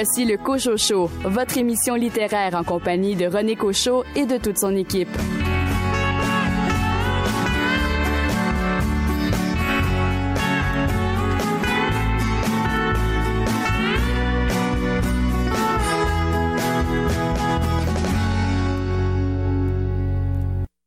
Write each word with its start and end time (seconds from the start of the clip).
Voici 0.00 0.24
le 0.24 0.36
Cocho 0.36 0.76
Show, 0.76 1.10
votre 1.24 1.58
émission 1.58 1.96
littéraire 1.96 2.54
en 2.54 2.62
compagnie 2.62 3.16
de 3.16 3.26
René 3.26 3.56
Cochot 3.56 4.04
et 4.14 4.26
de 4.26 4.36
toute 4.36 4.56
son 4.56 4.76
équipe. 4.76 5.08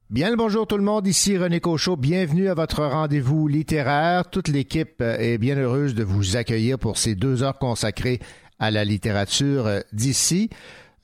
Bien 0.09 0.29
le 0.29 0.37
bonjour 0.37 0.67
tout 0.67 0.77
le 0.77 0.83
monde, 0.83 1.05
ici 1.05 1.37
René 1.37 1.59
Cochot, 1.59 1.97
bienvenue 1.97 2.47
à 2.47 2.53
votre 2.53 2.85
rendez-vous 2.85 3.49
littéraire. 3.49 4.29
Toute 4.29 4.47
l'équipe 4.47 5.01
est 5.01 5.37
bien 5.37 5.57
heureuse 5.57 5.95
de 5.95 6.03
vous 6.05 6.37
accueillir 6.37 6.79
pour 6.79 6.97
ces 6.97 7.15
deux 7.15 7.43
heures 7.43 7.57
consacrées 7.57 8.21
à 8.61 8.71
la 8.71 8.85
littérature 8.85 9.67
d'ici. 9.91 10.49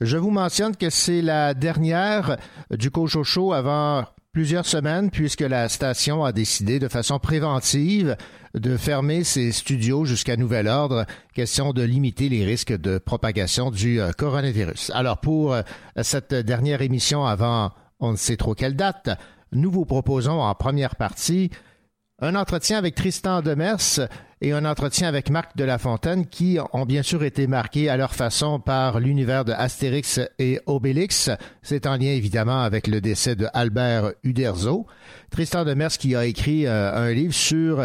Je 0.00 0.16
vous 0.16 0.30
mentionne 0.30 0.76
que 0.76 0.90
c'est 0.90 1.20
la 1.20 1.54
dernière 1.54 2.36
du 2.70 2.90
Cochot 2.90 3.24
Show 3.24 3.52
avant 3.52 4.04
plusieurs 4.32 4.64
semaines 4.64 5.10
puisque 5.10 5.40
la 5.40 5.68
station 5.68 6.24
a 6.24 6.30
décidé 6.30 6.78
de 6.78 6.86
façon 6.86 7.18
préventive 7.18 8.16
de 8.54 8.76
fermer 8.76 9.24
ses 9.24 9.50
studios 9.50 10.04
jusqu'à 10.04 10.36
nouvel 10.36 10.68
ordre, 10.68 11.04
question 11.34 11.72
de 11.72 11.82
limiter 11.82 12.28
les 12.28 12.44
risques 12.44 12.78
de 12.78 12.98
propagation 12.98 13.72
du 13.72 14.00
euh, 14.00 14.12
coronavirus. 14.12 14.92
Alors 14.94 15.18
pour 15.18 15.52
euh, 15.52 15.62
cette 16.02 16.34
dernière 16.34 16.80
émission 16.80 17.26
avant 17.26 17.72
on 17.98 18.12
ne 18.12 18.16
sait 18.16 18.36
trop 18.36 18.54
quelle 18.54 18.76
date, 18.76 19.10
nous 19.50 19.72
vous 19.72 19.84
proposons 19.84 20.40
en 20.40 20.54
première 20.54 20.94
partie 20.94 21.50
un 22.20 22.34
entretien 22.34 22.78
avec 22.78 22.94
Tristan 22.94 23.42
Demers 23.42 24.08
et 24.40 24.52
un 24.52 24.64
entretien 24.64 25.08
avec 25.08 25.30
Marc 25.30 25.56
de 25.56 25.64
la 25.64 25.78
Fontaine 25.78 26.26
qui 26.26 26.58
ont 26.72 26.84
bien 26.84 27.02
sûr 27.02 27.22
été 27.22 27.46
marqués 27.46 27.88
à 27.88 27.96
leur 27.96 28.14
façon 28.14 28.58
par 28.58 28.98
l'univers 28.98 29.44
de 29.44 29.52
Astérix 29.52 30.20
et 30.38 30.60
Obélix. 30.66 31.30
C'est 31.62 31.86
en 31.86 31.96
lien 31.96 32.10
évidemment 32.10 32.62
avec 32.62 32.86
le 32.88 33.00
décès 33.00 33.36
de 33.36 33.46
Albert 33.52 34.12
Uderzo. 34.24 34.86
Tristan 35.30 35.64
Demers 35.64 35.96
qui 35.96 36.16
a 36.16 36.24
écrit 36.24 36.66
euh, 36.66 36.92
un 36.92 37.12
livre 37.12 37.34
sur 37.34 37.80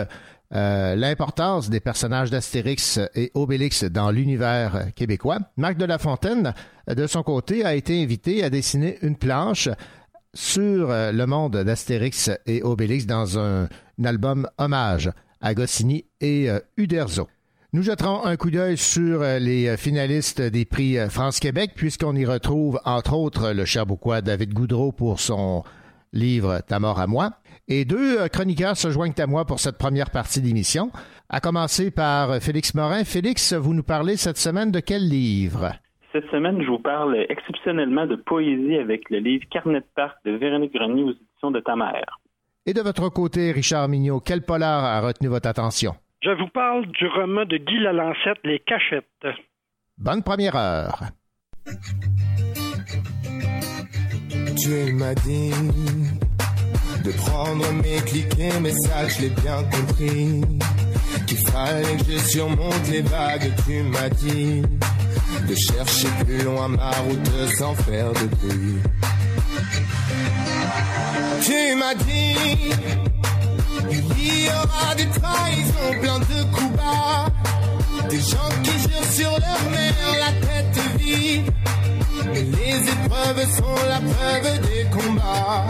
euh, 0.55 0.95
l'importance 0.95 1.69
des 1.69 1.79
personnages 1.79 2.31
d'Astérix 2.31 2.99
et 3.15 3.31
Obélix 3.35 3.83
dans 3.83 4.09
l'univers 4.09 4.87
québécois. 4.95 5.39
Marc 5.57 5.77
de 5.77 5.85
la 5.85 5.99
Fontaine, 5.99 6.53
de 6.87 7.07
son 7.07 7.21
côté, 7.21 7.65
a 7.65 7.75
été 7.75 8.01
invité 8.01 8.43
à 8.43 8.49
dessiner 8.49 8.97
une 9.03 9.15
planche 9.15 9.69
sur 10.33 10.89
euh, 10.89 11.11
le 11.11 11.25
monde 11.27 11.57
d'Astérix 11.57 12.31
et 12.47 12.63
Obélix 12.63 13.05
dans 13.05 13.37
un, 13.37 13.67
album 14.03 14.47
hommage 14.57 15.11
à 15.41 15.53
Goscinny 15.53 16.05
et 16.21 16.49
euh, 16.49 16.59
Uderzo. 16.77 17.27
Nous 17.73 17.81
jetterons 17.81 18.23
un 18.23 18.35
coup 18.35 18.51
d'œil 18.51 18.77
sur 18.77 19.21
euh, 19.21 19.39
les 19.39 19.75
finalistes 19.77 20.41
des 20.41 20.65
prix 20.65 20.97
France-Québec, 21.09 21.71
puisqu'on 21.75 22.15
y 22.15 22.25
retrouve 22.25 22.79
entre 22.85 23.15
autres 23.15 23.51
le 23.51 23.65
Cherbouquois 23.65 24.21
David 24.21 24.53
Goudreau 24.53 24.91
pour 24.91 25.19
son 25.19 25.63
livre 26.13 26.61
Ta 26.67 26.79
mort 26.79 26.99
à 26.99 27.07
moi. 27.07 27.31
Et 27.67 27.85
deux 27.85 28.27
chroniqueurs 28.29 28.77
se 28.77 28.89
joignent 28.89 29.13
à 29.17 29.27
moi 29.27 29.45
pour 29.45 29.59
cette 29.59 29.77
première 29.77 30.09
partie 30.11 30.41
d'émission, 30.41 30.91
à 31.29 31.39
commencer 31.39 31.91
par 31.91 32.35
Félix 32.41 32.75
Morin. 32.75 33.03
Félix, 33.05 33.53
vous 33.53 33.73
nous 33.73 33.83
parlez 33.83 34.17
cette 34.17 34.37
semaine 34.37 34.71
de 34.71 34.79
quel 34.79 35.07
livre? 35.07 35.71
Cette 36.13 36.29
semaine, 36.29 36.61
je 36.61 36.67
vous 36.67 36.77
parle 36.77 37.25
exceptionnellement 37.27 38.05
de 38.05 38.15
poésie 38.15 38.75
avec 38.75 39.09
le 39.09 39.17
livre 39.17 39.45
Carnet 39.49 39.79
de 39.79 39.85
parc 39.95 40.23
de 40.25 40.31
Véronique 40.31 40.73
Grenier 40.73 41.01
aux 41.03 41.11
éditions 41.11 41.49
de 41.49 41.59
ta 41.59 41.75
mère. 41.75 42.19
Et 42.65 42.73
de 42.73 42.79
votre 42.79 43.09
côté, 43.09 43.51
Richard 43.51 43.89
Mignot, 43.89 44.21
quel 44.21 44.41
polar 44.41 44.85
a 44.85 45.01
retenu 45.01 45.27
votre 45.27 45.49
attention? 45.49 45.95
Je 46.21 46.29
vous 46.29 46.47
parle 46.47 46.85
du 46.93 47.07
roman 47.07 47.43
de 47.43 47.57
Guy 47.57 47.77
Lalancette, 47.79 48.39
Les 48.45 48.59
Cachettes. 48.59 49.27
Bonne 49.97 50.23
première 50.23 50.55
heure. 50.55 51.03
Tu 54.61 54.93
m'as 54.93 55.13
dit 55.15 55.51
de 57.03 57.11
prendre 57.17 57.69
mes 57.73 57.97
clics 58.05 58.39
et 58.39 58.57
messages, 58.61 59.17
je 59.17 59.23
l'ai 59.23 59.29
bien 59.29 59.61
compris. 59.63 60.41
Qu'il 61.27 61.37
fallait 61.49 61.97
que 61.97 62.11
je 62.13 62.17
surmonte 62.17 62.89
les 62.89 63.01
vagues, 63.01 63.51
tu 63.65 63.83
m'as 63.83 64.09
dit 64.09 64.61
de 64.61 65.55
chercher 65.55 66.07
plus 66.25 66.41
loin 66.45 66.69
ma 66.69 66.91
route 66.91 67.27
sans 67.57 67.75
faire 67.75 68.13
de 68.13 68.27
bruit. 68.27 68.79
Tu 71.45 71.75
m'as 71.75 71.93
dit 71.95 72.71
il 73.91 74.45
y 74.45 74.47
aura 74.47 74.95
des 74.95 75.07
trahisons, 75.07 75.99
plein 76.01 76.19
de 76.19 76.43
coups 76.53 76.77
bas, 76.77 77.27
des 78.09 78.19
gens 78.19 78.53
qui 78.63 78.71
jurent 78.71 79.11
sur 79.11 79.31
leur 79.31 79.61
mère 79.69 79.93
la 80.19 80.31
tête 80.47 80.97
vide. 80.97 81.51
Et 82.33 82.43
les 82.43 82.89
épreuves 82.89 83.45
sont 83.57 83.75
la 83.89 83.99
preuve 83.99 84.61
des 84.61 84.85
combats. 84.89 85.67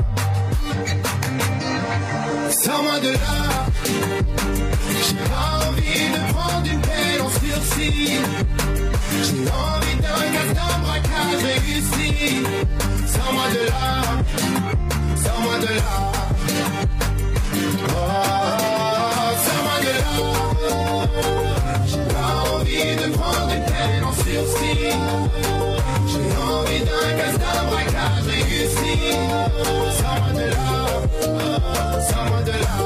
Sors-moi 2.63 2.99
de 2.99 3.11
là, 3.13 3.65
j'ai 5.05 5.15
pas 5.15 5.67
envie 5.67 6.07
de 6.15 6.33
prendre 6.33 6.67
une 6.71 6.81
peine 6.81 7.21
en 7.21 7.29
sursis. 7.29 8.19
J'ai 9.23 9.45
envie 9.49 9.95
d'un 10.03 10.23
gaz 10.33 10.49
d'un 10.53 10.77
braquage 10.83 11.43
réussi. 11.43 12.43
Sors-moi 13.07 13.47
de 13.49 13.65
là, 13.69 14.82
sors-moi 15.23 15.57
de 15.59 15.71
là. 15.81 15.93
Oh, 17.89 19.29
sors-moi 19.45 19.77
de 19.85 19.93
là. 20.03 20.15
J'ai 21.89 22.05
pas 22.13 22.33
envie 22.53 22.91
de 23.01 23.07
prendre 23.17 23.51
une 23.57 23.65
peine 23.71 24.03
en 24.03 24.13
sursis. 24.23 24.93
J'ai 26.09 26.29
envie 26.53 26.81
d'un 26.89 27.09
gaz 27.17 27.35
d'un 27.43 27.61
braquage 27.69 28.27
réussi. 28.27 28.97
Sors-moi 29.99 30.31
de 30.39 30.47
là, 30.55 30.71
sors-moi 32.09 32.41
de 32.41 32.55
là. 32.65 32.77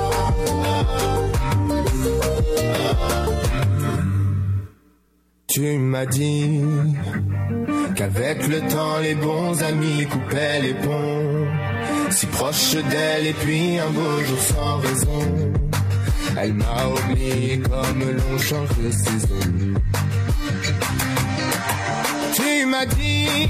Tu 5.50 5.66
m'as 5.80 6.06
dit 6.06 6.62
qu'avec 7.96 8.48
le 8.48 8.60
temps 8.70 9.00
les 9.02 9.16
bons 9.16 9.64
amis 9.64 10.06
coupaient 10.06 10.60
les 10.62 10.76
ponts, 10.76 11.48
si 12.10 12.26
proche 12.28 12.76
d'elle 12.76 13.28
et 13.28 13.34
puis 13.34 13.80
un 13.80 13.90
beau 13.90 14.24
jour 14.26 14.40
sans 14.40 14.78
raison, 14.78 15.52
elle 16.40 16.54
m'a 16.54 16.88
oublié 16.88 17.60
comme 17.60 18.00
l'on 18.00 18.38
change 18.40 18.70
de 18.78 18.92
saison. 18.92 19.74
Tu 22.36 22.66
m'as 22.66 22.86
dit, 22.86 23.50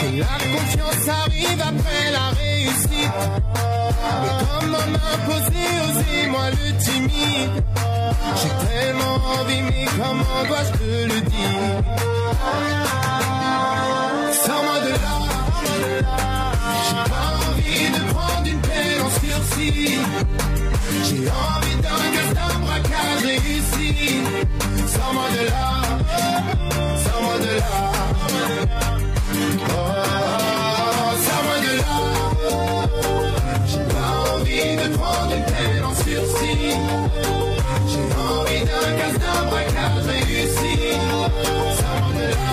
que 0.00 0.18
la 0.18 0.36
confiance 0.52 1.08
arrive 1.08 1.60
après 1.60 2.10
la 2.12 2.28
réussite. 2.30 3.16
Mais 4.22 4.34
comment 4.50 4.86
m'imposer, 4.92 5.66
oser 5.88 6.26
moi 6.28 6.50
le 6.50 6.76
timide 6.84 7.64
J'ai 8.36 8.54
tellement 8.68 9.16
envie, 9.40 9.62
mais 9.62 9.86
comment 9.96 10.44
dois-je 10.48 10.72
te 10.78 11.14
le 11.14 11.20
dire? 11.20 11.82
Sors-moi 14.44 14.78
de 14.80 14.90
là, 14.90 16.45
j'ai 16.84 17.02
pas 17.10 17.28
envie 17.48 17.88
de 17.90 18.00
prendre 18.12 18.46
une 18.46 18.60
peine 18.60 19.00
en 19.02 19.10
sursis. 19.10 19.98
J'ai 21.04 21.24
envie 21.28 21.76
d'un 21.84 22.04
d'un 22.34 22.58
braquage 22.64 23.22
réussi. 23.24 23.90
Sors-moi 24.94 25.28
de 25.36 25.42
là, 25.46 25.66
sors-moi 27.04 27.36
de 27.38 27.52
là. 27.60 27.74
Oh, 29.68 31.12
sors-moi 31.26 31.56
de 31.66 31.72
là. 31.82 31.96
J'ai 33.66 33.84
pas 33.94 34.12
envie 34.34 34.70
de 34.76 34.86
prendre 34.96 35.32
une 35.34 35.44
peine 35.44 35.84
en 35.84 35.94
sursis. 35.94 36.74
J'ai 37.90 38.06
envie 38.30 38.62
d'un 38.68 38.88
d'un 39.22 39.40
braquage 39.50 40.06
réussi. 40.06 40.74
Sors-moi 41.78 42.10
de 42.18 42.26
là, 42.30 42.48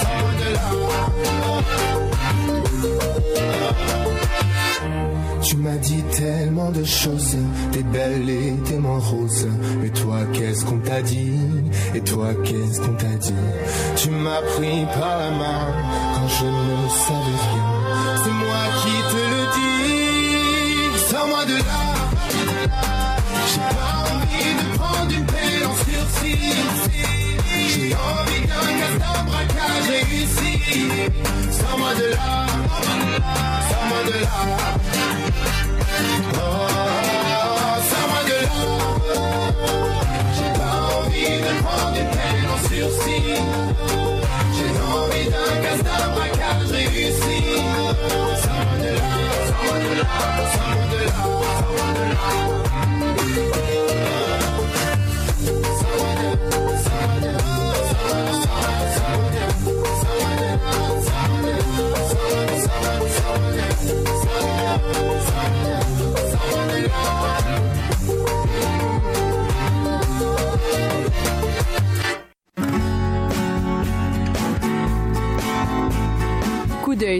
sors-moi 0.00 0.32
de 0.40 0.48
là. 0.54 2.07
Tu 5.48 5.56
m'as 5.56 5.78
dit 5.78 6.02
tellement 6.14 6.70
de 6.70 6.84
choses, 6.84 7.34
t'es 7.72 7.82
belle 7.82 8.28
et 8.28 8.52
t'es 8.66 8.76
moins 8.76 8.98
rose. 8.98 9.48
Mais 9.80 9.88
toi, 9.88 10.18
qu'est-ce 10.34 10.62
qu'on 10.66 10.76
t'a 10.76 11.00
dit? 11.00 11.40
Et 11.94 12.02
toi, 12.02 12.34
qu'est-ce 12.44 12.82
qu'on 12.82 12.92
t'a 12.92 13.14
dit? 13.18 13.32
Tu 13.96 14.10
m'as 14.10 14.42
pris 14.42 14.84
par 14.92 15.18
la 15.18 15.30
main 15.30 15.72
quand 16.14 16.28
je 16.28 16.44
ne 16.44 16.88
savais 16.90 17.40
rien. 17.48 17.70
C'est 18.22 18.30
moi 18.30 18.62
qui 18.82 18.94
te 19.10 19.22
le 19.32 19.42
dis. 19.56 20.98
Sors-moi 21.08 21.44
de 21.46 21.56
là. 21.56 21.80
J'ai 23.48 23.60
pas 23.74 23.96
envie 24.12 24.52
de 24.54 24.76
prendre 24.76 25.12
une 25.16 25.24
peine 25.24 25.64
en 25.64 25.74
sursis. 25.86 27.17
J'ai 27.88 27.94
envie 27.94 28.42
d'un 28.46 28.68
castin 28.80 29.24
braquage 29.24 29.88
réussi. 29.88 30.52
Sans 31.50 31.78
moi 31.78 31.94
de 31.94 32.06
là, 32.10 32.46
sans 33.70 33.84
moi 33.88 34.00
de 34.04 34.12
là. 34.24 34.38
Sans 37.88 38.04
moi 38.10 38.22
de 38.28 38.36
là. 38.44 38.58
J'ai 40.36 40.50
pas 40.58 40.76
envie 40.98 41.32
de 41.40 41.52
prendre 41.62 41.96
une 41.96 42.10
peine 42.10 42.46
en 42.52 42.58
sursis. 42.68 43.28
J'ai 44.54 44.72
envie 44.92 45.26
d'un 45.30 45.52
castin 45.62 46.02
braquage 46.14 46.70
réussi. 46.70 47.40
Sans 48.42 48.58
moi 48.66 48.76
de 48.82 48.92
là, 48.96 49.12
sans 49.48 49.62
moi 49.64 49.78
de 49.78 49.90
là, 49.96 50.08
sans 50.52 50.68
moi 50.74 50.84
de 50.92 51.00
là, 51.06 51.12
sans 51.58 51.72
moi 51.72 51.88
de 51.94 52.52
là. 52.52 52.57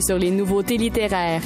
Sur 0.01 0.19
les 0.19 0.31
nouveautés 0.31 0.77
littéraires. 0.77 1.43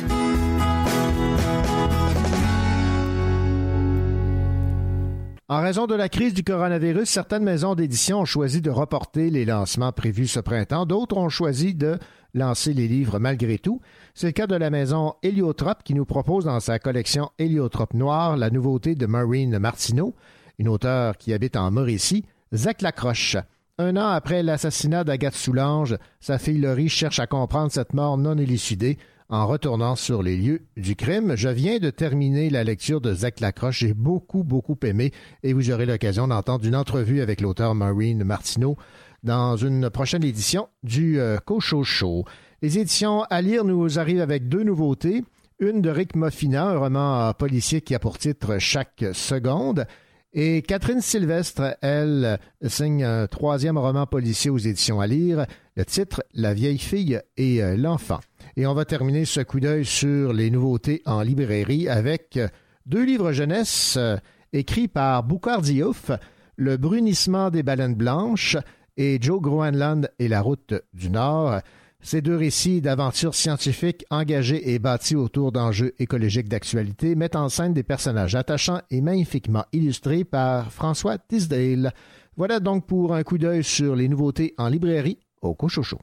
En 5.49 5.61
raison 5.61 5.87
de 5.87 5.95
la 5.95 6.09
crise 6.09 6.35
du 6.35 6.43
coronavirus, 6.43 7.09
certaines 7.09 7.45
maisons 7.45 7.75
d'édition 7.75 8.21
ont 8.21 8.25
choisi 8.25 8.61
de 8.61 8.71
reporter 8.71 9.31
les 9.31 9.45
lancements 9.45 9.93
prévus 9.93 10.27
ce 10.27 10.41
printemps. 10.41 10.87
D'autres 10.87 11.19
ont 11.19 11.29
choisi 11.29 11.75
de 11.75 11.99
lancer 12.35 12.73
les 12.73 12.89
livres 12.89 13.19
malgré 13.19 13.59
tout. 13.59 13.81
C'est 14.15 14.29
le 14.29 14.33
cas 14.33 14.47
de 14.47 14.57
la 14.57 14.71
maison 14.71 15.15
Héliotrope 15.23 15.85
qui 15.85 15.95
nous 15.95 16.07
propose 16.07 16.47
dans 16.47 16.59
sa 16.59 16.79
collection 16.79 17.31
Héliotrope 17.39 17.95
Noir 17.95 18.37
la 18.37 18.51
nouveauté 18.51 18.95
de 18.95 19.07
Maureen 19.07 19.59
Martineau, 19.59 20.15
une 20.59 20.69
auteure 20.69 21.17
qui 21.17 21.33
habite 21.33 21.57
en 21.57 21.71
Mauricie, 21.71 22.25
Zach 22.53 22.83
Lacroche. 22.83 23.37
Un 23.79 23.97
an 23.97 24.09
après 24.09 24.43
l'assassinat 24.43 25.03
d'Agathe 25.03 25.35
Soulange, 25.35 25.97
sa 26.21 26.39
fille 26.39 26.59
Laurie 26.59 26.91
cherche 26.91 27.21
à 27.21 27.27
comprendre 27.27 27.73
cette 27.73 27.95
mort 27.95 28.19
non 28.19 28.37
élucidée 28.37 28.99
en 29.31 29.47
retournant 29.47 29.97
sur 29.97 30.23
les 30.23 30.37
lieux 30.37 30.61
du 30.77 30.95
crime. 30.95 31.37
Je 31.37 31.49
viens 31.49 31.79
de 31.79 31.89
terminer 31.89 32.51
la 32.51 32.65
lecture 32.65 33.01
de 33.01 33.15
Zach 33.15 33.41
Lacroche. 33.41 33.79
J'ai 33.79 33.95
beaucoup, 33.95 34.45
beaucoup 34.45 34.77
aimé 34.83 35.11
et 35.43 35.55
vous 35.55 35.71
aurez 35.71 35.87
l'occasion 35.87 36.29
d'entendre 36.29 36.67
une 36.67 36.77
entrevue 36.77 37.23
avec 37.23 37.41
l'auteur 37.41 37.75
Maureen 37.75 38.25
Martineau 38.25 38.77
dans 39.23 39.57
une 39.57 39.89
prochaine 39.89 40.23
édition 40.23 40.69
du 40.83 41.19
euh, 41.19 41.39
Cocho 41.39 41.83
Show. 41.83 42.27
Les 42.61 42.79
éditions 42.79 43.23
à 43.31 43.41
lire 43.41 43.65
nous 43.65 43.99
arrivent 43.99 44.21
avec 44.21 44.51
deux 44.51 44.65
nouveautés. 44.65 45.25
Une 45.61 45.81
de 45.81 45.89
Rick 45.89 46.15
Moffina, 46.15 46.67
un 46.67 46.77
roman 46.77 47.33
policier 47.33 47.81
qui 47.81 47.95
a 47.95 47.99
pour 47.99 48.19
titre 48.19 48.59
Chaque 48.59 49.03
seconde, 49.15 49.87
et 50.35 50.63
Catherine 50.63 51.03
Sylvestre, 51.03 51.77
elle, 51.83 52.39
signe 52.67 53.05
un 53.05 53.27
troisième 53.27 53.77
roman 53.77 54.07
policier 54.07 54.51
aux 54.51 54.59
éditions 54.59 55.01
à 55.01 55.07
lire, 55.07 55.45
le 55.77 55.85
titre 55.85 56.23
La 56.33 56.55
vieille 56.55 56.79
fille 56.79 57.21
et 57.37 57.63
euh, 57.63 57.77
l'enfant. 57.77 58.21
Et 58.57 58.67
on 58.67 58.73
va 58.73 58.87
terminer 58.87 59.27
ce 59.27 59.41
coup 59.41 59.61
d'œil 59.61 59.85
sur 59.85 60.33
les 60.33 60.51
nouveautés 60.51 61.03
en 61.05 61.21
librairie 61.21 61.87
avec 61.87 62.39
deux 62.87 63.05
livres 63.05 63.33
jeunesse 63.33 63.97
euh, 63.99 64.17
écrits 64.55 64.89
par 64.89 65.23
Boukhar 65.23 65.61
Diouf, 65.61 66.11
Le 66.57 66.79
brunissement 66.79 67.51
des 67.51 67.63
baleines 67.63 67.95
blanches 67.95 68.57
et 68.97 69.19
Joe 69.21 69.41
Groenland 69.41 70.11
et 70.19 70.29
la 70.29 70.41
route 70.41 70.75
du 70.95 71.11
Nord. 71.11 71.61
Ces 72.05 72.21
deux 72.21 72.37
récits 72.37 72.81
d'aventures 72.81 73.35
scientifiques 73.35 74.05
engagés 74.11 74.73
et 74.75 74.81
bâtis 74.81 75.15
autour 75.15 75.53
d'enjeux 75.53 75.95
écologiques 76.01 76.49
d'actualité 76.49 77.15
mettent 77.15 77.37
en 77.37 77.49
scène 77.49 77.75
des 77.75 77.85
personnages 77.85 78.35
attachants 78.35 78.81
et 78.91 79.01
magnifiquement 79.01 79.65
illustrés 79.73 80.25
par 80.25 80.73
François 80.73 81.17
Tisdale. 81.19 81.93
Voilà 82.37 82.59
donc 82.59 82.87
pour 82.87 83.15
un 83.15 83.23
coup 83.23 83.39
d'œil 83.39 83.63
sur 83.63 83.95
les 83.95 84.09
nouveautés 84.09 84.55
en 84.59 84.69
librairie 84.69 85.19
au 85.43 85.55
Cochocho. 85.55 85.99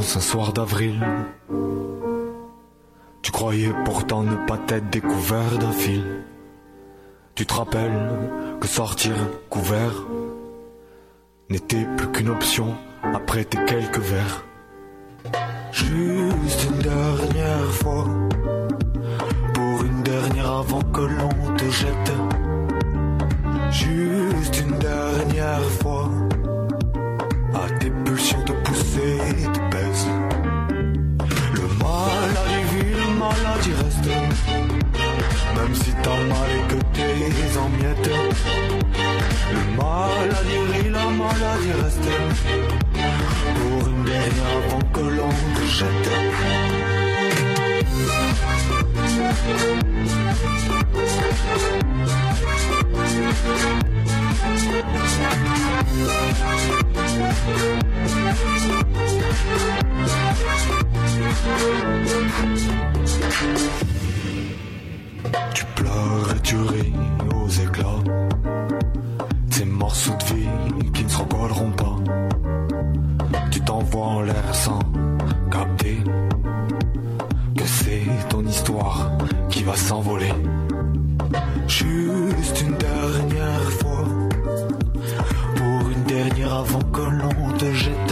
Un 0.00 0.20
soir 0.20 0.54
d'avril. 0.54 0.98
Tu 3.20 3.30
croyais 3.30 3.70
pourtant 3.84 4.22
ne 4.22 4.34
pas 4.46 4.56
t'être 4.56 4.88
découvert 4.88 5.58
d'un 5.58 5.72
fil. 5.72 6.02
Tu 7.34 7.44
te 7.44 7.52
rappelles 7.52 8.08
que 8.60 8.66
sortir 8.66 9.12
couvert 9.50 9.92
n'était 11.50 11.86
plus 11.98 12.10
qu'une 12.12 12.30
option 12.30 12.74
après 13.02 13.44
tes 13.44 13.62
quelques 13.66 13.98
verres. 13.98 14.44
Juste 15.70 16.64
une 16.70 16.78
dernière 16.78 17.70
fois, 17.70 18.06
pour 19.52 19.84
une 19.84 20.02
dernière 20.02 20.50
avant 20.50 20.82
que 20.82 21.02
l'on 21.02 21.56
te 21.56 21.68
jette. 21.70 22.12
Juste 23.70 24.60
une 24.60 24.78
dernière 24.78 25.70
fois 25.82 26.08
t'es 37.30 37.58
en 37.58 37.68
miettes. 37.68 38.10
Le 39.52 39.60
maladie 39.76 40.60
rit, 40.72 40.90
la 40.90 41.06
maladie 41.10 41.72
reste. 41.82 42.10
Pour 43.56 43.88
une 43.88 44.04
dernière 44.04 44.52
avant 44.58 44.84
que 44.92 45.00
l'on 45.00 45.32
te 45.54 45.64
jette. 45.66 46.08
Tu 65.54 65.64
pleures 65.76 66.34
et 66.36 66.40
tu 66.40 66.56
ris 66.56 66.92
aux 67.34 67.48
éclats. 67.48 68.02
Ces 69.50 69.64
morceaux 69.64 70.14
de 70.18 70.34
vie 70.34 70.90
qui 70.92 71.04
ne 71.04 71.08
se 71.08 71.18
recolleront 71.18 71.70
pas. 71.72 71.96
Tu 73.50 73.60
t'envoies 73.60 74.06
en 74.06 74.22
l'air 74.22 74.54
sans 74.54 74.78
capter 75.50 75.98
que 77.56 77.66
c'est 77.66 78.28
ton 78.28 78.44
histoire 78.46 79.10
qui 79.48 79.62
va 79.62 79.76
s'envoler. 79.76 80.32
Juste 81.66 82.62
une 82.62 82.76
dernière 82.76 83.70
fois, 83.80 84.04
pour 85.56 85.90
une 85.90 86.04
dernière 86.04 86.54
avant 86.54 86.82
que 86.92 87.02
l'on 87.02 87.52
te 87.58 87.72
jette. 87.72 88.09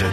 Les 0.00 0.06
deux 0.06 0.12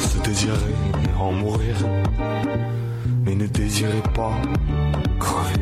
se 0.00 0.18
désiraient 0.24 0.58
en 1.20 1.30
mourir, 1.30 1.76
mais 3.24 3.36
ne 3.36 3.46
désiraient 3.46 4.02
pas 4.12 4.32
crever. 5.20 5.60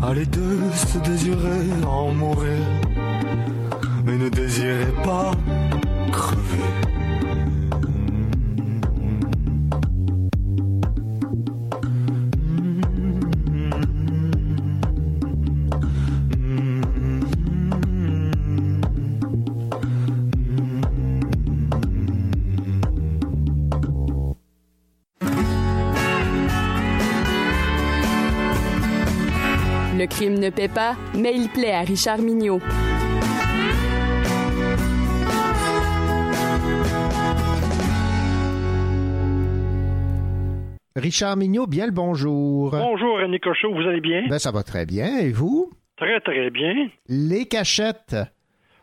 Ah, 0.00 0.14
les 0.14 0.24
deux 0.24 0.60
se 0.74 0.96
désiraient 0.98 1.84
en 1.86 2.12
mourir, 2.12 2.56
le 30.02 30.06
crime 30.06 30.38
ne 30.38 30.50
paie 30.50 30.68
pas, 30.68 30.96
mais 31.14 31.32
il 31.36 31.48
plaît 31.48 31.72
à 31.72 31.82
Richard 31.82 32.18
Mignot. 32.18 32.60
Richard 41.02 41.36
Mignot, 41.36 41.66
bien 41.66 41.86
le 41.86 41.92
bonjour. 41.92 42.70
Bonjour, 42.70 43.18
René 43.18 43.38
Cochot, 43.40 43.72
vous 43.74 43.82
allez 43.88 44.00
bien? 44.00 44.22
Ben, 44.28 44.38
ça 44.38 44.52
va 44.52 44.62
très 44.62 44.86
bien. 44.86 45.18
Et 45.18 45.32
vous? 45.32 45.70
Très, 45.96 46.20
très 46.20 46.50
bien. 46.50 46.88
Les 47.08 47.46
cachettes. 47.46 48.16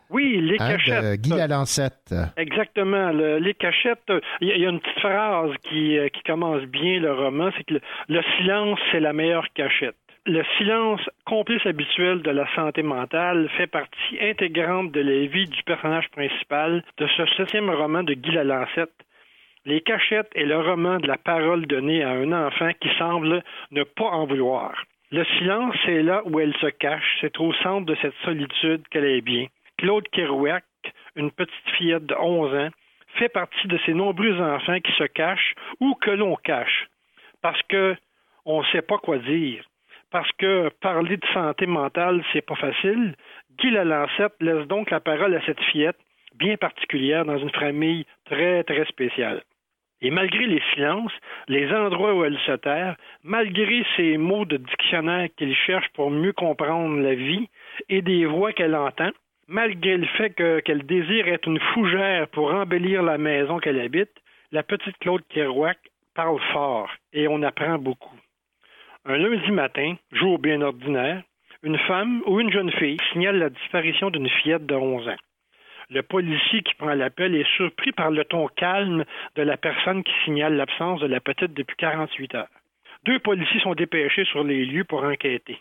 Oui, 0.10 0.40
les 0.42 0.56
hein, 0.60 0.72
cachettes. 0.74 1.04
De 1.04 1.16
Guy 1.16 1.30
Lalancette. 1.30 2.14
Exactement. 2.36 3.12
Le- 3.12 3.38
les 3.38 3.54
cachettes, 3.54 4.12
il 4.42 4.48
y, 4.48 4.52
a- 4.52 4.56
il 4.56 4.62
y 4.62 4.66
a 4.66 4.70
une 4.70 4.80
petite 4.80 5.00
phrase 5.00 5.52
qui, 5.70 5.98
euh, 5.98 6.10
qui 6.10 6.22
commence 6.24 6.64
bien 6.64 7.00
le 7.00 7.14
roman, 7.14 7.52
c'est 7.56 7.64
que 7.64 7.76
le, 7.76 7.82
le 8.10 8.22
silence, 8.38 8.80
c'est 8.92 9.00
la 9.00 9.14
meilleure 9.14 9.48
cachette. 9.54 9.96
Le 10.26 10.44
silence, 10.58 11.00
complice 11.26 11.66
habituel 11.66 12.22
de 12.22 12.32
la 12.32 12.46
santé 12.56 12.84
mentale, 12.84 13.50
fait 13.58 13.68
partie 13.68 14.18
intégrante 14.22 14.92
de 14.92 15.00
la 15.02 15.26
vie 15.28 15.46
du 15.46 15.64
personnage 15.64 16.10
principal 16.10 16.84
de 16.98 17.08
ce 17.16 17.24
septième 17.38 17.70
roman 17.70 18.04
de 18.04 18.14
Guy 18.14 18.32
Lalancette. 18.32 18.92
Les 19.66 19.82
cachettes 19.82 20.32
est 20.36 20.46
le 20.46 20.60
roman 20.60 20.98
de 20.98 21.08
la 21.08 21.18
parole 21.18 21.66
donnée 21.66 22.04
à 22.04 22.12
un 22.12 22.32
enfant 22.32 22.72
qui 22.80 22.90
semble 22.98 23.44
ne 23.72 23.84
pas 23.84 24.06
en 24.06 24.26
vouloir. 24.26 24.84
Le 25.12 25.26
silence, 25.38 25.76
c'est 25.86 26.02
là 26.02 26.22
où 26.26 26.40
elle 26.40 26.56
se 26.58 26.68
cache, 26.68 27.18
c'est 27.22 27.40
au 27.40 27.54
centre 27.54 27.86
de 27.86 27.96
cette 28.02 28.16
solitude 28.24 28.88
qu'elle 28.90 29.06
est 29.06 29.22
bien. 29.22 29.48
Claude 29.78 30.08
Kerouac, 30.10 30.64
une 31.16 31.32
petite 31.32 31.70
fillette 31.78 32.06
de 32.06 32.16
11 32.16 32.56
ans, 32.56 32.70
fait 33.16 33.30
partie 33.30 33.68
de 33.68 33.80
ces 33.86 33.94
nombreux 33.94 34.40
enfants 34.40 34.80
qui 34.80 34.92
se 34.94 35.06
cachent 35.06 35.56
ou 35.80 35.96
que 35.96 36.12
l'on 36.12 36.36
cache 36.36 36.88
parce 37.42 37.62
que 37.64 37.96
on 38.46 38.62
ne 38.62 38.68
sait 38.68 38.82
pas 38.82 38.98
quoi 38.98 39.18
dire. 39.20 39.64
Parce 40.12 40.32
que 40.34 40.70
parler 40.82 41.18
de 41.18 41.26
santé 41.34 41.66
mentale, 41.68 42.24
c'est 42.34 42.42
pas 42.42 42.56
facile. 42.56 43.16
Guy 43.60 43.70
Lalancette 43.72 44.34
laisse 44.40 44.68
donc 44.68 44.90
la 44.90 45.00
parole 45.00 45.36
à 45.36 45.46
cette 45.46 45.60
fillette 45.66 45.98
bien 46.40 46.58
particulière 46.58 47.26
dans 47.26 47.38
une 47.38 47.52
famille 47.52 48.06
très, 48.26 48.64
très 48.64 48.86
spéciale. 48.86 49.44
Et 50.02 50.12
malgré 50.12 50.46
les 50.46 50.62
silences, 50.74 51.12
les 51.50 51.70
endroits 51.74 52.16
où 52.16 52.24
elle 52.24 52.40
se 52.46 52.54
terre, 52.54 52.96
malgré 53.24 53.84
ces 53.98 54.18
mots 54.18 54.46
de 54.46 54.58
dictionnaire 54.58 55.28
qu'il 55.38 55.54
cherche 55.54 55.90
pour 55.94 56.10
mieux 56.10 56.32
comprendre 56.32 57.02
la 57.02 57.16
vie 57.16 57.50
et 57.90 58.02
des 58.02 58.26
voix 58.26 58.54
qu'elle 58.54 58.76
entend, 58.76 59.12
malgré 59.50 59.98
le 59.98 60.08
fait 60.08 60.30
que- 60.30 60.62
qu'elle 60.62 60.86
désire 60.86 61.28
être 61.28 61.48
une 61.48 61.60
fougère 61.74 62.30
pour 62.30 62.54
embellir 62.54 63.04
la 63.04 63.18
maison 63.18 63.60
qu'elle 63.60 63.82
habite, 63.82 64.12
la 64.52 64.64
petite 64.64 64.98
Claude 65.00 65.28
Kerouac 65.28 65.78
parle 66.16 66.40
fort 66.54 66.90
et 67.12 67.28
on 67.28 67.44
apprend 67.44 67.78
beaucoup. 67.78 68.16
Un 69.06 69.18
lundi 69.18 69.52
matin, 69.52 69.96
jour 70.14 70.40
bien 70.40 70.62
ordinaire, 70.62 71.24
une 71.64 71.78
femme 71.80 72.22
ou 72.26 72.40
une 72.40 72.52
jeune 72.52 72.72
fille 72.72 72.98
signale 73.12 73.38
la 73.40 73.50
disparition 73.50 74.10
d'une 74.10 74.30
fillette 74.30 74.66
de 74.66 74.76
11 74.76 75.08
ans. 75.10 75.22
Le 75.92 76.04
policier 76.04 76.62
qui 76.62 76.76
prend 76.76 76.94
l'appel 76.94 77.34
est 77.34 77.52
surpris 77.56 77.92
par 77.92 78.12
le 78.12 78.24
ton 78.24 78.48
calme 78.48 79.06
de 79.36 79.42
la 79.42 79.58
personne 79.58 80.04
qui 80.04 80.14
signale 80.24 80.56
l'absence 80.56 81.00
de 81.02 81.08
la 81.08 81.20
petite 81.20 81.56
depuis 81.56 81.76
48 81.78 82.36
heures. 82.36 82.48
Deux 83.06 83.18
policiers 83.18 83.60
sont 83.62 83.74
dépêchés 83.74 84.26
sur 84.26 84.44
les 84.44 84.66
lieux 84.68 84.84
pour 84.84 85.04
enquêter. 85.04 85.58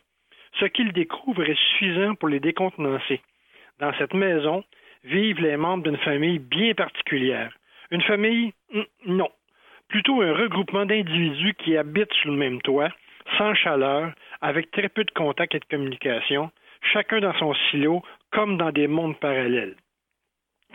Ce 0.61 0.67
qu'ils 0.67 0.93
découvrent 0.93 1.49
est 1.49 1.59
suffisant 1.71 2.15
pour 2.15 2.29
les 2.29 2.41
décontenancer. 2.41 3.23
Dans 3.81 3.95
cette 3.95 4.13
maison 4.13 4.65
vivent 5.05 5.41
les 5.41 5.57
membres 5.57 5.85
d'une 5.85 5.97
famille 5.97 6.41
bien 6.41 6.75
particulière. 6.75 7.51
Une 7.91 8.03
famille 8.03 8.53
Non. 9.07 9.31
Plutôt 9.89 10.21
un 10.21 10.35
regroupement 10.35 10.85
d'individus 10.85 11.55
qui 11.55 11.79
habitent 11.79 12.13
sous 12.21 12.29
le 12.29 12.37
même 12.37 12.61
toit, 12.61 12.91
sans 13.39 13.55
chaleur, 13.55 14.13
avec 14.43 14.71
très 14.73 14.91
peu 14.91 15.05
de 15.05 15.11
contact 15.13 15.55
et 15.55 15.61
de 15.61 15.65
communication, 15.65 16.51
chacun 16.93 17.21
dans 17.21 17.35
son 17.39 17.55
silo, 17.71 18.03
comme 18.31 18.59
dans 18.59 18.73
des 18.73 18.89
mondes 18.89 19.19
parallèles. 19.19 19.77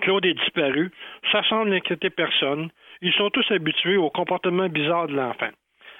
Claude 0.01 0.25
est 0.25 0.33
disparu, 0.33 0.91
ça 1.31 1.43
semble 1.43 1.69
n'inquiéter 1.69 2.09
personne. 2.09 2.69
Ils 3.01 3.13
sont 3.13 3.29
tous 3.29 3.49
habitués 3.51 3.97
au 3.97 4.09
comportement 4.09 4.67
bizarre 4.67 5.07
de 5.07 5.15
l'enfant. 5.15 5.49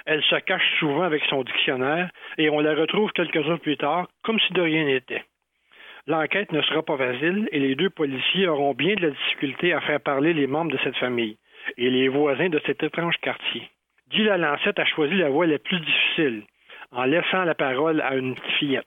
Elle 0.05 0.23
se 0.23 0.35
cache 0.35 0.77
souvent 0.79 1.03
avec 1.03 1.23
son 1.29 1.43
dictionnaire 1.43 2.09
et 2.37 2.49
on 2.49 2.59
la 2.59 2.75
retrouve 2.75 3.11
quelques 3.11 3.47
heures 3.47 3.59
plus 3.59 3.77
tard, 3.77 4.07
comme 4.23 4.39
si 4.39 4.53
de 4.53 4.61
rien 4.61 4.85
n'était. 4.85 5.23
L'enquête 6.07 6.51
ne 6.51 6.61
sera 6.61 6.83
pas 6.83 6.97
facile 6.97 7.47
et 7.51 7.59
les 7.59 7.75
deux 7.75 7.89
policiers 7.89 8.47
auront 8.47 8.73
bien 8.73 8.95
de 8.95 9.01
la 9.01 9.09
difficulté 9.11 9.71
à 9.71 9.79
faire 9.79 10.01
parler 10.01 10.33
les 10.33 10.47
membres 10.47 10.71
de 10.71 10.79
cette 10.83 10.97
famille 10.97 11.37
et 11.77 11.89
les 11.89 12.09
voisins 12.09 12.49
de 12.49 12.59
cet 12.65 12.83
étrange 12.83 13.15
quartier. 13.21 13.69
Guy 14.09 14.23
Lalancette 14.23 14.79
a 14.79 14.85
choisi 14.85 15.15
la 15.15 15.29
voie 15.29 15.47
la 15.47 15.59
plus 15.59 15.79
difficile, 15.79 16.43
en 16.91 17.05
laissant 17.05 17.45
la 17.45 17.55
parole 17.55 18.01
à 18.01 18.15
une 18.15 18.35
fillette. 18.59 18.85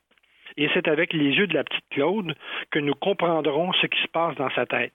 Et 0.56 0.68
c'est 0.74 0.88
avec 0.88 1.12
les 1.12 1.30
yeux 1.30 1.46
de 1.46 1.54
la 1.54 1.64
petite 1.64 1.88
Claude 1.90 2.34
que 2.70 2.78
nous 2.78 2.94
comprendrons 2.94 3.72
ce 3.74 3.86
qui 3.86 4.00
se 4.00 4.08
passe 4.08 4.34
dans 4.36 4.50
sa 4.50 4.66
tête. 4.66 4.94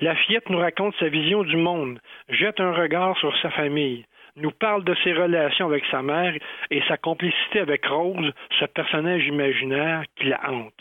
La 0.00 0.14
fillette 0.16 0.50
nous 0.50 0.58
raconte 0.58 0.94
sa 0.96 1.08
vision 1.08 1.44
du 1.44 1.56
monde, 1.56 1.98
jette 2.28 2.60
un 2.60 2.72
regard 2.72 3.16
sur 3.18 3.36
sa 3.38 3.50
famille, 3.50 4.04
nous 4.36 4.50
parle 4.50 4.84
de 4.84 4.94
ses 5.02 5.12
relations 5.12 5.66
avec 5.66 5.84
sa 5.90 6.02
mère 6.02 6.34
et 6.70 6.82
sa 6.88 6.96
complicité 6.96 7.60
avec 7.60 7.86
Rose, 7.86 8.32
ce 8.58 8.64
personnage 8.66 9.26
imaginaire 9.26 10.02
qui 10.16 10.26
la 10.26 10.40
hante. 10.50 10.74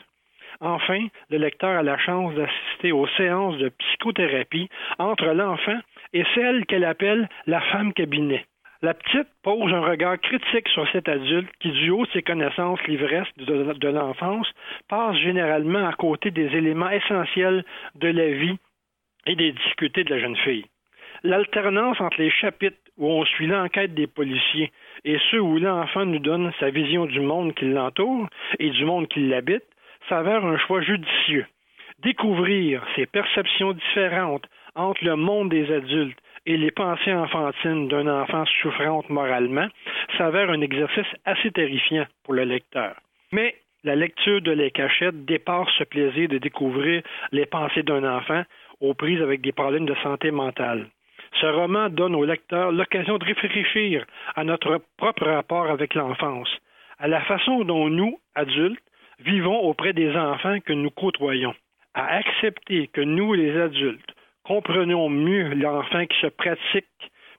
Enfin, 0.59 1.07
le 1.29 1.37
lecteur 1.37 1.77
a 1.77 1.83
la 1.83 1.97
chance 1.99 2.33
d'assister 2.33 2.91
aux 2.91 3.07
séances 3.09 3.57
de 3.57 3.69
psychothérapie 3.69 4.69
entre 4.97 5.27
l'enfant 5.27 5.79
et 6.13 6.23
celle 6.33 6.65
qu'elle 6.65 6.85
appelle 6.85 7.29
la 7.45 7.61
femme 7.61 7.93
cabinet. 7.93 8.45
La 8.83 8.93
petite 8.93 9.27
pose 9.41 9.73
un 9.73 9.81
regard 9.81 10.19
critique 10.19 10.67
sur 10.69 10.87
cet 10.91 11.09
adulte 11.09 11.49
qui, 11.59 11.71
du 11.71 11.89
haut 11.89 12.05
de 12.05 12.11
ses 12.11 12.21
connaissances 12.21 12.81
livresques 12.83 13.35
de, 13.37 13.87
l'enfance, 13.87 14.47
passe 14.87 15.17
généralement 15.17 15.87
à 15.87 15.93
côté 15.93 16.29
des 16.29 16.55
éléments 16.55 16.89
essentiels 16.89 17.65
de 17.95 18.07
la 18.07 18.27
vie 18.27 18.57
et 19.25 19.35
des 19.35 19.51
difficultés 19.51 20.03
de 20.03 20.13
la 20.13 20.19
jeune 20.19 20.35
fille. 20.37 20.65
L'alternance 21.23 21.99
entre 21.99 22.21
les 22.21 22.29
chapitres 22.29 22.77
où 22.97 23.07
on 23.07 23.25
suit 23.25 23.47
l'enquête 23.47 23.95
des 23.95 24.05
policiers 24.05 24.71
et 25.05 25.17
ceux 25.31 25.41
où 25.41 25.57
l'enfant 25.57 26.05
nous 26.05 26.19
donne 26.19 26.51
sa 26.59 26.69
vision 26.69 27.05
du 27.05 27.19
monde 27.19 27.55
qui 27.55 27.65
l'entoure 27.65 28.29
et 28.59 28.69
du 28.69 28.85
monde 28.85 29.07
qui 29.07 29.27
l'habite 29.27 29.65
s'avère 30.07 30.45
un 30.45 30.57
choix 30.59 30.81
judicieux. 30.81 31.47
Découvrir 32.03 32.85
ces 32.95 33.07
perceptions 33.07 33.73
différentes 33.73 34.45
entre 34.75 35.03
le 35.03 35.15
monde 35.15 35.49
des 35.49 35.73
adultes 35.73 36.19
et 36.47 36.55
les 36.55 36.71
pensées 36.71 37.13
enfantines 37.13 37.89
d'un 37.89 38.07
enfant 38.07 38.45
souffrante 38.61 39.09
moralement 39.09 39.67
s'avère 40.17 40.49
un 40.49 40.61
exercice 40.61 41.13
assez 41.25 41.51
terrifiant 41.51 42.05
pour 42.23 42.33
le 42.33 42.45
lecteur. 42.45 42.95
Mais 43.33 43.55
la 43.83 43.95
lecture 43.95 44.41
de 44.41 44.51
Les 44.51 44.71
Cachettes 44.71 45.25
dépasse 45.25 45.67
ce 45.77 45.83
plaisir 45.83 46.29
de 46.29 46.37
découvrir 46.37 47.03
les 47.33 47.45
pensées 47.45 47.83
d'un 47.83 48.03
enfant 48.05 48.43
aux 48.79 48.93
prises 48.93 49.21
avec 49.21 49.41
des 49.41 49.51
problèmes 49.51 49.85
de 49.85 49.95
santé 49.95 50.31
mentale. 50.31 50.87
Ce 51.41 51.45
roman 51.45 51.89
donne 51.89 52.15
au 52.15 52.23
lecteur 52.23 52.71
l'occasion 52.71 53.17
de 53.17 53.25
réfléchir 53.25 54.05
à 54.35 54.45
notre 54.45 54.81
propre 54.95 55.25
rapport 55.25 55.69
avec 55.69 55.95
l'enfance, 55.95 56.49
à 56.97 57.09
la 57.09 57.21
façon 57.21 57.65
dont 57.65 57.89
nous, 57.89 58.19
adultes, 58.35 58.79
vivons 59.19 59.59
auprès 59.59 59.91
des 59.91 60.15
enfants 60.15 60.59
que 60.61 60.73
nous 60.73 60.91
côtoyons, 60.91 61.53
à 61.93 62.15
accepter 62.15 62.87
que 62.87 63.01
nous, 63.01 63.33
les 63.33 63.59
adultes, 63.59 64.15
comprenons 64.47 65.09
mieux 65.09 65.53
l'enfant 65.55 66.05
qui 66.05 66.17
se 66.21 66.27
pratique, 66.27 66.85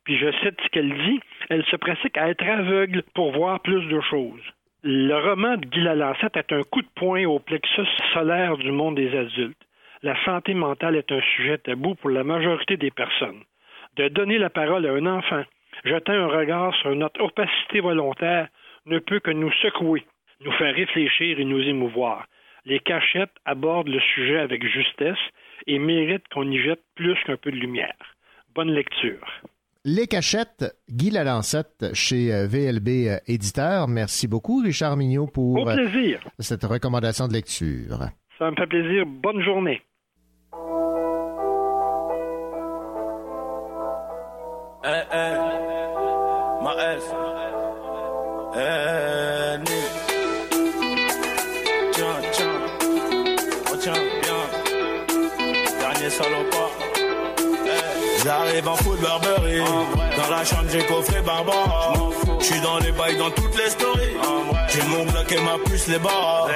puis 0.04 0.18
je 0.18 0.30
cite 0.42 0.60
ce 0.62 0.68
qu'elle 0.68 0.92
dit, 1.06 1.20
elle 1.48 1.64
se 1.64 1.76
pratique 1.76 2.18
à 2.18 2.28
être 2.28 2.46
aveugle 2.46 3.02
pour 3.14 3.32
voir 3.32 3.60
plus 3.60 3.86
de 3.88 4.00
choses. 4.02 4.42
Le 4.82 5.14
roman 5.14 5.56
de 5.56 5.66
Guy 5.66 5.80
Lalancette 5.80 6.36
est 6.36 6.52
un 6.52 6.62
coup 6.64 6.82
de 6.82 6.88
poing 6.94 7.24
au 7.24 7.38
plexus 7.38 7.88
solaire 8.12 8.58
du 8.58 8.70
monde 8.70 8.96
des 8.96 9.16
adultes. 9.16 9.58
La 10.02 10.22
santé 10.24 10.54
mentale 10.54 10.96
est 10.96 11.10
un 11.10 11.20
sujet 11.34 11.58
tabou 11.58 11.94
pour 11.94 12.10
la 12.10 12.24
majorité 12.24 12.76
des 12.76 12.90
personnes. 12.90 13.42
De 13.96 14.08
donner 14.08 14.38
la 14.38 14.50
parole 14.50 14.86
à 14.86 14.92
un 14.92 15.06
enfant, 15.06 15.42
jeter 15.84 16.12
un 16.12 16.28
regard 16.28 16.74
sur 16.76 16.94
notre 16.94 17.22
opacité 17.22 17.80
volontaire, 17.80 18.48
ne 18.86 18.98
peut 18.98 19.18
que 19.18 19.30
nous 19.30 19.50
secouer, 19.62 20.04
nous 20.44 20.52
faire 20.52 20.74
réfléchir 20.74 21.40
et 21.40 21.44
nous 21.44 21.62
émouvoir. 21.62 22.26
Les 22.64 22.80
cachettes 22.80 23.34
abordent 23.44 23.88
le 23.88 24.00
sujet 24.00 24.38
avec 24.38 24.64
justesse 24.64 25.18
et 25.66 25.78
méritent 25.78 26.28
qu'on 26.32 26.50
y 26.50 26.58
jette 26.62 26.82
plus 26.94 27.16
qu'un 27.26 27.36
peu 27.36 27.50
de 27.50 27.56
lumière. 27.56 27.94
Bonne 28.54 28.70
lecture. 28.70 29.26
Les 29.84 30.06
cachettes, 30.06 30.64
Guy 30.90 31.10
Lalancette 31.10 31.94
chez 31.94 32.32
euh, 32.34 32.46
VLB 32.46 32.88
euh, 33.08 33.18
Éditeur. 33.26 33.88
Merci 33.88 34.26
beaucoup, 34.28 34.60
Richard 34.62 34.96
Mignot, 34.96 35.26
pour 35.28 35.60
Au 35.60 35.64
plaisir. 35.64 36.20
euh, 36.26 36.30
cette 36.40 36.64
recommandation 36.64 37.28
de 37.28 37.32
lecture. 37.32 37.98
Ça 38.38 38.50
me 38.50 38.56
fait 38.56 38.66
plaisir. 38.66 39.04
Bonne 39.06 39.40
journée. 39.42 39.80
Hey, 44.84 45.02
hey, 45.10 45.36
my 46.62 46.74
ass. 46.78 47.04
Hey, 48.54 49.38
Hey. 58.58 58.64
J'arrive 58.64 58.68
en 58.68 58.76
foot 58.76 59.00
Burberry. 59.00 59.58
Dans 59.60 60.30
la 60.30 60.44
chambre, 60.44 60.68
j'ai 60.72 60.84
coffré 60.84 61.22
Barbara. 61.22 61.92
Je 62.40 62.45
suis 62.45 62.61
dans 62.61 62.78
les 62.78 62.92
bails 62.92 63.16
dans 63.16 63.30
toutes 63.30 63.57
les 63.57 63.71
stories. 63.71 64.16
J'ai 64.71 64.83
mon 64.83 65.04
bloc 65.04 65.33
et 65.33 65.40
ma 65.40 65.59
puce 65.64 65.88
les 65.88 65.99
barres. 65.99 66.49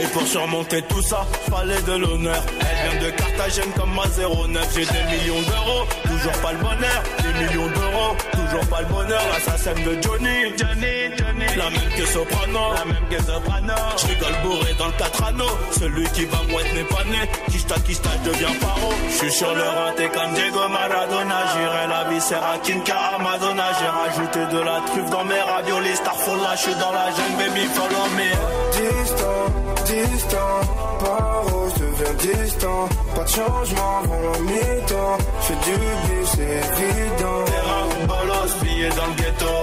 Et 0.00 0.06
pour 0.08 0.26
surmonter 0.26 0.82
tout 0.82 1.02
ça, 1.02 1.26
fallait 1.50 1.80
de 1.82 1.92
l'honneur. 1.92 2.42
Elle 2.60 2.98
vient 2.98 3.08
de 3.08 3.10
Carthagène 3.16 3.72
comme 3.76 3.94
ma 3.94 4.04
09. 4.04 4.68
J'ai 4.74 4.84
des 4.84 5.16
millions 5.16 5.42
d'euros, 5.42 5.86
toujours 6.04 6.40
pas 6.42 6.52
le 6.52 6.58
bonheur. 6.58 7.02
Des 7.22 7.44
millions 7.44 7.66
d'euros, 7.68 8.16
toujours 8.32 8.66
pas 8.68 8.80
le 8.80 8.86
bonheur. 8.86 9.22
L'assassin 9.32 9.72
de 9.72 10.02
Johnny, 10.02 10.52
Johnny, 10.56 11.16
Johnny. 11.16 11.46
La 11.56 11.70
même 11.70 11.90
que 11.96 12.06
Soprano, 12.06 12.74
la 12.74 12.84
même 12.84 13.08
que 13.10 13.18
Soprano. 13.22 13.74
Je 13.98 14.06
rigole 14.06 14.36
bourré 14.42 14.74
dans 14.78 14.86
le 14.86 14.92
4 14.92 15.24
anneaux. 15.24 15.58
Celui 15.72 16.04
qui 16.10 16.24
va 16.26 16.38
mouette 16.50 16.74
n'est 16.74 16.84
pas 16.84 17.04
né. 17.04 17.28
Kista, 17.50 17.76
Kista, 17.80 18.10
je 18.24 18.30
deviens 18.30 18.54
paro. 18.60 18.92
Je 19.08 19.16
suis 19.16 19.32
sur 19.32 19.54
le 19.54 19.62
raté 19.62 20.08
comme 20.08 20.34
Diego 20.34 20.68
Maradona. 20.68 21.38
J'irai 21.54 21.86
la 21.88 22.04
viscera 22.10 22.58
Kinka 22.62 22.94
à 22.94 23.18
Madonna. 23.18 23.64
J'ai 23.80 23.86
rajouté 23.88 24.54
de 24.54 24.60
la 24.60 24.80
truffe 24.86 25.10
dans 25.10 25.23
mes 25.24 25.40
raviolis. 25.40 25.96
Starfall, 25.96 26.40
je 26.52 26.58
suis 26.58 26.74
dans 26.74 26.92
la 26.92 27.06
jungle, 27.16 27.36
baby, 27.38 27.64
follow 27.76 28.06
me. 28.18 28.30
Distant, 28.76 29.44
distant, 29.86 30.60
paro, 31.00 31.68
je 31.74 31.80
deviens 31.84 32.14
distant. 32.44 32.88
Pas 33.14 33.24
de 33.24 33.28
changement 33.28 33.92
avant 34.02 34.20
la 34.32 34.38
mi-temps. 34.40 35.18
Fais 35.40 35.58
du 35.66 35.76
bis, 35.76 36.28
c'est 36.34 36.60
évident. 36.88 37.44
Terrain, 37.46 37.86
bolos, 38.08 38.54
billets 38.62 38.88
dans 38.90 39.06
le 39.06 39.14
ghetto. 39.14 39.53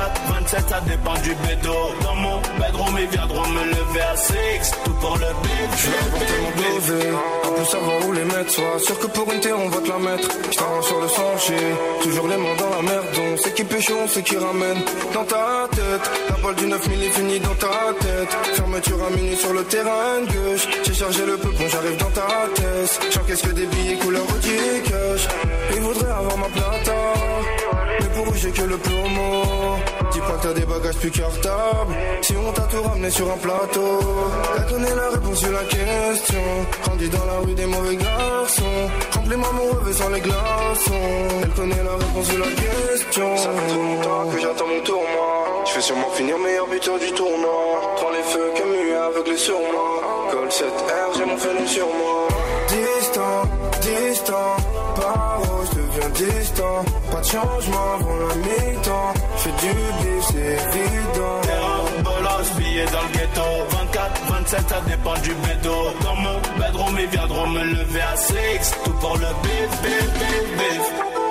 24, 0.00 0.32
27, 0.40 0.68
ça 0.68 0.80
dépend 0.80 1.14
du 1.14 1.34
bédo. 1.34 1.74
Dans 2.02 2.14
mon 2.14 2.40
bedroom, 2.58 2.98
ils 2.98 3.08
viendront 3.08 3.46
me 3.48 3.64
lever 3.64 4.00
à 4.00 4.16
6. 4.16 4.34
Tout 4.84 4.94
pour 4.94 5.16
le 5.16 5.26
beat. 5.42 5.70
Je 5.76 5.90
vais 5.90 5.98
apporter 5.98 6.38
mon 6.42 6.52
PV, 6.52 7.12
en 7.44 7.52
plus 7.52 7.64
savoir 7.66 8.08
où 8.08 8.12
les 8.12 8.24
mettre. 8.24 8.50
Sois 8.50 8.78
sûr 8.78 8.98
que 8.98 9.06
pour 9.06 9.32
une 9.32 9.40
terre 9.40 9.58
on 9.58 9.68
va 9.68 9.78
te 9.78 9.88
la 9.88 9.98
mettre. 9.98 10.28
J't'arrange 10.50 10.84
sur 10.84 11.00
le 11.00 11.08
sentier, 11.08 11.66
toujours 12.02 12.28
les 12.28 12.36
mains 12.36 12.56
dans 12.58 12.70
la 12.70 12.82
merde. 12.82 13.06
On 13.18 13.36
sait 13.36 13.52
qui 13.52 13.64
pêche, 13.64 13.90
on 13.90 14.08
sait 14.08 14.22
qui 14.22 14.36
ramène. 14.36 14.80
Dans 15.12 15.24
ta 15.24 15.68
tête, 15.70 16.10
la 16.30 16.36
balle 16.36 16.54
du 16.56 16.66
9000 16.66 17.02
est 17.02 17.10
finie 17.10 17.40
dans 17.40 17.54
ta 17.54 17.76
tête. 18.00 18.32
Fermeture 18.54 19.04
à 19.04 19.10
minuit 19.10 19.36
sur 19.36 19.52
le 19.52 19.64
terrain 19.64 20.20
gauche. 20.22 20.66
J'ai 20.84 20.94
chargé 20.94 21.26
le 21.26 21.36
peu, 21.36 21.48
bon 21.48 21.68
j'arrive 21.68 21.96
dans 21.98 22.10
ta 22.10 22.28
tête. 22.54 23.00
J'encaisse 23.12 23.42
que 23.42 23.52
des 23.52 23.66
billets 23.66 23.96
couleur 23.96 24.22
Audi 24.22 24.56
cash? 24.84 25.28
Ils 25.74 25.80
voudraient 25.80 26.10
avoir 26.10 26.38
ma 26.38 26.46
plata. 26.46 26.92
Mais 28.20 28.24
pour 28.24 28.32
eux 28.32 28.36
j'ai 28.36 28.50
que 28.50 28.62
le 28.62 28.76
plomo 28.76 29.42
Dis 30.12 30.20
pas 30.20 30.32
que 30.32 30.42
t'as 30.42 30.52
des 30.52 30.66
bagages 30.66 30.96
plus 30.96 31.10
cartables. 31.10 31.94
Si 32.22 32.34
on 32.36 32.52
t'a 32.52 32.62
tout 32.62 32.82
ramené 32.82 33.10
sur 33.10 33.30
un 33.30 33.36
plateau 33.36 34.00
Elle 34.56 34.66
connaît 34.66 34.94
la 34.94 35.08
réponse 35.10 35.38
sur 35.38 35.52
la 35.52 35.64
question. 35.64 36.42
Grandi 36.82 37.08
dans 37.08 37.24
la 37.24 37.38
rue 37.38 37.54
des 37.54 37.66
mauvais 37.66 37.96
garçons. 37.96 38.90
Remplis-moi 39.12 39.52
mon 39.52 39.78
rêve 39.78 39.94
sans 39.94 40.08
les 40.08 40.20
glaçons. 40.20 40.92
Elle 41.42 41.50
connaît 41.50 41.82
la 41.82 41.94
réponse 41.94 42.26
sur 42.26 42.38
la 42.38 42.46
question. 42.46 43.36
Ça 43.36 43.50
fait 43.50 43.72
trop 43.72 43.82
longtemps 43.82 44.28
que 44.30 44.40
j'attends 44.40 44.66
mon 44.66 44.80
tour 44.80 45.02
moi 45.14 45.64
Je 45.68 45.74
vais 45.74 45.80
sûrement 45.80 46.10
finir 46.10 46.38
meilleur 46.38 46.66
buteur 46.66 46.98
du 46.98 47.12
tournoi. 47.12 47.94
Prends 47.96 48.10
les 48.10 48.22
feux 48.22 48.50
Camus 48.56 48.92
aveuglé 48.94 49.36
sur 49.36 49.58
moi. 49.58 50.28
Col 50.30 50.48
7R 50.48 51.16
j'ai 51.16 51.24
mon 51.24 51.36
fenêtre 51.36 51.68
sur 51.68 51.86
moi. 51.86 52.28
Distant, 52.68 53.42
distant, 54.00 54.56
paro, 54.96 55.64
je 55.66 55.76
deviens 55.80 56.10
distant. 56.10 56.84
Pas 57.10 57.20
de 57.20 57.26
changement 57.26 57.88
avant 57.98 58.16
la 58.16 58.34
mi-temps. 58.36 59.14
Fais 59.36 59.54
du 59.62 59.72
bif, 59.98 60.24
c'est 60.30 60.78
évident. 60.78 61.40
Terrain, 61.42 62.02
bolos, 62.04 62.50
billets 62.58 62.86
dans 62.86 63.02
le 63.02 63.12
ghetto. 63.18 63.48
24, 63.70 64.32
27, 64.32 64.68
ça 64.68 64.80
dépend 64.86 65.14
du 65.22 65.34
bédo. 65.34 65.76
Dans 66.02 66.16
mon 66.16 66.38
bedroom, 66.58 66.96
ils 66.98 67.08
viendront 67.08 67.46
me 67.48 67.64
lever 67.64 68.02
à 68.02 68.16
6. 68.16 68.34
Tout 68.84 68.92
pour 68.92 69.16
le 69.16 69.30
bif, 69.42 69.82
bif, 69.82 70.12
bif, 70.18 70.58
bif. 70.58 71.29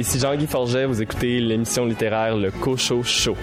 Ici 0.00 0.18
Jean-Guy 0.18 0.46
Forget, 0.46 0.86
vous 0.86 1.02
écoutez 1.02 1.42
l'émission 1.42 1.84
littéraire 1.84 2.34
Le 2.34 2.50
Cocho 2.50 3.02
Show. 3.02 3.36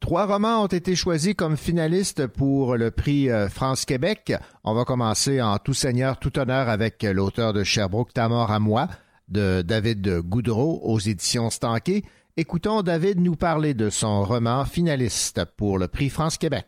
Trois 0.00 0.24
romans 0.24 0.62
ont 0.62 0.68
été 0.68 0.96
choisis 0.96 1.34
comme 1.34 1.58
finalistes 1.58 2.28
pour 2.28 2.78
le 2.78 2.90
prix 2.90 3.28
euh, 3.28 3.50
France-Québec. 3.50 4.32
On 4.64 4.72
va 4.72 4.86
commencer 4.86 5.42
en 5.42 5.58
tout 5.58 5.74
seigneur, 5.74 6.18
tout 6.18 6.38
honneur 6.38 6.70
avec 6.70 7.02
l'auteur 7.02 7.52
de 7.52 7.62
Sherbrooke, 7.62 8.14
Ta 8.14 8.30
mort 8.30 8.50
à 8.50 8.58
moi, 8.58 8.88
de 9.28 9.60
David 9.60 10.20
Goudreau 10.20 10.80
aux 10.82 10.98
éditions 10.98 11.50
Stanquet. 11.50 12.04
Écoutons 12.38 12.80
David 12.80 13.20
nous 13.20 13.36
parler 13.36 13.74
de 13.74 13.90
son 13.90 14.24
roman 14.24 14.64
finaliste 14.64 15.44
pour 15.58 15.76
le 15.78 15.88
prix 15.88 16.08
France-Québec. 16.08 16.64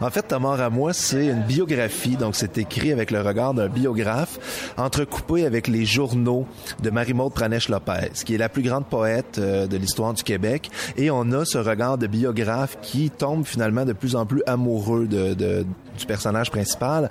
En 0.00 0.10
fait, 0.10 0.22
Ta 0.22 0.38
mort 0.38 0.60
à 0.60 0.70
moi, 0.70 0.92
c'est 0.92 1.26
une 1.26 1.42
biographie, 1.42 2.16
donc 2.16 2.34
c'est 2.34 2.58
écrit 2.58 2.92
avec 2.92 3.10
le 3.10 3.20
regard 3.22 3.54
d'un 3.54 3.68
biographe, 3.68 4.72
entrecoupé 4.76 5.46
avec 5.46 5.68
les 5.68 5.84
journaux 5.84 6.46
de 6.82 6.90
Marie-Maude 6.90 7.32
Pranèche-Lopez, 7.32 8.24
qui 8.24 8.34
est 8.34 8.38
la 8.38 8.48
plus 8.48 8.62
grande 8.62 8.86
poète 8.86 9.38
euh, 9.38 9.66
de 9.66 9.76
l'histoire 9.76 10.12
du 10.14 10.22
Québec. 10.22 10.70
Et 10.96 11.10
on 11.10 11.30
a 11.32 11.44
ce 11.44 11.58
regard 11.58 11.98
de 11.98 12.06
biographe 12.06 12.78
qui 12.82 13.10
tombe 13.10 13.44
finalement 13.46 13.84
de 13.84 13.92
plus 13.92 14.16
en 14.16 14.26
plus 14.26 14.42
amoureux 14.46 15.06
du 15.06 16.06
personnage 16.06 16.50
principal. 16.50 17.08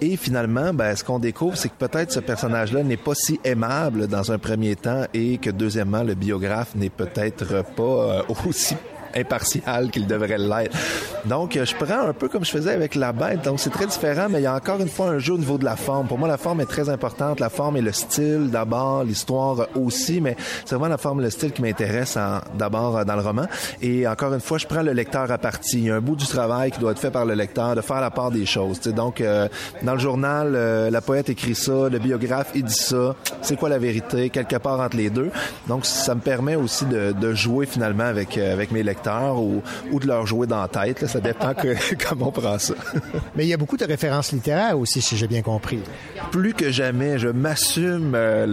Et 0.00 0.16
finalement, 0.16 0.74
ben, 0.74 0.94
ce 0.94 1.04
qu'on 1.04 1.18
découvre, 1.18 1.56
c'est 1.56 1.68
que 1.68 1.86
peut-être 1.86 2.12
ce 2.12 2.20
personnage-là 2.20 2.82
n'est 2.82 2.96
pas 2.96 3.14
si 3.14 3.40
aimable 3.44 4.06
dans 4.06 4.30
un 4.30 4.38
premier 4.38 4.76
temps 4.76 5.04
et 5.14 5.38
que 5.38 5.50
deuxièmement, 5.50 6.02
le 6.02 6.14
biographe 6.14 6.74
n'est 6.74 6.90
peut-être 6.90 7.64
pas 7.76 7.82
euh, 7.82 8.22
aussi 8.46 8.76
impartial 9.14 9.90
qu'il 9.90 10.06
devrait 10.06 10.38
l'être. 10.38 10.76
Donc, 11.24 11.56
euh, 11.56 11.64
je 11.64 11.74
prends 11.74 12.08
un 12.08 12.12
peu 12.12 12.28
comme 12.28 12.44
je 12.44 12.50
faisais 12.50 12.72
avec 12.72 12.94
la 12.94 13.12
bête. 13.12 13.42
Donc, 13.44 13.60
c'est 13.60 13.70
très 13.70 13.86
différent, 13.86 14.28
mais 14.30 14.40
il 14.40 14.44
y 14.44 14.46
a 14.46 14.54
encore 14.54 14.80
une 14.80 14.88
fois 14.88 15.08
un 15.08 15.18
jeu 15.18 15.34
au 15.34 15.38
niveau 15.38 15.58
de 15.58 15.64
la 15.64 15.76
forme. 15.76 16.06
Pour 16.06 16.18
moi, 16.18 16.28
la 16.28 16.36
forme 16.36 16.60
est 16.60 16.66
très 16.66 16.88
importante. 16.88 17.40
La 17.40 17.50
forme 17.50 17.76
et 17.76 17.80
le 17.80 17.92
style, 17.92 18.50
d'abord, 18.50 19.04
l'histoire 19.04 19.68
aussi, 19.74 20.20
mais 20.20 20.36
c'est 20.64 20.74
vraiment 20.74 20.88
la 20.88 20.98
forme 20.98 21.20
et 21.20 21.24
le 21.24 21.30
style 21.30 21.52
qui 21.52 21.62
m'intéresse 21.62 22.18
d'abord 22.54 22.98
euh, 22.98 23.04
dans 23.04 23.16
le 23.16 23.22
roman. 23.22 23.46
Et 23.82 24.06
encore 24.06 24.32
une 24.34 24.40
fois, 24.40 24.58
je 24.58 24.66
prends 24.66 24.82
le 24.82 24.92
lecteur 24.92 25.30
à 25.30 25.38
partie. 25.38 25.78
Il 25.78 25.84
y 25.84 25.90
a 25.90 25.96
un 25.96 26.00
bout 26.00 26.16
du 26.16 26.26
travail 26.26 26.70
qui 26.70 26.78
doit 26.78 26.92
être 26.92 26.98
fait 26.98 27.10
par 27.10 27.24
le 27.24 27.34
lecteur, 27.34 27.74
de 27.74 27.80
faire 27.80 28.00
la 28.00 28.10
part 28.10 28.30
des 28.30 28.46
choses. 28.46 28.80
T'sais. 28.80 28.92
Donc, 28.92 29.20
euh, 29.20 29.48
dans 29.82 29.94
le 29.94 29.98
journal, 29.98 30.52
euh, 30.54 30.90
la 30.90 31.00
poète 31.00 31.28
écrit 31.30 31.54
ça, 31.54 31.88
le 31.90 31.98
biographe, 31.98 32.50
il 32.54 32.64
dit 32.64 32.74
ça. 32.74 33.14
C'est 33.42 33.56
quoi 33.56 33.68
la 33.68 33.78
vérité? 33.78 34.30
Quelque 34.30 34.56
part 34.56 34.80
entre 34.80 34.96
les 34.96 35.10
deux. 35.10 35.30
Donc, 35.66 35.84
ça 35.84 36.14
me 36.14 36.20
permet 36.20 36.56
aussi 36.56 36.84
de, 36.86 37.12
de 37.12 37.34
jouer 37.34 37.66
finalement 37.66 38.04
avec, 38.04 38.38
avec 38.38 38.70
mes 38.70 38.82
lecteurs 38.82 39.07
ou, 39.38 39.62
ou 39.90 40.00
de 40.00 40.06
leur 40.06 40.26
jouer 40.26 40.46
dans 40.46 40.60
la 40.60 40.68
tête. 40.68 41.02
Là. 41.02 41.08
Ça 41.08 41.20
dépend 41.20 41.54
que, 41.54 41.74
comment 42.08 42.28
on 42.28 42.32
prend 42.32 42.58
ça. 42.58 42.74
Mais 43.36 43.44
il 43.44 43.48
y 43.48 43.54
a 43.54 43.56
beaucoup 43.56 43.76
de 43.76 43.84
références 43.84 44.32
littéraires 44.32 44.78
aussi, 44.78 45.00
si 45.00 45.16
j'ai 45.16 45.26
bien 45.26 45.42
compris. 45.42 45.80
Plus 46.30 46.54
que 46.54 46.70
jamais, 46.70 47.18
je 47.18 47.28
m'assume 47.28 48.12
euh, 48.14 48.46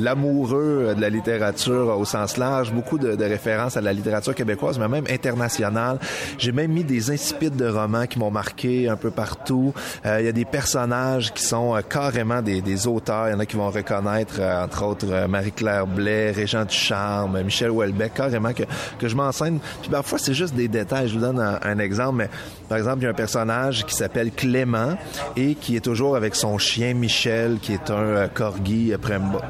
l'amoureux 0.00 0.94
de 0.96 1.00
la 1.00 1.10
littérature 1.10 1.98
au 1.98 2.04
sens 2.04 2.36
large. 2.36 2.72
Beaucoup 2.72 2.98
de, 2.98 3.16
de, 3.16 3.24
références 3.24 3.76
à 3.76 3.80
la 3.80 3.92
littérature 3.92 4.34
québécoise, 4.34 4.78
mais 4.78 4.88
même 4.88 5.06
internationale. 5.10 5.98
J'ai 6.38 6.52
même 6.52 6.72
mis 6.72 6.84
des 6.84 7.10
incipides 7.10 7.56
de 7.56 7.66
romans 7.66 8.06
qui 8.06 8.18
m'ont 8.18 8.30
marqué 8.30 8.88
un 8.88 8.96
peu 8.96 9.10
partout. 9.10 9.72
Euh, 10.06 10.20
il 10.20 10.26
y 10.26 10.28
a 10.28 10.32
des 10.32 10.44
personnages 10.44 11.32
qui 11.32 11.42
sont 11.42 11.74
euh, 11.74 11.80
carrément 11.82 12.42
des, 12.42 12.60
des, 12.60 12.86
auteurs. 12.86 13.28
Il 13.28 13.32
y 13.32 13.34
en 13.34 13.40
a 13.40 13.46
qui 13.46 13.56
vont 13.56 13.70
reconnaître, 13.70 14.36
euh, 14.38 14.64
entre 14.64 14.84
autres, 14.84 15.26
Marie-Claire 15.28 15.86
Blais, 15.86 16.30
Régent 16.30 16.64
Ducharme, 16.64 17.42
Michel 17.42 17.70
Houellebecq, 17.70 18.14
carrément 18.14 18.52
que, 18.52 18.64
que 18.98 19.08
je 19.08 19.16
m'enseigne. 19.16 19.53
Puis 19.80 19.90
parfois, 19.90 20.18
c'est 20.18 20.34
juste 20.34 20.54
des 20.54 20.68
détails. 20.68 21.08
Je 21.08 21.14
vous 21.14 21.20
donne 21.20 21.40
un, 21.40 21.78
exemple, 21.78 22.16
mais 22.18 22.30
par 22.68 22.78
exemple, 22.78 22.98
il 23.00 23.04
y 23.04 23.06
a 23.06 23.10
un 23.10 23.14
personnage 23.14 23.84
qui 23.84 23.94
s'appelle 23.94 24.30
Clément 24.30 24.96
et 25.36 25.54
qui 25.54 25.76
est 25.76 25.80
toujours 25.80 26.16
avec 26.16 26.34
son 26.34 26.58
chien 26.58 26.94
Michel, 26.94 27.58
qui 27.60 27.72
est 27.72 27.90
un 27.90 27.94
euh, 27.94 28.28
corgi 28.28 28.92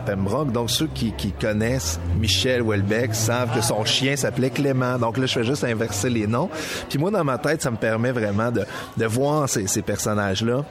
Pembroke. 0.06 0.52
Donc, 0.52 0.70
ceux 0.70 0.88
qui, 0.88 1.12
connaissent 1.40 1.98
Michel 2.18 2.62
Houellebecq 2.62 3.14
savent 3.14 3.54
que 3.54 3.60
son 3.60 3.84
chien 3.84 4.16
s'appelait 4.16 4.50
Clément. 4.50 4.98
Donc 4.98 5.18
là, 5.18 5.26
je 5.26 5.32
fais 5.32 5.44
juste 5.44 5.64
inverser 5.64 6.10
les 6.10 6.26
noms. 6.26 6.48
Puis 6.88 6.98
moi, 6.98 7.10
dans 7.10 7.24
ma 7.24 7.38
tête, 7.38 7.62
ça 7.62 7.70
me 7.70 7.76
permet 7.76 8.12
vraiment 8.12 8.50
de, 8.50 8.64
voir 9.06 9.48
ces, 9.48 9.82
personnages-là. 9.82 10.64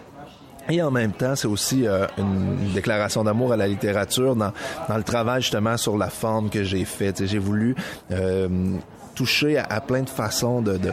Et 0.69 0.81
en 0.81 0.91
même 0.91 1.11
temps, 1.11 1.35
c'est 1.35 1.47
aussi 1.47 1.85
euh, 1.85 2.07
une 2.17 2.71
déclaration 2.73 3.23
d'amour 3.23 3.51
à 3.51 3.57
la 3.57 3.67
littérature 3.67 4.35
dans, 4.35 4.53
dans 4.87 4.97
le 4.97 5.03
travail 5.03 5.41
justement 5.41 5.75
sur 5.75 5.97
la 5.97 6.09
forme 6.09 6.49
que 6.49 6.63
j'ai 6.63 6.85
fait. 6.85 7.25
J'ai 7.25 7.37
voulu 7.37 7.75
euh, 8.11 8.47
toucher 9.13 9.57
à, 9.57 9.81
plein 9.81 10.01
de 10.01 10.09
façons 10.09 10.61
de, 10.61 10.77
de 10.77 10.91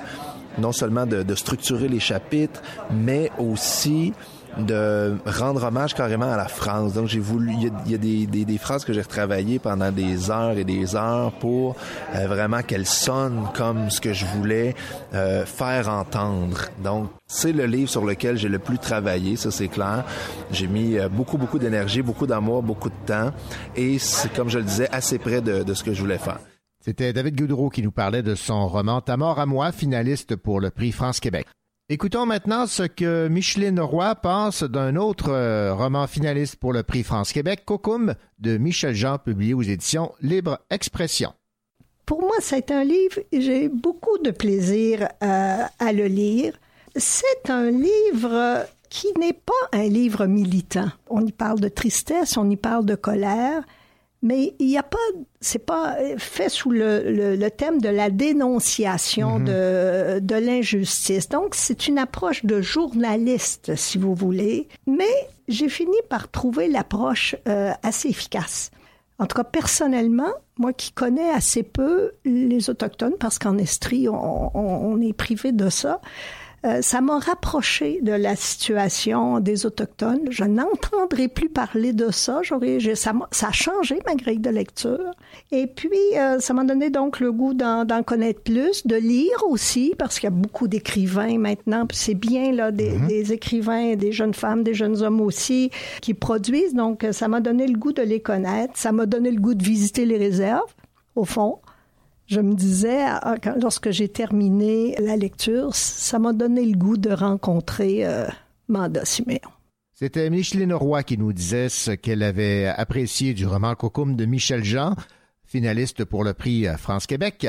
non 0.59 0.73
seulement 0.73 1.07
de, 1.07 1.23
de, 1.23 1.35
structurer 1.35 1.89
les 1.89 2.01
chapitres, 2.01 2.61
mais 2.91 3.31
aussi 3.39 4.13
de 4.59 5.17
rendre 5.27 5.65
hommage 5.65 5.95
carrément 5.95 6.31
à 6.31 6.37
la 6.37 6.49
France. 6.49 6.95
Donc 6.95 7.07
j'ai 7.09 7.21
voulu, 7.21 7.53
il 7.53 7.63
y 7.63 7.67
a, 7.67 7.71
il 7.87 7.93
y 7.93 7.95
a 7.95 7.99
des, 7.99 8.27
des, 8.27 8.45
des, 8.45 8.59
phrases 8.59 8.85
que 8.85 8.93
j'ai 8.93 9.03
retravaillées 9.03 9.59
pendant 9.59 9.91
des 9.93 10.31
heures 10.31 10.59
et 10.59 10.65
des 10.65 10.97
heures 10.97 11.33
pour 11.33 11.77
euh, 12.15 12.27
vraiment 12.27 12.63
qu'elles 12.63 12.87
sonnent 12.87 13.47
comme 13.55 13.91
ce 13.91 14.01
que 14.01 14.13
je 14.13 14.27
voulais 14.27 14.75
euh, 15.15 15.45
faire 15.45 15.89
entendre. 15.89 16.67
Donc 16.83 17.11
c'est 17.27 17.53
le 17.53 17.67
livre 17.67 17.91
sur 17.91 18.05
lequel 18.05 18.37
j'ai 18.37 18.49
le 18.49 18.59
plus 18.59 18.79
travaillé, 18.79 19.37
ça 19.37 19.51
c'est 19.51 19.69
clair. 19.69 20.05
J'ai 20.51 20.67
mis 20.67 20.99
euh, 20.99 21.09
beaucoup 21.09 21.39
beaucoup 21.39 21.59
d'énergie, 21.59 22.03
beaucoup 22.03 22.27
d'amour, 22.27 22.63
beaucoup 22.63 22.91
de 22.91 23.07
temps, 23.07 23.31
et 23.77 23.99
c'est 23.99 24.33
comme 24.33 24.49
je 24.49 24.59
le 24.59 24.65
disais 24.65 24.89
assez 24.91 25.19
près 25.19 25.41
de, 25.41 25.63
de 25.63 25.75
ce 25.75 25.85
que 25.85 25.93
je 25.93 26.01
voulais 26.01 26.19
faire. 26.19 26.39
C'était 26.83 27.13
David 27.13 27.39
Goudreau 27.39 27.69
qui 27.69 27.83
nous 27.83 27.91
parlait 27.91 28.23
de 28.23 28.35
son 28.35 28.67
roman 28.67 29.03
Ta 29.03 29.19
mort 29.19 29.39
à 29.39 29.45
moi, 29.45 29.71
finaliste 29.71 30.35
pour 30.37 30.61
le 30.61 30.71
prix 30.71 30.93
France-Québec. 30.93 31.47
Écoutons 31.91 32.25
maintenant 32.25 32.67
ce 32.67 32.85
que 32.85 33.29
Micheline 33.29 33.81
Roy 33.81 34.15
pense 34.15 34.63
d'un 34.63 34.97
autre 34.97 35.31
euh, 35.31 35.75
roman 35.75 36.07
finaliste 36.07 36.57
pour 36.57 36.73
le 36.73 36.83
prix 36.83 37.03
France-Québec, 37.03 37.65
Cocum, 37.67 38.15
de 38.39 38.57
Michel 38.57 38.95
Jean, 38.95 39.19
publié 39.19 39.53
aux 39.53 39.63
éditions 39.63 40.13
Libre 40.23 40.59
Expression. 40.71 41.35
Pour 42.07 42.23
moi, 42.23 42.37
c'est 42.41 42.71
un 42.71 42.85
livre, 42.85 43.21
j'ai 43.31 43.69
beaucoup 43.69 44.17
de 44.25 44.31
plaisir 44.31 45.07
à, 45.21 45.69
à 45.79 45.93
le 45.93 46.07
lire. 46.07 46.55
C'est 46.97 47.51
un 47.51 47.71
livre 47.71 48.65
qui 48.89 49.09
n'est 49.19 49.35
pas 49.35 49.53
un 49.79 49.89
livre 49.89 50.25
militant. 50.25 50.89
On 51.11 51.27
y 51.27 51.33
parle 51.33 51.61
de 51.61 51.69
tristesse, 51.69 52.39
on 52.39 52.49
y 52.49 52.57
parle 52.57 52.87
de 52.87 52.95
colère, 52.95 53.65
mais 54.23 54.55
il 54.59 54.67
n'y 54.67 54.79
a 54.79 54.83
pas, 54.83 54.99
c'est 55.41 55.65
pas 55.65 55.97
fait 56.19 56.49
sous 56.49 56.71
le, 56.71 57.11
le, 57.11 57.37
le, 57.37 57.51
thème 57.51 57.81
de 57.81 57.89
la 57.89 58.11
dénonciation 58.11 59.39
-hmm. 59.39 59.45
de, 59.45 60.19
de 60.21 60.35
l'injustice. 60.35 61.29
Donc, 61.29 61.55
c'est 61.55 61.89
une 61.89 61.99
approche 61.99 62.45
de 62.45 62.61
journaliste, 62.61 63.75
si 63.77 63.99
vous 63.99 64.15
voulez. 64.15 64.69
Mais 64.87 65.15
j'ai 65.49 65.69
fini 65.69 65.97
par 66.09 66.31
trouver 66.31 66.69
l'approche 66.69 67.35
euh, 67.49 67.73
assez 67.83 68.09
efficace. 68.09 68.71
En 69.19 69.27
tout 69.27 69.37
cas, 69.37 69.45
personnellement, 69.45 70.33
moi 70.57 70.73
qui 70.73 70.93
connais 70.93 71.31
assez 71.31 71.63
peu 71.63 72.13
les 72.25 72.71
Autochtones, 72.71 73.17
parce 73.19 73.39
qu'en 73.39 73.59
Estrie, 73.59 74.09
on, 74.09 74.57
on, 74.57 74.93
on, 74.93 75.01
est 75.01 75.13
privé 75.13 75.53
de 75.53 75.69
ça, 75.69 76.01
euh, 76.67 76.83
ça 76.83 77.01
m'a 77.01 77.19
rapproché 77.19 78.01
de 78.03 78.13
la 78.13 78.37
situation 78.37 79.41
des 79.41 79.65
Autochtones. 79.65 80.27
Je 80.31 80.45
n'entendrai 80.45 81.29
plus 81.29 81.49
parler 81.49 81.95
de 81.95 82.11
ça. 82.11 82.41
J'aurais, 82.43 82.79
ça, 82.95 83.15
ça, 83.31 83.49
a 83.49 83.53
changé 83.53 83.99
ma 84.07 84.15
grille 84.15 84.41
de 84.41 84.51
lecture. 84.51 85.11
Et 85.53 85.67
puis, 85.67 85.91
euh, 86.17 86.39
ça 86.39 86.53
m'a 86.53 86.65
donné 86.65 86.91
donc 86.91 87.21
le 87.21 87.33
goût 87.33 87.55
d'en 87.55 88.03
connaître 88.05 88.43
plus, 88.43 88.87
de 88.87 88.97
lire 88.97 89.37
aussi, 89.49 89.95
parce 89.97 90.21
qu'il 90.21 90.29
y 90.29 90.33
a 90.33 90.37
beaucoup 90.37 90.69
d'écrivains 90.69 91.39
maintenant. 91.39 91.87
C'est 91.93 92.15
bien, 92.15 92.53
là, 92.53 92.71
des, 92.73 92.91
mm 92.91 93.05
-hmm. 93.05 93.09
des, 93.09 93.33
écrivains, 93.33 93.97
des 93.97 94.13
jeunes 94.13 94.35
femmes, 94.35 94.63
des 94.63 94.75
jeunes 94.75 95.03
hommes 95.03 95.23
aussi, 95.23 95.71
qui 96.03 96.13
produisent. 96.13 96.75
Donc, 96.75 97.07
ça 97.13 97.27
m'a 97.29 97.41
donné 97.41 97.67
le 97.67 97.79
goût 97.79 97.93
de 97.93 98.03
les 98.03 98.21
connaître. 98.21 98.75
Ça 98.77 98.93
m'a 98.93 99.07
donné 99.07 99.31
le 99.31 99.41
goût 99.41 99.55
de 99.55 99.65
visiter 99.65 100.05
les 100.05 100.19
réserves, 100.19 100.75
au 101.17 101.25
fond 101.25 101.59
je 102.31 102.41
me 102.41 102.55
disais, 102.55 103.05
lorsque 103.61 103.91
j'ai 103.91 104.09
terminé 104.09 104.95
la 105.01 105.17
lecture, 105.17 105.75
ça 105.75 106.21
m'a 106.21 106.33
donné 106.33 106.65
le 106.65 106.79
goût 106.79 106.97
de 106.97 107.11
rencontrer 107.11 108.07
euh, 108.07 108.29
Manda 108.69 109.05
Siméon. 109.05 109.51
C'était 109.93 110.31
Micheline 110.31 110.73
Roy 110.73 111.03
qui 111.03 111.19
nous 111.19 111.33
disait 111.33 111.69
ce 111.69 111.91
qu'elle 111.91 112.23
avait 112.23 112.67
apprécié 112.67 113.35
du 113.35 113.47
roman 113.47 113.75
Cocum 113.75 114.15
de 114.15 114.27
Michel 114.27 114.63
Jean, 114.63 114.95
finaliste 115.45 116.05
pour 116.05 116.23
le 116.23 116.33
prix 116.33 116.67
France-Québec. 116.79 117.49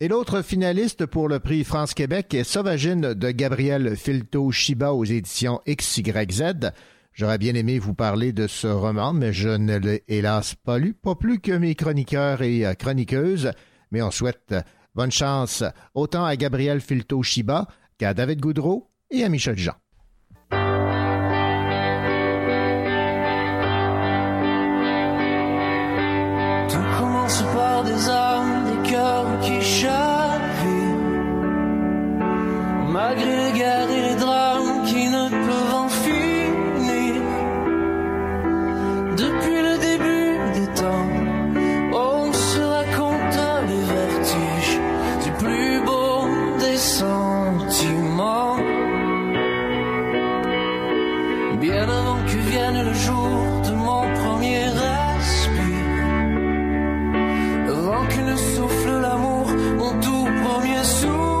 Et 0.00 0.08
l'autre 0.08 0.40
finaliste 0.40 1.04
pour 1.04 1.28
le 1.28 1.38
prix 1.38 1.62
France-Québec 1.62 2.32
est 2.32 2.44
Sauvagine 2.44 3.12
de 3.12 3.30
Gabriel 3.30 3.96
Filto-Shiba 3.96 4.94
aux 4.94 5.04
éditions 5.04 5.60
XYZ. 5.68 6.72
J'aurais 7.12 7.38
bien 7.38 7.54
aimé 7.54 7.78
vous 7.78 7.94
parler 7.94 8.32
de 8.32 8.46
ce 8.46 8.66
roman, 8.66 9.12
mais 9.12 9.34
je 9.34 9.50
ne 9.50 9.76
l'ai 9.76 10.04
hélas 10.08 10.54
pas 10.54 10.78
lu, 10.78 10.94
pas 10.94 11.16
plus 11.16 11.38
que 11.38 11.52
mes 11.52 11.74
chroniqueurs 11.74 12.40
et 12.40 12.64
chroniqueuses 12.78 13.52
mais 13.92 14.02
on 14.02 14.10
souhaite 14.10 14.54
bonne 14.94 15.12
chance 15.12 15.62
autant 15.94 16.24
à 16.24 16.34
Gabriel 16.34 16.80
Filto-Shiba 16.80 17.68
qu'à 17.98 18.14
David 18.14 18.40
Goudreau 18.40 18.90
et 19.10 19.22
à 19.22 19.28
Michel 19.28 19.56
Jean. 19.56 19.74
Le 52.72 52.94
jour 52.94 53.60
de 53.66 53.72
mon 53.72 54.02
premier 54.22 54.64
respire, 54.64 56.06
avant 57.68 58.06
que 58.06 58.20
ne 58.30 58.36
souffle 58.36 59.00
l'amour, 59.00 59.46
mon 59.78 60.00
tout 60.00 60.26
premier 60.44 60.84
soupir. 60.84 61.31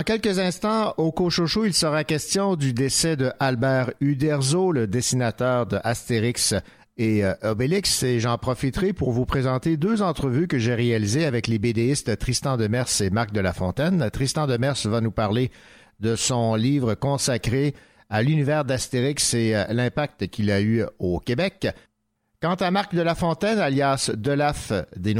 Dans 0.00 0.04
quelques 0.04 0.38
instants, 0.38 0.94
au 0.96 1.12
Cochocho, 1.12 1.66
il 1.66 1.74
sera 1.74 2.04
question 2.04 2.56
du 2.56 2.72
décès 2.72 3.16
de 3.16 3.32
Albert 3.38 3.90
Uderzo, 4.00 4.72
le 4.72 4.86
dessinateur 4.86 5.66
de 5.66 5.78
Astérix 5.84 6.54
et 6.96 7.22
euh, 7.22 7.34
Obélix, 7.42 8.02
et 8.02 8.18
j'en 8.18 8.38
profiterai 8.38 8.94
pour 8.94 9.12
vous 9.12 9.26
présenter 9.26 9.76
deux 9.76 10.00
entrevues 10.00 10.48
que 10.48 10.58
j'ai 10.58 10.74
réalisées 10.74 11.26
avec 11.26 11.48
les 11.48 11.58
BDistes 11.58 12.16
Tristan 12.16 12.56
Demers 12.56 12.88
et 13.02 13.10
Marc 13.10 13.32
de 13.32 13.40
la 13.40 13.52
Fontaine. 13.52 14.08
Tristan 14.10 14.46
Demers 14.46 14.78
va 14.86 15.02
nous 15.02 15.10
parler 15.10 15.50
de 16.00 16.16
son 16.16 16.54
livre 16.54 16.94
consacré 16.94 17.74
à 18.08 18.22
l'univers 18.22 18.64
d'Astérix 18.64 19.34
et 19.34 19.54
euh, 19.54 19.66
l'impact 19.68 20.28
qu'il 20.28 20.50
a 20.50 20.62
eu 20.62 20.82
au 20.98 21.20
Québec. 21.20 21.68
Quant 22.40 22.54
à 22.54 22.70
Marc 22.70 22.94
de 22.94 23.02
la 23.02 23.14
Fontaine, 23.14 23.58
alias 23.58 24.10
Delaf 24.16 24.72
des 24.96 25.14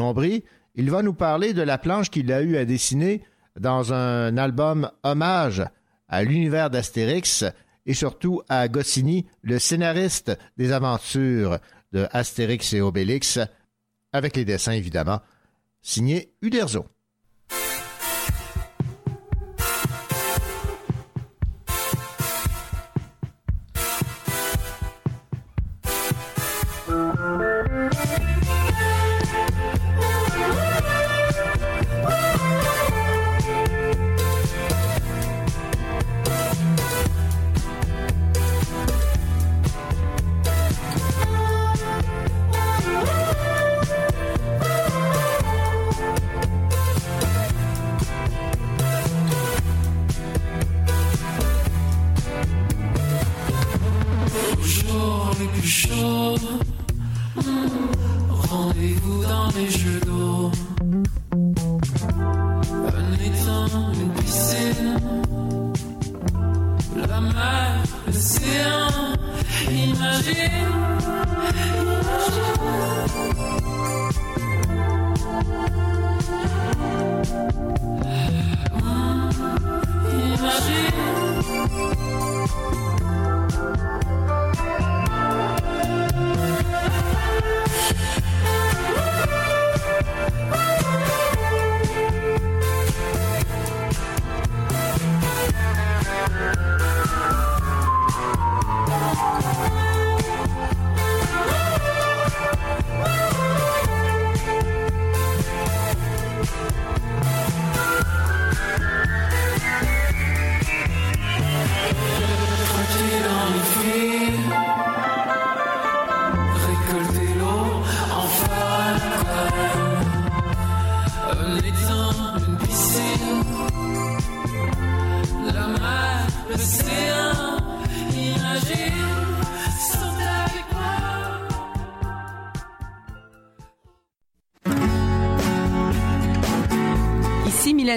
il 0.75 0.91
va 0.91 1.03
nous 1.03 1.13
parler 1.13 1.53
de 1.53 1.61
la 1.61 1.77
planche 1.77 2.09
qu'il 2.09 2.33
a 2.33 2.41
eu 2.41 2.57
à 2.57 2.65
dessiner 2.65 3.21
dans 3.59 3.93
un 3.93 4.37
album 4.37 4.91
hommage 5.03 5.65
à 6.09 6.23
l'univers 6.23 6.71
d'Astérix 6.71 7.45
et 7.87 7.95
surtout 7.95 8.43
à 8.49 8.69
Goscinny, 8.69 9.27
le 9.43 9.59
scénariste 9.59 10.37
des 10.57 10.73
aventures 10.73 11.59
de 11.93 12.07
Astérix 12.13 12.73
et 12.73 12.81
Obélix, 12.81 13.39
avec 14.13 14.37
les 14.37 14.45
dessins 14.45 14.73
évidemment, 14.73 15.21
signé 15.83 16.33
Uderzo. 16.43 16.87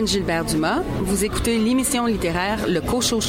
Gilbert 0.06 0.46
Dumas. 0.46 0.82
Vous 1.02 1.24
écoutez 1.24 1.58
l'émission 1.58 2.06
littéraire 2.06 2.68
Le 2.68 2.82
Cochot 2.82 3.22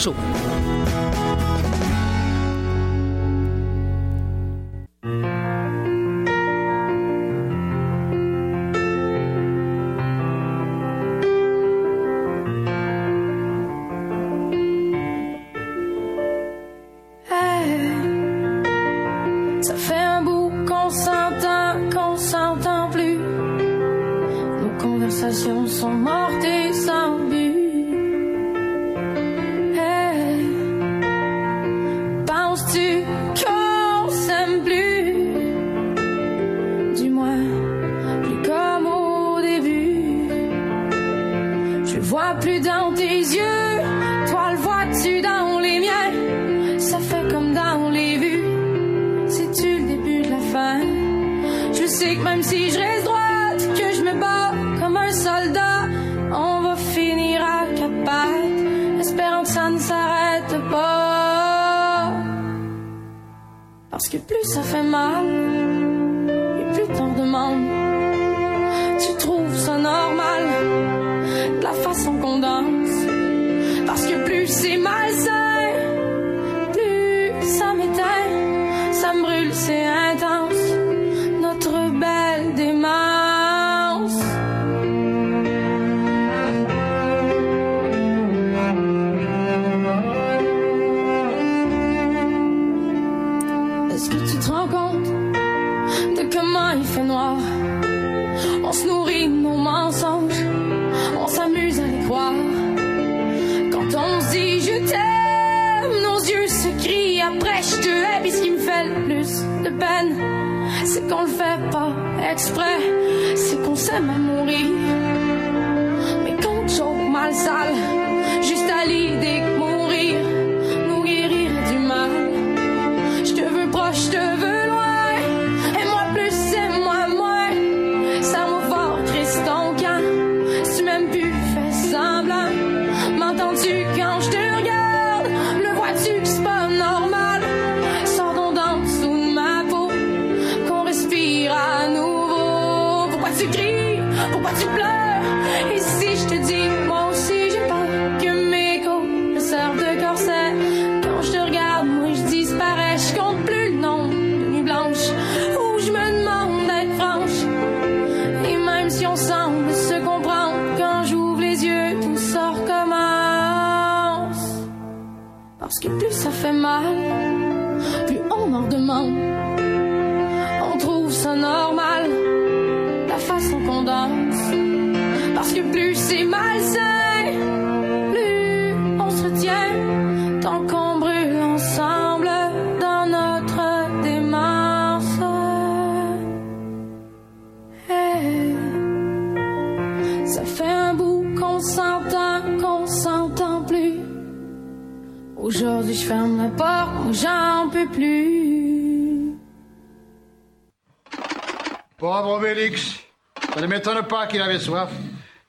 qu'il 204.35 204.43
avait 204.43 204.59
soif. 204.59 204.91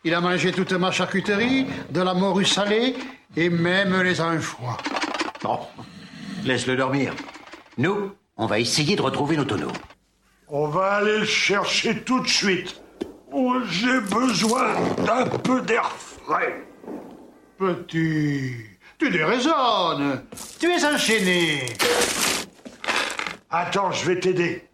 Il 0.04 0.13
a 0.13 0.21
mangé 0.21 0.52
toute 0.52 0.71
ma 0.74 0.91
charcuterie, 0.91 1.65
de 1.89 2.02
la 2.02 2.13
morue 2.13 2.45
salée 2.45 2.95
et 3.36 3.50
même 3.50 4.00
les 4.04 4.21
anchois. 4.21 4.78
Bon, 5.41 5.58
laisse-le 6.43 6.76
dormir. 6.76 7.15
Nous, 7.80 8.12
on 8.38 8.45
va 8.45 8.60
essayer 8.60 8.95
de 8.95 9.02
retrouver 9.02 9.38
nos 9.38 9.45
tonneaux. 9.45 9.71
On 10.50 10.67
va 10.67 10.98
aller 10.98 11.17
le 11.17 11.26
chercher 11.26 12.04
tout 12.04 12.19
de 12.19 12.28
suite. 12.28 12.80
Oh, 13.34 13.56
J'ai 13.71 14.02
besoin 14.02 14.76
d'un 15.04 15.26
peu 15.39 15.62
d'air 15.62 15.89
frais. 15.98 16.63
Petit, 17.58 18.54
tu 19.00 19.10
déraisonnes. 19.10 20.21
Tu 20.60 20.69
es 20.69 20.86
enchaîné. 20.86 21.65
Attends, 23.50 23.91
je 23.91 24.06
vais 24.12 24.19
t'aider. 24.19 24.67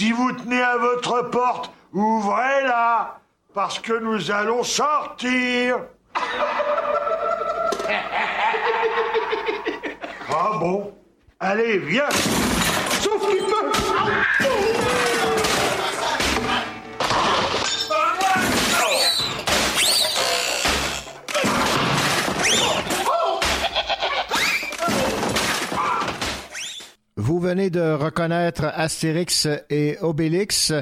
Si 0.00 0.12
vous 0.12 0.32
tenez 0.32 0.62
à 0.62 0.78
votre 0.78 1.28
porte, 1.28 1.70
ouvrez-la, 1.92 3.20
parce 3.52 3.78
que 3.78 3.92
nous 3.92 4.30
allons 4.30 4.62
sortir. 4.62 5.76
Ah 10.32 10.56
bon? 10.58 10.94
Allez, 11.38 11.76
viens 11.76 12.08
Sauf 13.02 13.28
qu'il 13.28 13.44
peut 13.44 13.59
Vous 27.30 27.38
venez 27.38 27.70
de 27.70 27.92
reconnaître 27.92 28.64
Astérix 28.74 29.46
et 29.70 29.98
Obélix. 30.00 30.72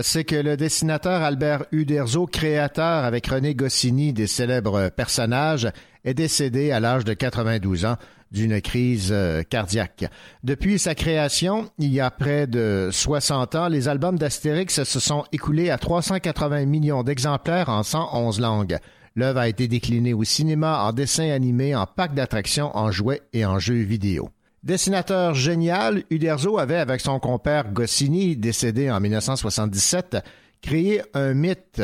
C'est 0.00 0.24
que 0.24 0.34
le 0.34 0.56
dessinateur 0.56 1.22
Albert 1.22 1.66
Uderzo, 1.70 2.26
créateur 2.26 3.04
avec 3.04 3.28
René 3.28 3.54
Goscinny 3.54 4.12
des 4.12 4.26
célèbres 4.26 4.88
personnages, 4.88 5.70
est 6.04 6.14
décédé 6.14 6.72
à 6.72 6.80
l'âge 6.80 7.04
de 7.04 7.14
92 7.14 7.84
ans 7.84 7.98
d'une 8.32 8.60
crise 8.60 9.10
euh, 9.12 9.44
cardiaque. 9.44 10.06
Depuis 10.42 10.80
sa 10.80 10.96
création, 10.96 11.70
il 11.78 11.92
y 11.94 12.00
a 12.00 12.10
près 12.10 12.48
de 12.48 12.88
60 12.90 13.54
ans, 13.54 13.68
les 13.68 13.86
albums 13.86 14.18
d'Astérix 14.18 14.82
se 14.82 14.98
sont 14.98 15.22
écoulés 15.30 15.70
à 15.70 15.78
380 15.78 16.66
millions 16.66 17.04
d'exemplaires 17.04 17.68
en 17.68 17.84
111 17.84 18.40
langues. 18.40 18.78
L'œuvre 19.14 19.38
a 19.38 19.48
été 19.48 19.68
déclinée 19.68 20.14
au 20.14 20.24
cinéma, 20.24 20.82
en 20.82 20.92
dessin 20.92 21.30
animé, 21.30 21.76
en 21.76 21.86
parc 21.86 22.12
d'attractions, 22.14 22.76
en 22.76 22.90
jouets 22.90 23.22
et 23.32 23.46
en 23.46 23.60
jeux 23.60 23.82
vidéo. 23.82 24.30
Dessinateur 24.62 25.34
génial, 25.34 26.04
Uderzo 26.08 26.56
avait, 26.56 26.76
avec 26.76 27.00
son 27.00 27.18
compère 27.18 27.72
Goscinny, 27.72 28.36
décédé 28.36 28.92
en 28.92 29.00
1977, 29.00 30.18
créé 30.60 31.02
un 31.14 31.34
mythe 31.34 31.82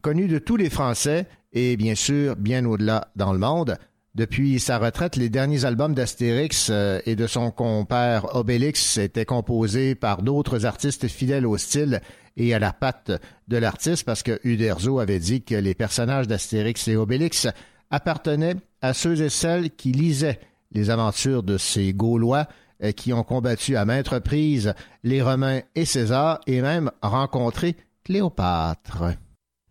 connu 0.00 0.26
de 0.26 0.38
tous 0.38 0.56
les 0.56 0.70
Français 0.70 1.26
et 1.52 1.76
bien 1.76 1.94
sûr 1.94 2.36
bien 2.36 2.64
au-delà 2.64 3.08
dans 3.14 3.34
le 3.34 3.38
monde. 3.38 3.76
Depuis 4.14 4.58
sa 4.58 4.78
retraite, 4.78 5.16
les 5.16 5.28
derniers 5.28 5.66
albums 5.66 5.94
d'Astérix 5.94 6.68
euh, 6.70 7.00
et 7.04 7.14
de 7.14 7.26
son 7.26 7.50
compère 7.50 8.34
Obélix 8.34 8.96
étaient 8.96 9.26
composés 9.26 9.94
par 9.94 10.22
d'autres 10.22 10.64
artistes 10.64 11.08
fidèles 11.08 11.46
au 11.46 11.58
style 11.58 12.00
et 12.38 12.54
à 12.54 12.58
la 12.58 12.72
patte 12.72 13.12
de 13.48 13.56
l'artiste 13.58 14.04
parce 14.04 14.22
que 14.22 14.40
Uderzo 14.44 14.98
avait 14.98 15.18
dit 15.18 15.42
que 15.42 15.56
les 15.56 15.74
personnages 15.74 16.26
d'Astérix 16.26 16.88
et 16.88 16.96
Obélix 16.96 17.48
appartenaient 17.90 18.56
à 18.80 18.94
ceux 18.94 19.20
et 19.20 19.28
celles 19.28 19.70
qui 19.70 19.92
lisaient 19.92 20.38
les 20.74 20.90
aventures 20.90 21.42
de 21.42 21.56
ces 21.56 21.92
Gaulois 21.92 22.46
euh, 22.82 22.92
qui 22.92 23.12
ont 23.12 23.22
combattu 23.22 23.76
à 23.76 23.84
maintes 23.84 24.08
reprises 24.08 24.74
les 25.02 25.22
Romains 25.22 25.60
et 25.74 25.84
César 25.84 26.40
et 26.46 26.60
même 26.60 26.90
rencontré 27.02 27.76
Cléopâtre. 28.04 29.14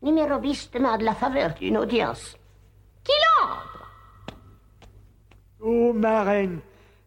Numéro 0.02 0.40
bis 0.40 0.70
demande 0.72 1.02
la 1.02 1.14
faveur 1.14 1.54
d'une 1.54 1.78
audience. 1.78 2.36
Qui 3.04 3.12
l'entre 3.42 3.70
Ô 5.60 5.94
marraine, 5.94 6.60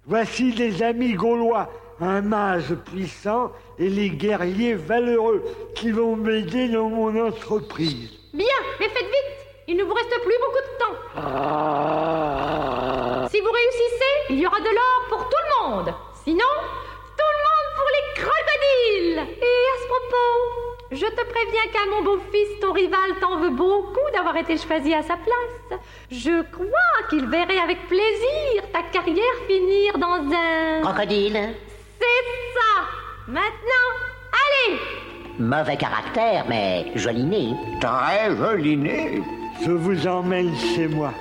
voici 0.06 0.52
les 0.52 0.82
amis 0.82 1.12
gaulois, 1.14 1.70
un 2.00 2.22
mage 2.22 2.74
puissant 2.74 3.52
et 3.78 3.88
les 3.88 4.10
guerriers 4.10 4.74
valeureux 4.74 5.44
qui 5.74 5.90
vont 5.90 6.16
m'aider 6.16 6.68
dans 6.68 6.88
mon 6.88 7.26
entreprise. 7.26 8.10
Bien, 8.32 8.44
mais 8.80 8.88
faites 8.88 9.04
vite 9.04 9.45
Il 9.68 9.76
ne 9.76 9.82
vous 9.82 9.94
reste 9.94 10.14
plus 10.22 10.38
beaucoup 10.40 10.62
de 10.62 10.78
temps. 10.78 10.96
Si 13.28 13.40
vous 13.40 13.50
réussissez, 13.50 14.14
il 14.30 14.38
y 14.38 14.46
aura 14.46 14.60
de 14.60 14.64
l'or 14.66 15.06
pour 15.08 15.28
tout 15.28 15.42
le 15.42 15.50
monde. 15.68 15.92
Sinon, 16.22 16.52
tout 17.18 17.32
le 17.34 17.42
monde 17.46 17.68
pour 17.74 17.88
les 17.96 18.04
crocodiles. 18.22 19.18
Et 19.42 19.58
à 19.72 19.76
ce 19.82 19.86
propos, 19.88 20.38
je 20.92 21.06
te 21.06 21.24
préviens 21.24 21.66
qu'à 21.72 21.84
mon 21.90 22.02
beau-fils, 22.04 22.60
ton 22.60 22.72
rival 22.72 23.18
t'en 23.20 23.38
veut 23.40 23.50
beaucoup 23.50 24.08
d'avoir 24.14 24.36
été 24.36 24.56
choisi 24.56 24.94
à 24.94 25.02
sa 25.02 25.16
place. 25.16 25.80
Je 26.12 26.42
crois 26.52 27.08
qu'il 27.10 27.26
verrait 27.26 27.58
avec 27.58 27.88
plaisir 27.88 28.62
ta 28.72 28.82
carrière 28.92 29.36
finir 29.48 29.98
dans 29.98 30.22
un... 30.32 30.80
Crocodile 30.82 31.54
C'est 31.98 32.24
ça 32.54 32.84
Maintenant, 33.26 33.88
allez 34.30 34.78
Mauvais 35.40 35.76
caractère, 35.76 36.44
mais 36.48 36.92
joli 36.94 37.24
nez. 37.24 37.52
Très 37.80 38.36
joli 38.36 38.76
nez. 38.76 39.22
Je 39.64 39.70
vous 39.70 40.06
emmène 40.06 40.54
chez 40.56 40.86
moi. 40.86 41.12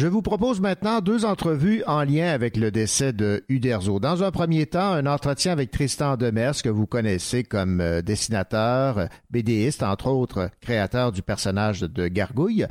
Je 0.00 0.06
vous 0.06 0.22
propose 0.22 0.60
maintenant 0.60 1.00
deux 1.00 1.24
entrevues 1.24 1.82
en 1.86 2.04
lien 2.04 2.28
avec 2.28 2.56
le 2.56 2.70
décès 2.70 3.12
de 3.12 3.44
Uderzo. 3.48 4.00
Dans 4.00 4.22
un 4.22 4.30
premier 4.30 4.64
temps, 4.66 4.92
un 4.92 5.04
entretien 5.04 5.52
avec 5.52 5.70
Tristan 5.70 6.16
Demers, 6.16 6.62
que 6.62 6.68
vous 6.70 6.86
connaissez 6.86 7.44
comme 7.44 7.80
euh, 7.82 8.00
dessinateur, 8.00 9.08
BDiste, 9.30 9.82
entre 9.82 10.06
autres 10.06 10.48
créateur 10.60 11.12
du 11.12 11.20
personnage 11.22 11.80
de 11.80 12.08
Gargouille. 12.08 12.66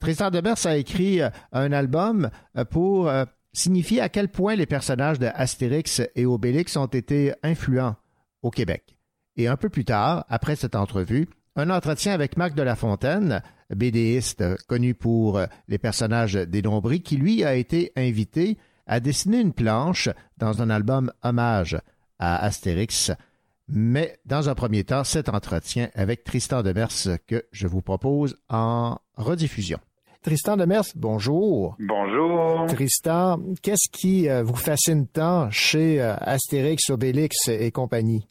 Tristan 0.00 0.30
Demers 0.30 0.66
a 0.66 0.76
écrit 0.76 1.20
euh, 1.20 1.30
un 1.52 1.70
album 1.70 2.30
euh, 2.56 2.64
pour 2.64 3.08
signifier 3.52 4.00
à 4.00 4.08
quel 4.08 4.28
point 4.28 4.56
les 4.56 4.66
personnages 4.66 5.20
de 5.20 5.28
Astérix 5.32 6.02
et 6.16 6.26
Obélix 6.26 6.76
ont 6.76 6.86
été 6.86 7.34
influents 7.44 7.94
au 8.42 8.50
Québec. 8.50 8.93
Et 9.36 9.48
un 9.48 9.56
peu 9.56 9.68
plus 9.68 9.84
tard, 9.84 10.24
après 10.28 10.56
cette 10.56 10.76
entrevue, 10.76 11.28
un 11.56 11.70
entretien 11.70 12.12
avec 12.12 12.36
Marc 12.36 12.54
de 12.54 12.62
la 12.62 12.76
Fontaine, 12.76 13.42
BDiste 13.74 14.64
connu 14.66 14.94
pour 14.94 15.40
les 15.68 15.78
personnages 15.78 16.34
des 16.34 16.62
Nombris, 16.62 17.02
qui 17.02 17.16
lui 17.16 17.44
a 17.44 17.54
été 17.54 17.92
invité 17.96 18.58
à 18.86 19.00
dessiner 19.00 19.40
une 19.40 19.52
planche 19.52 20.08
dans 20.38 20.62
un 20.62 20.70
album 20.70 21.12
hommage 21.22 21.78
à 22.18 22.44
Astérix. 22.44 23.12
Mais 23.68 24.18
dans 24.26 24.48
un 24.48 24.54
premier 24.54 24.84
temps, 24.84 25.04
cet 25.04 25.28
entretien 25.28 25.88
avec 25.94 26.24
Tristan 26.24 26.62
Demers 26.62 27.18
que 27.26 27.44
je 27.50 27.66
vous 27.66 27.82
propose 27.82 28.36
en 28.48 28.98
rediffusion. 29.16 29.78
Tristan 30.22 30.56
Demers, 30.56 30.84
bonjour. 30.96 31.76
Bonjour. 31.78 32.66
Tristan, 32.68 33.40
qu'est-ce 33.62 33.90
qui 33.90 34.28
euh, 34.28 34.42
vous 34.42 34.56
fascine 34.56 35.06
tant 35.06 35.50
chez 35.50 36.00
euh, 36.00 36.14
Astérix, 36.16 36.88
Obélix 36.90 37.48
et 37.48 37.70
compagnie? 37.70 38.26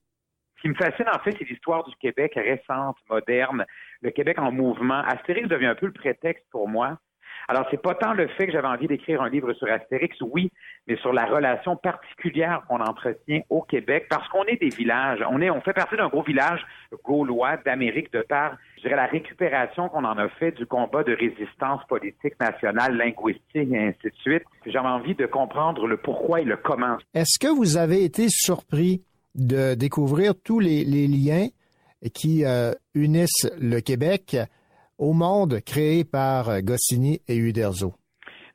Qui 0.64 0.70
me 0.70 0.76
fascine, 0.76 1.08
en 1.14 1.20
fait, 1.20 1.36
c'est 1.38 1.44
l'histoire 1.44 1.84
du 1.84 1.94
Québec 1.98 2.36
récente, 2.36 2.96
moderne, 3.10 3.66
le 4.02 4.12
Québec 4.12 4.40
en 4.40 4.50
mouvement. 4.50 5.02
Astérix 5.02 5.50
devient 5.50 5.66
un 5.66 5.76
peu 5.76 5.88
le 5.88 5.92
prétexte 5.92 6.46
pour 6.52 6.70
moi. 6.70 6.98
Alors, 7.50 7.68
c'est 7.70 7.82
pas 7.82 7.96
tant 7.96 8.14
le 8.14 8.30
fait 8.30 8.46
que 8.46 8.54
j'avais 8.54 8.70
envie 8.70 8.88
d'écrire 8.88 9.22
un 9.22 9.28
livre 9.28 9.52
sur 9.52 9.70
Astérix, 9.70 10.16
oui, 10.22 10.50
mais 10.88 10.96
sur 10.96 11.12
la 11.12 11.26
relation 11.26 11.76
particulière 11.76 12.62
qu'on 12.70 12.80
entretient 12.80 13.42
au 13.50 13.62
Québec, 13.62 14.06
parce 14.10 14.26
qu'on 14.30 14.46
est 14.46 14.56
des 14.56 14.70
villages. 14.70 15.20
On 15.30 15.42
est, 15.42 15.50
on 15.50 15.60
fait 15.60 15.74
partie 15.74 15.98
d'un 15.98 16.08
gros 16.08 16.24
village 16.24 16.66
gaulois 17.04 17.58
d'Amérique 17.58 18.14
de 18.14 18.22
par, 18.22 18.56
je 18.78 18.84
dirais, 18.84 18.96
la 18.96 19.08
récupération 19.08 19.90
qu'on 19.90 20.06
en 20.06 20.18
a 20.18 20.30
fait 20.30 20.52
du 20.52 20.66
combat 20.66 21.04
de 21.04 21.14
résistance 21.14 21.84
politique 21.90 22.40
nationale, 22.40 22.96
linguistique 22.96 23.44
et 23.54 23.88
ainsi 23.88 23.98
de 24.06 24.16
suite. 24.22 24.44
J'avais 24.66 24.88
envie 24.88 25.16
de 25.16 25.26
comprendre 25.26 25.88
le 25.88 25.98
pourquoi 25.98 26.40
et 26.40 26.46
le 26.46 26.56
comment. 26.56 26.96
Est-ce 27.14 27.38
que 27.38 27.54
vous 27.54 27.76
avez 27.76 28.06
été 28.06 28.28
surpris 28.30 29.04
de 29.36 29.76
découvrir 29.76 30.34
tous 30.42 30.60
les, 30.60 30.84
liens 30.84 31.48
qui 32.14 32.46
euh, 32.46 32.72
unissent 32.94 33.50
le 33.60 33.80
Québec 33.80 34.38
au 34.98 35.14
monde 35.14 35.60
créé 35.66 36.04
par 36.04 36.62
Goscinny 36.62 37.22
et 37.28 37.36
Uderzo? 37.36 37.94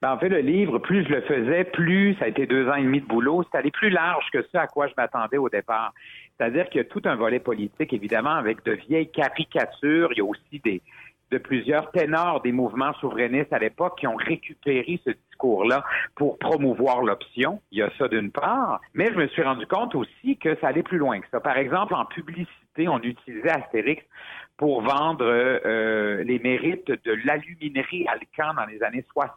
Ben, 0.00 0.12
en 0.12 0.18
fait, 0.18 0.28
le 0.28 0.38
livre, 0.38 0.78
plus 0.78 1.04
je 1.04 1.08
le 1.08 1.22
faisais, 1.22 1.64
plus 1.64 2.14
ça 2.18 2.26
a 2.26 2.28
été 2.28 2.46
deux 2.46 2.68
ans 2.68 2.76
et 2.76 2.84
demi 2.84 3.00
de 3.00 3.06
boulot. 3.06 3.42
C'est 3.52 3.70
plus 3.72 3.90
large 3.90 4.24
que 4.32 4.42
ce 4.42 4.56
à 4.56 4.68
quoi 4.68 4.86
je 4.86 4.92
m'attendais 4.96 5.38
au 5.38 5.48
départ. 5.48 5.92
C'est-à-dire 6.36 6.68
qu'il 6.68 6.78
y 6.78 6.80
a 6.82 6.84
tout 6.84 7.02
un 7.04 7.16
volet 7.16 7.40
politique, 7.40 7.92
évidemment, 7.92 8.34
avec 8.34 8.64
de 8.64 8.72
vieilles 8.72 9.10
caricatures. 9.10 10.10
Il 10.12 10.18
y 10.18 10.20
a 10.20 10.24
aussi 10.24 10.60
des, 10.64 10.80
de 11.30 11.38
plusieurs 11.38 11.90
ténors 11.92 12.40
des 12.42 12.52
mouvements 12.52 12.92
souverainistes 12.94 13.52
à 13.52 13.58
l'époque 13.58 13.98
qui 13.98 14.06
ont 14.06 14.16
récupéré 14.16 15.00
ce 15.04 15.10
discours-là 15.10 15.84
pour 16.14 16.38
promouvoir 16.38 17.02
l'option. 17.02 17.60
Il 17.70 17.78
y 17.78 17.82
a 17.82 17.90
ça 17.98 18.08
d'une 18.08 18.30
part, 18.30 18.80
mais 18.94 19.06
je 19.06 19.18
me 19.18 19.28
suis 19.28 19.42
rendu 19.42 19.66
compte 19.66 19.94
aussi 19.94 20.36
que 20.38 20.56
ça 20.60 20.68
allait 20.68 20.82
plus 20.82 20.98
loin 20.98 21.20
que 21.20 21.26
ça. 21.30 21.40
Par 21.40 21.56
exemple, 21.56 21.94
en 21.94 22.04
publicité, 22.04 22.88
on 22.88 22.98
utilisait 23.00 23.50
Astérix 23.50 24.02
pour 24.56 24.82
vendre 24.82 25.24
euh, 25.24 26.24
les 26.24 26.40
mérites 26.40 26.88
de 26.88 27.12
l'aluminerie 27.24 28.06
Alcan 28.08 28.54
dans 28.54 28.66
les 28.66 28.82
années 28.82 29.04
60. 29.12 29.30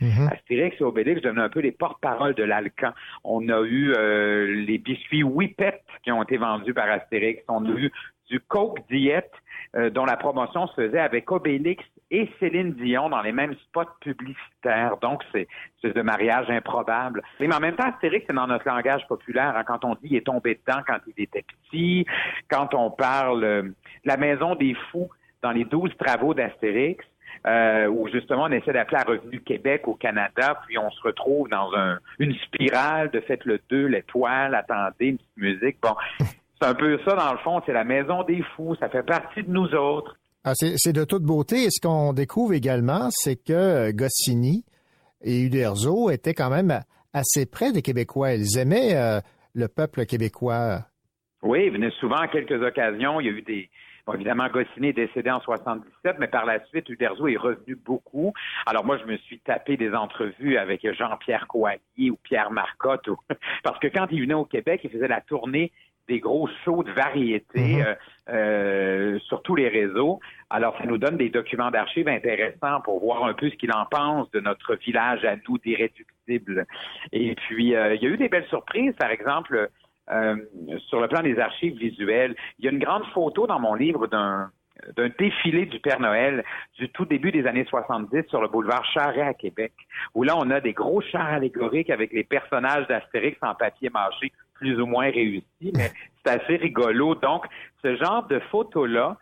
Mhm. 0.00 0.28
Astérix 0.32 0.80
et 0.80 0.84
Obélix 0.84 1.20
devenaient 1.22 1.42
un 1.42 1.48
peu 1.48 1.60
les 1.60 1.72
porte-parole 1.72 2.34
de 2.34 2.44
l'Alcan. 2.44 2.92
On 3.24 3.48
a 3.48 3.62
eu 3.62 3.92
euh, 3.92 4.46
les 4.64 4.78
biscuits 4.78 5.24
Whippet 5.24 5.82
qui 6.04 6.12
ont 6.12 6.22
été 6.22 6.36
vendus 6.36 6.72
par 6.72 6.88
Astérix. 6.88 7.42
On 7.48 7.64
a 7.64 7.70
eu 7.70 7.90
du 8.30 8.40
Coke 8.40 8.78
Diet 8.88 9.30
euh, 9.76 9.90
dont 9.90 10.04
la 10.04 10.16
promotion 10.16 10.66
se 10.68 10.74
faisait 10.74 10.98
avec 10.98 11.30
Obélix 11.30 11.84
et 12.10 12.28
Céline 12.40 12.72
Dion 12.72 13.08
dans 13.08 13.22
les 13.22 13.30
mêmes 13.30 13.54
spots 13.54 13.84
publicitaires. 14.00 14.96
Donc, 15.00 15.22
c'est 15.32 15.46
de 15.84 16.02
mariage 16.02 16.50
improbable. 16.50 17.22
Mais 17.38 17.54
en 17.54 17.60
même 17.60 17.76
temps, 17.76 17.88
Astérix, 17.88 18.24
c'est 18.26 18.34
dans 18.34 18.48
notre 18.48 18.66
langage 18.66 19.06
populaire. 19.06 19.56
hein, 19.56 19.62
quand 19.64 19.84
on 19.84 19.94
dit 19.94 20.08
il 20.10 20.16
est 20.16 20.26
tombé 20.26 20.58
dedans 20.66 20.80
quand 20.86 20.98
il 21.06 21.22
était 21.22 21.44
petit, 21.44 22.04
quand 22.50 22.74
on 22.74 22.90
parle 22.90 23.44
euh, 23.44 23.62
la 24.04 24.16
maison 24.16 24.56
des 24.56 24.74
fous 24.90 25.08
dans 25.42 25.52
les 25.52 25.64
douze 25.64 25.96
travaux 25.98 26.34
d'Astérix, 26.34 27.04
euh, 27.46 27.86
où 27.86 28.08
justement 28.08 28.44
on 28.44 28.50
essaie 28.50 28.72
d'appeler 28.72 28.98
à 28.98 29.04
Revenu 29.04 29.40
Québec 29.40 29.86
au 29.86 29.94
Canada, 29.94 30.60
puis 30.66 30.78
on 30.78 30.90
se 30.90 31.00
retrouve 31.02 31.48
dans 31.48 31.72
un, 31.74 31.98
une 32.18 32.34
spirale 32.34 33.10
de 33.12 33.20
faites 33.20 33.44
le 33.44 33.60
2, 33.70 33.86
l'étoile, 33.86 34.54
attendez, 34.54 35.06
une 35.06 35.18
petite 35.18 35.36
musique. 35.36 35.76
Bon, 35.80 35.94
c'est 36.60 36.68
un 36.68 36.74
peu 36.74 36.98
ça 37.04 37.14
dans 37.16 37.32
le 37.32 37.38
fond, 37.38 37.60
c'est 37.66 37.72
la 37.72 37.84
maison 37.84 38.22
des 38.24 38.42
fous, 38.56 38.74
ça 38.78 38.88
fait 38.88 39.02
partie 39.02 39.42
de 39.42 39.50
nous 39.50 39.68
autres. 39.74 40.16
Ah, 40.44 40.52
c'est 40.54 40.92
de 40.92 41.04
toute 41.04 41.22
beauté. 41.22 41.64
Et 41.64 41.70
ce 41.70 41.80
qu'on 41.86 42.12
découvre 42.14 42.54
également, 42.54 43.08
c'est 43.10 43.36
que 43.36 43.52
euh, 43.52 43.92
Goscinny 43.92 44.64
et 45.22 45.40
Uderzo 45.42 46.10
étaient 46.10 46.32
quand 46.34 46.48
même 46.48 46.80
assez 47.12 47.44
près 47.44 47.72
des 47.72 47.82
Québécois. 47.82 48.32
Ils 48.34 48.56
aimaient 48.58 48.94
euh, 48.96 49.20
le 49.54 49.68
peuple 49.68 50.06
québécois. 50.06 50.80
Oui, 51.42 51.64
il 51.66 51.72
venait 51.72 51.90
souvent 52.00 52.16
à 52.16 52.28
quelques 52.28 52.62
occasions. 52.62 53.20
Il 53.20 53.26
y 53.26 53.28
a 53.28 53.32
eu 53.32 53.42
des. 53.42 53.68
Bon, 54.06 54.14
évidemment, 54.14 54.48
Goscinny 54.48 54.88
est 54.88 54.92
décédé 54.94 55.30
en 55.30 55.40
77, 55.40 56.16
mais 56.18 56.26
par 56.28 56.46
la 56.46 56.64
suite, 56.68 56.88
Uderzo 56.88 57.28
est 57.28 57.36
revenu 57.36 57.74
beaucoup. 57.76 58.32
Alors 58.64 58.84
moi, 58.86 58.96
je 58.96 59.04
me 59.04 59.18
suis 59.18 59.40
tapé 59.40 59.76
des 59.76 59.92
entrevues 59.92 60.56
avec 60.56 60.86
Jean-Pierre 60.96 61.46
Coallier 61.48 62.10
ou 62.10 62.16
Pierre 62.22 62.50
Marcotte, 62.50 63.08
ou- 63.08 63.18
parce 63.62 63.78
que 63.78 63.88
quand 63.88 64.06
il 64.10 64.22
venait 64.22 64.32
au 64.34 64.46
Québec, 64.46 64.80
il 64.84 64.90
faisait 64.90 65.06
la 65.08 65.20
tournée 65.20 65.70
des 66.10 66.18
gros 66.18 66.48
shows 66.64 66.82
de 66.82 66.90
variété 66.90 67.84
euh, 67.84 67.94
euh, 68.28 69.18
sur 69.20 69.42
tous 69.42 69.54
les 69.54 69.68
réseaux. 69.68 70.18
Alors, 70.50 70.76
ça 70.76 70.84
nous 70.84 70.98
donne 70.98 71.16
des 71.16 71.30
documents 71.30 71.70
d'archives 71.70 72.08
intéressants 72.08 72.80
pour 72.82 72.98
voir 73.00 73.24
un 73.24 73.32
peu 73.32 73.48
ce 73.48 73.54
qu'il 73.54 73.72
en 73.72 73.86
pense 73.86 74.28
de 74.32 74.40
notre 74.40 74.74
village 74.74 75.24
à 75.24 75.36
nous 75.48 75.58
d'irréductibles. 75.58 76.66
Et 77.12 77.36
puis, 77.36 77.76
euh, 77.76 77.94
il 77.94 78.02
y 78.02 78.06
a 78.06 78.10
eu 78.10 78.16
des 78.16 78.28
belles 78.28 78.48
surprises, 78.48 78.94
par 78.98 79.10
exemple, 79.10 79.70
sur 80.88 81.00
le 81.00 81.06
plan 81.06 81.22
des 81.22 81.38
archives 81.38 81.76
visuelles. 81.76 82.34
Il 82.58 82.64
y 82.64 82.68
a 82.68 82.72
une 82.72 82.80
grande 82.80 83.04
photo 83.14 83.46
dans 83.46 83.60
mon 83.60 83.74
livre 83.74 84.08
d'un 84.08 84.50
d'un 84.96 85.10
défilé 85.18 85.66
du 85.66 85.78
Père 85.78 86.00
Noël 86.00 86.42
du 86.78 86.88
tout 86.88 87.04
début 87.04 87.30
des 87.30 87.46
années 87.46 87.66
70 87.66 88.24
sur 88.28 88.40
le 88.40 88.48
boulevard 88.48 88.84
Charret 88.94 89.20
à 89.20 89.34
Québec, 89.34 89.72
où 90.14 90.22
là, 90.22 90.34
on 90.38 90.50
a 90.50 90.60
des 90.60 90.72
gros 90.72 91.02
chars 91.02 91.34
allégoriques 91.34 91.90
avec 91.90 92.12
les 92.14 92.24
personnages 92.24 92.86
d'Astérix 92.88 93.36
en 93.42 93.54
papier 93.54 93.90
mâché 93.90 94.32
plus 94.60 94.80
ou 94.80 94.86
moins 94.86 95.10
réussis, 95.10 95.72
mais 95.74 95.90
c'est 96.24 96.32
assez 96.32 96.56
rigolo. 96.56 97.14
Donc, 97.16 97.46
ce 97.82 97.96
genre 97.96 98.26
de 98.28 98.38
photos-là, 98.50 99.16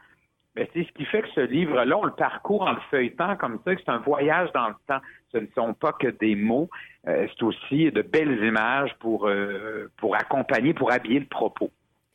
ben, 0.59 0.67
c'est 0.75 0.85
ce 0.85 0.93
qui 0.93 1.05
fait 1.05 1.23
que 1.23 1.29
ce 1.37 1.41
livre-là, 1.41 1.97
on 1.97 2.05
le 2.05 2.13
parcourt 2.13 2.63
en 2.63 2.73
le 2.73 2.81
feuilletant 2.91 3.37
comme 3.37 3.61
ça, 3.65 3.77
que 3.77 3.81
c'est 3.85 3.93
un 3.93 3.99
voyage 3.99 4.51
dans 4.53 4.69
le 4.69 4.75
temps. 4.89 5.01
Ce 5.31 5.39
ne 5.39 5.47
sont 5.55 5.73
pas 5.73 5.93
que 5.93 6.09
des 6.09 6.35
mots, 6.35 6.69
euh, 7.07 7.29
c'est 7.31 7.45
aussi 7.45 7.93
de 7.93 8.03
belles 8.03 8.43
images 8.45 8.91
pour, 8.99 9.29
euh, 9.29 9.89
pour 9.99 10.17
accompagner, 10.17 10.75
pour 10.75 10.91
habiller 10.91 11.21
le 11.21 11.27
propos. 11.27 11.71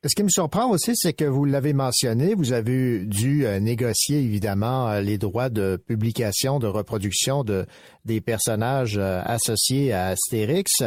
Ce 0.05 0.13
qui 0.13 0.23
me 0.23 0.29
surprend 0.29 0.69
aussi, 0.69 0.91
c'est 0.95 1.13
que 1.13 1.23
vous 1.23 1.45
l'avez 1.45 1.71
mentionné, 1.71 2.33
vous 2.35 2.51
avez 2.51 3.05
dû 3.05 3.45
euh, 3.45 3.61
négocier 3.61 4.19
évidemment 4.19 4.99
les 4.99 5.17
droits 5.17 5.49
de 5.49 5.77
publication, 5.77 6.59
de 6.59 6.67
reproduction 6.67 7.45
de 7.45 7.65
des 8.03 8.19
personnages 8.19 8.97
associés 8.97 9.93
à 9.93 10.07
Astérix. 10.07 10.83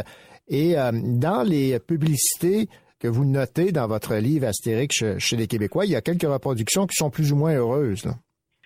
Et 0.47 0.77
euh, 0.77 0.91
dans 0.93 1.43
les 1.43 1.79
publicités 1.79 2.69
que 2.99 3.07
vous 3.07 3.25
notez 3.25 3.71
dans 3.71 3.87
votre 3.87 4.15
livre 4.15 4.47
Astérix 4.47 5.03
chez, 5.17 5.35
les 5.35 5.47
Québécois, 5.47 5.85
il 5.85 5.91
y 5.91 5.95
a 5.95 6.01
quelques 6.01 6.23
reproductions 6.23 6.87
qui 6.87 6.95
sont 6.95 7.09
plus 7.09 7.31
ou 7.31 7.35
moins 7.35 7.53
heureuses. 7.53 8.05
là. 8.05 8.13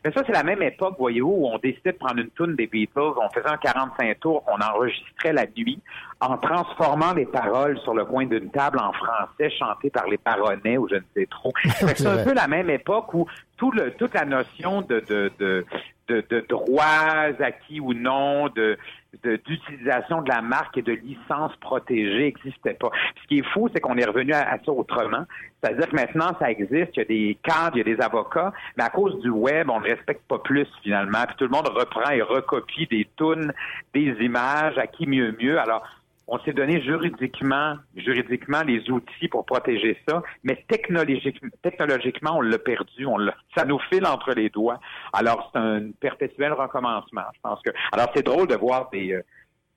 Mais 0.04 0.12
ça, 0.14 0.24
c'est 0.26 0.34
la 0.34 0.44
même 0.44 0.64
époque, 0.64 0.96
voyez-vous, 0.98 1.30
où 1.30 1.48
on 1.48 1.60
décidait 1.60 1.92
de 1.92 1.98
prendre 1.98 2.20
une 2.20 2.32
toune 2.32 2.56
des 2.56 2.66
Beatles, 2.66 2.98
on 2.98 3.30
faisait 3.30 3.48
un 3.48 3.58
45 3.58 4.20
tours 4.20 4.44
qu'on 4.44 4.60
enregistrait 4.60 5.32
la 5.32 5.46
nuit 5.56 5.80
en 6.20 6.38
transformant 6.38 7.14
les 7.14 7.28
paroles 7.28 7.80
sur 7.82 7.94
le 7.94 8.06
coin 8.06 8.26
d'une 8.26 8.50
table 8.50 8.80
en 8.80 8.94
français 8.94 9.52
chantées 9.60 9.92
par 9.92 10.08
les 10.08 10.18
paronnets 10.18 10.78
ou 10.78 10.88
je 10.90 10.96
ne 10.96 11.02
sais 11.16 11.28
trop. 11.28 11.54
C'est 11.96 12.08
un 12.08 12.24
peu 12.24 12.34
la 12.34 12.48
même 12.48 12.72
époque 12.72 13.14
où 13.14 13.28
tout 13.58 13.72
le, 13.72 13.92
toute 13.92 14.16
la 14.16 14.26
notion 14.26 14.82
de, 14.82 15.02
de, 15.08 15.32
de, 15.38 15.66
de, 16.12 16.46
droits 16.48 17.32
acquis 17.40 17.80
ou 17.80 17.94
non, 17.94 18.50
de 18.50 18.78
d'utilisation 19.24 20.22
de, 20.22 20.30
la 20.30 20.42
marque 20.42 20.78
et 20.78 20.82
de 20.82 20.94
licence 20.94 21.54
protégée 21.58 22.34
n'existait 22.34 22.76
pas. 22.76 22.92
Ce 23.22 23.28
qui 23.28 23.40
est 23.40 23.54
fou, 23.54 23.68
c'est 23.74 23.82
qu'on 23.82 23.98
est 23.98 24.06
revenu 24.06 24.32
à, 24.32 24.50
à 24.50 24.58
ça 24.64 24.72
autrement. 24.72 25.26
C'est-à-dire 25.62 25.90
que 25.90 25.96
maintenant, 25.96 26.32
ça 26.40 26.50
existe, 26.50 26.96
il 26.96 27.00
y 27.00 27.02
a 27.02 27.06
des 27.06 27.38
cadres, 27.44 27.76
il 27.76 27.80
y 27.80 27.92
a 27.92 27.96
des 27.96 28.02
avocats, 28.02 28.54
mais 28.78 28.84
à 28.86 28.90
cause 28.90 29.20
du 29.20 29.30
web, 29.30 29.70
on 29.70 29.82
ne 29.82 29.86
respecte 29.86 30.26
pas 30.30 30.40
plus 30.40 30.68
finalement. 30.82 31.24
Puis 31.28 31.36
tout 31.38 31.44
le 31.44 31.50
monde 31.50 31.68
reprend 31.68 32.10
et 32.10 32.22
recopie 32.22 32.88
des 32.88 33.08
tunes, 33.18 33.52
des 33.94 34.16
images, 34.22 34.78
à 34.78 34.88
qui 34.88 35.06
mieux 35.08 35.36
mieux. 35.40 35.60
Alors, 35.60 35.84
on 36.32 36.40
s'est 36.40 36.54
donné 36.54 36.82
juridiquement, 36.82 37.76
juridiquement 37.94 38.62
les 38.62 38.90
outils 38.90 39.28
pour 39.28 39.46
protéger 39.46 39.98
ça, 40.08 40.24
mais 40.46 40.64
technologiquement, 40.70 41.50
technologiquement 41.62 42.38
on 42.38 42.42
l'a 42.42 42.58
perdu, 42.58 43.06
on 43.06 43.18
l'a, 43.18 43.36
ça 43.56 43.66
nous 43.66 43.80
file 43.92 44.06
entre 44.06 44.32
les 44.34 44.50
doigts. 44.50 44.80
Alors 45.12 45.52
c'est 45.52 45.60
un 45.60 45.92
perpétuel 46.00 46.54
recommencement. 46.54 47.24
Je 47.36 47.40
pense 47.44 47.62
que, 47.62 47.72
alors 47.92 48.08
c'est 48.16 48.26
drôle 48.26 48.48
de 48.48 48.56
voir 48.56 48.90
des, 48.92 49.12
euh, 49.12 49.22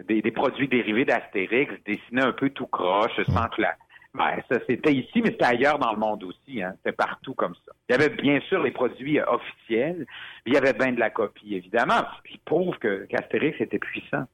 des, 0.05 0.31
produits 0.31 0.69
dérivés 0.69 1.05
d'Astérix 1.05 1.75
dessinés 1.85 2.23
un 2.23 2.33
peu 2.33 2.51
tout 2.51 2.69
croche, 2.69 3.21
sans 3.27 3.49
que 3.49 3.61
la, 3.61 3.75
ben, 4.15 4.41
ça 4.49 4.61
c'était 4.69 4.95
ici, 4.95 5.23
mais 5.23 5.33
c'était 5.33 5.47
ailleurs 5.47 5.81
dans 5.81 5.91
le 5.91 5.99
monde 5.99 6.23
aussi. 6.23 6.63
Hein. 6.63 6.75
C'était 6.77 6.97
partout 6.97 7.35
comme 7.35 7.57
ça. 7.67 7.73
Il 7.89 7.93
y 7.93 7.95
avait 7.97 8.15
bien 8.15 8.39
sûr 8.43 8.63
les 8.63 8.71
produits 8.71 9.19
euh, 9.19 9.27
officiels, 9.27 10.07
mais 10.47 10.53
il 10.53 10.55
y 10.55 10.57
avait 10.57 10.73
bien 10.73 10.93
de 10.93 11.01
la 11.01 11.11
copie 11.11 11.57
évidemment, 11.57 12.03
ce 12.17 12.31
qui 12.31 12.39
prouve 12.39 12.79
que 12.79 13.07
qu'Astérix 13.07 13.61
était 13.61 13.81
puissant. 13.81 14.27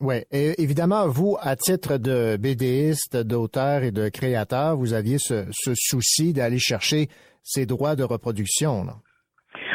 Oui, 0.00 0.16
évidemment, 0.30 1.08
vous, 1.08 1.38
à 1.40 1.56
titre 1.56 1.96
de 1.96 2.36
BDiste, 2.36 3.16
d'auteur 3.16 3.82
et 3.82 3.92
de 3.92 4.10
créateur, 4.10 4.76
vous 4.76 4.92
aviez 4.92 5.16
ce, 5.18 5.46
souci 5.74 6.34
d'aller 6.34 6.58
chercher 6.58 7.08
ces 7.42 7.64
droits 7.64 7.96
de 7.96 8.04
reproduction. 8.04 8.84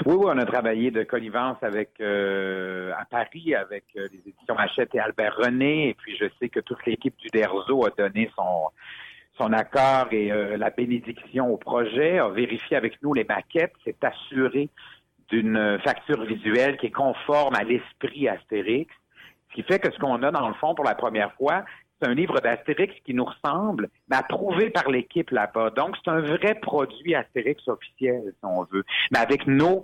Oui, 0.05 0.15
oui, 0.15 0.25
on 0.27 0.37
a 0.37 0.45
travaillé 0.45 0.91
de 0.91 1.03
connivence 1.03 1.57
avec 1.61 1.89
euh, 2.01 2.91
à 2.99 3.05
Paris 3.05 3.55
avec 3.55 3.85
euh, 3.97 4.07
les 4.11 4.19
éditions 4.19 4.55
Hachette 4.57 4.93
et 4.93 4.99
Albert 4.99 5.37
René, 5.37 5.89
et 5.89 5.93
puis 5.95 6.15
je 6.17 6.25
sais 6.39 6.49
que 6.49 6.59
toute 6.59 6.85
l'équipe 6.85 7.15
du 7.17 7.27
DERZO 7.29 7.85
a 7.85 7.89
donné 7.97 8.29
son 8.35 8.69
son 9.37 9.53
accord 9.53 10.07
et 10.11 10.31
euh, 10.31 10.57
la 10.57 10.69
bénédiction 10.69 11.51
au 11.51 11.57
projet, 11.57 12.19
a 12.19 12.29
vérifié 12.29 12.77
avec 12.77 13.01
nous 13.01 13.13
les 13.13 13.23
maquettes, 13.23 13.73
s'est 13.83 13.95
assuré 14.01 14.69
d'une 15.29 15.79
facture 15.83 16.25
visuelle 16.25 16.77
qui 16.77 16.87
est 16.87 16.91
conforme 16.91 17.55
à 17.55 17.63
l'esprit 17.63 18.27
Astérix, 18.27 18.91
ce 19.51 19.55
qui 19.55 19.63
fait 19.63 19.79
que 19.79 19.91
ce 19.91 19.99
qu'on 19.99 20.23
a 20.23 20.31
dans 20.31 20.47
le 20.47 20.53
fond 20.55 20.73
pour 20.73 20.85
la 20.85 20.95
première 20.95 21.33
fois, 21.33 21.65
c'est 22.01 22.07
un 22.07 22.13
livre 22.13 22.39
d'Astérix 22.39 22.93
qui 23.05 23.13
nous 23.13 23.25
ressemble, 23.25 23.89
mais 24.09 24.17
approuvé 24.17 24.69
par 24.69 24.89
l'équipe 24.89 25.29
là-bas. 25.29 25.69
Donc, 25.71 25.95
c'est 26.03 26.09
un 26.09 26.21
vrai 26.21 26.55
produit 26.55 27.13
Astérix 27.13 27.67
officiel, 27.67 28.23
si 28.25 28.45
on 28.45 28.63
veut, 28.63 28.83
mais 29.11 29.19
avec 29.19 29.45
nos 29.47 29.83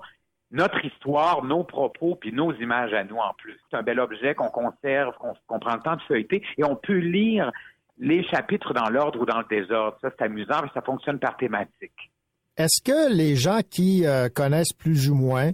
notre 0.50 0.84
histoire, 0.86 1.44
nos 1.44 1.66
propos, 1.66 2.16
puis 2.16 2.32
nos 2.32 2.54
images 2.54 2.94
à 2.94 3.04
nous 3.04 3.18
en 3.18 3.34
plus. 3.38 3.60
C'est 3.70 3.76
un 3.76 3.84
bel 3.84 4.00
objet 4.00 4.34
qu'on 4.34 4.48
conserve, 4.48 5.14
qu'on 5.18 5.60
prend 5.60 5.76
le 5.76 5.82
temps 5.82 5.98
de 5.98 6.02
feuilleter, 6.04 6.42
et 6.58 6.64
on 6.64 6.78
peut 6.78 6.98
lire 6.98 7.52
les 8.00 8.24
chapitres 8.24 8.74
dans 8.74 8.90
l'ordre 8.90 9.20
ou 9.20 9.26
dans 9.26 9.40
le 9.40 9.46
désordre. 9.50 9.98
Ça, 10.02 10.10
c'est 10.18 10.24
amusant, 10.24 10.62
mais 10.64 10.70
ça 10.74 10.82
fonctionne 10.82 11.20
par 11.20 11.36
thématique. 11.36 12.12
Est-ce 12.56 12.82
que 12.82 13.14
les 13.14 13.36
gens 13.36 13.60
qui 13.70 14.06
euh, 14.06 14.30
connaissent 14.30 14.74
plus 14.74 15.10
ou 15.10 15.16
moins 15.16 15.52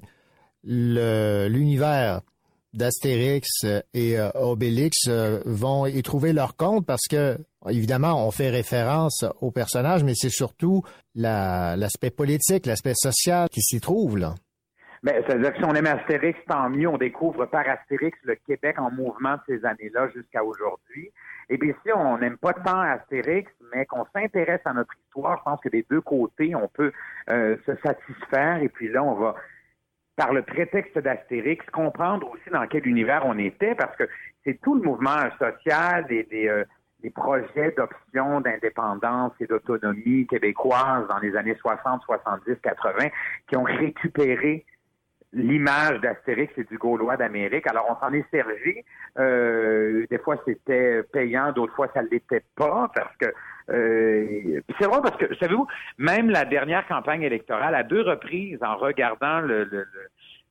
l'univers 0.64 2.22
d'Astérix 2.74 3.48
et 3.94 4.20
euh, 4.20 4.30
Obélix 4.36 5.08
euh, 5.08 5.40
vont 5.46 5.86
y 5.86 6.02
trouver 6.04 6.34
leur 6.34 6.56
compte 6.56 6.86
parce 6.86 7.08
que, 7.10 7.38
évidemment, 7.70 8.28
on 8.28 8.32
fait 8.32 8.50
référence 8.50 9.24
aux 9.42 9.52
personnages, 9.52 10.04
mais 10.04 10.14
c'est 10.16 10.30
surtout 10.30 10.84
la- 11.16 11.76
l'aspect 11.78 12.10
politique, 12.12 12.66
l'aspect 12.66 12.94
social 12.96 13.48
qui 13.50 13.62
s'y 13.62 13.80
trouve, 13.80 14.18
là. 14.18 14.36
Mais 15.06 15.22
c'est-à-dire 15.28 15.52
que 15.52 15.58
si 15.58 15.66
on 15.66 15.74
aime 15.76 15.86
Astérix, 15.88 16.40
tant 16.48 16.70
mieux. 16.70 16.88
On 16.88 16.98
découvre 16.98 17.46
par 17.46 17.68
Astérix 17.68 18.18
le 18.24 18.36
Québec 18.36 18.80
en 18.80 18.90
mouvement 18.90 19.34
de 19.34 19.42
ces 19.48 19.66
années-là 19.66 20.08
jusqu'à 20.16 20.44
aujourd'hui. 20.46 21.12
Et 21.50 21.58
bien 21.58 21.74
si 21.86 21.92
on 21.92 22.18
n'aime 22.18 22.38
pas 22.38 22.54
tant 22.54 22.80
Astérix, 22.80 23.52
mais 23.76 23.86
qu'on 23.86 24.06
s'intéresse 24.16 24.62
à 24.64 24.72
notre 24.72 24.94
histoire, 25.06 25.40
je 25.40 25.44
pense 25.44 25.60
que 25.60 25.68
des 25.68 25.86
deux 25.90 26.00
côtés, 26.00 26.56
on 26.56 26.70
peut 26.70 26.94
euh, 27.32 27.58
se 27.66 27.74
satisfaire. 27.86 28.64
Et 28.64 28.70
puis 28.70 28.90
là, 28.90 29.04
on 29.04 29.16
va, 29.16 29.36
par 30.16 30.34
le 30.34 30.44
prétexte 30.44 30.98
d'Astérix, 30.98 31.66
comprendre 31.72 32.30
aussi 32.32 32.50
dans 32.52 32.66
quel 32.68 32.88
univers 32.88 33.26
on 33.26 33.38
était, 33.38 33.76
parce 33.76 33.96
que 33.96 34.08
c'est 34.44 34.60
tout 34.62 34.76
le 34.76 34.82
mouvement 34.82 35.30
social 35.40 36.06
des, 36.08 36.24
des, 36.24 36.48
euh, 36.48 36.64
des 37.02 37.10
projets 37.10 37.74
d'option 37.76 38.42
d'indépendance 38.42 39.34
et 39.40 39.46
d'autonomie 39.46 40.26
québécoise 40.28 41.08
dans 41.08 41.20
les 41.20 41.36
années 41.36 41.56
60, 41.60 42.02
70, 42.04 42.56
80 42.62 43.08
qui 43.48 43.58
ont 43.58 43.64
récupéré 43.64 44.66
l'image 45.34 46.00
d'Astérix 46.02 46.54
et 46.58 46.64
du 46.64 46.78
Gaulois 46.78 47.18
d'Amérique. 47.18 47.68
Alors, 47.68 47.86
on 47.90 48.06
s'en 48.06 48.14
est 48.14 48.30
servi. 48.30 48.82
Euh, 49.18 50.06
des 50.10 50.20
fois, 50.20 50.36
c'était 50.46 51.04
payant, 51.12 51.52
d'autres 51.52 51.74
fois, 51.74 51.90
ça 51.94 52.04
ne 52.04 52.08
l'était 52.10 52.44
pas, 52.56 52.90
parce 52.94 53.16
que 53.18 53.26
euh, 53.70 54.62
c'est 54.80 54.88
vrai 54.88 55.00
parce 55.02 55.18
que, 55.18 55.34
savez-vous, 55.36 55.68
même 55.98 56.30
la 56.30 56.46
dernière 56.46 56.86
campagne 56.88 57.24
électorale, 57.24 57.76
à 57.76 57.84
deux 57.84 58.02
reprises, 58.02 58.60
en 58.62 58.76
regardant 58.76 59.40
le, 59.40 59.64
le, 59.64 59.80
le 59.80 59.88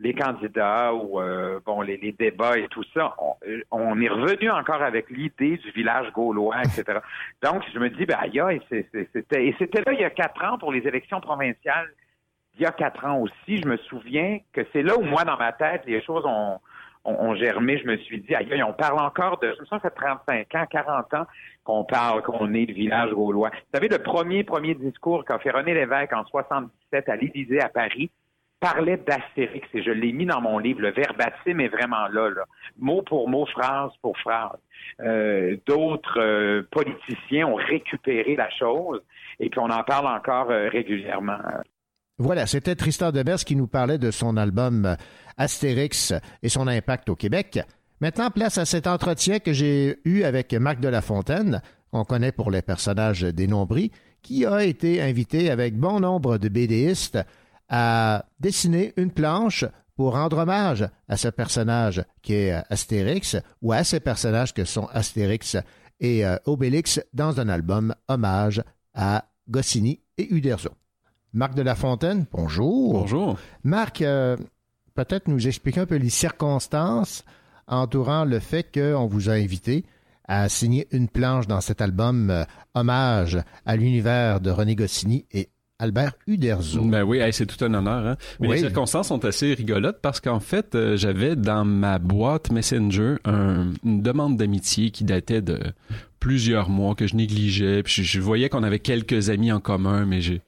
les 0.02 0.14
candidats 0.14 0.92
ou 0.92 1.20
euh, 1.20 1.60
bon 1.64 1.80
les, 1.80 1.96
les, 1.96 2.12
débats 2.12 2.58
et 2.58 2.66
tout 2.68 2.82
ça, 2.92 3.14
on, 3.18 3.34
on 3.70 4.00
est 4.00 4.08
revenu 4.08 4.50
encore 4.50 4.82
avec 4.82 5.08
l'idée 5.10 5.58
du 5.58 5.70
village 5.70 6.10
gaulois, 6.12 6.56
etc. 6.62 6.98
Donc 7.42 7.62
je 7.72 7.78
me 7.78 7.88
dis, 7.88 8.04
ben 8.04 8.18
aïe, 8.20 8.60
c'était 8.68 9.46
et 9.46 9.54
c'était 9.58 9.82
là 9.86 9.92
il 9.92 10.00
y 10.00 10.04
a 10.04 10.10
quatre 10.10 10.42
ans 10.44 10.58
pour 10.58 10.72
les 10.72 10.86
élections 10.86 11.20
provinciales. 11.20 11.88
Il 12.54 12.62
y 12.62 12.66
a 12.66 12.72
quatre 12.72 13.04
ans 13.04 13.18
aussi, 13.18 13.60
je 13.62 13.66
me 13.66 13.76
souviens 13.78 14.38
que 14.52 14.60
c'est 14.72 14.82
là 14.82 14.96
où 14.96 15.02
moi 15.02 15.24
dans 15.24 15.36
ma 15.36 15.52
tête 15.52 15.82
les 15.86 16.02
choses 16.02 16.24
ont, 16.26 16.58
ont, 17.04 17.14
ont 17.14 17.34
germé. 17.34 17.78
Je 17.78 17.86
me 17.86 17.96
suis 17.98 18.20
dit, 18.20 18.34
aïe, 18.34 18.62
on 18.62 18.72
parle 18.72 19.00
encore 19.00 19.38
de, 19.38 19.54
je 19.56 19.60
me 19.60 19.66
ça 19.66 19.80
fait 19.80 19.90
35 19.90 20.54
ans, 20.54 20.66
40 20.70 21.14
ans 21.14 21.26
qu'on 21.64 21.84
parle, 21.84 22.22
qu'on 22.22 22.52
est 22.54 22.66
le 22.66 22.74
village 22.74 23.10
gaulois. 23.12 23.50
Vous 23.50 23.78
savez, 23.78 23.88
le 23.88 23.98
premier 23.98 24.44
premier 24.44 24.74
discours 24.74 25.24
qu'a 25.24 25.38
fait 25.38 25.50
René 25.50 25.74
Lévesque 25.74 26.12
en 26.12 26.24
77 26.26 27.08
à 27.08 27.16
l'Élysée 27.16 27.60
à 27.60 27.68
Paris, 27.68 28.10
parlait 28.62 28.96
d'Astérix 28.96 29.66
et 29.74 29.82
je 29.82 29.90
l'ai 29.90 30.12
mis 30.12 30.24
dans 30.24 30.40
mon 30.40 30.58
livre. 30.58 30.80
Le 30.80 30.92
verbatim 30.92 31.58
est 31.58 31.68
vraiment 31.68 32.06
là, 32.08 32.30
là. 32.30 32.44
mot 32.78 33.02
pour 33.02 33.28
mot, 33.28 33.44
phrase 33.46 33.90
pour 34.00 34.16
phrase. 34.18 34.58
Euh, 35.00 35.56
D'autres 35.66 36.20
euh, 36.20 36.62
politiciens 36.70 37.48
ont 37.48 37.56
récupéré 37.56 38.36
la 38.36 38.48
chose 38.50 39.02
et 39.40 39.50
puis 39.50 39.58
on 39.58 39.68
en 39.68 39.82
parle 39.82 40.06
encore 40.06 40.50
euh, 40.50 40.68
régulièrement. 40.68 41.38
Voilà, 42.18 42.46
c'était 42.46 42.76
Tristan 42.76 43.10
Debers 43.10 43.44
qui 43.44 43.56
nous 43.56 43.66
parlait 43.66 43.98
de 43.98 44.10
son 44.10 44.36
album 44.36 44.96
Astérix 45.36 46.12
et 46.42 46.48
son 46.48 46.68
impact 46.68 47.08
au 47.08 47.16
Québec. 47.16 47.60
Maintenant, 48.00 48.30
place 48.30 48.58
à 48.58 48.64
cet 48.64 48.86
entretien 48.86 49.38
que 49.38 49.52
j'ai 49.52 49.98
eu 50.04 50.22
avec 50.24 50.52
Marc 50.54 50.80
de 50.80 50.88
la 50.88 51.02
Fontaine, 51.02 51.62
on 51.92 52.04
connaît 52.04 52.32
pour 52.32 52.50
les 52.50 52.62
personnages 52.62 53.22
des 53.22 53.48
qui 54.22 54.46
a 54.46 54.64
été 54.64 55.00
invité 55.00 55.50
avec 55.50 55.76
bon 55.76 56.00
nombre 56.00 56.38
de 56.38 56.48
BDistes 56.48 57.18
à 57.68 58.26
dessiner 58.40 58.92
une 58.96 59.10
planche 59.10 59.64
pour 59.96 60.14
rendre 60.14 60.38
hommage 60.38 60.88
à 61.08 61.16
ce 61.16 61.28
personnage 61.28 62.02
qui 62.22 62.34
est 62.34 62.62
Astérix 62.70 63.36
ou 63.60 63.72
à 63.72 63.84
ces 63.84 64.00
personnages 64.00 64.54
que 64.54 64.64
sont 64.64 64.86
Astérix 64.86 65.56
et 66.00 66.26
euh, 66.26 66.36
Obélix 66.46 67.00
dans 67.12 67.40
un 67.40 67.48
album 67.48 67.94
hommage 68.08 68.62
à 68.94 69.24
Goscinny 69.48 70.00
et 70.18 70.32
Uderzo. 70.34 70.70
Marc 71.34 71.54
de 71.54 71.62
la 71.62 71.74
Fontaine, 71.74 72.26
bonjour. 72.30 72.92
Bonjour. 73.00 73.38
Marc, 73.64 74.02
euh, 74.02 74.36
peut-être 74.94 75.28
nous 75.28 75.46
expliquer 75.48 75.80
un 75.80 75.86
peu 75.86 75.96
les 75.96 76.10
circonstances 76.10 77.24
entourant 77.66 78.24
le 78.24 78.38
fait 78.38 78.66
qu'on 78.72 79.06
vous 79.06 79.30
a 79.30 79.34
invité 79.34 79.84
à 80.28 80.48
signer 80.48 80.86
une 80.92 81.08
planche 81.08 81.46
dans 81.46 81.60
cet 81.62 81.80
album 81.80 82.30
euh, 82.30 82.44
hommage 82.74 83.38
à 83.64 83.76
l'univers 83.76 84.40
de 84.40 84.50
René 84.50 84.74
Goscinny 84.74 85.24
et 85.32 85.48
Albert 85.78 86.12
Uderzo. 86.26 86.82
Ben 86.84 87.02
oui, 87.02 87.20
c'est 87.32 87.46
tout 87.46 87.64
un 87.64 87.72
honneur. 87.74 88.06
Hein? 88.06 88.16
Mais 88.38 88.48
Oui. 88.48 88.54
les 88.56 88.60
circonstances 88.60 89.08
sont 89.08 89.24
assez 89.24 89.54
rigolotes 89.54 90.00
parce 90.02 90.20
qu'en 90.20 90.38
fait, 90.38 90.74
euh, 90.74 90.96
j'avais 90.98 91.34
dans 91.34 91.64
ma 91.64 91.98
boîte 91.98 92.52
Messenger 92.52 93.16
un- 93.24 93.70
une 93.84 94.02
demande 94.02 94.36
d'amitié 94.36 94.90
qui 94.90 95.02
datait 95.04 95.40
de 95.42 95.58
plusieurs 96.20 96.68
mois 96.68 96.94
que 96.94 97.06
je 97.06 97.16
négligeais. 97.16 97.82
Puis 97.82 97.94
je, 97.94 98.02
je 98.02 98.20
voyais 98.20 98.48
qu'on 98.48 98.62
avait 98.62 98.78
quelques 98.78 99.30
amis 99.30 99.50
en 99.50 99.58
commun, 99.60 100.04
mais 100.04 100.20
j'ai- 100.20 100.42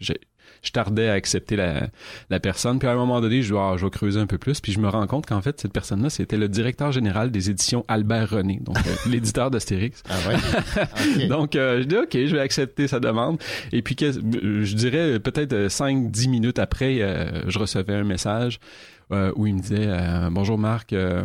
je 0.65 0.73
tardais 0.73 1.09
à 1.09 1.13
accepter 1.13 1.57
la, 1.57 1.89
la 2.31 2.41
personne. 2.41 2.79
Puis 2.79 2.89
à 2.89 2.93
un 2.93 2.97
moment 2.97 3.21
donné, 3.21 3.43
je 3.43 3.53
dis, 3.53 3.59
Ah, 3.59 3.75
je 3.77 3.85
vais 3.85 3.91
creuser 3.91 4.19
un 4.21 4.27
peu 4.27 4.39
plus. 4.39 4.61
Puis 4.61 4.73
je 4.73 4.81
me 4.81 4.89
rends 4.89 5.07
compte 5.07 5.27
qu'en 5.27 5.41
fait, 5.43 5.61
cette 5.61 5.73
personne-là, 5.73 6.11
c'était 6.11 6.37
le 6.37 6.49
directeur 6.49 6.91
général 6.93 7.31
des 7.31 7.51
éditions 7.51 7.85
Albert 7.89 8.31
René, 8.31 8.59
donc 8.63 8.77
euh, 8.79 8.91
l'éditeur 9.11 9.51
d'Astérix. 9.51 10.03
Ah 10.09 10.15
ouais? 10.29 11.27
donc, 11.29 11.55
euh, 11.57 11.83
je 11.83 11.87
dis, 11.87 11.97
OK, 11.97 12.13
je 12.13 12.35
vais 12.35 12.41
accepter 12.41 12.89
sa 12.89 13.01
demande. 13.01 13.39
Et 13.73 13.83
puis, 13.83 13.95
que- 13.97 14.13
je 14.13 14.75
dirais 14.75 15.21
peut-être 15.21 15.55
5-10 15.69 16.29
minutes 16.29 16.59
après, 16.59 17.01
euh, 17.03 17.49
je 17.49 17.59
recevais 17.59 17.95
un 17.95 18.05
message 18.05 18.59
euh, 19.13 19.33
où 19.37 19.47
il 19.47 19.55
me 19.55 19.61
disait 19.61 19.87
euh, 19.87 20.31
Bonjour 20.31 20.57
Marc, 20.59 20.93
euh, 20.95 21.23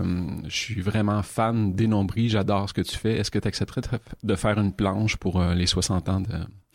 je 0.48 0.56
suis 0.56 0.82
vraiment 0.82 1.24
fan 1.24 1.74
des 1.74 1.88
nombris, 1.88 2.28
j'adore 2.28 2.68
ce 2.68 2.74
que 2.74 2.82
tu 2.82 2.98
fais. 2.98 3.14
Est-ce 3.18 3.32
que 3.32 3.40
tu 3.40 3.48
accepterais 3.48 3.82
de- 4.24 4.36
faire 4.36 4.60
une 4.60 4.74
planche 4.74 5.16
pour 5.16 5.42
euh, 5.42 5.54
les 5.56 5.66
60 5.66 6.10
ans 6.10 6.20
de, 6.20 6.28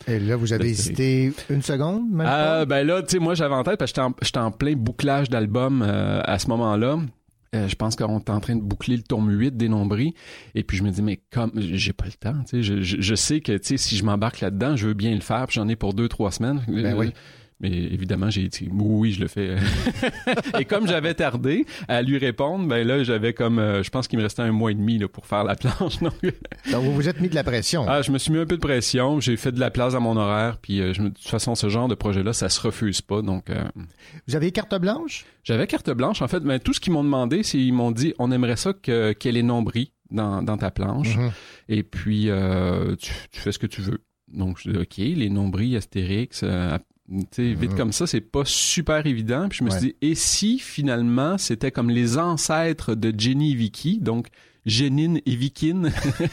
Et 0.07 0.19
là, 0.19 0.35
vous 0.35 0.53
avez 0.53 0.69
hésité 0.69 1.31
une 1.49 1.61
seconde, 1.61 2.09
même 2.11 2.27
euh, 2.29 2.65
ben 2.65 2.85
là, 2.85 3.01
tu 3.01 3.11
sais, 3.11 3.19
moi 3.19 3.33
j'avais 3.33 3.55
en 3.55 3.63
tête 3.63 3.79
parce 3.79 3.91
que 3.91 4.01
j'étais 4.21 4.39
en, 4.39 4.51
plein 4.51 4.75
bouclage 4.75 5.29
d'album 5.29 5.81
euh, 5.81 6.21
à 6.23 6.37
ce 6.37 6.47
moment-là. 6.49 6.99
Euh, 7.55 7.67
je 7.67 7.75
pense 7.75 7.95
qu'on 7.95 8.19
est 8.19 8.29
en 8.29 8.39
train 8.41 8.55
de 8.55 8.61
boucler 8.61 8.97
le 8.97 9.03
tome 9.03 9.31
8 9.31 9.55
des 9.55 9.69
nombris. 9.69 10.13
Et 10.53 10.63
puis 10.63 10.77
je 10.77 10.83
me 10.83 10.91
dis, 10.91 11.01
mais 11.01 11.21
comme 11.31 11.51
j'ai 11.55 11.93
pas 11.93 12.05
le 12.05 12.11
temps, 12.11 12.35
tu 12.43 12.57
sais, 12.57 12.63
je, 12.63 12.81
je, 12.81 12.97
je 12.99 13.15
sais 13.15 13.39
que 13.39 13.53
tu 13.53 13.67
sais, 13.69 13.77
si 13.77 13.95
je 13.95 14.03
m'embarque 14.03 14.41
là-dedans, 14.41 14.75
je 14.75 14.87
veux 14.87 14.93
bien 14.93 15.13
le 15.15 15.21
faire, 15.21 15.47
puis 15.47 15.55
j'en 15.55 15.67
ai 15.69 15.75
pour 15.75 15.93
deux, 15.93 16.09
trois 16.09 16.31
semaines. 16.31 16.61
Ben 16.67 16.95
oui. 16.95 17.13
Mais 17.61 17.69
évidemment, 17.71 18.29
j'ai 18.29 18.47
dit 18.49 18.67
oui, 18.71 19.13
je 19.13 19.21
le 19.21 19.27
fais. 19.29 19.55
et 20.59 20.65
comme 20.65 20.87
j'avais 20.87 21.13
tardé 21.13 21.65
à 21.87 22.01
lui 22.01 22.17
répondre, 22.17 22.67
ben 22.67 22.85
là, 22.85 23.03
j'avais 23.03 23.33
comme, 23.33 23.59
euh, 23.59 23.81
je 23.81 23.89
pense 23.89 24.07
qu'il 24.09 24.19
me 24.19 24.23
restait 24.23 24.41
un 24.41 24.51
mois 24.51 24.71
et 24.71 24.75
demi 24.75 24.97
là, 24.97 25.07
pour 25.07 25.25
faire 25.25 25.43
la 25.45 25.55
planche. 25.55 25.99
Donc, 26.01 26.13
Donc, 26.71 26.83
vous 26.83 26.93
vous 26.93 27.07
êtes 27.07 27.21
mis 27.21 27.29
de 27.29 27.35
la 27.35 27.43
pression. 27.45 27.85
ah, 27.87 28.01
je 28.01 28.11
me 28.11 28.17
suis 28.17 28.31
mis 28.33 28.39
un 28.39 28.45
peu 28.45 28.55
de 28.57 28.61
pression, 28.61 29.19
j'ai 29.21 29.37
fait 29.37 29.53
de 29.53 29.59
la 29.59 29.71
place 29.71 29.95
à 29.95 29.99
mon 30.01 30.17
horaire, 30.17 30.57
puis 30.61 30.81
euh, 30.81 30.93
je 30.93 31.01
me- 31.01 31.09
de 31.09 31.13
toute 31.15 31.27
façon, 31.29 31.55
ce 31.55 31.69
genre 31.69 31.87
de 31.87 31.95
projet-là, 31.95 32.33
ça 32.33 32.49
se 32.49 32.59
refuse 32.59 33.01
pas, 33.01 33.21
donc... 33.21 33.49
euh, 33.49 33.63
Vous 34.27 34.35
avez 34.35 34.51
carte 34.51 34.75
blanche? 34.79 35.25
J'avais 35.43 35.65
carte 35.67 35.89
blanche, 35.91 36.21
en 36.21 36.27
fait, 36.27 36.41
mais 36.41 36.59
tout 36.59 36.73
ce 36.73 36.79
qu'ils 36.81 36.91
m'ont 36.93 37.03
demandé, 37.05 37.43
c'est 37.43 37.57
ils 37.59 37.71
m'ont 37.73 37.91
dit, 37.91 38.13
on 38.19 38.31
aimerait 38.31 38.57
ça 38.57 38.73
que 38.73 39.13
qu'elle 39.13 39.37
ait 39.37 39.43
nombris 39.43 39.93
dans, 40.11 40.43
dans 40.43 40.57
ta 40.57 40.71
planche, 40.71 41.15
Mhm. 41.15 41.31
et 41.69 41.83
puis 41.83 42.29
euh, 42.29 42.95
tu, 42.97 43.13
tu 43.31 43.39
fais 43.39 43.51
ce 43.53 43.59
que 43.59 43.67
tu 43.67 43.81
veux. 43.81 44.03
Donc, 44.27 44.59
je 44.59 44.71
dis, 44.71 44.77
OK, 44.77 44.97
les 44.97 45.29
nombris, 45.29 45.77
Astérix, 45.77 46.41
euh, 46.43 46.77
sais, 47.31 47.53
vite 47.53 47.75
comme 47.75 47.91
ça, 47.91 48.07
c'est 48.07 48.21
pas 48.21 48.43
super 48.45 49.05
évident. 49.05 49.47
Puis 49.49 49.59
je 49.59 49.63
me 49.63 49.69
suis 49.69 49.79
dit, 49.79 49.95
et 50.01 50.15
si 50.15 50.59
finalement 50.59 51.37
c'était 51.37 51.71
comme 51.71 51.89
les 51.89 52.17
ancêtres 52.17 52.95
de 52.95 53.13
Jenny 53.17 53.51
et 53.51 53.55
Vicky, 53.55 53.99
donc 53.99 54.27
Jénine 54.65 55.19
et 55.27 55.35
Vikine, 55.35 55.91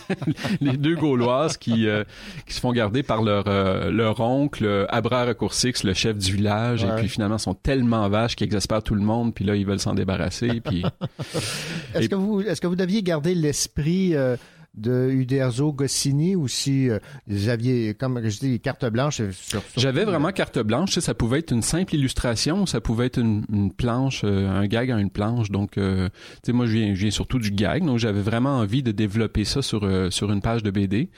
les 0.62 0.78
deux 0.78 0.96
Gauloises 0.96 1.58
qui, 1.58 1.86
euh, 1.86 2.02
qui 2.46 2.54
se 2.54 2.60
font 2.60 2.72
garder 2.72 3.02
par 3.02 3.22
leur, 3.22 3.44
euh, 3.46 3.90
leur 3.90 4.20
oncle, 4.20 4.64
euh, 4.64 4.86
Abra 4.88 5.26
Recoursix, 5.26 5.84
le 5.84 5.92
chef 5.92 6.16
du 6.16 6.32
village, 6.32 6.82
Ouais. 6.84 6.90
et 6.92 6.96
puis 6.96 7.08
finalement 7.10 7.36
sont 7.36 7.52
tellement 7.52 8.08
vaches 8.08 8.34
qu'ils 8.34 8.46
exaspèrent 8.46 8.82
tout 8.82 8.94
le 8.94 9.02
monde, 9.02 9.34
puis 9.34 9.44
là 9.44 9.54
ils 9.54 9.66
veulent 9.66 9.78
s'en 9.80 9.92
débarrasser, 9.92 10.62
puis 10.64 10.82
Est-ce 11.94 12.04
Et- 12.04 12.08
que 12.08 12.14
vous 12.14 12.40
est-ce 12.40 12.62
que 12.62 12.66
vous 12.66 12.76
deviez 12.76 13.02
garder 13.02 13.34
l'esprit 13.34 14.14
euh, 14.14 14.36
de 14.74 15.10
Uderzo 15.10 15.72
Goscinny 15.72 16.34
ou 16.34 16.48
si 16.48 16.88
euh, 16.88 16.98
vous 17.26 17.48
aviez, 17.48 17.94
comme 17.94 18.20
je 18.28 18.38
dis, 18.38 18.60
carte 18.60 18.84
blanche 18.86 19.16
sur, 19.16 19.32
sur- 19.62 19.62
J'avais 19.76 20.04
vraiment 20.04 20.32
carte 20.32 20.58
blanche. 20.58 20.98
Ça 20.98 21.14
pouvait 21.14 21.40
être 21.40 21.52
une 21.52 21.62
simple 21.62 21.94
illustration, 21.94 22.64
ça 22.66 22.80
pouvait 22.80 23.06
être 23.06 23.18
une, 23.18 23.44
une 23.52 23.72
planche, 23.72 24.22
euh, 24.24 24.48
un 24.50 24.66
gag 24.66 24.90
à 24.90 24.98
une 24.98 25.10
planche. 25.10 25.50
Donc, 25.50 25.76
euh, 25.78 26.08
tu 26.08 26.38
sais, 26.46 26.52
moi, 26.52 26.66
je 26.66 26.72
viens, 26.78 26.94
je 26.94 27.00
viens 27.00 27.10
surtout 27.10 27.38
du 27.38 27.50
gag. 27.50 27.84
Donc, 27.84 27.98
j'avais 27.98 28.22
vraiment 28.22 28.56
envie 28.58 28.82
de 28.82 28.92
développer 28.92 29.44
ça 29.44 29.60
sur 29.62 29.84
euh, 29.84 30.10
sur 30.10 30.32
une 30.32 30.40
page 30.40 30.62
de 30.62 30.70
BD. 30.70 31.10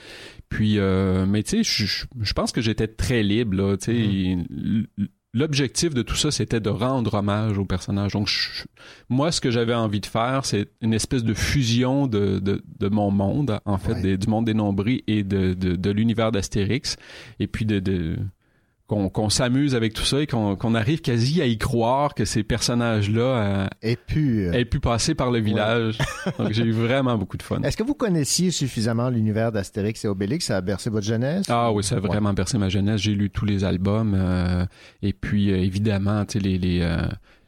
Puis, 0.49 0.79
euh, 0.79 1.25
mais 1.27 1.43
tu 1.43 1.63
sais, 1.63 1.85
je- 1.85 2.05
pense 2.35 2.53
que 2.53 2.61
j'étais 2.61 2.89
très 2.89 3.23
libre. 3.23 3.57
Là, 3.57 3.77
tu 3.77 3.85
sais, 3.87 3.93
L- 3.97 4.87
L'objectif 5.35 5.93
de 5.93 6.03
tout 6.03 6.15
ça, 6.15 6.31
c'était 6.31 6.61
de 6.61 6.71
rendre 6.71 7.15
hommage 7.15 7.59
au 7.59 7.65
personnage. 7.65 8.13
Donc, 8.13 8.29
je- 8.29 8.63
moi, 9.09 9.33
ce 9.33 9.41
que 9.41 9.51
j'avais 9.51 9.75
envie 9.75 9.99
de 10.01 10.07
faire, 10.07 10.47
c'est 10.47 10.69
une 10.81 10.95
espèce 10.95 11.25
de 11.25 11.35
fusion 11.35 12.07
de, 12.07 12.39
de, 12.39 12.63
de 12.79 12.89
mon 12.89 13.11
monde, 13.11 13.59
en 13.65 13.77
fait, 13.77 13.95
Ouais. 13.95 14.01
des- 14.03 14.17
du 14.17 14.29
monde 14.29 14.45
des 14.47 14.55
nombris 14.55 15.03
et 15.09 15.25
de, 15.25 15.53
de, 15.55 15.75
de 15.75 15.91
l'univers 15.91 16.31
d'Astérix. 16.31 16.97
Et 17.41 17.49
puis, 17.49 17.67
de, 17.67 17.81
de 17.81 18.17
qu'on 18.87 19.31
s'amuse 19.31 19.75
avec 19.75 19.95
tout 19.95 20.05
ça 20.05 20.21
et 20.21 20.27
qu'on 20.27 20.75
arrive 20.75 21.01
quasi 21.01 21.41
à 21.41 21.47
y 21.47 21.57
croire 21.57 22.15
que 22.15 22.25
ces 22.27 22.43
personnages-là 22.43 23.23
euh, 23.23 23.67
euh, 23.83 24.53
aient 24.53 24.65
pu 24.65 24.79
passer 24.81 25.15
par 25.15 25.31
le 25.31 25.39
village. 25.41 25.99
Donc, 26.39 26.53
j'ai 26.53 26.65
eu 26.65 26.73
vraiment 26.73 27.17
beaucoup 27.17 27.39
de 27.39 27.43
fun. 27.43 27.63
est-ce 27.63 27.77
que 27.79 27.83
vous 27.83 27.95
connaissiez 27.95 28.51
suffisamment 28.51 29.09
l'univers 29.09 29.53
d'Astérix 29.53 30.05
et 30.05 30.09
Obélix? 30.09 30.47
Ça 30.47 30.59
a 30.59 30.61
bercé 30.61 30.91
votre 30.91 31.07
jeunesse? 31.07 31.47
Ah 31.49 31.73
oui, 31.73 31.83
ça 31.83 31.97
a 31.97 32.01
vraiment 32.01 32.35
bercé 32.35 32.59
ma 32.59 32.69
jeunesse. 32.69 33.01
J'ai 33.01 33.15
lu 33.15 33.31
tous 33.31 33.47
les 33.47 33.65
albums. 33.65 34.15
euh, 34.15 34.67
et 35.03 35.13
puis, 35.15 35.51
euh, 35.51 35.57
évidemment, 35.57 36.25
tu 36.27 36.35
sais, 36.35 36.45
les, 36.45 36.59
les, 36.59 36.81
euh, 36.83 37.07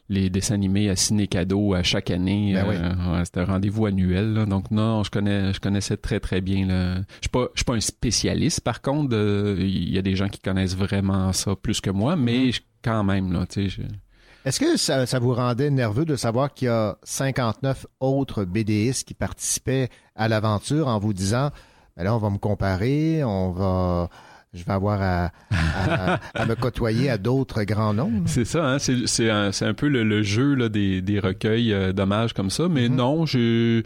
les 0.08 0.30
dessins 0.30 0.54
animés 0.54 0.88
à 0.88 0.96
ciné 0.96 1.26
cadeau 1.26 1.74
à 1.74 1.82
chaque 1.82 2.10
année. 2.10 2.52
Ben 2.54 2.64
oui. 2.68 2.76
Euh, 2.78 3.12
ouais, 3.18 3.24
C'était 3.24 3.40
un 3.40 3.44
rendez-vous 3.46 3.86
annuel. 3.86 4.32
là. 4.34 4.46
Donc 4.46 4.70
non, 4.70 5.02
je 5.02 5.10
connais, 5.10 5.52
je 5.52 5.60
connaissais 5.60 5.96
très 5.96 6.20
très 6.20 6.40
bien. 6.40 6.66
là. 6.66 6.96
Je 6.96 7.02
suis 7.22 7.28
pas, 7.30 7.46
je 7.54 7.58
suis 7.60 7.64
pas 7.64 7.74
un 7.74 7.80
spécialiste. 7.80 8.60
Par 8.60 8.82
contre, 8.82 9.14
euh, 9.16 9.56
il 9.58 9.90
y 9.92 9.98
a 9.98 10.02
des 10.02 10.14
gens 10.16 10.28
qui 10.28 10.40
connaissent 10.40 10.76
vraiment 10.76 11.32
ça 11.32 11.56
plus 11.56 11.80
que 11.80 11.90
moi, 11.90 12.14
Mm-hmm. 12.16 12.20
mais 12.20 12.52
je- 12.52 12.60
quand 12.82 13.02
même 13.04 13.32
là, 13.32 13.46
tu 13.46 13.68
sais. 13.68 13.68
je- 13.68 14.48
Est-ce 14.48 14.60
que 14.60 14.76
ça, 14.76 15.06
ça 15.06 15.18
vous 15.18 15.34
rendait 15.34 15.70
nerveux 15.70 16.04
de 16.04 16.14
savoir 16.14 16.54
qu'il 16.54 16.66
y 16.66 16.70
a 16.70 16.96
59 17.02 17.84
autres 17.98 18.44
BDistes 18.44 19.08
qui 19.08 19.14
participaient 19.14 19.88
à 20.14 20.28
l'aventure 20.28 20.86
en 20.86 21.00
vous 21.00 21.12
disant, 21.12 21.50
ben 21.96 22.04
là, 22.04 22.14
on 22.14 22.18
va 22.18 22.30
me 22.30 22.38
comparer, 22.38 23.24
on 23.24 23.50
va, 23.50 24.08
je 24.56 24.64
vais 24.64 24.72
avoir 24.72 25.00
à, 25.02 25.32
à- 25.50 26.20
à 26.34 26.46
me 26.46 26.54
côtoyer 26.54 27.10
à 27.10 27.18
d'autres 27.18 27.62
grands 27.64 27.94
noms? 27.94 28.22
C'est 28.26 28.44
ça, 28.44 28.64
hein? 28.66 28.78
c'est, 28.78 29.30
un, 29.30 29.74
peu 29.74 29.88
le, 29.88 30.02
le 30.04 30.22
jeu 30.22 30.54
là, 30.54 30.68
des, 30.68 31.02
des 31.02 31.20
recueils 31.20 31.72
euh, 31.72 31.92
d'hommages 31.92 32.32
comme 32.32 32.50
ça. 32.50 32.68
Mais 32.68 32.88
non, 32.88 33.26
j'ai, 33.26 33.84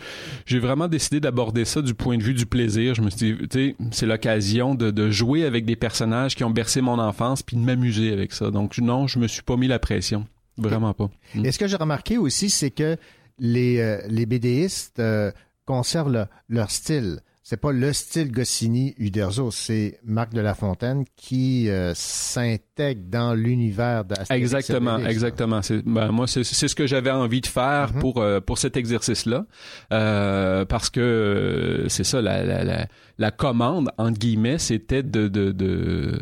vraiment 0.51 0.89
décidé 0.89 1.21
d'aborder 1.21 1.65
ça 1.65 1.83
du 1.83 1.95
point 1.95 2.17
de 2.17 2.23
vue 2.23 2.35
du 2.35 2.47
plaisir. 2.47 2.95
Je 2.95 3.03
me 3.03 3.11
suis 3.11 3.35
dit, 3.35 3.49
tu 3.49 3.59
sais, 3.59 3.77
c'est 3.91 4.07
l'occasion 4.07 4.75
de, 4.75 4.91
de 4.91 5.11
jouer 5.11 5.45
avec 5.45 5.65
des 5.65 5.77
personnages 5.77 6.35
qui 6.37 6.45
ont 6.45 6.51
bercé 6.51 6.81
mon 6.81 6.99
enfance 6.99 7.43
puis 7.43 7.57
de 7.57 7.63
m'amuser 7.63 8.13
avec 8.13 8.33
ça. 8.33 8.51
Donc 8.51 8.79
non, 8.79 9.07
je 9.07 9.19
me 9.19 9.27
suis 9.27 9.43
pas 9.43 9.57
mis 9.57 9.69
la 9.69 9.79
pression. 9.79 10.27
Vraiment 10.59 10.93
pas. 10.93 11.11
Et 11.43 11.53
ce 11.53 11.59
que 11.59 11.67
j'ai 11.67 11.77
remarqué 11.77 12.19
aussi, 12.19 12.51
c'est 12.51 12.71
que 12.71 12.97
les, 13.39 13.79
euh, 13.81 13.99
les 14.09 14.27
BDistes 14.27 14.99
euh, 15.01 15.33
conservent 15.65 16.13
le- 16.13 16.27
leur 16.49 16.71
style. 16.71 17.21
C'est 17.51 17.57
pas 17.57 17.73
le 17.73 17.93
style 17.93 18.31
Goscinny 18.31 18.95
Uderzo, 18.97 19.51
c'est 19.51 19.99
Marc 20.05 20.33
de 20.33 20.41
la 20.41 20.55
Fontaine 20.55 21.05
qui 21.17 21.69
euh, 21.69 21.91
s'intègre 21.97 23.03
dans 23.09 23.35
l'univers 23.35 24.05
d'Astérix. 24.05 24.41
Exactement, 24.41 24.93
Obélix. 24.95 25.11
exactement. 25.13 25.61
C'est, 25.61 25.85
ben, 25.85 26.13
moi, 26.13 26.29
c'est, 26.29 26.45
c'est 26.45 26.69
ce 26.69 26.77
que 26.77 26.87
j'avais 26.87 27.11
envie 27.11 27.41
de 27.41 27.49
faire 27.49 27.93
pour 27.95 28.19
euh, 28.19 28.39
pour 28.39 28.57
cet 28.59 28.77
exercice-là, 28.77 29.47
Euh, 29.93 30.65
parce 30.65 30.91
que 30.91 31.87
c'est 31.89 32.05
ça, 32.05 32.23
la, 32.23 32.45
la, 32.45 32.63
la, 32.63 32.87
la 33.19 33.31
commande 33.33 33.91
entre 33.99 34.21
guillemets, 34.21 34.59
c'était 34.59 35.03
de, 35.03 35.27
de, 35.27 35.51
de 35.51 36.21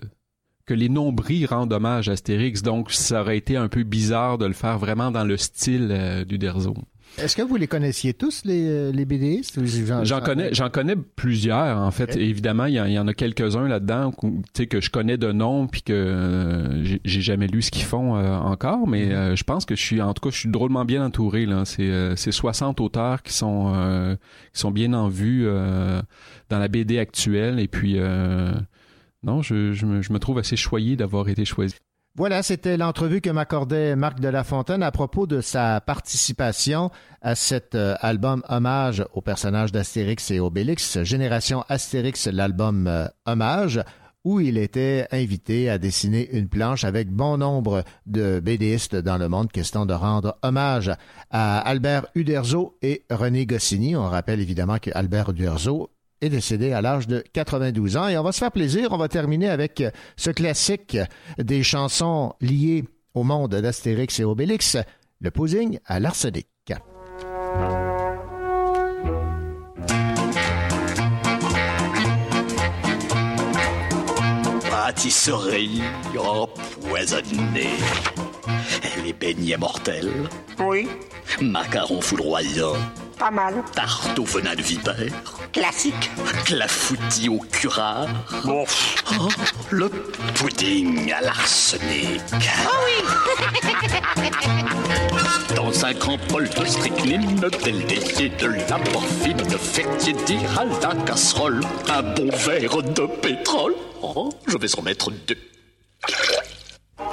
que 0.65 0.73
les 0.73 0.89
nombris 0.89 1.45
rendent 1.45 1.75
hommage 1.75 2.09
à 2.09 2.13
Astérix. 2.13 2.63
Donc, 2.63 2.91
ça 2.91 3.21
aurait 3.21 3.37
été 3.37 3.59
un 3.59 3.69
peu 3.69 3.83
bizarre 3.83 4.39
de 4.39 4.47
le 4.47 4.55
faire 4.55 4.79
vraiment 4.79 5.11
dans 5.11 5.25
le 5.25 5.37
style 5.37 5.89
euh, 5.91 6.25
du 6.25 6.39
Derzo. 6.39 6.75
Est-ce 7.23 7.35
que 7.37 7.43
vous 7.43 7.57
les 7.57 7.67
connaissiez 7.67 8.15
tous, 8.15 8.45
les, 8.45 8.67
euh, 8.69 8.93
les 8.93 9.05
BDistes? 9.05 9.59
j'en- 10.05 10.21
connais, 10.21 10.55
j'en 10.55 10.71
connais 10.71 10.95
plusieurs 10.97 11.79
en 11.79 11.91
fait. 11.91 12.17
Évidemment, 12.17 12.67
il 12.67 12.75
y, 12.75 12.81
en- 12.81 12.85
il 12.87 12.93
y 12.93 12.99
en 12.99 13.09
a 13.09 13.15
quelques-uns 13.15 13.67
là-dedans, 13.67 14.13
qu'on- 14.13 14.39
tu 14.43 14.43
sais 14.57 14.67
que 14.67 14.81
je 14.81 14.91
connais 14.91 15.17
de 15.19 15.33
nom 15.33 15.67
puis 15.67 15.83
que 15.83 15.93
euh, 15.93 16.85
j'ai- 16.85 17.21
jamais 17.21 17.47
lu 17.49 17.63
ce 17.63 17.71
qu'ils 17.71 17.85
font 17.85 18.17
euh, 18.17 18.37
encore, 18.37 18.87
mais 18.87 19.07
Mhm. 19.07 19.13
euh, 19.13 19.37
je 19.37 19.45
pense 19.45 19.65
que 19.65 19.75
je 19.75 19.83
suis, 19.83 20.01
en 20.01 20.15
tout 20.15 20.21
cas, 20.29 20.31
je 20.33 20.39
suis 20.39 20.49
drôlement 20.49 20.85
bien 20.85 21.05
entouré 21.05 21.45
là. 21.47 21.65
C'est 21.65 21.83
euh, 21.91 22.15
c'est 22.17 22.33
60 22.33 22.81
auteurs 22.81 23.23
qui 23.23 23.33
sont 23.33 23.73
euh, 23.75 24.15
qui 24.55 24.61
sont 24.61 24.71
bien 24.71 24.93
en 24.93 25.09
vue 25.09 25.45
euh, 25.47 26.01
dans 26.51 26.59
la 26.59 26.69
BD 26.69 26.99
actuelle 26.99 27.59
et 27.59 27.69
puis 27.69 27.95
euh, 27.97 28.53
non, 29.25 29.43
je, 29.43 29.73
je, 29.73 29.85
me, 29.85 30.01
je 30.03 30.13
me 30.13 30.19
trouve 30.21 30.39
assez 30.39 30.57
choyé 30.57 30.95
d'avoir 30.95 31.29
été 31.29 31.45
choisi. 31.45 31.75
Voilà, 32.15 32.43
c'était 32.43 32.77
l'entrevue 32.77 33.21
que 33.21 33.31
m'accordait 33.31 33.95
Marc 33.95 34.19
de 34.19 34.29
la 34.29 34.43
Fontaine 34.43 34.83
à 34.83 34.91
propos 34.91 35.27
de 35.27 35.41
sa 35.41 35.81
participation 35.81 36.91
à 37.23 37.37
cet 37.37 37.77
euh, 37.77 37.95
album 38.01 38.43
hommage 38.49 39.05
au 39.13 39.21
personnage 39.21 39.71
d'Astérix 39.71 40.31
et 40.33 40.41
Obélix, 40.41 41.03
Génération 41.05 41.65
Astérix, 41.69 42.27
l'album 42.27 42.89
euh, 42.89 43.07
hommage, 43.25 43.81
où 44.25 44.41
il 44.41 44.59
était 44.59 45.07
invité 45.13 45.71
à 45.71 45.79
dessiner 45.79 46.29
une 46.37 46.49
planche 46.49 46.85
avec 46.85 47.09
bon 47.09 47.39
nombre 47.39 47.85
de 48.07 48.41
BDistes 48.41 48.97
dans 48.97 49.17
le 49.17 49.29
monde, 49.29 49.53
question 49.53 49.87
de 49.87 49.95
rendre 49.95 50.37
hommage 50.43 50.91
à 51.31 51.61
Albert 51.61 52.07
Uderzo 52.15 52.77
et 52.83 53.05
René 53.11 53.47
Goscinny. 53.47 53.95
On 53.97 54.09
rappelle 54.09 54.41
évidemment 54.41 54.79
que 54.79 54.91
Albert 54.93 55.31
Uderzo 55.31 55.91
est 56.21 56.29
décédé 56.29 56.73
à 56.73 56.81
l'âge 56.81 57.07
de 57.07 57.23
92 57.33 57.97
ans. 57.97 58.09
Et 58.09 58.19
on 58.19 58.23
va 58.23 58.33
se 58.33 58.39
faire 58.39 58.53
plaisir. 58.53 58.89
On 58.93 58.97
va 58.97 59.09
terminer 59.09 59.49
avec 59.49 59.83
ce 60.17 60.31
classique 60.31 60.97
des 61.39 61.63
chansons 61.63 62.35
liées 62.41 62.85
au 63.15 63.25
monde 63.25 63.55
d'Astérix 63.55 64.21
et 64.21 64.25
Obélix, 64.25 64.77
le 65.21 65.31
pudding 65.31 65.79
à 65.87 66.01
l'arsenic. 66.01 66.47
Pâtisserie 74.71 75.83
empoisonnée. 76.17 77.77
Les 79.05 79.13
beignets 79.13 79.57
mortels. 79.57 80.29
Oui. 80.61 80.89
Macarons 81.41 82.01
foudroyants. 82.01 82.75
Pas 83.19 83.31
mal. 83.31 83.63
Tarte 83.75 84.19
au 84.19 84.25
venin 84.25 84.55
de 84.55 84.63
vipère. 84.63 84.95
Classique. 85.53 86.11
Clafoutis 86.45 87.29
au 87.29 87.39
curare. 87.39 88.07
Oh, 88.47 88.65
le 89.71 89.89
pudding 90.35 91.13
à 91.13 91.21
l'arsenic. 91.23 92.21
Dans 95.57 95.85
un 95.85 95.93
grand 95.95 96.19
bol 96.29 96.49
de 96.49 96.65
strychnine, 96.65 97.41
del 97.41 97.87
délié 97.87 98.29
de 98.39 98.47
la 98.47 98.79
morphine, 98.93 99.59
faire 99.59 99.97
tiédir 99.97 100.41
à 100.59 100.65
la 100.65 100.95
casserole 101.05 101.61
un 101.89 102.03
bon 102.03 102.31
verre 102.37 102.83
de 102.83 103.07
pétrole. 103.21 103.75
Oh, 104.03 104.31
je 104.47 104.57
vais 104.57 104.79
en 104.79 104.83
mettre 104.83 105.11
deux. 105.27 105.37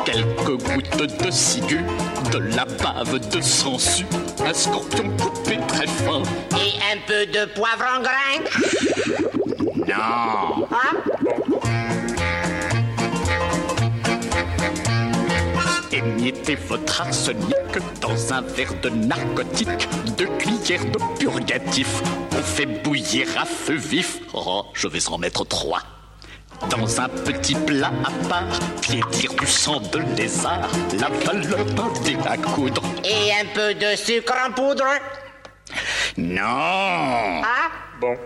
Quelques 0.03 0.63
gouttes 0.63 0.97
de 1.23 1.31
ciguë, 1.31 1.85
de 2.31 2.39
la 2.55 2.65
bave 2.65 3.19
de 3.29 3.41
sangsue, 3.41 4.05
un 4.43 4.53
scorpion 4.53 5.09
coupé 5.17 5.59
très 5.67 5.85
fin. 5.85 6.23
Et 6.53 6.73
un 6.91 6.97
peu 7.05 7.25
de 7.27 7.45
poivre 7.53 7.85
en 7.95 8.01
grain. 8.01 8.41
Non. 9.87 10.67
Émiettez 15.91 16.55
votre 16.55 17.01
arsenic 17.01 17.55
dans 18.01 18.33
un 18.33 18.41
verre 18.41 18.73
de 18.81 18.89
narcotique, 18.89 19.87
deux 20.17 20.29
cuillères 20.39 20.85
de 20.85 20.99
purgatif. 21.19 22.01
On 22.31 22.41
fait 22.41 22.65
bouillir 22.65 23.27
à 23.39 23.45
feu 23.45 23.75
vif. 23.75 24.19
Oh, 24.33 24.65
je 24.73 24.87
vais 24.87 25.07
en 25.09 25.19
mettre 25.19 25.45
trois. 25.45 25.81
Dans 26.69 26.99
un 27.01 27.09
petit 27.09 27.55
plat 27.55 27.91
à 28.03 28.27
part, 28.27 28.59
piétir 28.81 29.33
du 29.33 29.45
sang 29.45 29.79
de 29.91 29.99
lézard, 30.17 30.69
la 30.99 31.09
valeur 31.25 31.65
dé 32.03 32.17
à 32.25 32.37
coudre. 32.37 32.81
Et 33.03 33.31
un 33.33 33.45
peu 33.53 33.73
de 33.73 33.95
sucre 33.95 34.33
en 34.47 34.51
poudre? 34.51 34.85
Non. 36.17 36.41
Ah 37.43 37.71
Bon. 37.99 38.17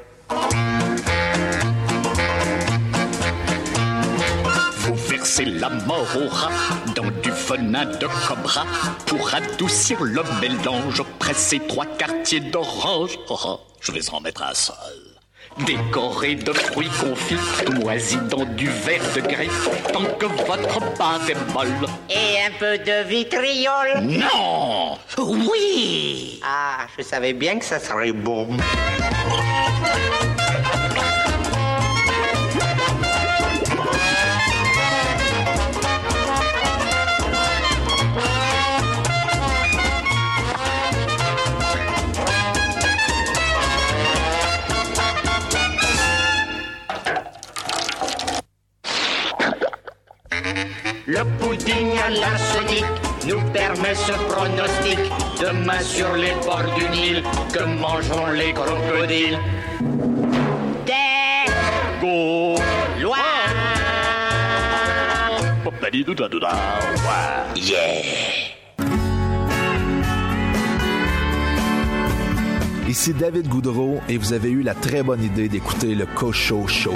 Vous 4.78 4.96
versez 4.96 5.46
la 5.46 5.70
mort 5.70 6.08
au 6.16 6.28
rat 6.30 6.52
dans 6.96 7.10
du 7.22 7.32
venin 7.32 7.86
de 7.86 8.08
cobra 8.28 8.66
pour 9.06 9.34
adoucir 9.34 10.02
le 10.02 10.22
mélange. 10.40 11.04
Pressez 11.20 11.60
trois 11.68 11.86
quartiers 11.86 12.40
d'orange. 12.40 13.18
Oh, 13.30 13.38
oh, 13.46 13.60
je 13.82 13.92
vais 13.92 14.10
en 14.12 14.22
mettre 14.22 14.44
un 14.44 14.54
seul. 14.54 15.09
Décoré 15.66 16.36
de 16.36 16.54
fruits 16.54 16.90
confits, 17.02 17.36
moisis 17.82 18.22
dans 18.30 18.46
du 18.46 18.68
verre 18.70 19.02
de 19.14 19.22
griffe, 19.22 19.70
tant 19.92 20.06
que 20.18 20.26
votre 20.26 20.80
base 20.98 21.30
est 21.30 21.54
molle. 21.54 21.68
Et 22.10 22.38
un 22.48 22.52
peu 22.58 22.78
de 22.78 23.04
vitriol. 23.08 24.00
Non 24.02 24.98
Oui 25.18 26.40
Ah, 26.44 26.88
je 26.98 27.04
savais 27.04 27.34
bien 27.34 27.60
que 27.60 27.66
ça 27.66 27.80
serait 27.80 28.14
bon. 28.14 28.48
Le 51.12 51.24
pudding 51.40 51.98
à 52.06 52.10
l'arsenic 52.12 52.86
nous 53.28 53.42
permet 53.52 53.96
ce 53.96 54.12
pronostic. 54.32 55.00
Demain 55.42 55.80
sur 55.80 56.14
les 56.14 56.34
bords 56.46 56.72
du 56.78 56.88
Nil, 56.88 57.24
que 57.52 57.64
mangeront 57.64 58.28
les 58.28 58.54
crocodiles? 58.54 59.40
Des 60.86 61.50
Go 62.00 62.54
lois. 63.02 63.18
Yeah 67.56 68.04
Ici 72.88 73.14
David 73.16 73.48
Goudreau 73.48 74.00
et 74.08 74.18
vous 74.18 74.34
avez 74.34 74.52
eu 74.52 74.62
la 74.62 74.76
très 74.76 75.02
bonne 75.02 75.24
idée 75.24 75.50
d'écouter 75.50 75.96
le 75.96 76.06
Cocho 76.06 76.68
Show. 76.68 76.94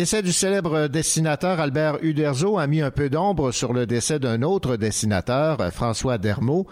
Décès 0.00 0.22
du 0.22 0.32
célèbre 0.32 0.88
dessinateur 0.88 1.60
Albert 1.60 1.98
Uderzo 2.00 2.56
a 2.56 2.66
mis 2.66 2.80
un 2.80 2.90
peu 2.90 3.10
d'ombre 3.10 3.52
sur 3.52 3.74
le 3.74 3.84
décès 3.84 4.18
d'un 4.18 4.40
autre 4.40 4.76
dessinateur, 4.78 5.58
François 5.74 6.16
Dermot. 6.16 6.66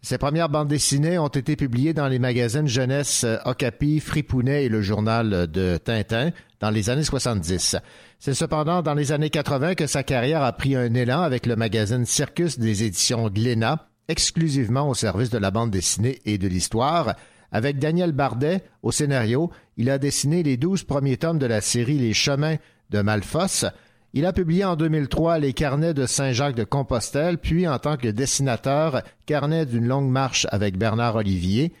Ses 0.00 0.18
premières 0.18 0.48
bandes 0.48 0.66
dessinées 0.66 1.16
ont 1.16 1.28
été 1.28 1.54
publiées 1.54 1.94
dans 1.94 2.08
les 2.08 2.18
magazines 2.18 2.66
jeunesse 2.66 3.24
Okapi, 3.44 4.00
Fripounet 4.00 4.64
et 4.64 4.68
le 4.68 4.82
journal 4.82 5.46
de 5.46 5.76
Tintin 5.76 6.30
dans 6.58 6.70
les 6.70 6.90
années 6.90 7.04
70. 7.04 7.76
C'est 8.18 8.34
cependant 8.34 8.82
dans 8.82 8.94
les 8.94 9.12
années 9.12 9.30
80 9.30 9.76
que 9.76 9.86
sa 9.86 10.02
carrière 10.02 10.42
a 10.42 10.52
pris 10.52 10.74
un 10.74 10.92
élan 10.92 11.22
avec 11.22 11.46
le 11.46 11.54
magazine 11.54 12.04
Circus 12.04 12.58
des 12.58 12.82
éditions 12.82 13.28
Glénat, 13.28 13.86
exclusivement 14.08 14.88
au 14.88 14.94
service 14.94 15.30
de 15.30 15.38
la 15.38 15.52
bande 15.52 15.70
dessinée 15.70 16.20
et 16.24 16.36
de 16.36 16.48
l'histoire. 16.48 17.14
Avec 17.52 17.78
Daniel 17.78 18.12
Bardet 18.12 18.64
au 18.82 18.90
scénario, 18.90 19.50
il 19.76 19.90
a 19.90 19.98
dessiné 19.98 20.42
les 20.42 20.56
douze 20.56 20.84
premiers 20.84 21.18
tomes 21.18 21.38
de 21.38 21.46
la 21.46 21.60
série 21.60 21.98
Les 21.98 22.14
Chemins 22.14 22.56
de 22.90 23.02
Malfosse. 23.02 23.66
Il 24.14 24.26
a 24.26 24.32
publié 24.32 24.64
en 24.64 24.76
2003 24.76 25.38
Les 25.38 25.52
Carnets 25.52 25.94
de 25.94 26.06
Saint-Jacques 26.06 26.56
de 26.56 26.64
Compostelle, 26.64 27.38
puis 27.38 27.68
en 27.68 27.78
tant 27.78 27.96
que 27.96 28.08
dessinateur, 28.08 29.02
Carnet 29.26 29.66
d'une 29.66 29.86
longue 29.86 30.10
marche 30.10 30.46
avec 30.50 30.76
Bernard 30.76 31.16
Olivier 31.16 31.72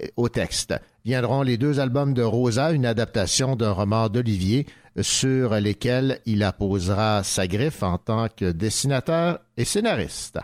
euh, 0.00 0.06
au 0.16 0.28
texte. 0.28 0.74
Viendront 1.04 1.42
les 1.42 1.58
deux 1.58 1.78
albums 1.78 2.14
de 2.14 2.22
Rosa, 2.22 2.72
une 2.72 2.86
adaptation 2.86 3.54
d'un 3.56 3.70
roman 3.72 4.08
d'Olivier, 4.08 4.66
sur 5.00 5.54
lesquels 5.54 6.20
il 6.26 6.42
apposera 6.42 7.22
sa 7.22 7.46
griffe 7.46 7.82
en 7.82 7.98
tant 7.98 8.28
que 8.28 8.50
dessinateur 8.50 9.40
et 9.56 9.64
scénariste. 9.64 10.38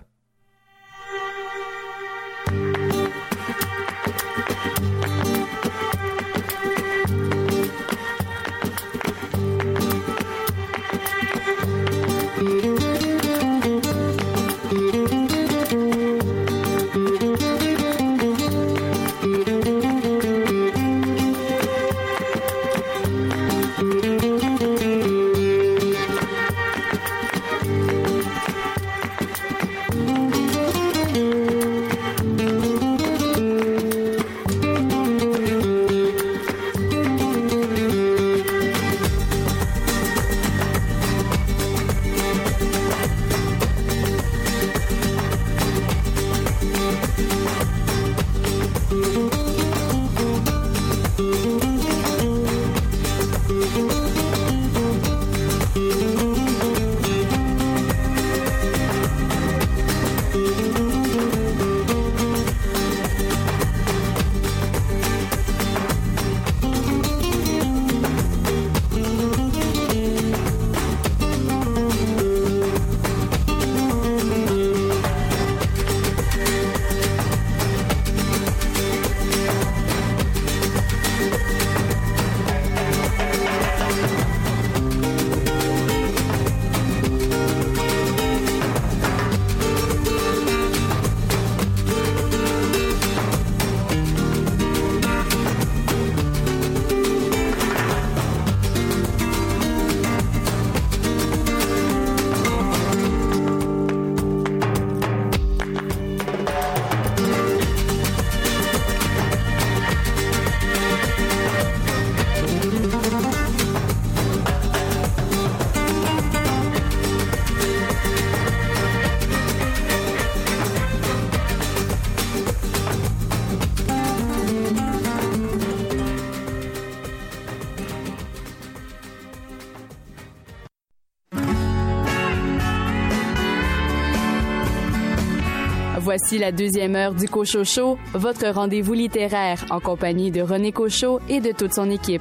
Voici 136.14 136.36
la 136.36 136.52
deuxième 136.52 136.94
heure 136.94 137.14
du 137.14 137.26
Cochocho, 137.26 137.96
votre 138.12 138.46
rendez-vous 138.46 138.92
littéraire 138.92 139.64
en 139.70 139.80
compagnie 139.80 140.30
de 140.30 140.42
René 140.42 140.70
Cochot 140.70 141.20
et 141.30 141.40
de 141.40 141.52
toute 141.52 141.72
son 141.72 141.88
équipe. 141.88 142.20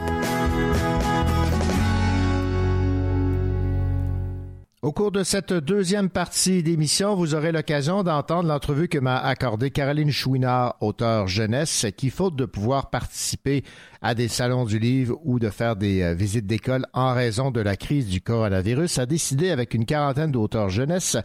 Au 4.81 4.93
cours 4.93 5.11
de 5.11 5.23
cette 5.23 5.51
deuxième 5.51 6.09
partie 6.09 6.63
d'émission, 6.63 7.15
vous 7.15 7.35
aurez 7.35 7.51
l'occasion 7.51 8.01
d'entendre 8.03 8.47
l'entrevue 8.47 8.87
que 8.87 8.97
m'a 8.97 9.17
accordée 9.17 9.71
Caroline 9.71 10.09
Chouinard, 10.09 10.77
auteure 10.79 11.27
jeunesse, 11.27 11.85
qui, 11.97 12.11
faute 12.11 12.37
de 12.37 12.45
pouvoir 12.45 12.91
participer 12.91 13.65
à 14.01 14.15
des 14.15 14.29
salons 14.29 14.63
du 14.63 14.79
livre 14.79 15.19
ou 15.25 15.37
de 15.37 15.49
faire 15.49 15.75
des 15.75 16.01
euh, 16.01 16.13
visites 16.13 16.47
d'école 16.47 16.85
en 16.93 17.13
raison 17.13 17.51
de 17.51 17.59
la 17.59 17.75
crise 17.75 18.07
du 18.07 18.21
coronavirus, 18.21 18.99
a 18.99 19.05
décidé 19.05 19.51
avec 19.51 19.73
une 19.73 19.85
quarantaine 19.85 20.31
d'auteurs 20.31 20.69
jeunesse 20.69 21.17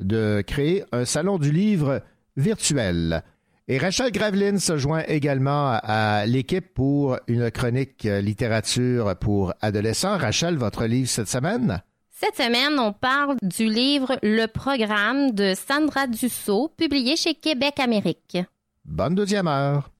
de 0.00 0.42
créer 0.46 0.84
un 0.92 1.04
salon 1.04 1.38
du 1.38 1.52
livre 1.52 2.02
virtuel. 2.36 3.22
Et 3.66 3.78
Rachel 3.78 4.12
Graveline 4.12 4.58
se 4.58 4.76
joint 4.76 5.04
également 5.08 5.78
à 5.82 6.26
l'équipe 6.26 6.74
pour 6.74 7.18
une 7.28 7.50
chronique 7.50 8.04
littérature 8.04 9.16
pour 9.18 9.54
adolescents. 9.62 10.18
Rachel, 10.18 10.56
votre 10.56 10.84
livre 10.84 11.08
cette 11.08 11.28
semaine? 11.28 11.82
Cette 12.10 12.36
semaine, 12.36 12.78
on 12.78 12.92
parle 12.92 13.36
du 13.42 13.66
livre 13.66 14.18
Le 14.22 14.46
Programme 14.46 15.32
de 15.32 15.54
Sandra 15.54 16.06
Dussault, 16.06 16.70
publié 16.76 17.16
chez 17.16 17.34
Québec 17.34 17.80
Amérique. 17.80 18.38
Bonne 18.84 19.14
deuxième 19.14 19.48
heure. 19.48 19.90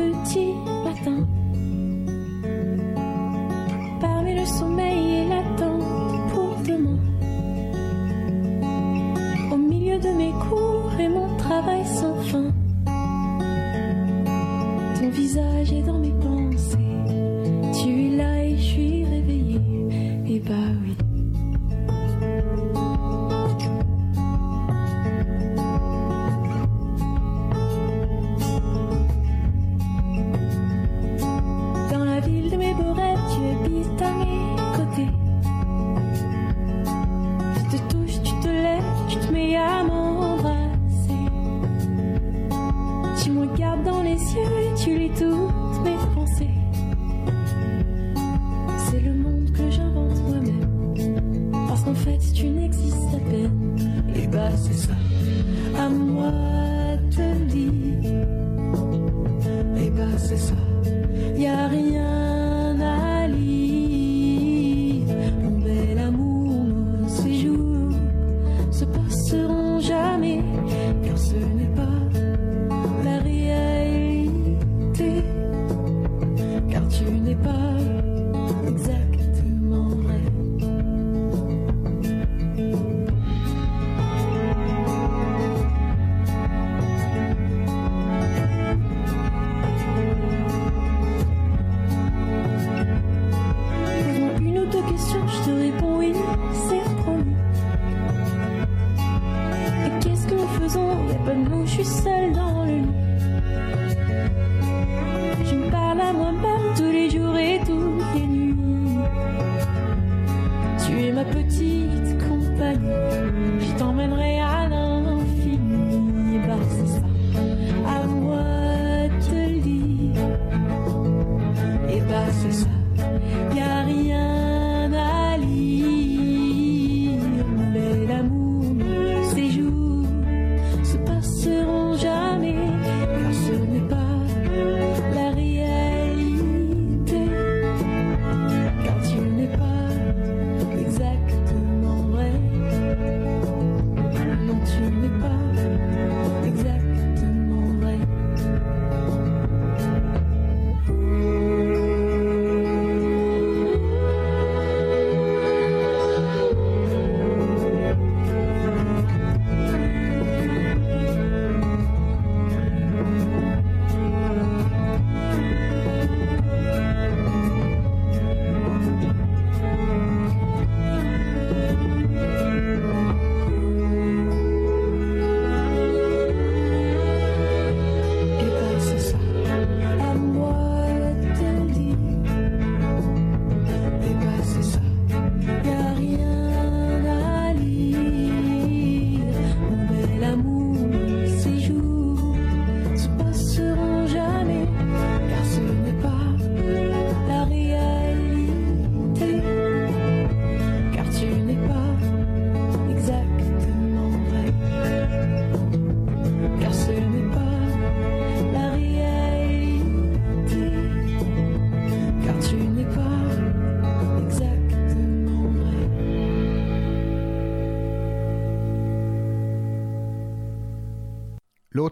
Petits 0.00 0.54
matins, 0.84 1.26
parmi 4.00 4.34
le 4.34 4.46
sommeil 4.46 5.04
et 5.20 5.28
l'attente 5.28 5.84
pour 6.32 6.54
demain, 6.66 6.98
au 9.52 9.56
milieu 9.56 9.98
de 9.98 10.10
mes 10.20 10.32
cours 10.48 10.92
et 10.98 11.08
mon 11.08 11.36
travail 11.36 11.84
sans 11.84 12.16
fin, 12.30 12.50
ton 14.98 15.08
visage 15.10 15.72
est 15.72 15.82
dans 15.82 15.98
mes 15.98 16.14
pensées, 16.26 16.96
tu 17.78 17.88
es 18.06 18.16
là 18.16 18.44
et 18.44 18.56
je 18.56 18.62
suis 18.62 19.04
réveillée, 19.04 19.60
et 20.26 20.40
bah 20.40 20.72
oui. 20.82 20.99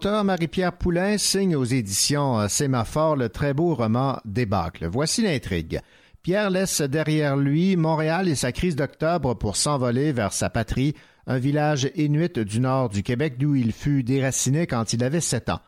L'auteur 0.01 0.23
Marie-Pierre 0.23 0.71
Poulain 0.71 1.17
signe 1.17 1.57
aux 1.57 1.65
éditions 1.65 2.39
euh, 2.39 2.47
Sémaphore 2.47 3.17
le 3.17 3.27
très 3.27 3.53
beau 3.53 3.75
roman 3.75 4.17
Débâcle. 4.23 4.87
Voici 4.87 5.21
l'intrigue. 5.21 5.81
Pierre 6.23 6.49
laisse 6.49 6.79
derrière 6.79 7.35
lui 7.35 7.75
Montréal 7.75 8.29
et 8.29 8.35
sa 8.35 8.53
crise 8.53 8.77
d'octobre 8.77 9.33
pour 9.33 9.57
s'envoler 9.57 10.13
vers 10.13 10.31
sa 10.31 10.49
patrie, 10.49 10.95
un 11.27 11.37
village 11.37 11.91
inuit 11.97 12.39
du 12.39 12.61
nord 12.61 12.87
du 12.87 13.03
Québec 13.03 13.35
d'où 13.37 13.55
il 13.55 13.73
fut 13.73 14.03
déraciné 14.03 14.67
quand 14.67 14.93
il 14.93 15.03
avait 15.03 15.19
sept 15.19 15.49
ans. 15.49 15.59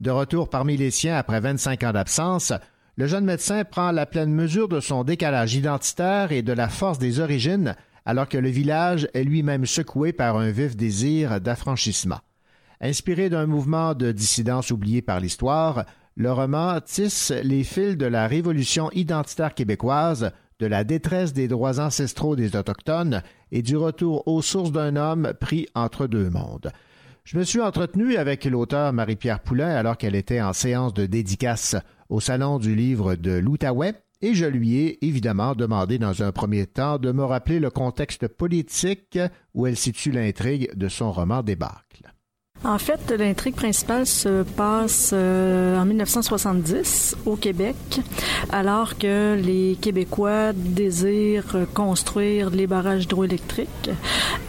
De 0.00 0.10
retour 0.10 0.50
parmi 0.50 0.76
les 0.76 0.90
siens 0.90 1.16
après 1.16 1.38
25 1.38 1.84
ans 1.84 1.92
d'absence, 1.92 2.52
le 2.96 3.06
jeune 3.06 3.24
médecin 3.24 3.62
prend 3.62 3.92
la 3.92 4.04
pleine 4.04 4.32
mesure 4.32 4.66
de 4.66 4.80
son 4.80 5.04
décalage 5.04 5.54
identitaire 5.54 6.32
et 6.32 6.42
de 6.42 6.52
la 6.52 6.68
force 6.68 6.98
des 6.98 7.20
origines, 7.20 7.76
alors 8.04 8.28
que 8.28 8.36
le 8.36 8.48
village 8.48 9.08
est 9.14 9.22
lui-même 9.22 9.64
secoué 9.64 10.12
par 10.12 10.38
un 10.38 10.50
vif 10.50 10.76
désir 10.76 11.40
d'affranchissement. 11.40 12.18
Inspiré 12.80 13.30
d'un 13.30 13.46
mouvement 13.46 13.94
de 13.94 14.12
dissidence 14.12 14.70
oublié 14.70 15.02
par 15.02 15.20
l'histoire, 15.20 15.84
le 16.14 16.32
roman 16.32 16.80
tisse 16.80 17.32
les 17.42 17.64
fils 17.64 17.96
de 17.96 18.06
la 18.06 18.26
révolution 18.26 18.90
identitaire 18.92 19.54
québécoise, 19.54 20.30
de 20.58 20.66
la 20.66 20.84
détresse 20.84 21.32
des 21.32 21.48
droits 21.48 21.80
ancestraux 21.80 22.36
des 22.36 22.56
Autochtones 22.56 23.22
et 23.52 23.62
du 23.62 23.76
retour 23.76 24.26
aux 24.26 24.42
sources 24.42 24.72
d'un 24.72 24.96
homme 24.96 25.32
pris 25.38 25.68
entre 25.74 26.06
deux 26.06 26.30
mondes. 26.30 26.72
Je 27.24 27.36
me 27.38 27.44
suis 27.44 27.60
entretenu 27.60 28.16
avec 28.16 28.44
l'auteur 28.44 28.92
Marie-Pierre 28.92 29.40
Poulain 29.40 29.74
alors 29.74 29.96
qu'elle 29.98 30.14
était 30.14 30.40
en 30.40 30.52
séance 30.52 30.94
de 30.94 31.06
dédicace 31.06 31.76
au 32.08 32.20
Salon 32.20 32.58
du 32.58 32.74
livre 32.74 33.16
de 33.16 33.32
l'Outaouais 33.32 33.94
et 34.22 34.32
je 34.32 34.46
lui 34.46 34.76
ai 34.76 35.04
évidemment 35.04 35.54
demandé 35.54 35.98
dans 35.98 36.22
un 36.22 36.32
premier 36.32 36.66
temps 36.66 36.98
de 36.98 37.12
me 37.12 37.24
rappeler 37.24 37.58
le 37.58 37.70
contexte 37.70 38.28
politique 38.28 39.18
où 39.54 39.66
elle 39.66 39.76
situe 39.76 40.12
l'intrigue 40.12 40.70
de 40.74 40.88
son 40.88 41.12
roman 41.12 41.42
Débâcle. 41.42 42.15
En 42.66 42.78
fait, 42.78 43.14
l'intrigue 43.16 43.54
principale 43.54 44.06
se 44.06 44.42
passe 44.42 45.12
euh, 45.12 45.78
en 45.78 45.84
1970 45.84 47.16
au 47.24 47.36
Québec, 47.36 47.76
alors 48.50 48.98
que 48.98 49.36
les 49.40 49.78
Québécois 49.80 50.52
désirent 50.52 51.66
construire 51.74 52.50
les 52.50 52.66
barrages 52.66 53.04
hydroélectriques 53.04 53.90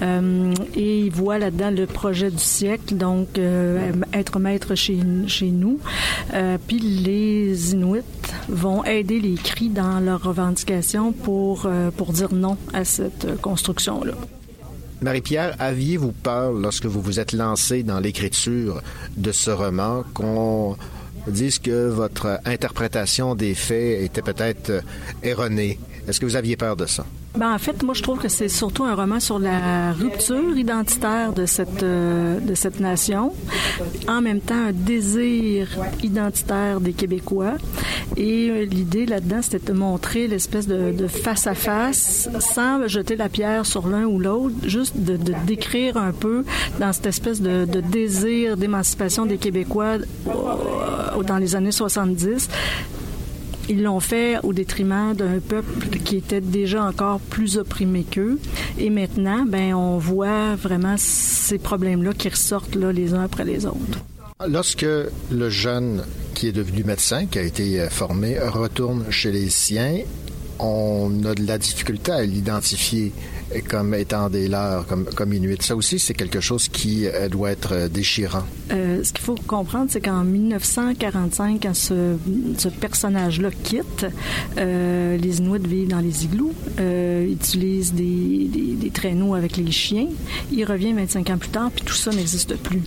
euh, 0.01 0.51
et 0.75 1.01
ils 1.01 1.11
voient 1.11 1.37
là-dedans 1.37 1.69
le 1.69 1.85
projet 1.85 2.31
du 2.31 2.39
siècle, 2.39 2.95
donc 2.95 3.37
euh, 3.37 3.91
être 4.13 4.39
maître 4.39 4.73
chez, 4.73 4.99
chez 5.27 5.51
nous. 5.51 5.79
Euh, 6.33 6.57
puis 6.65 6.79
les 6.79 7.73
Inuits 7.73 8.01
vont 8.49 8.83
aider 8.83 9.19
les 9.19 9.35
Cris 9.35 9.69
dans 9.69 9.99
leurs 9.99 10.23
revendications 10.23 11.11
pour, 11.11 11.65
euh, 11.65 11.91
pour 11.91 12.13
dire 12.13 12.33
non 12.33 12.57
à 12.73 12.83
cette 12.83 13.39
construction-là. 13.41 14.13
Marie-Pierre, 15.01 15.55
aviez-vous 15.59 16.11
peur 16.11 16.51
lorsque 16.53 16.85
vous 16.85 17.01
vous 17.01 17.19
êtes 17.19 17.31
lancé 17.31 17.83
dans 17.83 17.99
l'écriture 17.99 18.81
de 19.15 19.31
ce 19.31 19.51
roman 19.51 20.03
qu'on 20.15 20.75
dise 21.27 21.59
que 21.59 21.89
votre 21.89 22.39
interprétation 22.45 23.35
des 23.35 23.53
faits 23.53 24.01
était 24.01 24.23
peut-être 24.23 24.71
euh, 24.71 24.81
erronée? 25.21 25.77
Est-ce 26.07 26.19
que 26.19 26.25
vous 26.25 26.35
aviez 26.35 26.57
peur 26.57 26.75
de 26.75 26.87
ça? 26.87 27.05
Ben, 27.37 27.53
en 27.53 27.59
fait, 27.59 27.83
moi, 27.83 27.93
je 27.93 28.01
trouve 28.01 28.17
que 28.17 28.29
c'est 28.29 28.49
surtout 28.49 28.83
un 28.83 28.95
roman 28.95 29.19
sur 29.19 29.37
la 29.37 29.93
rupture 29.93 30.57
identitaire 30.57 31.33
de 31.33 31.45
cette, 31.45 31.83
euh, 31.83 32.39
de 32.39 32.55
cette 32.55 32.79
nation. 32.79 33.31
En 34.07 34.21
même 34.21 34.39
temps, 34.39 34.55
un 34.55 34.71
désir 34.71 35.67
identitaire 36.01 36.81
des 36.81 36.93
Québécois. 36.93 37.53
Et 38.15 38.49
euh, 38.49 38.65
l'idée 38.65 39.05
là-dedans, 39.05 39.41
c'était 39.43 39.71
de 39.71 39.77
montrer 39.77 40.27
l'espèce 40.27 40.67
de, 40.67 40.91
de 40.91 41.07
face-à-face, 41.07 42.27
sans 42.39 42.87
jeter 42.87 43.15
la 43.15 43.29
pierre 43.29 43.67
sur 43.67 43.87
l'un 43.87 44.05
ou 44.05 44.19
l'autre, 44.19 44.55
juste 44.63 44.97
de, 44.97 45.17
décrire 45.45 45.97
un 45.97 46.13
peu 46.13 46.43
dans 46.79 46.91
cette 46.91 47.05
espèce 47.05 47.39
de, 47.39 47.65
de 47.65 47.81
désir 47.81 48.57
d'émancipation 48.57 49.27
des 49.27 49.37
Québécois 49.37 49.97
euh, 50.27 51.23
dans 51.23 51.37
les 51.37 51.55
années 51.55 51.71
70 51.71 52.49
ils 53.69 53.83
l'ont 53.83 53.99
fait 53.99 54.37
au 54.43 54.53
détriment 54.53 55.13
d'un 55.13 55.39
peuple 55.39 55.87
qui 56.03 56.17
était 56.17 56.41
déjà 56.41 56.83
encore 56.83 57.19
plus 57.19 57.57
opprimé 57.57 58.03
qu'eux. 58.03 58.39
Et 58.77 58.89
maintenant, 58.89 59.45
ben, 59.45 59.73
on 59.73 59.97
voit 59.97 60.55
vraiment 60.55 60.95
ces 60.97 61.57
problèmes-là 61.57 62.13
qui 62.13 62.29
ressortent 62.29 62.75
les 62.75 63.13
uns 63.13 63.23
après 63.23 63.45
les 63.45 63.65
autres. 63.65 63.99
Lorsque 64.47 64.85
le 65.31 65.49
jeune 65.49 66.03
qui 66.35 66.47
est 66.47 66.51
devenu 66.51 66.83
médecin, 66.83 67.25
qui 67.25 67.39
a 67.39 67.41
été 67.41 67.81
euh, 67.81 67.89
formé, 67.89 68.37
retourne 68.39 69.05
chez 69.09 69.31
les 69.31 69.49
siens, 69.49 70.01
on 70.59 71.11
a 71.25 71.33
de 71.33 71.45
la 71.45 71.57
difficulté 71.57 72.11
à 72.11 72.23
l'identifier 72.23 73.11
comme 73.67 73.93
étant 73.93 74.29
des 74.29 74.47
leurs, 74.47 74.85
comme, 74.87 75.05
comme 75.05 75.33
Inuit. 75.33 75.61
Ça 75.61 75.75
aussi, 75.75 75.99
c'est 75.99 76.13
quelque 76.13 76.39
chose 76.39 76.67
qui 76.67 77.07
euh, 77.07 77.29
doit 77.29 77.51
être 77.51 77.73
euh, 77.73 77.87
déchirant. 77.87 78.43
Euh, 78.71 79.03
ce 79.03 79.13
qu'il 79.13 79.23
faut 79.23 79.35
comprendre, 79.47 79.87
c'est 79.89 80.01
qu'en 80.01 80.23
1945, 80.23 81.61
quand 81.63 81.73
ce, 81.75 82.17
personnage-là 82.79 83.49
quitte, 83.63 84.05
euh, 84.57 85.17
les 85.17 85.39
Inuits 85.39 85.67
vivent 85.67 85.87
dans 85.89 85.99
les 85.99 86.25
igloos, 86.25 86.53
euh, 86.79 87.31
utilisent 87.31 87.93
des, 87.93 88.91
traîneaux 88.93 89.35
avec 89.35 89.57
les 89.57 89.71
chiens. 89.71 90.07
Il 90.51 90.63
revient 90.65 90.93
25 90.93 91.29
ans 91.29 91.37
plus 91.37 91.49
tard, 91.49 91.69
puis 91.71 91.83
tout 91.85 91.93
ça 91.93 92.09
n'existe 92.11 92.55
plus. 92.55 92.81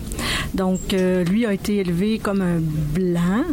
Donc, 0.53 0.79
lui 0.91 1.45
a 1.45 1.53
été 1.53 1.77
élevé 1.77 2.19
comme 2.19 2.41
un 2.41 2.59
blanc. 2.59 3.45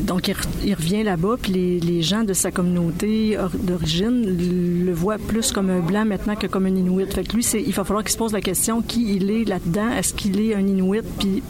Donc, 0.00 0.30
il, 0.64 0.74
revient 0.74 1.04
là-bas, 1.04 1.36
puis 1.40 1.52
les, 1.52 1.80
les 1.80 2.02
gens 2.02 2.24
de 2.24 2.34
sa 2.34 2.50
communauté 2.50 3.38
d'origine 3.62 4.84
le 4.84 4.92
voient 4.92 5.16
plus 5.16 5.52
comme 5.52 5.70
un 5.70 5.80
blanc 5.88 6.04
maintenant 6.04 6.36
que 6.36 6.46
comme 6.46 6.66
un 6.66 6.76
Inuit. 6.76 7.12
Fait 7.12 7.24
que 7.24 7.34
lui, 7.34 7.44
il 7.44 7.72
va 7.72 7.84
falloir 7.84 8.04
qu'il 8.04 8.12
se 8.12 8.18
pose 8.18 8.32
la 8.32 8.40
question 8.40 8.82
qui 8.82 9.16
il 9.16 9.30
est 9.30 9.44
là-dedans? 9.44 9.90
Est-ce 9.90 10.12
qu'il 10.14 10.40
est 10.40 10.54
un 10.54 10.66
Inuit 10.66 11.02
puis 11.18 11.42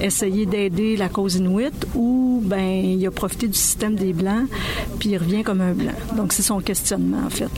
essayer 0.00 0.46
d'aider 0.46 0.96
la 0.96 1.08
cause 1.08 1.36
Inuit? 1.36 1.74
Ou 1.94 2.42
ben 2.44 2.60
il 2.60 3.06
a 3.06 3.10
profité 3.10 3.48
du 3.48 3.58
système 3.58 3.96
des 3.96 4.12
Blancs 4.12 4.48
puis 4.98 5.10
il 5.10 5.18
revient 5.18 5.42
comme 5.42 5.60
un 5.60 5.72
blanc. 5.72 5.92
Donc 6.16 6.32
c'est 6.32 6.42
son 6.42 6.60
questionnement 6.60 7.24
en 7.26 7.30
fait. 7.30 7.50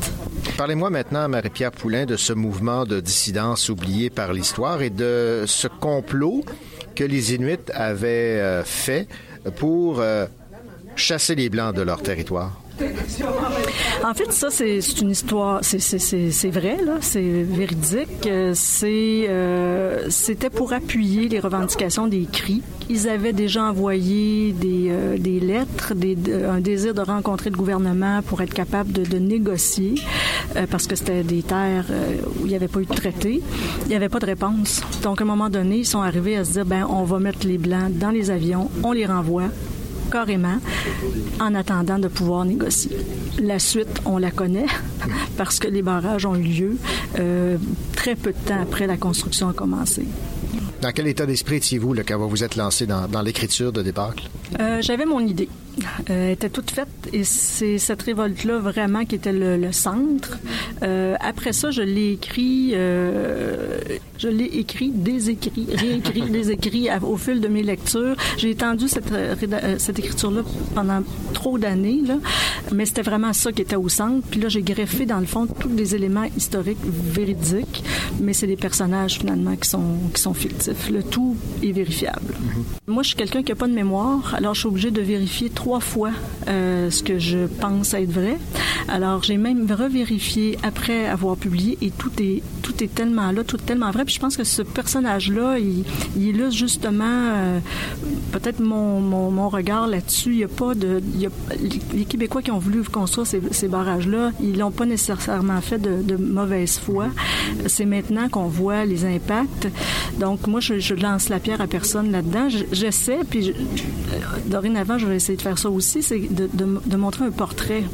Parlez-moi 0.57 0.91
maintenant, 0.91 1.29
Marie-Pierre 1.29 1.73
Poulain, 1.73 2.07
de 2.07 2.17
ce 2.17 2.33
mouvement 2.33 2.85
de 2.85 3.01
dissidence 3.01 3.69
oublié 3.69 4.11
par 4.11 4.33
l'histoire 4.33 4.83
et 4.83 4.91
de 4.91 5.45
ce 5.47 5.69
complot 5.69 6.45
que 6.95 7.05
les 7.05 7.35
Inuits 7.35 7.71
avaient 7.75 8.41
euh, 8.41 8.65
fait 8.65 9.09
pour 9.57 10.01
euh, 10.01 10.27
chasser 10.97 11.35
les 11.35 11.49
Blancs 11.49 11.75
de 11.75 11.83
leur 11.83 12.03
territoire. 12.03 12.62
En 14.05 14.15
fait, 14.15 14.33
ça, 14.33 14.49
c'est 14.51 14.81
une 15.01 15.11
histoire, 15.11 15.61
c'est 15.63 16.51
vrai, 16.51 16.79
c'est 17.01 17.21
véridique. 17.21 18.29
C'est, 18.55 19.27
euh, 19.29 20.07
c'était 20.11 20.51
pour 20.51 20.73
appuyer 20.73 21.29
les 21.29 21.39
revendications 21.39 22.09
des 22.09 22.27
cris. 22.31 22.63
Ils 22.91 23.09
avaient 23.09 23.33
déjà 23.33 23.65
envoyé 23.65 24.53
des, 24.53 24.89
euh, 24.91 25.17
lettres, 25.17 25.95
un 26.49 26.61
désir 26.61 26.95
de 26.95 27.01
rencontrer 27.01 27.51
le 27.51 27.57
gouvernement 27.57 28.23
pour 28.23 28.43
être 28.43 28.53
capable 28.53 28.93
de, 28.93 29.19
négocier, 29.19 29.95
euh, 30.57 30.67
parce 30.69 30.87
que 30.87 30.97
c'était 30.97 31.23
des 31.23 31.43
terres 31.43 31.87
où 32.41 32.47
il 32.47 32.49
n'y 32.49 32.57
avait 32.57 32.69
pas 32.69 32.81
eu 32.81 32.87
de 32.87 32.95
traité. 32.95 33.41
Il 33.85 33.89
n'y 33.89 33.95
avait 33.95 34.09
pas 34.09 34.19
de 34.19 34.27
réponse. 34.27 34.83
Donc, 35.03 35.21
à 35.21 35.25
un 35.25 35.27
moment 35.27 35.49
donné, 35.49 35.79
ils 35.79 35.87
sont 35.87 36.03
arrivés 36.03 36.37
à 36.37 36.45
se 36.45 36.53
dire, 36.53 36.67
ben, 36.67 36.87
on 36.89 37.05
va 37.05 37.19
mettre 37.19 37.47
les 37.47 37.59
Blancs 37.59 37.93
dans 37.93 38.11
les 38.11 38.31
avions, 38.31 38.69
on 38.83 38.93
les 38.93 39.07
renvoie, 39.07 39.45
carrément 40.13 40.59
en 41.41 41.55
attendant 41.55 41.99
de 41.99 42.09
pouvoir 42.09 42.45
négocier. 42.45 42.97
La 43.41 43.59
suite, 43.59 44.01
on 44.05 44.19
la 44.19 44.31
connaît 44.31 44.67
parce 45.39 45.59
que 45.59 45.69
les 45.69 45.83
barrages 45.83 46.27
ont 46.27 46.35
eu 46.37 46.43
lieu 46.43 46.77
euh, 47.19 47.57
très 47.97 48.15
peu 48.15 48.33
de 48.33 48.49
temps 48.49 48.61
après 48.63 48.87
la 48.87 48.99
construction 48.99 49.49
a 49.49 49.53
commencé. 49.55 50.07
Dans 50.83 50.91
quel 50.91 51.07
état 51.07 51.27
d'esprit 51.27 51.57
étiez-vous 51.57 51.95
quand 52.07 52.19
vous 52.19 52.29
vous 52.29 52.45
êtes 52.45 52.57
lancé 52.57 52.87
dans, 52.87 53.07
dans 53.09 53.23
l'écriture 53.23 53.73
de 53.73 53.83
Débâcle? 53.83 54.29
Euh, 54.59 54.83
J'avais 54.83 55.07
mon 55.07 55.21
idée. 55.21 55.49
Euh, 56.11 56.33
était 56.33 56.51
toute 56.51 56.71
faite 56.71 56.89
et 57.13 57.25
c'est 57.25 57.79
cette 57.79 58.03
révolte-là 58.03 58.59
vraiment 58.59 59.05
qui 59.05 59.15
était 59.15 59.33
le, 59.33 59.57
le 59.57 59.73
centre. 59.73 60.39
Euh, 60.83 61.15
après 61.21 61.53
ça, 61.53 61.71
je 61.71 61.83
l'ai 61.83 62.13
écrit, 62.13 62.73
euh, 62.75 63.79
je 64.19 64.29
l'ai 64.29 64.45
écrit, 64.45 64.91
désécrit, 64.91 65.69
réécrit, 65.73 66.23
désécrit 66.23 66.89
à, 66.89 67.03
au 67.03 67.17
fil 67.17 67.41
de 67.41 67.49
mes 67.49 67.63
lectures. 67.63 68.17
J'ai 68.37 68.51
étendu 68.51 68.89
cette, 68.89 69.13
cette 69.79 69.99
écriture-là 69.99 70.43
pendant 70.75 71.03
trop 71.33 71.59
d'années, 71.59 72.03
là, 72.07 72.17
mais 72.73 72.85
c'était 72.85 73.03
vraiment 73.03 73.33
ça 73.33 73.53
qui 73.53 73.63
était 73.63 73.77
au 73.77 73.89
centre. 73.89 74.27
Puis 74.31 74.41
là, 74.41 74.49
j'ai 74.49 74.63
greffé 74.63 75.07
dans 75.07 75.21
le 75.21 75.27
fond 75.27 75.47
tous 75.47 75.69
des 75.69 75.95
éléments 75.95 76.29
historiques 76.37 76.85
véridiques, 76.85 77.83
mais 78.21 78.33
c'est 78.33 78.47
des 78.47 78.57
personnages 78.57 79.19
finalement 79.19 79.57
qui 79.57 79.69
sont 79.69 79.97
qui 80.13 80.21
sont 80.21 80.35
fictifs. 80.35 80.91
Le 80.91 81.03
tout 81.03 81.37
est 81.63 81.73
vérifiable. 81.73 82.35
Mm-hmm. 82.35 82.93
Moi, 82.93 83.03
je 83.03 83.09
suis 83.09 83.17
quelqu'un 83.17 83.43
qui 83.43 83.53
n'a 83.53 83.57
pas 83.57 83.69
de 83.69 83.73
mémoire, 83.73 84.35
alors 84.35 84.55
je 84.55 84.61
suis 84.61 84.69
obligée 84.69 84.91
de 84.91 85.01
vérifier 85.01 85.51
trois 85.63 85.79
fois 85.79 86.11
euh, 86.49 86.91
ce 86.91 87.05
que 87.05 87.21
je 87.21 87.47
pense 87.47 87.95
être 87.95 88.11
vrai. 88.11 88.37
Alors, 88.89 89.23
j'ai 89.23 89.37
même 89.37 89.71
revérifié 89.71 90.59
après 90.65 91.07
avoir 91.07 91.37
publié 91.37 91.79
et 91.81 91.91
tout 91.91 92.11
est 92.21 92.43
tout 92.63 92.83
est 92.83 92.93
tellement 92.95 93.31
là, 93.33 93.45
tout 93.45 93.57
est 93.57 93.67
tellement 93.67 93.91
vrai. 93.91 94.05
Puis 94.05 94.15
je 94.15 94.21
pense 94.21 94.37
que 94.37 94.45
ce 94.45 94.63
personnage-là, 94.63 95.59
il, 95.59 95.85
il 96.17 96.23
illustre 96.29 96.59
justement 96.59 97.05
euh, 97.05 97.59
peut-être 98.33 98.61
mon, 98.61 99.01
mon, 99.01 99.31
mon, 99.31 99.49
regard 99.49 99.87
là-dessus. 99.87 100.33
Il 100.33 100.39
y 100.39 100.45
a 100.45 100.49
pas 100.49 100.75
de, 100.75 101.03
il 101.15 101.21
y 101.21 101.27
a, 101.27 101.31
les 101.93 102.05
Québécois 102.05 102.43
qui 102.43 102.51
ont 102.51 102.59
voulu 102.59 102.83
construire 102.85 103.27
ces, 103.27 103.41
ces 103.51 103.69
barrages-là, 103.69 104.31
ils 104.41 104.59
l'ont 104.59 104.71
pas 104.71 104.87
nécessairement 104.87 105.61
fait 105.61 105.79
de, 105.79 106.17
mauvaise 106.17 106.79
foi. 106.79 107.09
C'est 107.67 107.85
maintenant 107.85 108.29
qu'on 108.29 108.47
voit 108.47 108.85
les 108.85 109.05
impacts. 109.05 109.69
Donc 110.19 110.47
moi, 110.47 110.61
je, 110.61 110.95
lance 110.95 111.29
la 111.29 111.41
pierre 111.41 111.61
à 111.61 111.67
personne 111.67 112.13
là-dedans. 112.13 112.49
J'essaie, 112.71 113.21
puis 113.29 113.43
je, 113.43 113.53
dorénavant, 114.47 114.99
je 114.99 115.07
vais 115.07 115.17
essayer 115.17 115.37
de 115.37 115.43
faire 115.43 115.52
ça 115.57 115.71
aussi, 115.71 116.03
c'est 116.03 116.19
de, 116.21 116.49
de, 116.53 116.81
de 116.85 116.97
montrer 116.97 117.25
un 117.25 117.31
portrait 117.31 117.85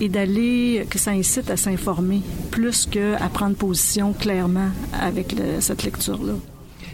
et 0.00 0.08
d'aller, 0.08 0.86
que 0.90 0.98
ça 0.98 1.12
incite 1.12 1.50
à 1.50 1.56
s'informer 1.56 2.20
plus 2.50 2.86
qu'à 2.86 3.28
prendre 3.32 3.54
position 3.56 4.12
clairement 4.12 4.70
avec 4.92 5.32
le- 5.32 5.60
cette 5.60 5.84
lecture-là. 5.84 6.34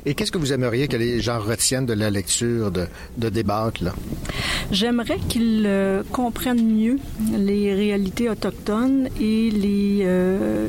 Et 0.06 0.14
qu'est-ce 0.14 0.30
que 0.32 0.38
vous 0.38 0.52
aimeriez 0.52 0.88
que 0.88 0.96
les 0.96 1.20
gens 1.20 1.38
retiennent 1.40 1.84
de 1.86 1.92
la 1.92 2.08
lecture 2.10 2.70
de, 2.70 2.86
de 3.18 3.28
débâcle? 3.28 3.92
J'aimerais 4.70 5.18
qu'ils 5.28 5.64
euh, 5.66 6.02
comprennent 6.12 6.64
mieux 6.66 6.98
les 7.36 7.74
réalités 7.74 8.30
autochtones 8.30 9.08
et 9.20 9.50
les, 9.50 10.00
euh, 10.02 10.68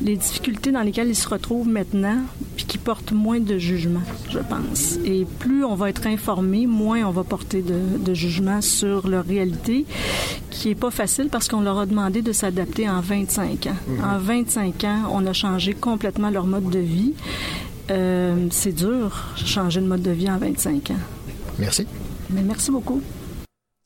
les 0.00 0.16
difficultés 0.16 0.70
dans 0.70 0.82
lesquelles 0.82 1.08
ils 1.08 1.16
se 1.16 1.28
retrouvent 1.28 1.68
maintenant, 1.68 2.18
puis 2.56 2.64
qui 2.66 2.78
portent 2.78 3.12
moins 3.12 3.40
de 3.40 3.58
jugement, 3.58 4.02
je 4.30 4.38
pense. 4.38 4.98
Et 5.04 5.26
plus 5.38 5.64
on 5.64 5.74
va 5.74 5.90
être 5.90 6.06
informé, 6.06 6.66
moins 6.66 7.04
on 7.04 7.10
va 7.10 7.24
porter 7.24 7.62
de, 7.62 7.98
de 7.98 8.14
jugement 8.14 8.60
sur 8.60 9.08
leur 9.08 9.24
réalité, 9.24 9.86
qui 10.50 10.70
est 10.70 10.74
pas 10.74 10.90
facile 10.90 11.28
parce 11.30 11.48
qu'on 11.48 11.60
leur 11.60 11.78
a 11.78 11.86
demandé 11.86 12.22
de 12.22 12.32
s'adapter 12.32 12.88
en 12.88 13.00
25 13.00 13.66
ans. 13.66 13.76
Mhm. 13.86 14.04
En 14.04 14.18
25 14.18 14.84
ans, 14.84 15.10
on 15.12 15.26
a 15.26 15.32
changé 15.32 15.74
complètement 15.74 16.30
leur 16.30 16.46
mode 16.46 16.70
de 16.70 16.78
vie. 16.78 17.14
Euh, 17.90 18.46
c'est 18.50 18.72
dur, 18.72 19.32
changer 19.36 19.80
de 19.80 19.86
mode 19.86 20.02
de 20.02 20.10
vie 20.10 20.30
en 20.30 20.38
25 20.38 20.90
ans. 20.90 20.94
Merci. 21.58 21.86
Mais 22.30 22.42
merci 22.42 22.70
beaucoup. 22.70 23.02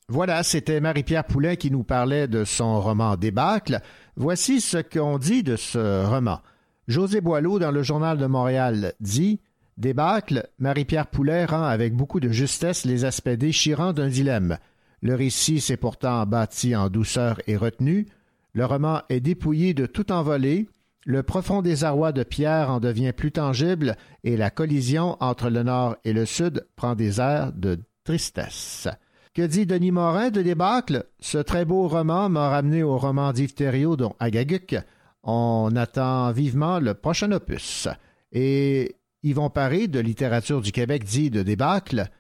Voilà, 0.09 0.43
c'était 0.43 0.81
Marie-Pierre 0.81 1.25
Poulain 1.25 1.57
qui 1.57 1.71
nous 1.71 1.85
parlait 1.85 2.27
de 2.27 2.45
son 2.45 2.81
roman 2.81 3.17
Débâcle. 3.17 3.81
Voici 4.17 4.61
ce 4.61 4.77
qu'on 4.77 5.19
dit 5.19 5.43
de 5.43 5.57
ce 5.57 6.05
roman. 6.05 6.41
José 6.87 7.21
Boileau, 7.21 7.59
dans 7.59 7.71
le 7.71 7.83
Journal 7.83 8.19
de 8.19 8.27
Montréal, 8.27 8.93
dit 9.01 9.41
Débâcle, 9.79 10.49
Marie-Pierre 10.59 11.07
Poulain 11.07 11.47
rend 11.47 11.65
avec 11.65 11.95
beaucoup 11.95 12.21
de 12.21 12.29
justesse 12.29 12.85
les 12.85 13.07
aspects 13.07 13.31
déchirants 13.31 13.95
d'un 13.95 14.09
dilemme. 14.09 14.59
Le 15.01 15.15
récit 15.15 15.61
s'est 15.61 15.79
pourtant 15.79 16.27
bâti 16.27 16.77
en 16.77 16.91
douceur 16.91 17.41
et 17.47 17.57
retenue. 17.57 18.07
Le 18.53 18.67
roman 18.67 19.01
est 19.09 19.21
dépouillé 19.21 19.73
de 19.73 19.87
tout 19.87 20.13
envolé. 20.13 20.69
Le 21.07 21.23
profond 21.23 21.63
désarroi 21.63 22.13
de 22.13 22.23
Pierre 22.23 22.71
en 22.71 22.81
devient 22.81 23.13
plus 23.13 23.33
tangible 23.33 23.97
et 24.25 24.37
la 24.37 24.51
collision 24.51 25.17
entre 25.21 25.49
le 25.49 25.63
nord 25.63 25.97
et 26.05 26.13
le 26.13 26.27
sud 26.27 26.67
prend 26.77 26.95
des 26.95 27.19
airs 27.19 27.53
de 27.55 27.81
tristesse. 28.05 28.89
Que 29.35 29.41
dit 29.41 29.65
Denis 29.65 29.93
Morin 29.93 30.29
de 30.29 30.43
Débâcle? 30.43 31.07
Ce 31.19 31.39
très 31.39 31.65
beau 31.65 31.89
roman 31.89 32.29
m'a 32.29 32.51
ramené 32.51 32.83
au 32.83 32.99
roman 32.99 33.33
d'Yves 33.33 33.55
Thériault, 33.55 33.97
dont 33.97 34.15
Agaguc. 34.21 34.77
On 35.23 35.73
attend 35.75 36.31
vivement 36.33 36.81
le 36.81 36.93
prochain 36.93 37.33
opus. 37.33 37.89
Et 38.33 38.97
Yvon 39.23 39.49
Paré, 39.49 39.89
de 39.89 40.01
Littérature 40.01 40.61
du 40.61 40.71
Québec, 40.71 41.05
dit 41.05 41.31
de 41.31 41.43
Débâcle 41.43 42.11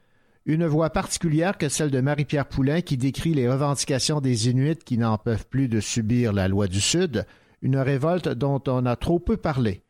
une 0.46 0.66
voix 0.66 0.88
particulière 0.88 1.58
que 1.58 1.68
celle 1.68 1.90
de 1.90 2.00
Marie-Pierre 2.00 2.48
Poulain 2.48 2.80
qui 2.80 2.96
décrit 2.96 3.34
les 3.34 3.48
revendications 3.48 4.22
des 4.22 4.48
Inuits 4.48 4.76
qui 4.76 4.96
n'en 4.96 5.18
peuvent 5.18 5.46
plus 5.46 5.68
de 5.68 5.80
subir 5.80 6.32
la 6.32 6.48
loi 6.48 6.66
du 6.66 6.80
Sud, 6.80 7.26
une 7.60 7.76
révolte 7.76 8.30
dont 8.30 8.62
on 8.68 8.86
a 8.86 8.96
trop 8.96 9.18
peu 9.18 9.36
parlé. 9.36 9.82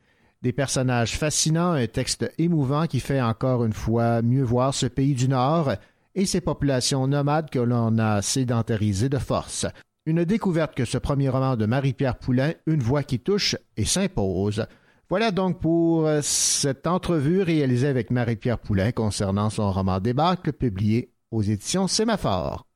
Des 0.43 0.53
personnages 0.53 1.17
fascinants, 1.17 1.71
un 1.71 1.87
texte 1.87 2.33
émouvant 2.37 2.89
qui 2.89 2.99
fait 2.99 3.23
encore 3.23 3.65
une 3.65 3.73
fois 3.73 4.23
mieux 4.23 4.43
voir 4.43 4.75
ce 4.75 4.87
pays 4.87 5.15
du 5.15 5.29
Nord 5.29 5.77
et 6.15 6.27
ses 6.27 6.41
populations 6.41 7.07
nomades 7.07 7.51
que 7.51 7.59
l'on 7.59 7.99
a 7.99 8.23
sédentarisées 8.23 9.09
de 9.09 9.19
force. 9.19 9.67
Une 10.05 10.25
découverte 10.25 10.75
que 10.75 10.85
ce 10.85 10.99
premier 10.99 11.29
roman 11.29 11.57
de 11.57 11.67
Marie-Pierre 11.67 12.19
Poulain, 12.19 12.53
Une 12.67 12.83
voix 12.83 13.05
qui 13.05 13.21
touche 13.21 13.57
et 13.77 13.85
s'impose. 13.85 14.67
Voilà 15.09 15.31
donc 15.31 15.61
pour 15.61 16.07
euh, 16.07 16.21
cette 16.23 16.87
entrevue 16.87 17.43
réalisée 17.43 17.87
avec 17.87 18.11
Marie-Pierre 18.11 18.59
Poulain 18.59 18.93
concernant 18.93 19.51
son 19.51 19.71
roman 19.71 20.01
Débâcle 20.01 20.53
publié 20.53 21.13
aux 21.31 21.43
éditions 21.43 21.87
Sémaphore. 21.87 22.67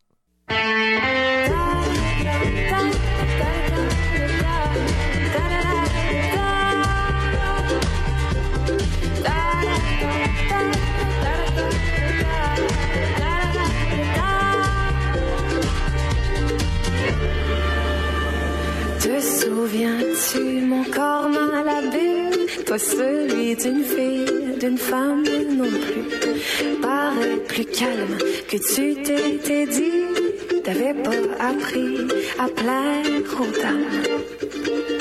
Souviens-tu, 19.66 20.60
mon 20.64 20.84
corps 20.84 21.28
malhabile, 21.28 22.46
toi 22.66 22.78
celui 22.78 23.56
d'une 23.56 23.82
fille, 23.82 24.58
d'une 24.60 24.78
femme 24.78 25.24
non 25.56 25.68
plus, 25.68 26.80
paraît 26.80 27.36
plus 27.48 27.64
calme 27.64 28.16
que 28.48 28.56
tu 28.58 29.02
t'étais 29.02 29.66
dit, 29.66 30.62
t'avais 30.62 30.94
pas 30.94 31.50
appris 31.50 31.98
à 32.38 32.48
plaire 32.48 33.40
aux 33.40 33.62
dames. 33.62 34.95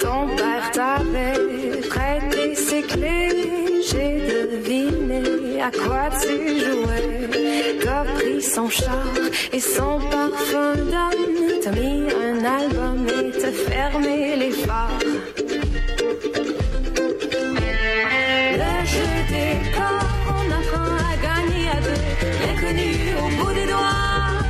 Ton 0.00 0.28
père 0.34 0.70
t'avait 0.72 1.80
prêté 1.88 2.54
ses 2.54 2.82
clés, 2.82 3.82
j'ai 3.88 4.46
deviné 4.46 5.60
à 5.60 5.70
quoi 5.70 6.08
tu 6.22 6.58
jouais. 6.58 7.28
T'as 7.84 8.04
pris 8.14 8.40
son 8.40 8.68
char 8.70 9.06
et 9.52 9.60
son 9.60 10.00
parfum 10.10 10.74
d'homme, 10.92 11.60
t'as 11.62 11.72
mis 11.72 12.04
un 12.28 12.44
album 12.44 13.06
et 13.08 13.30
t'as 13.38 13.52
fermé 13.52 14.36
les 14.36 14.52
phares. 14.52 14.98
Le 18.60 18.72
jeu 18.92 19.12
des 19.34 19.54
corps, 19.76 20.16
on 20.38 20.44
apprend 20.58 20.92
à 21.10 21.14
gagner 21.26 21.66
à 21.76 21.78
deux, 21.86 22.02
l'inconnu 22.40 22.90
au 23.22 23.28
bout 23.36 23.52
des 23.52 23.66
doigts. 23.66 24.40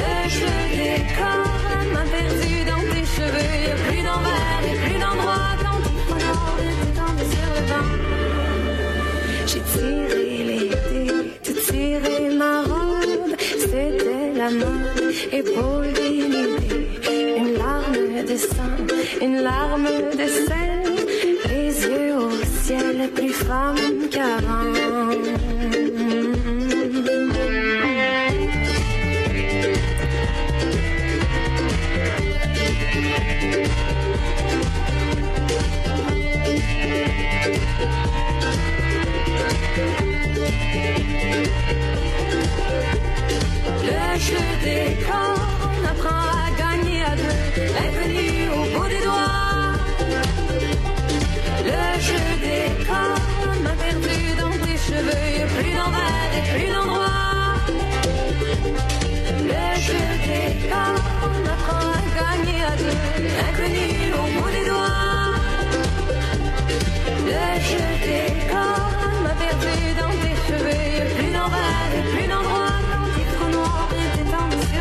Le 0.00 0.28
jeu 0.28 0.56
des 0.76 1.00
corps 1.16 1.53
y'a 3.66 3.74
plus 3.86 4.02
d'envers 4.02 4.62
et 4.70 4.76
plus 4.82 4.98
d'endroit 5.00 5.52
quand 5.62 5.78
tu 5.86 5.94
prends 6.08 6.54
t'es 6.58 6.92
tombé 6.98 7.24
sur 7.34 7.52
le. 7.70 7.80
J'ai 9.46 9.62
tiré 9.72 10.24
t'as 11.42 11.58
tiré 11.70 12.16
ma 12.36 12.62
robe, 12.62 13.34
c'était 13.38 14.32
la 14.36 14.50
mode, 14.50 15.14
épaule 15.32 15.92
dénudée, 15.92 16.86
une 17.38 17.54
larme 17.54 18.24
de 18.28 18.36
sang, 18.36 18.76
une 19.22 19.38
larme 19.42 19.88
de 20.20 20.26
sel, 20.46 20.84
les 21.48 21.72
yeux 21.86 22.16
au 22.16 22.30
ciel, 22.62 23.10
plus 23.14 23.32
femme 23.32 24.08
qu'avant. 24.10 25.53
Le 44.24 44.30
jeu 44.30 44.46
des 44.64 45.04
corps, 45.04 45.38
on 45.68 45.84
apprend 45.84 46.24
à 46.32 46.50
gagner 46.56 47.02
à 47.02 47.14
deux, 47.14 47.62
l'inconnu 47.74 48.48
au 48.56 48.78
bout 48.78 48.88
des 48.88 49.02
doigts. 49.04 49.76
Le 51.62 52.00
jeu 52.00 52.24
des 52.40 52.84
corps 52.86 53.20
m'a 53.62 53.74
perdu 53.84 54.16
dans 54.40 54.56
tes 54.64 54.78
cheveux, 54.78 55.46
plus 55.54 55.72
d'envers 55.76 56.30
et 56.38 56.44
plus 56.50 56.68
d'endroit. 56.72 57.58
Le 59.52 59.66
jeu 59.86 60.04
des 60.24 60.68
corps, 60.70 61.04
on 61.28 61.40
apprend 61.54 61.86
à 61.92 62.04
gagner 62.16 62.60
à 62.64 62.74
deux, 62.80 62.96
l'inconnu 63.36 63.88
au 64.14 64.26
bout 64.40 64.50
des 64.56 64.64
doigts. 64.70 65.34
Le 67.26 67.44
jeu 67.68 67.88
des 68.08 68.28
corps 68.50 68.90
m'a 69.22 69.34
perdu 69.44 69.76
dans 70.00 70.14
tes 70.22 70.36
cheveux, 70.46 71.14
plus 71.14 71.30
d'envers 71.30 71.90
et 71.98 72.16
plus 72.16 72.26
d'endroit. 72.26 72.73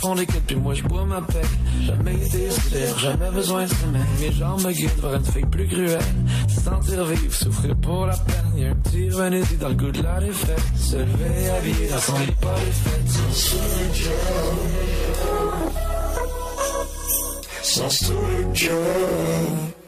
Les 0.00 0.06
font 0.06 0.14
des 0.14 0.24
quêtes, 0.24 0.46
puis 0.46 0.56
moi 0.56 0.72
je 0.72 0.82
bois 0.84 1.04
ma 1.04 1.20
paix. 1.20 1.42
Jamais 1.82 2.14
été 2.14 2.50
sûr, 2.50 2.98
jamais 2.98 3.30
besoin 3.32 3.64
de 3.64 3.68
semaine. 3.68 4.06
Mes 4.18 4.32
jambes 4.32 4.64
me 4.64 4.72
guident 4.72 5.00
vers 5.02 5.14
une 5.14 5.24
fille 5.24 5.44
plus 5.44 5.68
cruelle. 5.68 6.00
Se 6.48 6.60
sentir 6.62 7.04
vivre, 7.04 7.34
souffrir 7.34 7.76
pour 7.76 8.06
la 8.06 8.16
peine. 8.16 8.52
Y'a 8.56 8.70
un 8.70 8.74
petit 8.76 9.10
renési 9.10 9.56
dans 9.56 9.68
le 9.68 9.74
goût 9.74 9.90
de 9.90 10.02
la 10.02 10.20
défaite. 10.20 10.62
Se 10.74 10.96
lever 10.96 11.50
habillé 11.50 11.88
dans 11.88 11.98
son 11.98 12.18
lit, 12.18 12.32
pas 12.40 12.54
les 12.64 12.72
fêtes. 12.72 13.08
Sans 17.62 17.90
solitude. 17.90 18.30
Sans 18.82 19.79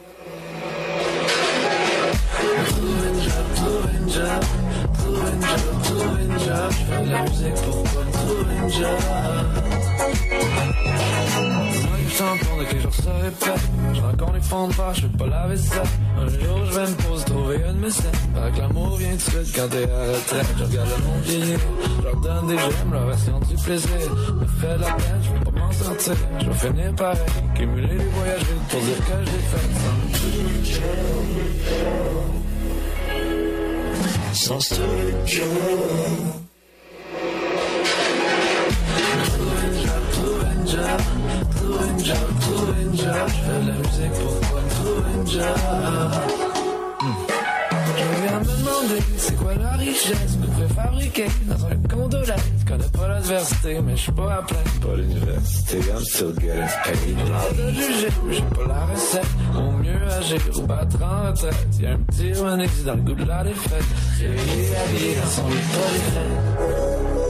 je 14.93 15.01
fais 15.01 15.17
pas 15.17 15.27
la 15.27 15.47
vaisselle. 15.47 15.81
Un 16.17 16.27
jour, 16.27 16.65
je 16.65 16.71
vais 16.73 16.87
me 16.87 16.95
poser, 16.95 17.25
trouver 17.25 17.57
une 17.69 17.79
mécène. 17.79 18.11
Paraît 18.33 18.51
que 18.51 18.59
l'amour 18.59 18.97
vient 18.97 19.15
de 19.15 19.21
suite 19.21 19.55
quand 19.55 19.69
t'es 19.69 19.89
à 19.89 20.01
retraite. 20.11 20.47
Je 20.57 20.63
regarde 20.63 20.89
le 20.89 21.03
monde 21.05 21.21
vieillir, 21.23 21.59
je 21.97 22.03
leur 22.03 22.15
donne 22.17 22.47
des 22.47 22.57
gemmes, 22.57 22.91
leur 22.91 23.05
version 23.05 23.39
du 23.39 23.55
plaisir. 23.55 24.15
Me 24.39 24.45
fait 24.45 24.77
la 24.77 24.91
peine, 24.93 25.21
je 25.23 25.29
vais 25.31 25.39
pas 25.45 25.51
m'en 25.59 25.71
sortir. 25.71 26.15
Je 26.39 26.45
vais 26.45 26.53
finir 26.53 26.95
pareil, 26.95 27.19
cumuler 27.55 27.87
les 27.87 28.05
voyages 28.05 28.45
pour 28.69 28.81
dire 28.81 28.97
que 28.97 29.25
j'ai 29.25 29.43
fait 29.51 29.67
sans 34.33 34.55
Sans 34.55 34.59
structure. 34.59 36.32
Mais 53.93 53.97
je 53.97 54.01
suis 54.01 54.11
pas 54.11 54.33
à 54.33 54.41
plaindre. 54.41 54.71
Pas 54.81 54.95
l'université, 54.95 55.77
I'm 55.77 56.03
still 56.03 56.33
getting 56.39 56.67
paid. 56.83 57.17
J'ai 57.55 57.63
de 57.63 57.71
juger, 57.71 58.07
j'ai 58.31 58.41
pas 58.41 58.67
la 58.67 58.85
recette. 58.85 59.27
Au 59.55 59.71
mieux 59.71 60.07
agir 60.11 60.41
ou 60.57 60.61
battre 60.61 60.97
en 61.03 61.27
retraite. 61.27 61.67
Y'a 61.79 61.91
un 61.91 61.97
petit 61.97 62.33
René 62.33 62.67
dans 62.85 62.95
le 62.95 63.01
goût 63.01 63.13
de 63.13 63.25
la 63.25 63.43
défaite. 63.43 63.85
J'ai 64.17 64.27
habillé 64.27 65.15
dans 65.15 65.29
son 65.29 65.47
lit 65.47 65.55
pas 65.55 67.17
les 67.17 67.22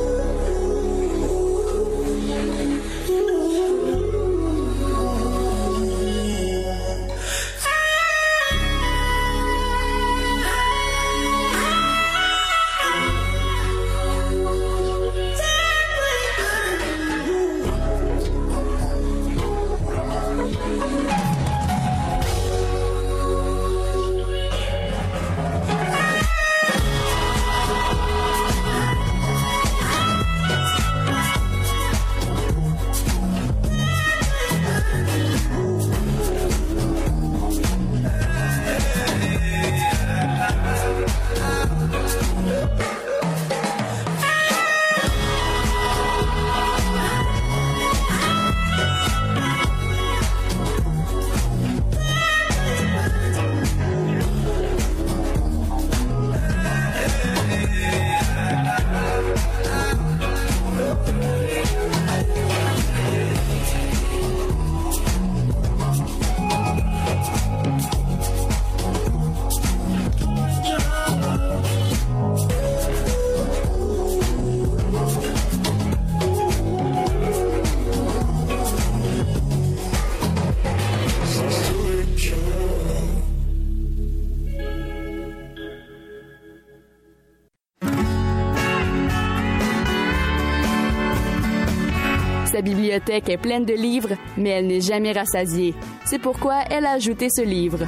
bibliothèque 92.63 93.29
est 93.29 93.37
pleine 93.37 93.65
de 93.65 93.73
livres, 93.73 94.15
mais 94.37 94.49
elle 94.49 94.67
n'est 94.67 94.81
jamais 94.81 95.11
rassasiée. 95.11 95.75
C'est 96.05 96.19
pourquoi 96.19 96.63
elle 96.69 96.85
a 96.85 96.91
ajouté 96.91 97.27
ce 97.29 97.41
livre. 97.43 97.85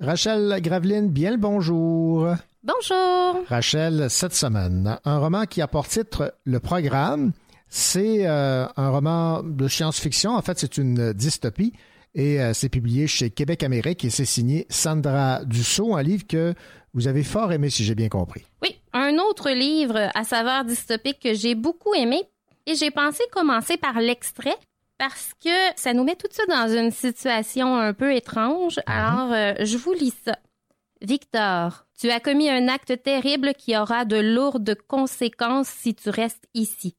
Rachel 0.00 0.58
Graveline, 0.60 1.08
bien 1.08 1.30
le 1.30 1.36
bonjour. 1.36 2.34
Bonjour. 2.64 3.44
Rachel, 3.48 4.10
cette 4.10 4.34
semaine, 4.34 4.98
un 5.04 5.18
roman 5.18 5.44
qui 5.46 5.62
a 5.62 5.68
pour 5.68 5.86
titre 5.86 6.34
Le 6.44 6.58
Programme. 6.58 7.32
C'est 7.68 8.26
euh, 8.26 8.66
un 8.76 8.90
roman 8.90 9.42
de 9.42 9.68
science-fiction. 9.68 10.32
En 10.32 10.42
fait, 10.42 10.58
c'est 10.58 10.76
une 10.76 11.12
dystopie 11.12 11.72
et 12.14 12.40
euh, 12.40 12.52
c'est 12.52 12.68
publié 12.68 13.06
chez 13.06 13.30
Québec 13.30 13.62
Amérique 13.62 14.04
et 14.04 14.10
c'est 14.10 14.24
signé 14.24 14.66
Sandra 14.68 15.44
Dussault, 15.44 15.94
un 15.94 16.02
livre 16.02 16.26
que 16.26 16.54
vous 16.94 17.08
avez 17.08 17.22
fort 17.22 17.52
aimé, 17.52 17.70
si 17.70 17.84
j'ai 17.84 17.94
bien 17.94 18.08
compris. 18.08 18.44
Oui, 18.62 18.78
un 18.92 19.18
autre 19.18 19.50
livre 19.50 20.10
à 20.14 20.24
saveur 20.24 20.64
dystopique 20.64 21.20
que 21.20 21.34
j'ai 21.34 21.54
beaucoup 21.54 21.94
aimé 21.94 22.22
et 22.66 22.74
j'ai 22.74 22.90
pensé 22.90 23.22
commencer 23.32 23.76
par 23.76 24.00
l'extrait 24.00 24.56
parce 24.98 25.32
que 25.42 25.50
ça 25.74 25.94
nous 25.94 26.04
met 26.04 26.16
tout 26.16 26.28
de 26.28 26.32
suite 26.32 26.48
dans 26.48 26.68
une 26.68 26.90
situation 26.90 27.76
un 27.76 27.92
peu 27.92 28.14
étrange. 28.14 28.78
Alors, 28.86 29.32
euh, 29.32 29.54
je 29.60 29.76
vous 29.76 29.92
lis 29.92 30.14
ça. 30.24 30.38
Victor, 31.00 31.86
tu 31.98 32.10
as 32.10 32.20
commis 32.20 32.48
un 32.48 32.68
acte 32.68 33.02
terrible 33.02 33.54
qui 33.54 33.76
aura 33.76 34.04
de 34.04 34.16
lourdes 34.16 34.76
conséquences 34.86 35.68
si 35.68 35.94
tu 35.94 36.10
restes 36.10 36.46
ici. 36.54 36.94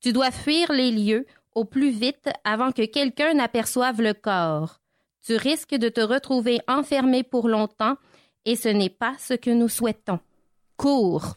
Tu 0.00 0.12
dois 0.12 0.30
fuir 0.30 0.70
les 0.72 0.92
lieux 0.92 1.26
au 1.54 1.64
plus 1.64 1.90
vite 1.90 2.28
avant 2.44 2.70
que 2.70 2.84
quelqu'un 2.84 3.34
n'aperçoive 3.34 4.00
le 4.00 4.14
corps. 4.14 4.80
Tu 5.24 5.36
risques 5.36 5.74
de 5.74 5.88
te 5.88 6.00
retrouver 6.00 6.60
enfermé 6.68 7.22
pour 7.24 7.48
longtemps 7.48 7.96
et 8.44 8.56
ce 8.56 8.68
n'est 8.68 8.90
pas 8.90 9.14
ce 9.18 9.34
que 9.34 9.50
nous 9.50 9.68
souhaitons. 9.68 10.18
Cours. 10.76 11.36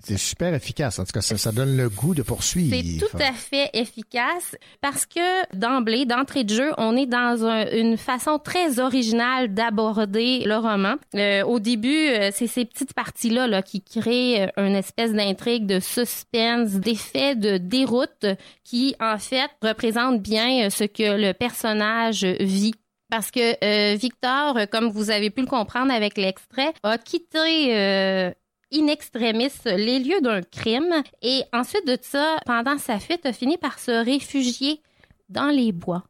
C'est 0.00 0.16
super 0.16 0.54
efficace. 0.54 1.00
En 1.00 1.04
tout 1.04 1.10
cas, 1.10 1.20
ça, 1.20 1.36
ça 1.36 1.50
donne 1.50 1.76
le 1.76 1.88
goût 1.90 2.14
de 2.14 2.22
poursuivre. 2.22 2.72
C'est 2.72 3.04
tout 3.04 3.16
à 3.20 3.32
fait 3.32 3.68
efficace 3.74 4.54
parce 4.80 5.04
que 5.06 5.56
d'emblée, 5.56 6.06
d'entrée 6.06 6.44
de 6.44 6.54
jeu, 6.54 6.70
on 6.78 6.96
est 6.96 7.06
dans 7.06 7.44
un- 7.44 7.68
une 7.72 7.96
façon 7.96 8.38
très 8.38 8.78
originale 8.78 9.52
d'aborder 9.52 10.44
le 10.46 10.54
roman. 10.56 10.94
Euh, 11.16 11.42
au 11.44 11.58
début, 11.58 12.10
euh, 12.10 12.30
c'est 12.32 12.46
ces 12.46 12.64
petites 12.64 12.94
parties-là 12.94 13.48
là, 13.48 13.60
qui 13.60 13.82
créent 13.82 14.44
euh, 14.44 14.68
une 14.68 14.76
espèce 14.76 15.12
d'intrigue, 15.12 15.66
de 15.66 15.80
suspense, 15.80 16.74
d'effet 16.74 17.34
de 17.34 17.58
déroute 17.58 18.24
qui, 18.62 18.94
en 19.00 19.18
fait, 19.18 19.50
représente 19.62 20.22
bien 20.22 20.70
ce 20.70 20.84
que 20.84 21.20
le 21.20 21.32
personnage 21.34 22.24
vit. 22.38 22.74
Parce 23.10 23.30
que 23.30 23.56
euh, 23.64 23.96
Victor, 23.96 24.56
euh, 24.56 24.66
comme 24.66 24.90
vous 24.90 25.10
avez 25.10 25.30
pu 25.30 25.40
le 25.40 25.46
comprendre 25.46 25.92
avec 25.92 26.18
l'extrait, 26.18 26.72
a 26.82 26.98
quitté 26.98 27.74
euh, 27.74 28.30
in 28.72 28.86
extremis 28.86 29.50
les 29.64 29.98
lieux 29.98 30.20
d'un 30.20 30.42
crime 30.42 31.02
et 31.22 31.42
ensuite 31.52 31.86
de 31.86 31.96
ça, 32.02 32.36
pendant 32.44 32.76
sa 32.76 32.98
fuite, 32.98 33.24
a 33.24 33.32
fini 33.32 33.56
par 33.56 33.78
se 33.78 34.04
réfugier 34.04 34.82
dans 35.30 35.48
les 35.48 35.72
bois. 35.72 36.04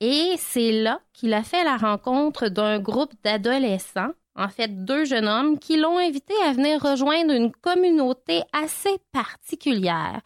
Et 0.00 0.34
c'est 0.38 0.72
là 0.72 1.00
qu'il 1.12 1.34
a 1.34 1.42
fait 1.42 1.64
la 1.64 1.76
rencontre 1.76 2.48
d'un 2.48 2.78
groupe 2.78 3.12
d'adolescents, 3.24 4.12
en 4.36 4.48
fait 4.48 4.84
deux 4.84 5.04
jeunes 5.04 5.26
hommes, 5.26 5.58
qui 5.58 5.76
l'ont 5.76 5.98
invité 5.98 6.34
à 6.46 6.52
venir 6.52 6.80
rejoindre 6.80 7.32
une 7.32 7.50
communauté 7.52 8.42
assez 8.52 8.96
particulière. 9.12 10.20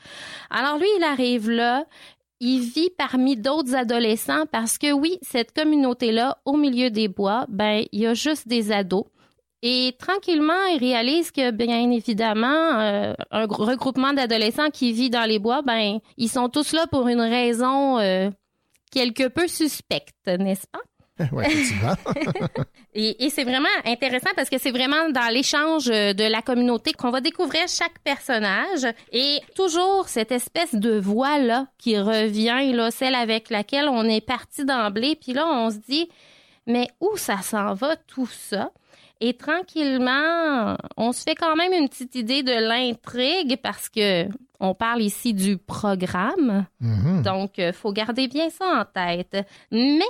Alors 0.50 0.78
lui, 0.78 0.88
il 0.98 1.04
arrive 1.04 1.50
là, 1.50 1.86
il 2.44 2.60
vit 2.60 2.90
parmi 2.98 3.36
d'autres 3.36 3.76
adolescents 3.76 4.46
parce 4.50 4.76
que 4.76 4.90
oui, 4.90 5.16
cette 5.22 5.52
communauté-là, 5.52 6.38
au 6.44 6.56
milieu 6.56 6.90
des 6.90 7.06
bois, 7.06 7.46
ben, 7.48 7.84
il 7.92 8.00
y 8.00 8.06
a 8.06 8.14
juste 8.14 8.48
des 8.48 8.72
ados. 8.72 9.04
Et 9.62 9.94
tranquillement, 9.96 10.64
il 10.72 10.78
réalise 10.80 11.30
que, 11.30 11.52
bien 11.52 11.88
évidemment, 11.88 12.80
euh, 12.80 13.14
un 13.30 13.46
gr- 13.46 13.70
regroupement 13.70 14.12
d'adolescents 14.12 14.70
qui 14.70 14.92
vit 14.92 15.08
dans 15.08 15.22
les 15.24 15.38
bois, 15.38 15.62
ben, 15.62 16.00
ils 16.16 16.28
sont 16.28 16.48
tous 16.48 16.72
là 16.72 16.88
pour 16.90 17.06
une 17.06 17.20
raison 17.20 18.00
euh, 18.00 18.28
quelque 18.90 19.28
peu 19.28 19.46
suspecte, 19.46 20.26
n'est-ce 20.26 20.66
pas? 20.66 20.80
Et, 22.94 23.24
et 23.24 23.30
c'est 23.30 23.44
vraiment 23.44 23.68
intéressant 23.86 24.28
parce 24.36 24.50
que 24.50 24.58
c'est 24.58 24.70
vraiment 24.70 25.08
dans 25.08 25.32
l'échange 25.32 25.88
euh, 25.88 26.12
de 26.12 26.24
la 26.24 26.42
communauté 26.42 26.92
qu'on 26.92 27.10
va 27.10 27.22
découvrir 27.22 27.66
chaque 27.66 27.98
personnage 28.04 28.86
et 29.12 29.38
toujours 29.54 30.08
cette 30.08 30.30
espèce 30.30 30.74
de 30.74 30.98
voix 30.98 31.38
là 31.38 31.66
qui 31.78 31.98
revient 31.98 32.72
là, 32.74 32.90
celle 32.90 33.14
avec 33.14 33.48
laquelle 33.48 33.88
on 33.88 34.04
est 34.04 34.20
parti 34.20 34.66
d'emblée. 34.66 35.16
Puis 35.16 35.32
là, 35.32 35.46
on 35.46 35.70
se 35.70 35.78
dit, 35.78 36.10
mais 36.66 36.88
où 37.00 37.16
ça 37.16 37.38
s'en 37.40 37.72
va 37.72 37.96
tout 37.96 38.28
ça? 38.28 38.70
Et 39.20 39.34
tranquillement, 39.34 40.76
on 40.96 41.12
se 41.12 41.22
fait 41.22 41.36
quand 41.36 41.54
même 41.54 41.72
une 41.72 41.88
petite 41.88 42.16
idée 42.16 42.42
de 42.42 42.52
l'intrigue 42.52 43.56
parce 43.62 43.88
que 43.88 44.26
on 44.58 44.74
parle 44.74 45.02
ici 45.02 45.32
du 45.32 45.58
programme. 45.58 46.66
Mhm. 46.80 47.22
Donc, 47.22 47.58
il 47.58 47.72
faut 47.72 47.92
garder 47.92 48.28
bien 48.28 48.50
ça 48.50 48.64
en 48.64 48.84
tête. 48.84 49.46
Mais 49.70 50.00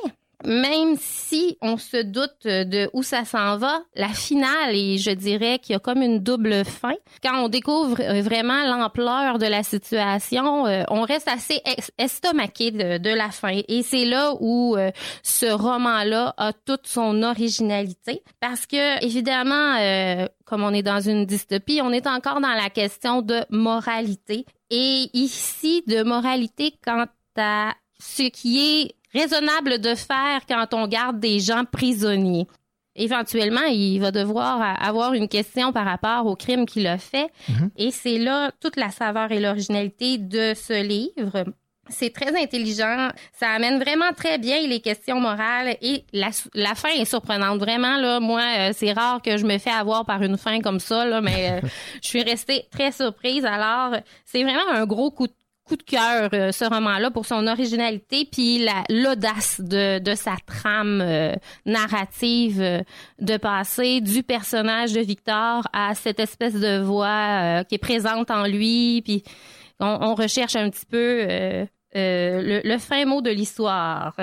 même 0.45 0.97
si 0.99 1.57
on 1.61 1.77
se 1.77 2.03
doute 2.03 2.45
de 2.45 2.91
où 2.93 3.03
ça 3.03 3.25
s'en 3.25 3.57
va, 3.57 3.83
la 3.95 4.09
finale, 4.09 4.75
et 4.75 4.99
je 4.99 5.11
dirais 5.11 5.59
qu'il 5.59 5.75
y 5.75 5.77
a 5.77 5.79
comme 5.79 6.03
une 6.03 6.21
double 6.21 6.65
fin, 6.65 6.95
quand 7.23 7.45
on 7.45 7.49
découvre 7.49 8.01
euh, 8.01 8.23
vraiment 8.23 8.65
l'ampleur 8.65 9.39
de 9.39 9.47
la 9.47 9.63
situation, 9.63 10.67
euh, 10.67 10.83
on 10.89 11.03
reste 11.03 11.29
assez 11.29 11.61
estomaqué 11.99 12.71
de, 12.71 13.15
la 13.15 13.31
fin. 13.31 13.61
Et 13.69 13.83
c'est 13.83 14.05
là 14.05 14.35
où 14.41 14.77
euh, 14.77 14.91
ce 15.23 15.47
roman-là 15.47 16.35
a 16.37 16.53
toute 16.53 16.87
son 16.87 17.23
originalité. 17.23 18.23
Parce 18.41 18.67
que, 18.67 19.05
évidemment, 19.05 19.77
euh, 19.79 20.27
comme 20.45 20.63
on 20.63 20.73
est 20.73 20.83
dans 20.83 21.01
une 21.01 21.27
dystopie, 21.27 21.81
on 21.83 21.93
est 21.93 22.07
encore 22.07 22.41
dans 22.41 22.55
la 22.55 22.71
question 22.71 23.23
de 23.23 23.45
moralité. 23.51 24.47
Et 24.71 25.11
ici, 25.13 25.83
de 25.87 26.03
moralité 26.03 26.75
quant 26.85 27.07
à 27.37 27.75
ce 27.99 28.25
qui 28.25 28.59
est 28.59 28.95
raisonnable 29.13 29.81
de 29.81 29.95
faire 29.95 30.41
quand 30.49 30.75
on 30.75 30.87
garde 30.87 31.21
des 31.21 31.41
gens 31.41 31.65
prisonniers. 31.65 32.47
Éventuellement, 32.95 33.63
il 33.63 33.99
va 34.01 34.11
devoir 34.11 34.61
avoir 34.83 35.15
une 35.15 35.29
question 35.29 35.73
par 35.73 35.87
rapport 35.87 36.27
au 36.27 36.37
crime 36.37 36.67
qu'il 36.67 36.87
a 36.87 36.99
fait. 36.99 37.31
Et 37.77 37.91
c'est 37.91 38.19
là 38.19 38.51
toute 38.61 38.77
la 38.77 38.91
saveur 38.91 39.33
et 39.33 39.41
l'originalité 39.41 40.19
de 40.19 40.53
ce 40.55 40.83
livre. 40.83 41.45
C'est 41.89 42.13
très 42.13 42.41
intelligent. 42.41 43.09
Ça 43.33 43.49
amène 43.51 43.81
vraiment 43.81 44.13
très 44.17 44.39
bien 44.39 44.67
les 44.67 44.81
questions 44.81 45.21
morales 45.21 45.77
et 45.83 46.05
la, 46.13 46.31
la 46.55 46.75
fin 46.75 46.91
est 46.91 47.05
surprenante. 47.05 47.59
Vraiment, 47.59 47.97
là, 47.97 48.21
moi, 48.21 48.43
euh, 48.59 48.71
c'est 48.75 48.93
rare 48.93 49.21
que 49.21 49.37
je 49.37 49.45
me 49.45 49.59
fais 49.59 49.71
avoir 49.71 50.05
par 50.07 50.23
une 50.23 50.39
fin 50.39 50.61
comme 50.61 50.79
ça, 50.79 51.05
là, 51.05 51.21
mais 51.21 51.51
euh, 51.51 51.67
je 52.03 52.09
suis 52.09 52.23
restée 52.23 52.67
très 52.71 52.93
surprise. 52.93 53.45
Alors, 53.45 53.97
c'est 54.25 54.45
vraiment 54.45 54.71
un 54.71 54.87
gros 54.87 55.11
coup 55.11 55.27
de 55.27 55.35
coup 55.65 55.77
de 55.77 55.83
cœur 55.83 56.29
euh, 56.33 56.51
ce 56.53 56.65
roman-là 56.65 57.11
pour 57.11 57.25
son 57.25 57.47
originalité 57.47 58.29
puis 58.31 58.59
la 58.59 58.83
l'audace 58.89 59.61
de, 59.61 60.01
de 60.01 60.15
sa 60.15 60.35
trame 60.47 61.01
euh, 61.01 61.35
narrative 61.67 62.61
euh, 62.61 62.81
de 63.21 63.37
passer 63.37 64.01
du 64.01 64.23
personnage 64.23 64.93
de 64.93 65.01
Victor 65.01 65.67
à 65.73 65.95
cette 65.95 66.19
espèce 66.21 66.55
de 66.55 66.81
voix 66.81 67.65
qui 67.65 67.77
est 67.77 67.79
présente 67.79 68.31
en 68.31 68.47
lui 68.47 69.03
puis 69.03 69.23
on, 69.79 69.99
on 70.01 70.15
recherche 70.15 70.57
un 70.57 70.69
petit 70.71 70.87
peu 70.87 71.27
le, 71.95 72.61
le 72.65 72.79
fin 72.79 73.05
mot 73.05 73.21
de 73.21 73.31
l'histoire. 73.31 74.15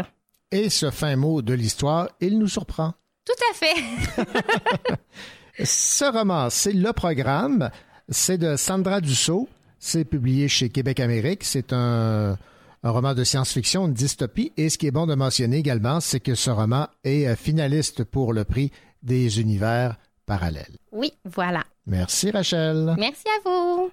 Et 0.51 0.69
ce 0.69 0.89
fin 0.89 1.15
mot 1.15 1.41
de 1.41 1.53
l'histoire, 1.53 2.09
il 2.19 2.39
nous 2.39 2.47
surprend. 2.47 2.93
Tout 3.25 3.33
à 3.51 3.53
fait. 3.53 4.95
Ce 5.63 6.05
roman, 6.05 6.49
c'est 6.49 6.71
le 6.71 6.93
programme. 6.93 7.69
C'est 8.07 8.37
de 8.37 8.55
Sandra 8.55 9.01
Dussault. 9.01 9.47
C'est 9.79 10.05
publié 10.05 10.47
chez 10.47 10.69
Québec 10.69 10.99
Amérique. 10.99 11.43
C'est 11.43 11.73
un, 11.73 12.37
un 12.83 12.89
roman 12.91 13.13
de 13.13 13.23
science-fiction, 13.23 13.87
une 13.87 13.93
dystopie. 13.93 14.51
Et 14.57 14.69
ce 14.69 14.77
qui 14.77 14.87
est 14.87 14.91
bon 14.91 15.07
de 15.07 15.15
mentionner 15.15 15.57
également, 15.57 15.99
c'est 15.99 16.19
que 16.19 16.35
ce 16.35 16.49
roman 16.49 16.87
est 17.03 17.27
euh, 17.27 17.35
finaliste 17.35 18.03
pour 18.03 18.33
le 18.33 18.43
prix 18.43 18.71
des 19.03 19.39
univers 19.39 19.95
parallèles. 20.25 20.75
Oui, 20.91 21.13
voilà. 21.25 21.63
Merci 21.85 22.31
Rachel. 22.31 22.95
Merci 22.97 23.23
à 23.27 23.49
vous. 23.49 23.91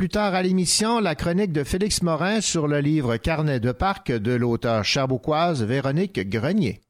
Plus 0.00 0.08
tard 0.08 0.34
à 0.34 0.42
l'émission, 0.42 0.98
la 0.98 1.14
chronique 1.14 1.52
de 1.52 1.62
Félix 1.62 2.00
Morin 2.00 2.40
sur 2.40 2.66
le 2.66 2.80
livre 2.80 3.18
Carnet 3.18 3.60
de 3.60 3.70
parc 3.70 4.10
de 4.10 4.32
l'auteur 4.32 4.82
charbouquoise 4.82 5.62
Véronique 5.62 6.26
Grenier. 6.26 6.80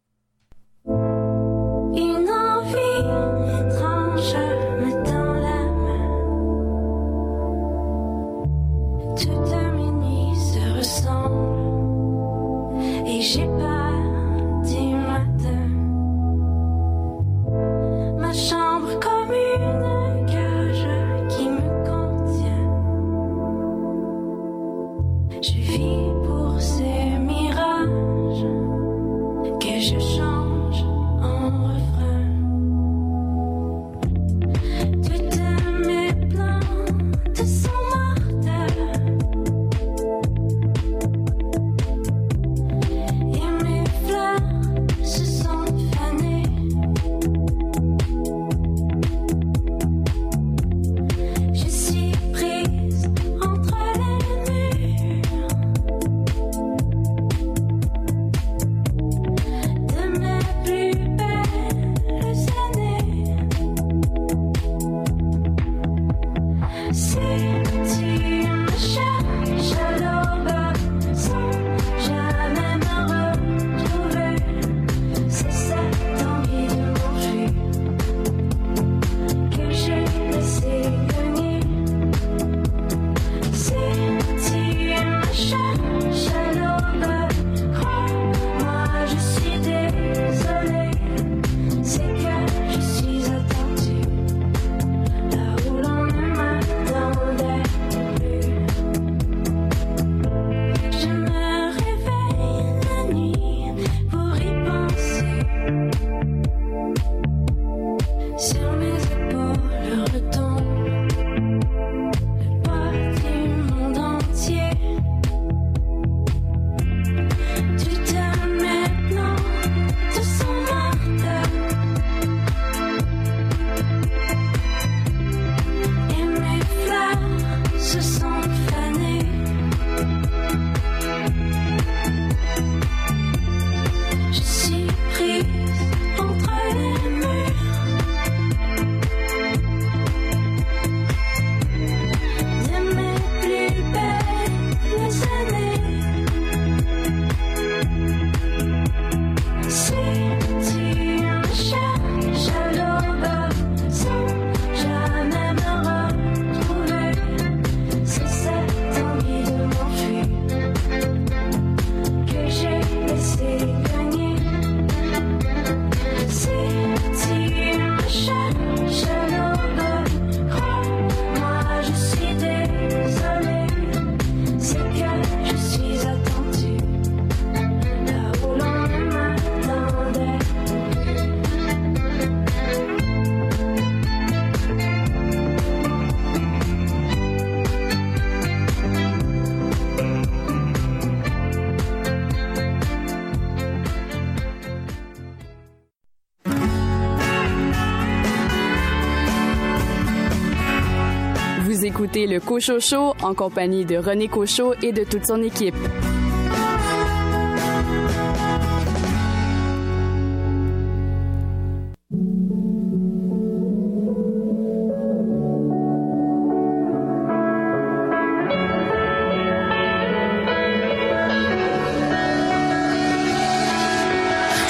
Le 202.30 202.38
Cocho 202.38 202.78
Show 202.78 203.14
en 203.22 203.34
compagnie 203.34 203.84
de 203.84 203.96
René 203.96 204.28
Cocho 204.28 204.72
et 204.82 204.92
de 204.92 205.02
toute 205.02 205.26
son 205.26 205.42
équipe. 205.42 205.74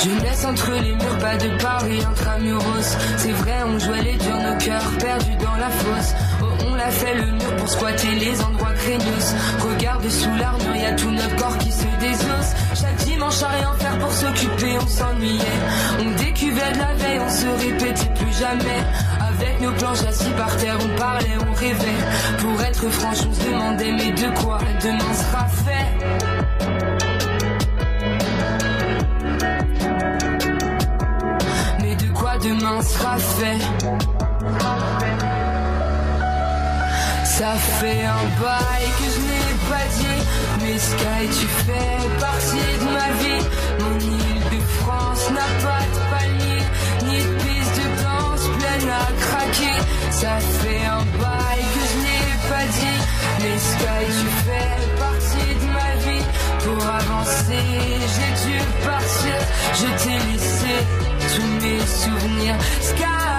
Jeunesse 0.03 0.45
entre 0.47 0.70
les 0.82 0.95
murs, 0.95 1.19
pas 1.19 1.37
de 1.37 1.62
Paris 1.62 2.01
intramuros. 2.11 2.97
C'est 3.19 3.32
vrai, 3.32 3.59
on 3.66 3.78
jouait 3.78 4.03
les 4.03 4.16
durs, 4.16 4.37
nos 4.37 4.59
cœurs 4.59 4.91
perdus 4.99 5.40
Oh, 6.43 6.47
on 6.69 6.75
l'a 6.75 6.91
fait 6.91 7.15
le 7.15 7.27
mur 7.33 7.57
pour 7.57 7.69
squatter 7.69 8.15
les 8.15 8.41
endroits 8.43 8.73
craignos. 8.73 9.35
Regarde 9.61 10.09
sous 10.09 10.35
l'armure, 10.37 10.77
y 10.77 10.85
a 10.85 10.93
tout 10.93 11.11
notre 11.11 11.37
corps 11.37 11.59
qui 11.59 11.71
se 11.71 11.87
désosse. 12.01 12.55
Chaque 12.75 12.97
dimanche 13.05 13.43
à 13.43 13.49
rien 13.49 13.73
faire 13.79 13.99
pour 13.99 14.13
s'occuper, 14.13 14.79
on 14.81 14.87
s'ennuyait. 14.87 15.61
On 16.01 16.11
décuvait 16.23 16.73
de 16.73 16.79
la 16.79 16.95
veille, 16.95 17.21
on 17.21 17.31
se 17.31 17.47
répétait 17.67 18.11
plus 18.15 18.33
jamais. 18.39 18.81
Avec 19.21 19.61
nos 19.61 19.73
planches 19.73 20.05
assis 20.09 20.31
par 20.37 20.57
terre, 20.57 20.79
on 20.81 20.99
parlait, 20.99 21.37
on 21.49 21.53
rêvait. 21.55 22.01
Pour 22.39 22.63
être 22.63 22.89
franche, 22.91 23.19
on 23.29 23.35
se 23.35 23.45
demandait, 23.45 23.93
mais 23.93 24.13
de 24.13 24.29
quoi 24.41 24.59
demain 24.83 25.15
sera 25.15 25.47
fait? 25.47 25.87
Mais 31.81 31.95
de 31.97 32.09
quoi 32.13 32.39
demain 32.39 32.83
sera 32.83 33.17
fait? 33.19 33.59
Ça 37.41 37.55
fait 37.55 38.05
un 38.05 38.27
bail 38.39 38.85
que 38.99 39.07
je 39.15 39.21
n'ai 39.29 39.51
pas 39.71 39.87
dit 39.97 40.21
Mais 40.61 40.79
Sky 40.79 41.41
tu 41.41 41.47
fais 41.65 42.21
partie 42.21 42.73
de 42.81 42.89
ma 42.97 43.09
vie. 43.23 43.45
Mon 43.81 43.99
île 43.99 44.45
de 44.53 44.61
France 44.81 45.25
n'a 45.31 45.49
pas 45.65 45.85
de 45.95 46.01
palmier 46.11 46.62
Ni 47.07 47.17
de 47.17 47.33
piste 47.43 47.77
de 47.81 47.87
danse 48.05 48.47
pleine 48.59 48.91
à 48.91 49.07
craquer. 49.25 49.79
Ça 50.11 50.37
fait 50.61 50.85
un 50.85 51.05
bail 51.19 51.62
que 51.75 51.83
je 51.91 51.97
n'ai 52.05 52.27
pas 52.51 52.67
dit 52.79 52.99
Mais 53.41 53.59
Sky 53.71 54.05
tu 54.21 54.29
fais 54.45 54.73
partie 55.01 55.53
de 55.62 55.67
ma 55.79 55.91
vie. 56.05 56.25
Pour 56.62 56.83
avancer 57.01 57.65
j'ai 58.15 58.33
dû 58.45 58.59
partir. 58.85 59.37
Je 59.81 59.87
t'ai 60.03 60.19
laissé 60.29 60.75
tous 61.35 61.51
mes 61.65 61.81
souvenirs. 61.87 62.57
Sky 62.83 63.30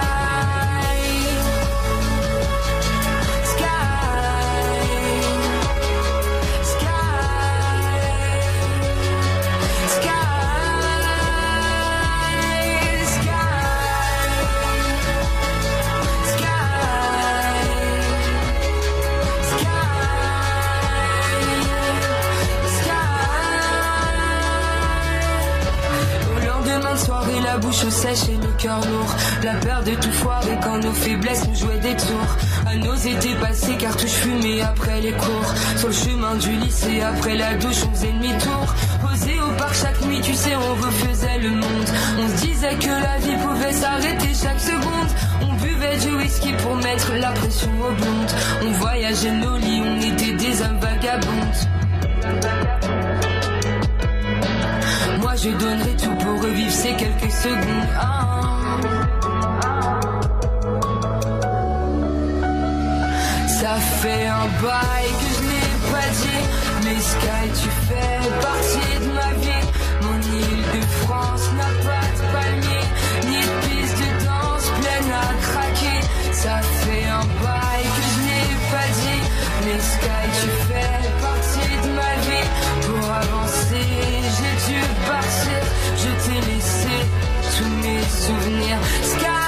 la 27.52 27.58
bouche 27.58 27.86
sèche 27.88 28.30
et 28.30 28.36
le 28.36 28.50
cœur 28.56 28.80
lourd. 28.80 29.14
La 29.42 29.54
peur 29.54 29.82
de 29.84 29.90
tout 29.90 30.12
foirer 30.12 30.58
quand 30.62 30.78
nos 30.78 30.92
faiblesses 30.92 31.46
nous 31.46 31.54
jouaient 31.54 31.80
des 31.80 31.96
tours. 31.96 32.36
À 32.66 32.76
nos 32.76 32.94
étés 32.94 33.34
passés, 33.42 33.76
cartouches 33.76 34.20
fumées 34.24 34.62
après 34.62 35.02
les 35.02 35.12
cours. 35.12 35.52
Sur 35.76 35.88
le 35.88 35.94
chemin 35.94 36.34
du 36.36 36.52
lycée, 36.52 37.02
après 37.02 37.36
la 37.36 37.54
douche, 37.56 37.84
on 37.86 37.94
faisait 37.94 38.12
demi-tour. 38.12 38.74
Posé 39.02 39.38
au 39.40 39.52
parc 39.58 39.74
chaque 39.74 40.00
nuit, 40.06 40.20
tu 40.22 40.32
sais, 40.32 40.56
on 40.56 40.74
refaisait 40.82 41.38
le 41.40 41.50
monde. 41.50 41.88
On 42.20 42.28
se 42.28 42.46
disait 42.46 42.76
que 42.76 42.88
la 42.88 43.18
vie 43.18 43.36
pouvait 43.44 43.72
s'arrêter 43.72 44.32
chaque 44.32 44.60
seconde. 44.60 45.10
On 45.42 45.52
buvait 45.54 45.98
du 45.98 46.16
whisky 46.16 46.52
pour 46.54 46.76
mettre 46.76 47.12
la 47.20 47.32
pression 47.32 47.70
aux 47.70 47.92
blondes. 47.92 48.32
On 48.62 48.70
voyageait 48.80 49.30
nos 49.30 49.58
lits, 49.58 49.82
on 49.84 50.00
était 50.00 50.32
des 50.32 50.62
âmes 50.62 50.78
vagabondes. 50.80 51.81
Je 55.42 55.50
donnerais 55.50 55.96
tout 55.96 56.14
pour 56.24 56.40
revivre 56.40 56.70
ces 56.70 56.94
quelques 56.94 57.32
secondes. 57.32 57.88
Ah. 57.98 58.78
Ça 63.48 63.74
fait 64.00 64.26
un 64.26 64.46
bail 64.62 65.08
que 65.20 65.28
je 65.34 65.42
n'ai 65.48 65.70
pas 65.90 66.08
dit. 66.22 66.44
Mais 66.84 67.00
Sky, 67.00 67.44
tu 67.60 67.68
fais 67.88 68.18
partie 68.40 68.94
de 69.04 69.10
ma 69.18 69.30
vie. 69.42 69.66
Mon 70.02 70.18
île 70.38 70.64
de 70.74 70.86
France 71.02 71.44
n'a 71.58 71.72
pas 71.88 72.06
de 72.18 72.22
palmier, 72.32 72.84
ni 73.26 73.40
de 73.40 73.54
piste 73.66 73.98
de 73.98 74.10
danse 74.24 74.68
pleine 74.80 75.10
à 75.10 75.28
craquer. 75.46 76.00
Ça 76.32 76.56
fait 76.82 77.06
un 77.20 77.24
bail 77.42 77.82
que 77.94 78.02
je 78.12 78.18
n'ai 78.26 78.46
pas 78.70 78.88
dit. 79.02 79.22
Mais 79.64 79.80
Sky, 79.90 80.24
tu 80.40 80.48
fais 80.68 80.98
partie 81.20 81.74
de 81.84 81.92
ma 81.94 82.12
vie. 82.26 82.48
Je 85.96 86.08
t'ai 86.24 86.40
laissé 86.46 86.88
tous 87.56 87.68
mes 87.82 88.02
souvenirs. 88.02 89.41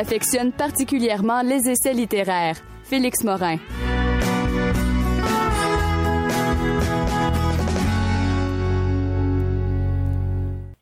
Affectionne 0.00 0.50
particulièrement 0.50 1.42
les 1.42 1.68
essais 1.68 1.92
littéraires. 1.92 2.56
Félix 2.84 3.22
Morin. 3.22 3.58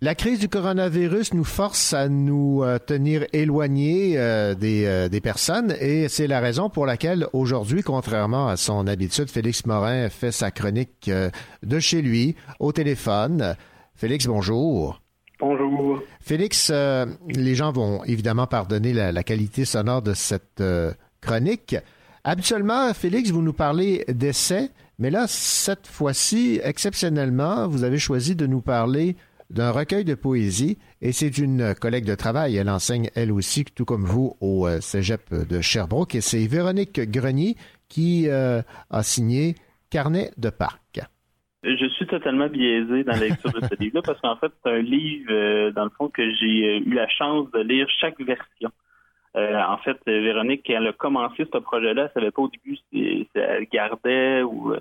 La 0.00 0.14
crise 0.14 0.38
du 0.38 0.48
coronavirus 0.48 1.34
nous 1.34 1.42
force 1.44 1.92
à 1.92 2.08
nous 2.08 2.62
euh, 2.62 2.78
tenir 2.78 3.26
éloignés 3.32 4.16
euh, 4.16 4.54
des, 4.54 4.86
euh, 4.86 5.08
des 5.08 5.20
personnes 5.20 5.74
et 5.80 6.08
c'est 6.08 6.28
la 6.28 6.38
raison 6.38 6.70
pour 6.70 6.86
laquelle 6.86 7.26
aujourd'hui, 7.32 7.82
contrairement 7.82 8.46
à 8.46 8.56
son 8.56 8.86
habitude, 8.86 9.28
Félix 9.28 9.66
Morin 9.66 10.08
fait 10.08 10.30
sa 10.30 10.52
chronique 10.52 11.10
de 11.10 11.80
chez 11.80 12.00
lui 12.00 12.36
au 12.60 12.70
téléphone. 12.70 13.56
Félix, 13.96 14.28
bonjour. 14.28 15.00
Bonjour. 15.40 16.02
Félix, 16.20 16.68
euh, 16.72 17.06
les 17.28 17.54
gens 17.54 17.70
vont 17.70 18.02
évidemment 18.04 18.48
pardonner 18.48 18.92
la, 18.92 19.22
qualité 19.22 19.64
sonore 19.64 20.02
de 20.02 20.12
cette 20.12 20.60
euh, 20.60 20.92
chronique. 21.20 21.76
Habituellement, 22.24 22.92
Félix, 22.92 23.30
vous 23.30 23.42
nous 23.42 23.52
parlez 23.52 24.04
d'essais, 24.08 24.70
mais 24.98 25.10
là, 25.10 25.26
cette 25.28 25.86
fois-ci, 25.86 26.60
exceptionnellement, 26.64 27.68
vous 27.68 27.84
avez 27.84 27.98
choisi 27.98 28.34
de 28.34 28.46
nous 28.46 28.60
parler 28.60 29.16
d'un 29.50 29.70
recueil 29.70 30.04
de 30.04 30.14
poésie 30.14 30.76
et 31.00 31.12
c'est 31.12 31.38
une 31.38 31.72
collègue 31.76 32.04
de 32.04 32.16
travail. 32.16 32.56
Elle 32.56 32.68
enseigne 32.68 33.08
elle 33.14 33.30
aussi, 33.30 33.64
tout 33.64 33.84
comme 33.84 34.04
vous, 34.04 34.36
au 34.40 34.66
euh, 34.66 34.80
Cégep 34.80 35.32
de 35.32 35.60
Sherbrooke 35.60 36.16
et 36.16 36.20
c'est 36.20 36.44
Véronique 36.48 37.00
Grenier 37.00 37.56
qui 37.88 38.28
a 38.28 38.64
signé 39.02 39.54
Carnet 39.88 40.32
de 40.36 40.50
parc. 40.50 41.00
Je 41.64 41.88
suis 41.88 42.06
totalement 42.06 42.46
biaisé 42.46 43.02
dans 43.02 43.12
la 43.12 43.28
lecture 43.28 43.52
de 43.52 43.66
ce 43.66 43.74
livre-là 43.80 44.02
parce 44.02 44.20
qu'en 44.20 44.36
fait, 44.36 44.52
c'est 44.62 44.70
un 44.70 44.78
livre, 44.78 45.30
euh, 45.30 45.70
dans 45.72 45.84
le 45.84 45.90
fond, 45.90 46.08
que 46.08 46.22
j'ai 46.34 46.68
euh, 46.68 46.80
eu 46.86 46.94
la 46.94 47.08
chance 47.08 47.50
de 47.50 47.60
lire 47.60 47.88
chaque 48.00 48.20
version. 48.20 48.70
Euh, 49.36 49.60
en 49.62 49.78
fait, 49.78 49.98
Véronique, 50.06 50.62
quand 50.66 50.74
elle 50.74 50.86
a 50.86 50.92
commencé 50.92 51.46
ce 51.52 51.58
projet-là, 51.58 52.04
elle 52.04 52.10
savait 52.14 52.30
pas 52.30 52.42
au 52.42 52.48
début 52.48 52.76
si, 52.92 53.28
elle 53.34 53.66
gardait 53.66 54.42
ou, 54.42 54.74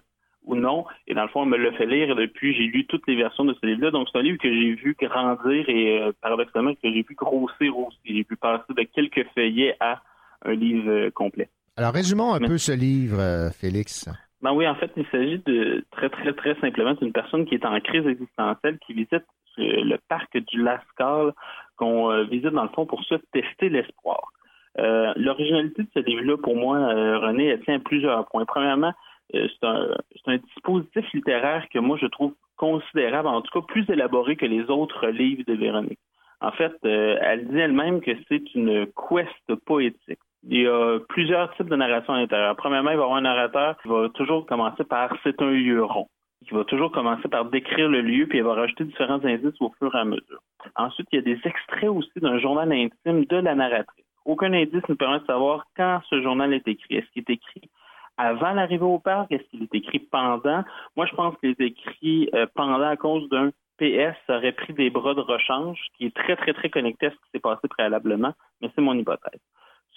ou 0.45 0.55
non. 0.55 0.85
Et 1.07 1.13
dans 1.13 1.23
le 1.23 1.29
fond, 1.29 1.43
elle 1.43 1.49
me 1.49 1.57
l'a 1.57 1.71
fait 1.73 1.85
lire 1.85 2.11
et 2.11 2.15
depuis, 2.15 2.55
j'ai 2.55 2.63
lu 2.63 2.85
toutes 2.85 3.07
les 3.07 3.15
versions 3.15 3.45
de 3.45 3.55
ce 3.59 3.65
livre-là. 3.65 3.91
Donc, 3.91 4.07
c'est 4.11 4.19
un 4.19 4.23
livre 4.23 4.37
que 4.37 4.49
j'ai 4.49 4.73
vu 4.75 4.95
grandir 4.99 5.67
et 5.67 5.99
euh, 5.99 6.11
paradoxalement 6.21 6.73
que 6.73 6.79
j'ai 6.83 7.03
vu 7.07 7.15
grossir 7.15 7.77
aussi. 7.77 7.97
J'ai 8.05 8.23
pu 8.23 8.35
passer 8.35 8.63
de 8.69 8.83
quelques 8.83 9.27
feuillets 9.33 9.75
à 9.79 10.01
un 10.45 10.53
livre 10.53 11.09
complet. 11.09 11.49
Alors, 11.75 11.93
résumons 11.93 12.33
un 12.33 12.39
peu 12.39 12.57
ce 12.57 12.71
livre, 12.71 13.51
Félix. 13.59 14.07
Ben 14.41 14.53
oui, 14.53 14.67
en 14.67 14.75
fait, 14.75 14.91
il 14.95 15.05
s'agit 15.07 15.39
de 15.39 15.83
très, 15.91 16.09
très, 16.09 16.33
très 16.33 16.55
simplement 16.55 16.93
d'une 16.93 17.11
personne 17.11 17.45
qui 17.45 17.55
est 17.55 17.65
en 17.65 17.79
crise 17.79 18.05
existentielle, 18.05 18.77
qui 18.85 18.93
visite 18.93 19.25
euh, 19.59 19.83
le 19.83 19.97
parc 20.07 20.37
du 20.37 20.61
Lascaux, 20.61 21.31
qu'on 21.75 22.11
euh, 22.11 22.23
visite 22.25 22.51
dans 22.51 22.63
le 22.63 22.69
fond 22.69 22.85
pour 22.85 23.03
se 23.03 23.15
tester 23.31 23.69
l'espoir. 23.69 24.31
Euh, 24.77 25.11
L'originalité 25.15 25.83
de 25.83 25.89
ce 25.93 25.99
livre-là, 25.99 26.37
pour 26.37 26.55
moi, 26.55 26.77
euh, 26.77 27.17
René, 27.17 27.47
elle 27.47 27.61
tient 27.61 27.77
à 27.77 27.79
plusieurs 27.79 28.27
points. 28.27 28.45
Premièrement, 28.45 28.93
euh, 29.33 29.47
c'est 29.49 29.67
un, 29.67 29.95
un 30.27 30.37
dispositif 30.37 31.11
littéraire 31.13 31.67
que 31.69 31.79
moi, 31.79 31.97
je 31.99 32.05
trouve 32.05 32.33
considérable, 32.57 33.27
en 33.27 33.41
tout 33.41 33.59
cas 33.59 33.65
plus 33.65 33.89
élaboré 33.89 34.35
que 34.35 34.45
les 34.45 34.69
autres 34.69 35.07
livres 35.07 35.43
de 35.47 35.53
Véronique. 35.53 35.99
En 36.41 36.51
fait, 36.51 36.73
euh, 36.85 37.17
elle 37.21 37.47
dit 37.47 37.57
elle-même 37.57 38.01
que 38.01 38.11
c'est 38.27 38.53
une 38.53 38.87
quest 38.87 39.55
poétique. 39.65 40.19
Il 40.43 40.61
y 40.61 40.67
a 40.67 40.99
plusieurs 41.09 41.53
types 41.55 41.69
de 41.69 41.75
narration 41.75 42.13
à 42.13 42.17
l'intérieur. 42.17 42.55
Premièrement, 42.55 42.91
il 42.91 42.97
va 42.97 43.01
y 43.01 43.03
avoir 43.03 43.17
un 43.17 43.21
narrateur 43.21 43.77
qui 43.81 43.89
va 43.89 44.09
toujours 44.09 44.45
commencer 44.45 44.83
par 44.83 45.15
c'est 45.23 45.41
un 45.41 45.51
lieu 45.51 45.83
rond, 45.83 46.07
qui 46.47 46.53
va 46.53 46.63
toujours 46.63 46.91
commencer 46.91 47.27
par 47.27 47.45
décrire 47.45 47.89
le 47.89 48.01
lieu, 48.01 48.27
puis 48.27 48.37
il 48.37 48.43
va 48.43 48.53
rajouter 48.53 48.85
différents 48.85 49.23
indices 49.23 49.59
au 49.59 49.73
fur 49.79 49.93
et 49.93 49.99
à 49.99 50.05
mesure. 50.05 50.39
Ensuite, 50.75 51.07
il 51.11 51.15
y 51.17 51.19
a 51.19 51.35
des 51.35 51.39
extraits 51.43 51.89
aussi 51.89 52.19
d'un 52.19 52.39
journal 52.39 52.71
intime 52.71 53.25
de 53.25 53.37
la 53.37 53.55
narratrice. 53.55 54.05
Aucun 54.25 54.53
indice 54.53 54.87
ne 54.87 54.93
permet 54.93 55.19
de 55.19 55.25
savoir 55.25 55.65
quand 55.75 56.01
ce 56.09 56.21
journal 56.21 56.53
est 56.53 56.67
écrit. 56.67 56.97
Est-ce 56.97 57.09
qu'il 57.11 57.23
est 57.27 57.33
écrit 57.33 57.69
avant 58.17 58.51
l'arrivée 58.51 58.83
au 58.83 58.99
parc? 58.99 59.31
Est-ce 59.31 59.43
qu'il 59.49 59.63
est 59.63 59.75
écrit 59.75 59.99
pendant? 59.99 60.63
Moi, 60.95 61.05
je 61.05 61.15
pense 61.15 61.35
qu'il 61.37 61.51
est 61.51 61.61
écrit 61.61 62.29
euh, 62.33 62.45
pendant 62.53 62.81
à 62.81 62.97
cause 62.97 63.27
d'un 63.29 63.51
PS 63.77 64.17
aurait 64.29 64.51
pris 64.51 64.73
des 64.73 64.89
bras 64.89 65.13
de 65.13 65.21
rechange, 65.21 65.79
qui 65.97 66.07
est 66.07 66.15
très, 66.15 66.35
très, 66.35 66.53
très 66.53 66.69
connecté 66.69 67.07
à 67.07 67.09
ce 67.11 67.15
qui 67.15 67.29
s'est 67.33 67.39
passé 67.39 67.67
préalablement, 67.67 68.33
mais 68.61 68.69
c'est 68.75 68.81
mon 68.81 68.97
hypothèse. 68.97 69.39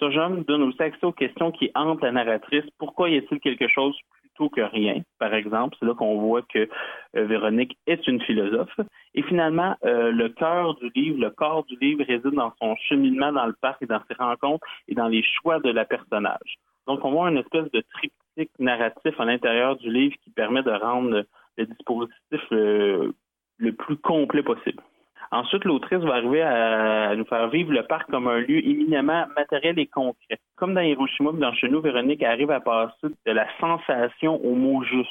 Ce 0.01 0.11
jeune 0.11 0.45
donne 0.45 0.63
aussi 0.63 0.83
accès 0.83 1.05
aux 1.05 1.13
questions 1.13 1.53
qui 1.53 1.71
hantent 1.75 2.01
la 2.01 2.13
narratrice. 2.13 2.65
Pourquoi 2.79 3.11
y 3.11 3.19
a-t-il 3.19 3.39
quelque 3.39 3.69
chose 3.69 3.95
plutôt 4.23 4.49
que 4.49 4.63
rien, 4.63 5.03
par 5.19 5.35
exemple? 5.35 5.77
C'est 5.79 5.85
là 5.85 5.93
qu'on 5.93 6.19
voit 6.19 6.41
que 6.41 6.71
euh, 7.17 7.27
Véronique 7.27 7.77
est 7.87 8.09
une 8.09 8.23
philosophe. 8.23 8.81
Et 9.15 9.23
finalement, 9.23 9.77
euh, 9.85 10.11
le 10.11 10.31
cœur 10.31 10.77
du 10.77 10.91
livre, 10.95 11.21
le 11.21 11.29
corps 11.29 11.65
du 11.65 11.77
livre 11.83 12.03
réside 12.03 12.33
dans 12.33 12.53
son 12.63 12.77
cheminement 12.77 13.31
dans 13.31 13.45
le 13.45 13.55
parc 13.61 13.83
et 13.83 13.87
dans 13.87 14.01
ses 14.09 14.15
rencontres 14.15 14.67
et 14.89 14.95
dans 14.95 15.09
les 15.09 15.23
choix 15.23 15.61
de 15.61 15.71
la 15.71 15.85
personnage. 15.85 16.59
Donc, 16.87 17.05
on 17.05 17.11
voit 17.11 17.29
une 17.29 17.37
espèce 17.37 17.71
de 17.71 17.85
triptyque 17.93 18.59
narratif 18.59 19.21
à 19.21 19.27
l'intérieur 19.27 19.77
du 19.77 19.93
livre 19.93 20.17
qui 20.25 20.31
permet 20.31 20.63
de 20.63 20.71
rendre 20.71 21.25
le 21.59 21.67
dispositif 21.67 22.41
euh, 22.53 23.13
le 23.59 23.73
plus 23.73 23.99
complet 23.99 24.43
possible. 24.43 24.83
Ensuite, 25.33 25.65
l'autrice 25.65 26.01
va 26.01 26.15
arriver 26.15 26.43
à, 26.43 27.15
nous 27.15 27.25
faire 27.25 27.49
vivre 27.49 27.73
le 27.73 27.85
parc 27.85 28.11
comme 28.11 28.27
un 28.27 28.41
lieu 28.41 28.67
éminemment 28.67 29.27
matériel 29.37 29.79
et 29.79 29.87
concret. 29.87 30.39
Comme 30.57 30.75
dans 30.75 30.81
Hiroshima, 30.81 31.31
dans 31.33 31.53
Chez 31.53 31.69
nous, 31.69 31.81
Véronique 31.81 32.23
arrive 32.23 32.51
à 32.51 32.61
passer 32.61 33.09
de 33.27 33.33
la 33.33 33.47
sensation 33.61 34.45
au 34.45 34.55
mot 34.55 34.83
juste. 34.83 35.09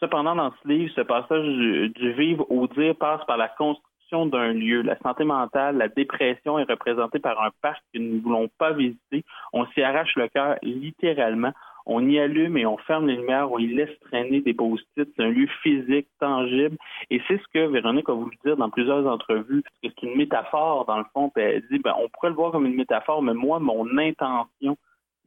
Cependant, 0.00 0.36
dans 0.36 0.52
ce 0.62 0.68
livre, 0.68 0.92
ce 0.94 1.00
passage 1.00 1.44
du, 1.44 1.88
du 1.88 2.12
vivre 2.12 2.46
au 2.50 2.66
dire 2.68 2.94
passe 2.94 3.24
par 3.26 3.38
la 3.38 3.48
construction 3.48 3.88
d'un 4.26 4.52
lieu. 4.52 4.82
La 4.82 4.98
santé 4.98 5.24
mentale, 5.24 5.76
la 5.76 5.88
dépression 5.88 6.58
est 6.58 6.70
représentée 6.70 7.18
par 7.18 7.42
un 7.42 7.50
parc 7.62 7.82
que 7.92 7.98
nous 7.98 8.16
ne 8.16 8.20
voulons 8.20 8.48
pas 8.58 8.72
visiter. 8.72 9.24
On 9.52 9.66
s'y 9.66 9.82
arrache 9.82 10.14
le 10.16 10.28
cœur 10.28 10.56
littéralement. 10.62 11.52
On 11.90 12.06
y 12.06 12.18
allume 12.18 12.58
et 12.58 12.66
on 12.66 12.76
ferme 12.76 13.06
les 13.06 13.16
lumières, 13.16 13.50
on 13.50 13.58
y 13.58 13.66
laisse 13.66 13.98
traîner 14.00 14.42
des 14.42 14.52
post-it. 14.52 15.08
C'est 15.16 15.22
un 15.22 15.30
lieu 15.30 15.48
physique, 15.62 16.06
tangible. 16.20 16.76
Et 17.08 17.20
c'est 17.26 17.38
ce 17.38 17.48
que 17.54 17.66
Véronique 17.66 18.10
a 18.10 18.12
voulu 18.12 18.36
dire 18.44 18.58
dans 18.58 18.68
plusieurs 18.68 19.06
entrevues. 19.06 19.64
C'est 19.82 20.02
une 20.02 20.16
métaphore, 20.16 20.84
dans 20.84 20.98
le 20.98 21.04
fond. 21.14 21.32
Elle 21.36 21.64
dit, 21.70 21.78
ben, 21.78 21.94
on 21.98 22.10
pourrait 22.10 22.28
le 22.28 22.34
voir 22.34 22.52
comme 22.52 22.66
une 22.66 22.76
métaphore, 22.76 23.22
mais 23.22 23.32
moi, 23.32 23.58
mon 23.58 23.96
intention 23.96 24.76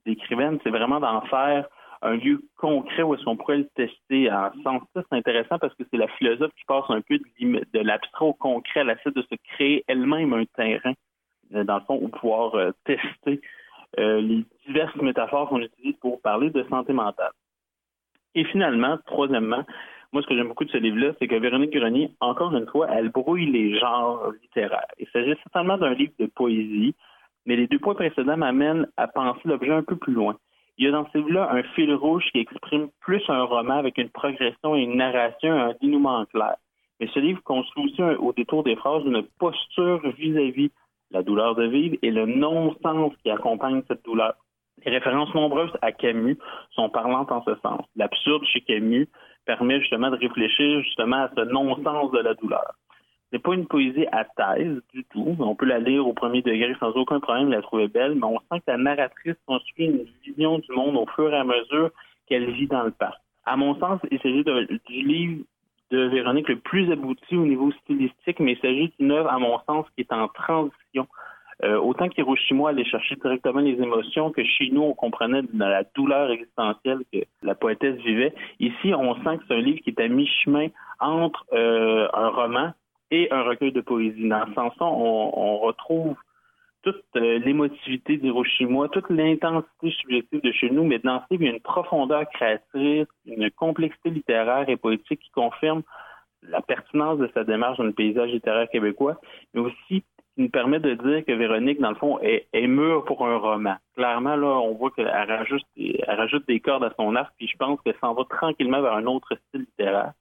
d'écrivaine, 0.06 0.60
c'est 0.64 0.70
vraiment 0.70 1.00
d'en 1.00 1.22
faire 1.22 1.68
un 2.04 2.16
lieu 2.16 2.44
concret 2.58 3.04
où 3.04 3.14
est-ce 3.14 3.24
qu'on 3.24 3.38
pourrait 3.38 3.58
le 3.58 3.70
tester. 3.76 4.32
En 4.32 4.52
ce 4.56 4.62
sens-là, 4.62 5.04
c'est 5.10 5.18
intéressant 5.18 5.60
parce 5.60 5.74
que 5.76 5.84
c'est 5.90 5.98
la 5.98 6.08
philosophe 6.08 6.52
qui 6.56 6.66
passe 6.66 6.86
un 6.90 7.02
peu 7.02 7.18
de 7.18 7.80
l'abstrait 7.80 8.26
au 8.26 8.34
concret, 8.34 8.82
elle 8.82 8.90
essaie 8.90 9.12
de 9.12 9.22
se 9.22 9.36
créer 9.54 9.84
elle-même 9.88 10.34
un 10.34 10.46
terrain, 10.56 10.94
euh, 11.54 11.64
dans 11.64 11.76
le 11.76 11.82
fond, 11.82 12.00
où 12.02 12.08
pouvoir 12.10 12.56
euh, 12.56 12.72
tester 12.86 13.42
euh, 14.00 14.22
les 14.22 14.46
diverses 14.72 14.96
métaphores 14.98 15.50
qu'on 15.50 15.62
utilise 15.62 15.96
pour 15.98 16.22
parler 16.22 16.50
de 16.50 16.64
santé 16.70 16.94
mentale. 16.94 17.32
Et 18.36 18.46
finalement, 18.46 18.98
troisièmement, 19.06 19.66
moi, 20.14 20.22
ce 20.22 20.28
que 20.28 20.36
j'aime 20.36 20.50
beaucoup 20.50 20.66
de 20.66 20.72
ce 20.72 20.78
livre-là, 20.78 21.14
c'est 21.20 21.28
que 21.28 21.36
Véronique 21.36 21.72
Grenier, 21.72 22.12
encore 22.20 22.56
une 22.56 22.68
fois, 22.68 22.88
elle 22.90 23.10
brouille 23.10 23.50
les 23.50 23.80
genres 23.80 24.32
littéraires. 24.42 24.88
Il 25.00 25.08
s'agit 25.08 25.36
certainement 25.44 25.78
d'un 25.78 25.94
livre 25.94 26.12
de 26.20 26.26
poésie, 26.26 26.96
mais 27.46 27.56
les 27.56 27.68
deux 27.68 27.80
points 27.80 27.96
précédents 27.96 28.38
m'amènent 28.38 28.88
à 28.98 29.08
penser 29.08 29.42
l'objet 29.46 29.72
un 29.72 29.84
peu 29.84 29.96
plus 29.96 30.14
loin. 30.14 30.36
Il 30.78 30.86
y 30.86 30.88
a 30.88 30.92
dans 30.92 31.08
ce 31.12 31.18
livre-là 31.18 31.50
un 31.52 31.64
fil 31.76 31.94
rouge 31.94 32.26
qui 32.32 32.40
exprime 32.40 32.90
plus 33.00 33.22
un 33.30 33.44
roman 33.44 33.76
avec 33.78 33.98
une 33.98 34.10
progression 34.10 34.76
et 34.76 34.82
une 34.82 34.98
narration, 34.98 35.54
un 35.54 35.74
dénouement 35.82 36.26
clair. 36.26 36.56
Mais 37.00 37.08
ce 37.14 37.20
livre 37.20 37.42
construit 37.44 37.86
aussi 37.86 38.02
au 38.02 38.34
détour 38.34 38.64
des 38.64 38.76
phrases 38.76 39.04
une 39.06 39.24
posture 39.40 40.02
vis-à-vis 40.18 40.68
de 40.68 41.14
la 41.14 41.24
douleur 41.24 41.56
de 41.56 41.66
vivre 41.68 41.98
et 42.02 42.12
le 42.12 42.26
non-sens 42.26 43.14
qui 43.24 43.30
accompagne 43.30 43.82
cette 43.88 44.04
douleur. 44.04 44.34
Les 44.86 44.92
références 44.92 45.34
nombreuses 45.36 45.72
à 45.82 45.92
Camus 45.92 46.38
sont 46.72 46.90
parlantes 46.90 47.32
en 47.32 47.44
ce 47.44 47.56
sens. 47.62 47.82
L'absurde 47.96 48.44
chez 48.46 48.62
Camus 48.62 49.08
permet 49.46 49.80
justement 49.80 50.10
de 50.10 50.18
réfléchir 50.18 50.82
justement 50.82 51.24
à 51.24 51.30
ce 51.36 51.42
non-sens 51.42 52.12
de 52.12 52.20
la 52.20 52.34
douleur. 52.34 52.74
C'est 53.32 53.40
pas 53.40 53.54
une 53.54 53.68
poésie 53.68 54.06
à 54.12 54.26
thèse 54.26 54.82
du 54.94 55.06
tout. 55.06 55.36
On 55.40 55.56
peut 55.56 55.66
la 55.66 55.80
lire 55.80 56.06
au 56.06 56.14
premier 56.14 56.42
degré 56.42 56.76
sans 56.80 56.92
aucun 56.92 57.20
problème, 57.20 57.50
la 57.50 57.62
trouver 57.62 57.88
belle, 57.88 58.16
mais 58.16 58.26
on 58.26 58.40
sent 58.40 58.60
que 58.60 58.72
la 58.72 58.78
narratrice 58.78 59.36
construit 59.46 59.86
une 59.86 60.06
vision 60.24 60.60
du 60.60 60.72
monde 60.74 60.98
au 60.98 61.06
fur 61.16 61.34
et 61.34 61.38
à 61.38 61.44
mesure 61.44 61.92
qu'elle 62.28 62.52
vit 62.52 62.68
dans 62.68 62.84
le 62.84 62.92
parc. 62.92 63.18
À 63.46 63.56
mon 63.56 63.80
sens, 63.80 64.00
il 64.12 64.20
s'agit 64.20 64.44
du 64.44 65.02
livre 65.02 65.44
de 65.92 66.08
Véronique 66.08 66.50
le 66.50 66.60
plus 66.60 66.92
abouti 66.92 67.36
au 67.36 67.46
niveau 67.46 67.72
stylistique, 67.84 68.40
mais 68.40 68.54
il 68.54 68.60
s'agit 68.60 68.94
d'une 69.00 69.12
œuvre, 69.12 69.32
à 69.32 69.40
mon 69.40 69.60
sens, 69.66 69.86
qui 69.96 70.02
est 70.02 70.14
en 70.14 70.28
transition. 70.28 71.08
Euh, 71.64 71.78
autant 71.78 72.10
qu'Hiroshima 72.10 72.70
allait 72.70 72.86
chercher 72.86 73.16
directement 73.16 73.60
les 73.60 73.80
émotions, 73.82 74.32
que 74.32 74.44
chez 74.44 74.70
nous, 74.72 74.82
on 74.82 74.94
comprenait 74.94 75.44
de 75.44 75.60
la 75.60 75.84
douleur 75.96 76.32
existentielle 76.32 77.00
que 77.14 77.20
la 77.44 77.54
poétesse 77.54 77.98
vivait. 77.98 78.34
Ici, 78.60 78.94
on 78.96 79.14
sent 79.16 79.38
que 79.38 79.44
c'est 79.48 79.54
un 79.56 79.62
livre 79.62 79.80
qui 79.82 79.92
est 79.92 80.02
à 80.02 80.08
mi-chemin 80.08 80.68
entre 81.00 81.46
euh, 81.54 82.08
un 82.14 82.30
roman 82.30 82.74
et 83.12 83.32
un 83.32 83.44
recueil 83.44 83.72
de 83.72 83.82
poésie. 83.82 84.28
Dans 84.28 84.46
ce 84.48 84.54
sens-là, 84.54 84.88
on, 84.88 85.58
retrouve 85.58 86.16
toute 86.82 87.04
euh, 87.16 87.38
l'émotivité 87.40 88.18
d'Hiroshima, 88.18 88.88
toute 88.88 89.10
l'intensité 89.12 89.92
subjective 89.92 90.42
de 90.42 90.52
chez 90.52 90.72
nous, 90.72 90.84
mais 90.84 90.98
dans 90.98 91.20
ce 91.20 91.26
livre, 91.32 91.44
il 91.44 91.46
y 91.46 91.52
a 91.52 91.54
une 91.54 91.62
profondeur 91.62 92.28
créatrice, 92.34 93.08
une 93.28 93.52
complexité 93.52 94.10
littéraire 94.10 94.68
et 94.68 94.78
poétique 94.78 95.20
qui 95.20 95.30
confirme 95.32 95.84
la 96.42 96.62
pertinence 96.62 97.20
de 97.20 97.30
sa 97.36 97.44
démarche 97.44 97.78
dans 97.78 97.84
le 97.84 97.92
paysage 97.92 98.32
littéraire 98.32 98.68
québécois, 98.70 99.18
mais 99.54 99.62
aussi 99.62 100.04
nous 100.42 100.50
permet 100.50 100.80
de 100.80 100.94
dire 100.96 101.26
que 101.26 101.32
Véronique, 101.32 101.80
dans 101.80 101.90
le 101.90 101.96
fond, 101.96 102.20
est, 102.22 102.48
est 102.54 102.68
mûre 102.68 103.06
pour 103.06 103.26
un 103.26 103.38
roman. 103.38 103.76
Clairement, 103.96 104.36
là, 104.36 104.48
on 104.48 104.74
voit 104.74 104.92
qu'elle 104.92 105.08
rajoute, 105.08 105.64
elle 105.78 106.04
rajoute 106.18 106.48
des 106.48 106.60
cordes 106.60 106.84
à 106.84 106.94
son 106.98 107.16
arc, 107.16 107.34
puis 107.38 107.48
je 107.48 107.58
pense 107.58 107.80
qu'elle 107.82 107.98
s'en 108.02 108.14
va 108.14 108.24
tranquillement 108.30 108.82
vers 108.82 108.94
un 108.94 109.06
autre 109.06 109.36
style 109.48 109.62
littéraire. 109.62 110.14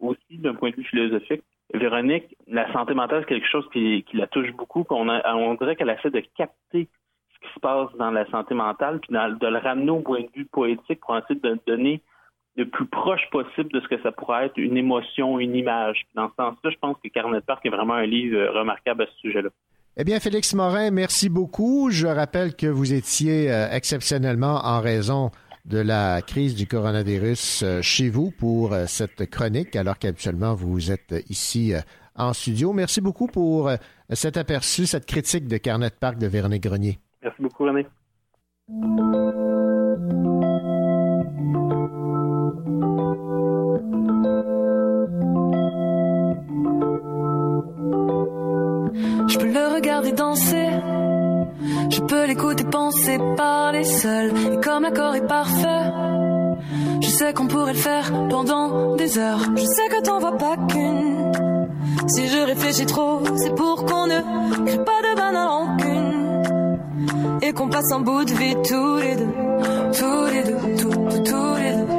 Aussi, 0.00 0.38
d'un 0.38 0.54
point 0.54 0.70
de 0.70 0.76
vue 0.76 0.84
philosophique, 0.84 1.42
Véronique, 1.74 2.34
la 2.46 2.72
santé 2.72 2.94
mentale, 2.94 3.20
c'est 3.22 3.34
quelque 3.34 3.48
chose 3.48 3.68
qui, 3.72 4.02
qui 4.04 4.16
la 4.16 4.26
touche 4.26 4.52
beaucoup. 4.52 4.84
qu'on 4.84 5.08
a- 5.08 5.34
on 5.34 5.54
dirait 5.54 5.76
qu'elle 5.76 5.90
essaie 5.90 6.10
de 6.10 6.22
capter 6.36 6.88
ce 7.34 7.46
qui 7.46 7.54
se 7.54 7.60
passe 7.60 7.92
dans 7.98 8.10
la 8.10 8.24
santé 8.30 8.54
mentale, 8.54 9.00
puis 9.00 9.12
de 9.12 9.46
le 9.46 9.58
ramener 9.58 9.90
au 9.90 10.00
point 10.00 10.22
de 10.22 10.28
vue 10.34 10.46
poétique 10.46 11.00
pour 11.00 11.16
essayer 11.18 11.38
de 11.38 11.58
donner 11.66 12.00
le 12.58 12.68
plus 12.68 12.86
proche 12.86 13.22
possible 13.30 13.70
de 13.72 13.80
ce 13.80 13.88
que 13.88 14.02
ça 14.02 14.12
pourrait 14.12 14.46
être 14.46 14.56
une 14.56 14.76
émotion, 14.76 15.38
une 15.38 15.54
image. 15.54 16.04
Dans 16.14 16.28
ce 16.28 16.34
sens-là, 16.34 16.70
je 16.70 16.78
pense 16.80 16.96
que 17.02 17.08
Carnet 17.08 17.38
de 17.38 17.44
Parc 17.44 17.64
est 17.64 17.70
vraiment 17.70 17.94
un 17.94 18.04
livre 18.04 18.36
euh, 18.36 18.50
remarquable 18.50 19.04
à 19.04 19.06
ce 19.06 19.18
sujet-là. 19.20 19.48
Eh 19.96 20.04
bien, 20.04 20.20
Félix 20.20 20.54
Morin, 20.54 20.90
merci 20.90 21.28
beaucoup. 21.28 21.90
Je 21.90 22.06
rappelle 22.06 22.54
que 22.54 22.66
vous 22.66 22.92
étiez 22.92 23.50
euh, 23.50 23.68
exceptionnellement 23.70 24.60
en 24.64 24.80
raison 24.80 25.30
de 25.64 25.78
la 25.78 26.20
crise 26.22 26.56
du 26.56 26.66
coronavirus 26.66 27.62
euh, 27.62 27.82
chez 27.82 28.08
vous 28.08 28.32
pour 28.32 28.74
cette 28.86 29.30
chronique, 29.30 29.76
alors 29.76 29.98
qu'habituellement 29.98 30.54
vous 30.54 30.90
êtes 30.90 31.14
ici 31.28 31.72
en 32.16 32.32
studio. 32.32 32.72
Merci 32.72 33.00
beaucoup 33.00 33.28
pour 33.28 33.70
cet 34.10 34.36
aperçu, 34.36 34.86
cette 34.86 35.06
critique 35.06 35.46
de 35.46 35.58
Carnet 35.58 35.90
de 35.90 35.94
Parc 35.94 36.18
de 36.18 36.26
Véronique 36.26 36.64
Grenier. 36.64 36.98
Merci 37.22 37.40
beaucoup, 37.40 37.64
René. 37.64 37.86
Je 49.28 49.38
peux 49.38 49.46
le 49.46 49.74
regarder 49.74 50.12
danser. 50.12 50.68
Je 51.90 52.00
peux 52.00 52.26
l'écouter 52.26 52.64
penser 52.64 53.18
parler 53.36 53.84
seul. 53.84 54.32
Et 54.52 54.60
comme 54.60 54.84
l'accord 54.84 55.14
est 55.14 55.26
parfait, 55.26 55.92
je 57.00 57.08
sais 57.08 57.32
qu'on 57.32 57.46
pourrait 57.46 57.72
le 57.72 57.78
faire 57.78 58.10
pendant 58.30 58.96
des 58.96 59.18
heures. 59.18 59.40
Je 59.56 59.64
sais 59.64 59.88
que 59.90 60.02
t'en 60.02 60.18
vois 60.18 60.36
pas 60.36 60.56
qu'une. 60.68 61.32
Si 62.06 62.26
je 62.28 62.38
réfléchis 62.38 62.86
trop, 62.86 63.20
c'est 63.36 63.54
pour 63.54 63.84
qu'on 63.84 64.06
ne 64.06 64.20
crée 64.66 64.84
pas 64.84 65.00
de 65.02 65.16
banale 65.16 65.48
rancune. 65.48 66.38
Et 67.42 67.52
qu'on 67.52 67.68
passe 67.68 67.92
un 67.92 68.00
bout 68.00 68.24
de 68.24 68.32
vie 68.32 68.54
tous 68.66 68.96
les 68.96 69.16
deux. 69.16 69.28
Tous 69.98 70.26
les 70.32 70.42
deux, 70.44 70.76
tous, 70.76 70.90
tous, 70.90 71.22
tous 71.22 71.54
les 71.56 71.72
deux. 71.72 71.97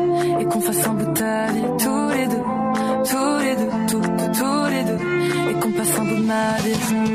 Et 0.49 0.51
qu'on 0.51 0.61
fasse 0.61 0.87
un 0.87 0.93
bout 0.93 1.05
de 1.05 1.13
ta 1.13 1.45
vie 1.51 1.61
tous 1.77 2.09
les 2.09 2.27
deux. 2.27 2.43
Tous 3.09 3.39
les 3.39 3.55
deux, 3.55 3.69
tous, 3.87 4.01
tous, 4.01 4.39
tous 4.39 4.65
les 4.71 4.83
deux. 4.83 4.99
Et 5.51 5.53
qu'on 5.59 5.71
passe 5.71 5.99
un 5.99 6.05
bout 6.05 6.15
de 6.15 6.25
ma 6.25 6.57
vie 6.63 6.79
tous 6.87 7.09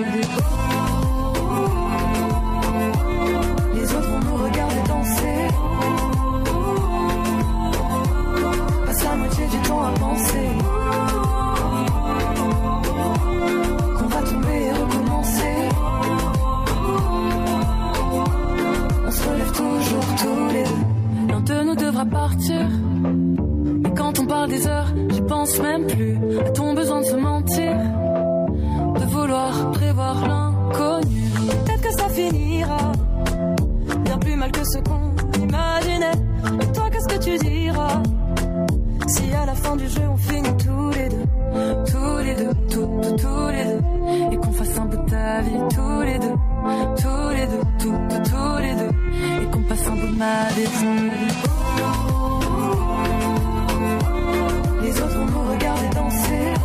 Qu'on 24.24 24.30
parle 24.30 24.48
des 24.48 24.66
heures, 24.66 24.86
j'y 25.10 25.20
pense 25.20 25.58
même 25.60 25.86
plus. 25.86 26.16
A-t-on 26.46 26.72
besoin 26.72 27.02
de 27.02 27.04
se 27.04 27.16
mentir? 27.16 27.76
De 28.98 29.04
vouloir 29.04 29.70
prévoir 29.72 30.14
l'inconnu. 30.26 31.20
Peut-être 31.46 31.82
que 31.82 31.92
ça 31.92 32.08
finira 32.08 32.92
bien 34.02 34.16
plus 34.16 34.34
mal 34.36 34.50
que 34.50 34.64
ce 34.64 34.78
qu'on 34.78 35.12
imaginait. 35.42 36.18
Et 36.62 36.72
toi, 36.72 36.88
qu'est-ce 36.90 37.14
que 37.14 37.22
tu 37.22 37.36
diras 37.36 38.02
si 39.08 39.30
à 39.34 39.44
la 39.44 39.54
fin 39.54 39.76
du 39.76 39.86
jeu 39.88 40.02
on 40.10 40.16
finit 40.16 40.56
tous 40.56 40.90
les 40.98 41.08
deux, 41.10 41.84
tous 41.92 42.18
les 42.24 42.34
deux, 42.34 42.54
tous, 42.70 42.88
tous, 43.02 43.16
tous 43.16 43.48
les 43.50 43.64
deux, 43.64 44.32
et 44.32 44.36
qu'on 44.38 44.52
fasse 44.52 44.78
un 44.78 44.84
bout 44.86 45.04
de 45.04 45.10
ta 45.10 45.40
vie 45.42 45.58
tous 45.68 46.02
les 46.02 46.18
deux, 46.18 46.36
tous 46.96 47.28
les 47.36 47.46
deux, 47.46 47.64
tous, 47.78 47.90
tous, 48.08 48.30
tous 48.30 48.58
les 48.62 48.74
deux, 48.74 49.42
et 49.42 49.50
qu'on 49.50 49.62
passe 49.64 49.86
un 49.86 49.96
bout 49.96 50.14
de 50.14 50.18
ma 50.18 50.48
vie 50.56 51.53
les 54.94 55.02
autres 55.02 55.18
nous 55.18 55.50
regarder 55.50 55.88
danser. 55.94 56.63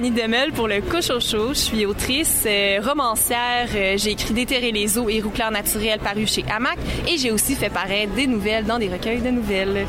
Fanny 0.00 0.12
Demel 0.12 0.52
pour 0.52 0.66
le 0.66 0.80
Cochocho. 0.80 1.48
Je 1.50 1.58
suis 1.58 1.84
autrice, 1.84 2.44
euh, 2.46 2.80
romancière. 2.82 3.68
Euh, 3.74 3.98
j'ai 3.98 4.12
écrit 4.12 4.32
Déterrer 4.32 4.72
les 4.72 4.96
eaux 4.96 5.10
et 5.10 5.20
Rouclair 5.20 5.50
naturel 5.50 5.98
paru 5.98 6.26
chez 6.26 6.42
Hamac 6.50 6.78
et 7.06 7.18
j'ai 7.18 7.30
aussi 7.30 7.54
fait 7.54 7.68
paraître 7.68 8.14
des 8.14 8.26
nouvelles 8.26 8.64
dans 8.64 8.78
des 8.78 8.88
recueils 8.88 9.20
de 9.20 9.28
nouvelles. 9.28 9.86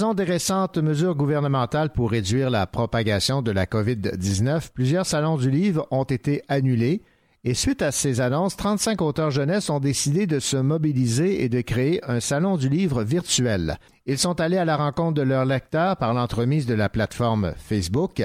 Raison 0.00 0.14
des 0.14 0.24
récentes 0.24 0.78
mesures 0.78 1.14
gouvernementales 1.14 1.92
pour 1.92 2.10
réduire 2.10 2.48
la 2.48 2.66
propagation 2.66 3.42
de 3.42 3.50
la 3.50 3.66
COVID-19, 3.66 4.70
plusieurs 4.72 5.04
salons 5.04 5.36
du 5.36 5.50
livre 5.50 5.86
ont 5.90 6.04
été 6.04 6.40
annulés 6.48 7.02
et 7.44 7.52
suite 7.52 7.82
à 7.82 7.92
ces 7.92 8.22
annonces, 8.22 8.56
35 8.56 9.02
auteurs 9.02 9.30
jeunesse 9.30 9.68
ont 9.68 9.78
décidé 9.78 10.26
de 10.26 10.38
se 10.38 10.56
mobiliser 10.56 11.44
et 11.44 11.50
de 11.50 11.60
créer 11.60 12.00
un 12.08 12.20
salon 12.20 12.56
du 12.56 12.70
livre 12.70 13.02
virtuel. 13.02 13.76
Ils 14.06 14.16
sont 14.16 14.40
allés 14.40 14.56
à 14.56 14.64
la 14.64 14.78
rencontre 14.78 15.12
de 15.12 15.22
leurs 15.22 15.44
lecteurs 15.44 15.98
par 15.98 16.14
l'entremise 16.14 16.64
de 16.64 16.72
la 16.72 16.88
plateforme 16.88 17.52
Facebook. 17.58 18.22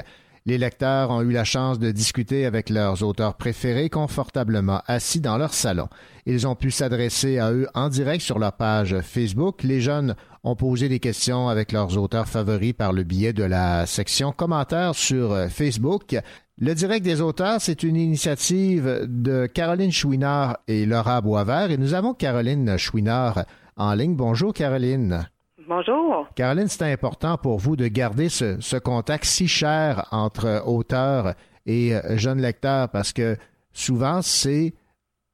Les 0.47 0.59
lecteurs 0.59 1.09
ont 1.09 1.21
eu 1.21 1.31
la 1.31 1.43
chance 1.43 1.79
de 1.79 1.89
discuter 1.89 2.45
avec 2.45 2.69
leurs 2.69 3.01
auteurs 3.01 3.33
préférés 3.33 3.89
confortablement 3.89 4.83
assis 4.85 5.19
dans 5.19 5.39
leur 5.39 5.55
salon. 5.55 5.87
Ils 6.27 6.45
ont 6.45 6.53
pu 6.53 6.69
s'adresser 6.69 7.39
à 7.39 7.51
eux 7.51 7.67
en 7.73 7.89
direct 7.89 8.23
sur 8.23 8.37
leur 8.37 8.53
page 8.53 8.95
Facebook. 9.01 9.63
Les 9.63 9.81
jeunes 9.81 10.15
ont 10.43 10.55
posé 10.55 10.87
des 10.87 10.99
questions 10.99 11.49
avec 11.49 11.71
leurs 11.71 11.97
auteurs 11.97 12.27
favoris 12.27 12.73
par 12.73 12.93
le 12.93 13.01
biais 13.01 13.33
de 13.33 13.43
la 13.43 13.87
section 13.87 14.31
commentaires 14.31 14.93
sur 14.93 15.31
euh, 15.31 15.47
Facebook. 15.47 16.15
Le 16.59 16.75
direct 16.75 17.03
des 17.03 17.21
auteurs, 17.21 17.59
c'est 17.59 17.81
une 17.81 17.95
initiative 17.95 19.07
de 19.07 19.47
Caroline 19.47 19.91
Chouinard 19.91 20.59
et 20.67 20.85
Laura 20.85 21.21
Boisvert. 21.21 21.71
Et 21.71 21.77
nous 21.77 21.95
avons 21.95 22.13
Caroline 22.13 22.77
Chouinard 22.77 23.45
en 23.77 23.95
ligne. 23.95 24.15
Bonjour 24.15 24.53
Caroline. 24.53 25.25
Bonjour. 25.67 26.27
Caroline, 26.35 26.67
c'est 26.67 26.91
important 26.91 27.37
pour 27.37 27.57
vous 27.57 27.75
de 27.75 27.87
garder 27.87 28.29
ce, 28.29 28.59
ce 28.61 28.77
contact 28.77 29.23
si 29.25 29.47
cher 29.47 30.05
entre 30.11 30.63
auteurs 30.67 31.33
et 31.65 31.95
euh, 31.95 32.17
jeunes 32.17 32.41
lecteurs 32.41 32.89
parce 32.89 33.13
que 33.13 33.35
souvent, 33.71 34.21
c'est 34.21 34.73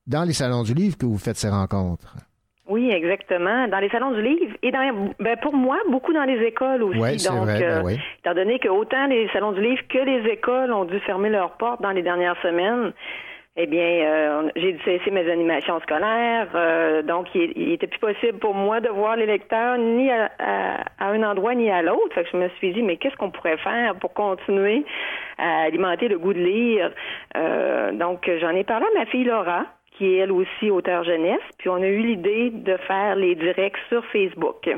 dans 0.08 0.24
les 0.24 0.34
salons 0.34 0.64
du 0.64 0.74
livre 0.74 0.98
que 0.98 1.06
vous 1.06 1.18
faites 1.18 1.38
ces 1.38 1.49
rencontres. 1.49 2.16
Oui, 2.70 2.90
exactement. 2.90 3.68
Dans 3.68 3.80
les 3.80 3.90
salons 3.90 4.12
du 4.12 4.22
livre 4.22 4.56
et 4.64 4.72
dans, 4.72 5.14
ben 5.20 5.36
pour 5.41 5.53
moi, 5.53 5.78
beaucoup 5.90 6.14
dans 6.14 6.24
les 6.24 6.40
écoles 6.45 6.84
aussi. 6.84 6.99
Ouais, 6.99 7.18
c'est 7.18 7.30
Donc, 7.30 7.41
vrai, 7.41 7.60
ben 7.60 7.80
euh, 7.80 7.84
oui. 7.84 7.99
étant 8.20 8.34
donné 8.34 8.60
que 8.60 8.70
autant 8.70 9.08
les 9.08 9.28
salons 9.34 9.52
du 9.52 9.62
livre 9.62 9.82
que 9.90 9.98
les 9.98 10.32
écoles 10.32 10.72
ont 10.72 10.86
dû 10.86 10.98
fermer 11.02 11.30
leurs 11.30 11.52
portes 11.58 11.82
dans 11.82 11.91
les 11.91 12.02
dernières 12.02 12.38
semaines, 12.41 12.94
eh 13.57 13.68
bien, 13.68 13.82
euh, 13.82 14.49
j'ai 14.56 14.72
dû 14.72 14.80
cesser 14.84 15.11
mes 15.11 15.30
animations 15.30 15.80
scolaires. 15.82 16.48
euh, 16.56 17.02
donc, 17.02 17.28
il, 17.36 17.52
il 17.57 17.73
était 17.73 17.88
plus 17.88 17.99
possible 17.99 18.40
pour 18.40 18.53
moi 18.53 18.80
de 18.80 18.88
voir 18.88 19.18
les 19.18 19.26
lecteurs 19.26 19.78
ni 19.78 20.10
à, 20.10 20.30
un 20.99 21.23
endroit 21.23 21.53
ni 21.53 21.69
à 21.69 21.82
l'autre. 21.82 22.15
Fait 22.15 22.23
que 22.23 22.30
je 22.32 22.38
me 22.38 22.48
suis 22.57 22.73
dit, 22.73 22.82
mais 22.82 22.95
qu'est-ce 22.95 23.15
qu'on 23.18 23.30
pourrait 23.32 23.57
faire 23.57 23.95
pour 23.95 24.14
continuer 24.14 24.86
à 25.38 25.64
alimenter 25.64 26.07
le 26.07 26.18
goût 26.18 26.34
de 26.34 26.40
lire? 26.40 26.91
Euh, 27.36 27.91
donc, 27.91 28.30
j'en 28.40 28.52
ai 28.52 28.64
parlé 28.64 28.86
à 28.95 28.99
ma 28.99 29.06
fille 29.07 29.26
Laura, 29.26 29.65
qui 29.98 30.06
est 30.06 30.19
elle 30.19 30.32
aussi 30.32 30.72
auteur 30.72 31.03
jeunesse, 31.03 31.41
puis 31.57 31.68
on 31.68 31.76
a 31.76 31.88
eu 31.88 31.99
l'idée 31.99 32.52
de 32.52 32.78
faire 32.88 33.18
les 33.18 33.36
directs 33.36 33.78
sur 33.90 34.06
Facebook. 34.14 34.69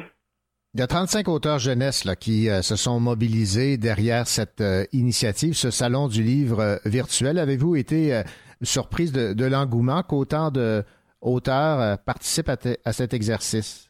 Il 0.75 0.79
y 0.79 0.83
a 0.83 0.87
35 0.87 1.27
auteurs 1.27 1.59
jeunesse 1.59 2.03
qui 2.19 2.47
se 2.47 2.75
sont 2.75 2.99
mobilisés 2.99 3.77
derrière 3.77 4.25
cette 4.25 4.63
initiative, 4.91 5.53
ce 5.53 5.69
salon 5.69 6.07
du 6.07 6.23
livre 6.23 6.79
virtuel. 6.85 7.37
Avez-vous 7.37 7.75
été 7.75 8.23
surprise 8.63 9.11
de, 9.11 9.33
de 9.33 9.45
l'engouement 9.45 10.01
qu'autant 10.03 10.49
d'auteurs 10.51 11.79
euh, 11.79 11.95
participent 12.05 12.49
à, 12.49 12.91
cet 12.91 13.13
exercice? 13.13 13.89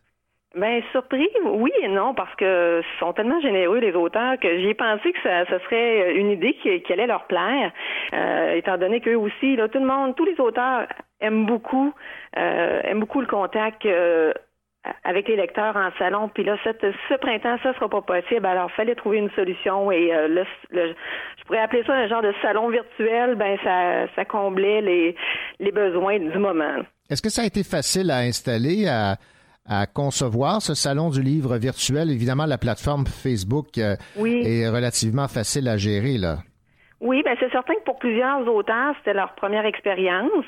Ben 0.56 0.84
surpris, 0.92 1.28
oui 1.46 1.72
et 1.82 1.88
non, 1.88 2.14
parce 2.14 2.36
que 2.36 2.82
ils 2.82 3.00
sont 3.00 3.12
tellement 3.14 3.42
généreux 3.42 3.80
les 3.80 3.94
auteurs 3.94 4.38
que 4.40 4.60
j'y 4.60 4.68
ai 4.68 4.74
pensé 4.76 5.12
que 5.12 5.20
ça, 5.24 5.46
serait 5.48 6.16
une 6.16 6.30
idée 6.30 6.56
qui, 6.62 6.94
allait 6.94 7.08
leur 7.08 7.26
plaire, 7.26 7.72
euh, 8.14 8.54
étant 8.54 8.78
donné 8.78 9.02
qu'eux 9.02 9.16
aussi, 9.16 9.56
là, 9.56 9.68
tout 9.68 9.80
le 9.80 9.88
monde, 9.88 10.16
tous 10.16 10.26
les 10.26 10.40
auteurs 10.40 10.88
aiment 11.22 11.48
beaucoup, 11.48 11.92
euh, 12.38 12.82
aiment 12.84 13.00
beaucoup 13.00 13.22
le 13.22 13.26
contact 13.26 13.88
avec 15.04 15.28
les 15.28 15.36
lecteurs 15.36 15.76
en 15.76 15.90
salon. 15.98 16.30
Puis 16.34 16.44
là, 16.44 16.58
cette, 16.64 16.82
ce 17.10 17.14
printemps, 17.20 17.58
ça 17.64 17.74
sera 17.74 17.88
pas 17.90 18.02
possible. 18.02 18.46
Alors, 18.46 18.70
fallait 18.72 18.96
trouver 18.96 19.18
une 19.20 19.32
solution 19.32 19.92
et 19.92 20.14
euh, 20.14 20.28
le, 20.28 20.44
le- 20.72 20.94
je 21.40 21.44
pourrais 21.46 21.60
appeler 21.60 21.84
ça 21.86 21.94
un 21.94 22.08
genre 22.08 22.22
de 22.22 22.34
salon 22.42 22.70
virtuel. 22.70 23.36
Ben, 23.36 23.58
ça, 23.64 24.08
ça 24.16 24.26
comblait 24.26 24.82
les, 24.82 25.16
les 25.60 25.72
besoins 25.72 26.20
du 26.20 26.38
moment. 26.38 26.78
Est-ce 27.10 27.22
que 27.22 27.30
ça 27.30 27.44
a 27.44 27.46
été 27.46 27.64
facile 27.64 28.12
à 28.12 28.18
installer, 28.20 28.88
à, 28.88 29.16
à 29.68 29.86
concevoir 29.88 30.62
ce 30.62 30.74
salon 30.74 31.10
du 31.10 31.22
livre 31.22 31.58
virtuel? 31.58 32.10
Évidemment, 32.12 32.46
la 32.46 32.58
plateforme 32.58 33.06
Facebook 33.08 33.78
euh, 33.78 33.96
Oui. 34.18 34.42
est 34.46 34.68
relativement 34.70 35.28
facile 35.28 35.68
à 35.68 35.78
gérer. 35.78 36.18
Là. 36.18 36.38
Oui, 37.04 37.22
ben 37.22 37.36
c'est 37.38 37.52
certain 37.52 37.74
que 37.76 37.84
pour 37.84 38.00
plusieurs 38.00 38.48
auteurs, 38.48 38.96
c'était 38.98 39.14
leur 39.14 39.34
première 39.34 39.66
expérience. 39.66 40.46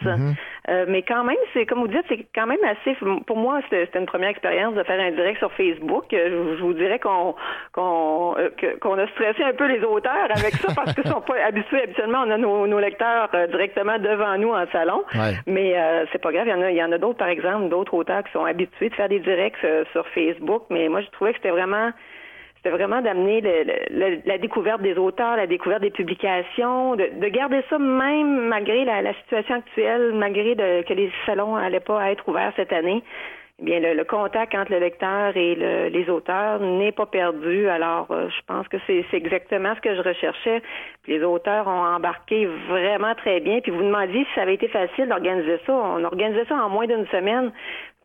Euh, 0.70 0.86
mais 0.88 1.02
quand 1.02 1.26
même, 1.26 1.36
c'est 1.54 1.66
comme 1.66 1.80
vous 1.80 1.90
dites, 1.90 2.06
c'est 2.08 2.26
quand 2.34 2.48
même 2.48 2.64
assez. 2.64 2.96
Pour 3.28 3.36
moi, 3.36 3.60
c'était 3.70 4.00
une 4.00 4.06
première 4.06 4.30
expérience 4.30 4.74
de 4.74 4.84
faire 4.84 5.00
un 5.00 5.12
direct 5.12 5.38
sur 5.40 5.52
Facebook. 5.52 6.06
Euh, 6.14 6.54
Je, 6.54 6.58
je 6.58 6.64
vous 6.64 6.74
dirais 6.74 6.98
qu'on 7.00 7.36
qu'on 7.74 8.36
euh, 8.38 8.50
qu'on 8.80 8.98
a 8.98 9.06
stressé 9.08 9.44
un 9.44 9.54
peu 9.54 9.68
les 9.68 9.84
auteurs 9.84 10.30
avec 10.30 10.54
ça 10.56 10.74
parce 10.74 10.94
qu'ils 10.94 11.08
sont 11.08 11.20
pas 11.20 11.36
habitués. 11.46 11.84
Habituellement, 11.84 12.24
on 12.26 12.32
a 12.32 12.38
nos, 12.38 12.68
nos 12.68 12.80
lecteurs 12.80 13.30
directement 13.50 14.00
devant 14.00 14.38
nous 14.38 14.54
en 14.54 14.66
salon. 14.72 15.04
Ouais. 15.14 15.34
Mais 15.48 15.78
euh, 15.78 16.06
c'est 16.14 16.22
pas 16.22 16.32
grave. 16.32 16.48
Il 16.48 16.52
y 16.52 16.54
en 16.54 16.62
a, 16.62 16.72
il 16.72 16.78
y 16.78 16.84
en 16.84 16.92
a 16.94 16.98
d'autres, 16.98 17.20
par 17.20 17.28
exemple, 17.28 17.68
d'autres 17.68 17.94
auteurs 17.94 18.24
qui 18.24 18.32
sont 18.32 18.46
habitués 18.46 18.90
de 18.90 18.96
faire 18.96 19.10
des 19.10 19.20
directs 19.20 19.60
sur 19.92 20.08
Facebook. 20.08 20.64
Mais 20.70 20.88
moi, 20.88 21.02
je 21.02 21.10
trouvais 21.12 21.34
que 21.34 21.38
c'était 21.40 21.50
vraiment 21.52 21.92
c'était 22.66 22.76
vraiment 22.76 23.02
d'amener 23.04 23.42
la 24.26 24.38
découverte 24.40 24.82
des 24.82 24.98
auteurs, 24.98 25.38
la 25.38 25.46
découverte 25.46 25.84
des 25.84 25.92
publications, 25.92 26.96
de, 26.96 27.10
de 27.22 27.28
garder 27.28 27.62
ça 27.70 27.78
même 27.78 28.48
malgré 28.48 28.84
la, 28.86 29.14
situation 29.14 29.56
actuelle, 29.58 30.14
malgré 30.16 30.56
de- 30.56 30.82
que 30.82 30.94
les 30.94 31.12
salons 31.28 31.58
n'allaient 31.58 31.80
pas 31.80 32.10
être 32.12 32.28
ouverts 32.28 32.54
cette 32.56 32.74
année. 32.74 33.04
Eh 33.62 33.66
bien, 33.66 33.80
le, 33.80 34.04
contact 34.04 34.56
entre 34.56 34.72
le 34.72 34.80
lecteur 34.80 35.38
et 35.38 35.54
le- 35.54 35.90
les 35.90 36.10
auteurs 36.10 36.60
n'est 36.60 36.92
pas 36.92 37.06
perdu. 37.06 37.70
Alors, 37.70 38.08
euh, 38.10 38.30
je 38.30 38.42
pense 38.48 38.68
que 38.68 38.78
c'est 38.88 39.06
exactement 39.14 39.76
ce 39.76 39.82
que 39.82 39.94
je 39.96 40.02
recherchais. 40.02 40.64
Les 41.08 41.24
auteurs 41.24 41.68
ont 41.68 41.86
embarqué 41.96 42.48
vraiment 42.68 43.14
très 43.14 43.42
bien. 43.42 43.60
Puis 43.62 43.72
vous 43.72 43.84
demandiez 43.84 44.24
si 44.26 44.30
ça 44.34 44.42
avait 44.42 44.56
été 44.56 44.68
facile 44.70 45.08
d'organiser 45.08 45.60
ça. 45.68 45.74
On 45.74 46.04
organisait 46.04 46.46
ça 46.46 46.56
en 46.56 46.70
moins 46.70 46.88
d'une 46.88 47.06
semaine. 47.08 47.52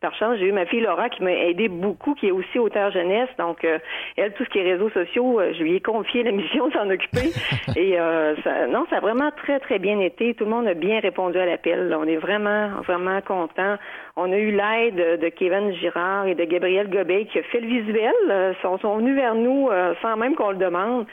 Par 0.01 0.15
chance, 0.15 0.37
j'ai 0.39 0.47
eu 0.47 0.51
ma 0.51 0.65
fille 0.65 0.81
Laura 0.81 1.09
qui 1.09 1.21
m'a 1.21 1.31
aidé 1.31 1.67
beaucoup, 1.67 2.15
qui 2.15 2.27
est 2.27 2.31
aussi 2.31 2.57
auteur 2.57 2.91
jeunesse. 2.91 3.29
Donc, 3.37 3.63
euh, 3.63 3.77
elle, 4.17 4.33
tout 4.33 4.43
ce 4.43 4.49
qui 4.49 4.57
est 4.57 4.63
réseaux 4.63 4.89
sociaux, 4.89 5.39
euh, 5.39 5.53
je 5.53 5.61
lui 5.61 5.75
ai 5.75 5.79
confié 5.79 6.23
la 6.23 6.31
mission 6.41 6.69
de 6.69 6.73
s'en 6.73 6.89
occuper. 6.89 7.31
Et 7.75 7.99
euh, 7.99 8.35
ça, 8.43 8.65
non, 8.65 8.87
ça 8.89 8.97
a 8.97 8.99
vraiment 8.99 9.29
très, 9.37 9.59
très 9.59 9.77
bien 9.77 9.99
été. 9.99 10.33
Tout 10.33 10.45
le 10.45 10.49
monde 10.49 10.67
a 10.67 10.73
bien 10.73 10.99
répondu 10.99 11.37
à 11.37 11.45
l'appel. 11.45 11.95
On 11.95 12.05
est 12.05 12.17
vraiment, 12.17 12.69
vraiment 12.81 13.21
content. 13.21 13.77
On 14.15 14.31
a 14.31 14.37
eu 14.37 14.51
l'aide 14.51 15.21
de, 15.21 15.29
Kevin 15.29 15.73
Girard 15.75 16.25
et 16.25 16.35
de 16.35 16.43
Gabriel 16.45 16.89
Gobey 16.89 17.25
qui 17.25 17.39
a 17.39 17.43
fait 17.43 17.59
le 17.59 17.67
visuel. 17.67 18.13
Euh, 18.29 18.53
sont, 18.61 18.97
venus 18.97 19.15
vers 19.15 19.35
nous 19.35 19.69
euh, 19.69 19.93
sans 20.01 20.17
même 20.17 20.35
qu'on 20.35 20.51
le 20.51 20.57
demande. 20.57 21.05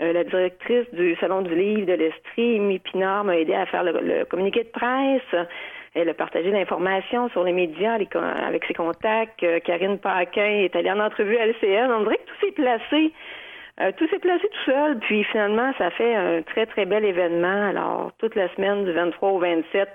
Euh, 0.00 0.12
la 0.12 0.24
directrice 0.24 0.92
du 0.92 1.16
Salon 1.20 1.42
du 1.42 1.54
Livre 1.54 1.86
de 1.86 1.92
l'Estrie, 1.92 2.56
Amy 2.56 2.80
Pinard, 2.80 3.24
m'a 3.24 3.38
aidé 3.38 3.54
à 3.54 3.64
faire 3.66 3.84
le 3.84 4.24
communiqué 4.24 4.64
de 4.64 4.68
presse. 4.68 5.46
Elle 5.94 6.08
a 6.08 6.14
partagé 6.14 6.50
l'information 6.50 7.28
sur 7.28 7.44
les 7.44 7.52
médias 7.52 7.92
avec 7.94 8.64
ses 8.66 8.74
contacts. 8.74 9.42
Euh, 9.44 9.60
Karine 9.60 9.98
Paquin 9.98 10.44
est 10.44 10.74
allée 10.74 10.90
en 10.90 10.98
entrevue 10.98 11.36
à 11.36 11.46
LCN. 11.46 11.90
On 11.90 12.02
dirait 12.02 12.16
que 12.16 12.26
tout 12.26 12.46
s'est 12.46 12.52
placé. 12.52 13.12
euh, 13.80 13.92
tout 13.96 14.06
s'est 14.08 14.18
placé 14.18 14.42
tout 14.42 14.70
seul, 14.70 14.98
puis 14.98 15.22
finalement, 15.24 15.72
ça 15.78 15.90
fait 15.90 16.14
un 16.14 16.42
très, 16.42 16.66
très 16.66 16.84
bel 16.84 17.04
événement. 17.04 17.68
Alors, 17.68 18.12
toute 18.18 18.34
la 18.34 18.52
semaine 18.54 18.84
du 18.84 18.92
23 18.92 19.30
au 19.30 19.38
27, 19.38 19.88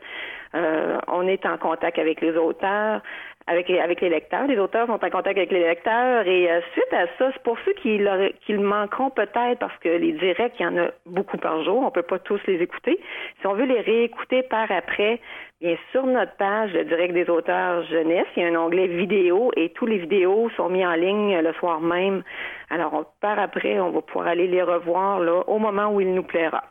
euh, 0.55 0.97
on 1.07 1.27
est 1.27 1.45
en 1.45 1.57
contact 1.57 1.99
avec 1.99 2.21
les 2.21 2.35
auteurs, 2.35 3.01
avec 3.49 3.67
les, 3.67 3.79
avec 3.79 3.99
les 4.01 4.09
lecteurs. 4.09 4.45
Les 4.47 4.59
auteurs 4.59 4.85
sont 4.87 4.93
en 4.93 5.09
contact 5.09 5.37
avec 5.37 5.51
les 5.51 5.59
lecteurs. 5.61 6.27
Et 6.27 6.49
euh, 6.51 6.61
suite 6.73 6.93
à 6.93 7.07
ça, 7.17 7.31
c'est 7.33 7.43
pour 7.43 7.57
ceux 7.65 7.73
qui, 7.73 7.97
l'auraient- 7.97 8.35
qui 8.45 8.53
le 8.53 8.59
manqueront 8.59 9.09
peut-être, 9.09 9.59
parce 9.59 9.77
que 9.79 9.89
les 9.89 10.13
directs, 10.13 10.53
il 10.59 10.63
y 10.63 10.67
en 10.67 10.77
a 10.77 10.87
beaucoup 11.05 11.37
par 11.37 11.63
jour. 11.63 11.81
On 11.85 11.91
peut 11.91 12.03
pas 12.03 12.19
tous 12.19 12.39
les 12.47 12.61
écouter. 12.61 12.99
Si 13.41 13.47
on 13.47 13.53
veut 13.53 13.65
les 13.65 13.81
réécouter 13.81 14.43
par 14.43 14.71
après, 14.71 15.19
bien 15.61 15.75
sur 15.91 16.05
notre 16.05 16.35
page, 16.37 16.71
le 16.73 16.85
direct 16.85 17.13
des 17.13 17.29
auteurs 17.29 17.83
jeunesse, 17.85 18.27
il 18.37 18.43
y 18.43 18.45
a 18.45 18.49
un 18.49 18.55
onglet 18.55 18.87
vidéo 18.87 19.51
et 19.57 19.69
tous 19.69 19.85
les 19.87 19.97
vidéos 19.97 20.49
sont 20.55 20.69
mis 20.69 20.85
en 20.85 20.93
ligne 20.93 21.39
le 21.39 21.53
soir 21.53 21.81
même. 21.81 22.23
Alors, 22.69 22.93
on, 22.93 23.05
par 23.19 23.39
après, 23.39 23.79
on 23.79 23.89
va 23.89 24.01
pouvoir 24.01 24.27
aller 24.27 24.47
les 24.47 24.61
revoir 24.61 25.19
là, 25.19 25.43
au 25.47 25.57
moment 25.57 25.87
où 25.93 26.01
il 26.01 26.13
nous 26.13 26.23
plaira. 26.23 26.63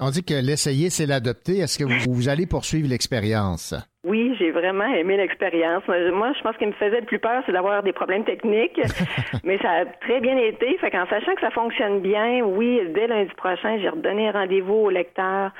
On 0.00 0.10
dit 0.10 0.24
que 0.24 0.34
l'essayer, 0.34 0.90
c'est 0.90 1.06
l'adopter. 1.06 1.58
Est-ce 1.58 1.76
que 1.76 1.82
vous, 1.82 2.14
vous 2.14 2.28
allez 2.28 2.46
poursuivre 2.46 2.88
l'expérience? 2.88 3.74
Oui, 4.04 4.32
j'ai 4.38 4.52
vraiment 4.52 4.86
aimé 4.94 5.16
l'expérience. 5.16 5.82
Moi, 5.88 6.32
je 6.38 6.42
pense 6.42 6.54
ce 6.54 6.58
qui 6.58 6.66
me 6.66 6.72
faisait 6.72 7.00
le 7.00 7.06
plus 7.06 7.18
peur, 7.18 7.42
c'est 7.44 7.52
d'avoir 7.52 7.82
des 7.82 7.92
problèmes 7.92 8.24
techniques. 8.24 8.80
Mais 9.44 9.58
ça 9.58 9.70
a 9.70 9.86
très 9.86 10.20
bien 10.20 10.38
été. 10.38 10.78
Fait 10.78 10.92
qu'en 10.92 11.04
sachant 11.08 11.34
que 11.34 11.40
ça 11.40 11.50
fonctionne 11.50 12.00
bien, 12.00 12.42
oui, 12.44 12.80
dès 12.94 13.08
lundi 13.08 13.34
prochain, 13.36 13.76
j'ai 13.82 13.88
redonné 13.88 14.30
rendez-vous 14.30 14.86
au 14.86 14.90
lecteur 14.90 15.50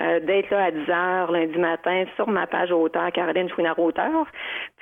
euh, 0.00 0.20
d'être 0.20 0.50
là 0.50 0.66
à 0.66 0.70
10 0.70 0.90
heures 0.90 1.32
lundi 1.32 1.58
matin 1.58 2.04
sur 2.14 2.28
ma 2.28 2.46
page 2.46 2.70
auteur, 2.70 3.10
Caroline 3.10 3.48
Chouinard 3.48 3.80
auteur. 3.80 4.28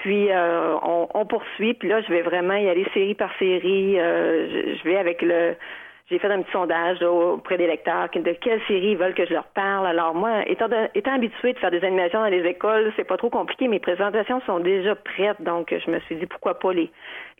Puis 0.01 0.31
euh, 0.31 0.77
on, 0.83 1.09
on 1.15 1.25
poursuit. 1.25 1.73
Puis 1.73 1.89
là, 1.89 2.03
je 2.03 2.09
vais 2.09 2.21
vraiment 2.21 2.57
y 2.57 2.69
aller 2.69 2.87
série 2.93 3.15
par 3.15 3.31
série. 3.39 3.99
Euh, 3.99 4.47
je, 4.51 4.79
je 4.79 4.85
vais 4.85 4.99
avec 4.99 5.23
le 5.23 5.57
j'ai 6.09 6.19
fait 6.19 6.31
un 6.31 6.43
petit 6.43 6.53
sondage 6.53 7.03
auprès 7.03 7.59
des 7.59 7.67
lecteurs 7.67 8.09
de 8.15 8.33
quelle 8.41 8.61
série 8.69 8.93
ils 8.93 8.97
veulent 8.97 9.15
que 9.15 9.27
je 9.27 9.33
leur 9.33 9.47
parle. 9.49 9.87
Alors 9.87 10.15
moi, 10.15 10.43
étant, 10.49 10.69
de- 10.69 11.09
habituée 11.11 11.53
de 11.53 11.59
faire 11.59 11.71
des 11.71 11.83
animations 11.85 12.21
dans 12.21 12.27
les 12.27 12.45
écoles, 12.45 12.93
c'est 12.97 13.05
pas 13.05 13.17
trop 13.17 13.31
compliqué. 13.31 13.67
Mes 13.69 13.81
présentations 13.81 14.41
sont 14.47 14.61
déjà 14.61 14.95
prêtes, 14.95 15.43
donc 15.43 15.75
je 15.75 15.91
me 15.91 15.99
suis 16.01 16.17
dit 16.17 16.27
pourquoi 16.27 16.59
pas 16.59 16.73
les 16.73 16.91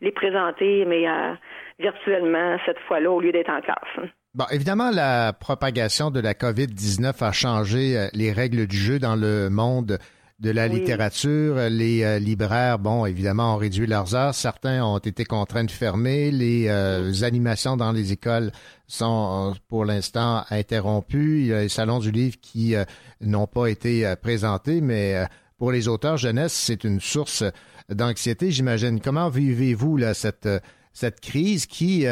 les 0.01 0.11
présenter, 0.11 0.85
mais 0.85 1.07
euh, 1.07 1.33
virtuellement 1.79 2.57
cette 2.65 2.79
fois-là 2.87 3.09
au 3.11 3.19
lieu 3.21 3.31
d'être 3.31 3.49
en 3.49 3.61
classe. 3.61 4.09
Bon, 4.33 4.45
évidemment, 4.51 4.91
la 4.93 5.33
propagation 5.33 6.11
de 6.11 6.19
la 6.19 6.33
COVID-19 6.33 7.23
a 7.23 7.31
changé 7.31 7.97
euh, 7.97 8.07
les 8.13 8.31
règles 8.31 8.67
du 8.67 8.77
jeu 8.77 8.99
dans 8.99 9.15
le 9.15 9.49
monde 9.49 9.97
de 10.39 10.51
la 10.51 10.67
Oui. 10.67 10.79
littérature. 10.79 11.55
Les 11.69 12.03
euh, 12.03 12.19
libraires, 12.19 12.77
bon, 12.79 13.05
évidemment, 13.05 13.55
ont 13.55 13.57
réduit 13.57 13.87
leurs 13.87 14.13
heures. 14.13 14.35
Certains 14.35 14.83
ont 14.85 14.99
été 14.99 15.25
contraints 15.25 15.63
de 15.63 15.71
fermer. 15.71 16.29
Les 16.31 16.67
euh, 16.67 17.11
animations 17.23 17.75
dans 17.75 17.91
les 17.91 18.11
écoles 18.11 18.51
sont, 18.85 19.51
euh, 19.51 19.57
pour 19.67 19.83
l'instant, 19.85 20.43
interrompues. 20.49 21.41
Il 21.41 21.47
y 21.47 21.53
a 21.53 21.61
les 21.61 21.69
salons 21.69 21.99
du 21.99 22.11
livre 22.11 22.35
qui 22.41 22.75
euh, 22.75 22.83
n'ont 23.21 23.47
pas 23.47 23.67
été 23.67 24.13
présentés, 24.21 24.79
mais 24.81 25.25
pour 25.57 25.71
les 25.71 25.87
auteurs 25.87 26.17
jeunesse, 26.17 26.53
c'est 26.53 26.83
une 26.83 26.99
source 27.01 27.43
d'anxiété, 27.89 28.51
j'imagine. 28.51 28.99
Comment 28.99 29.29
vivez-vous 29.29 29.97
là, 29.97 30.13
cette, 30.13 30.47
cette 30.93 31.19
crise 31.19 31.65
qui 31.65 32.05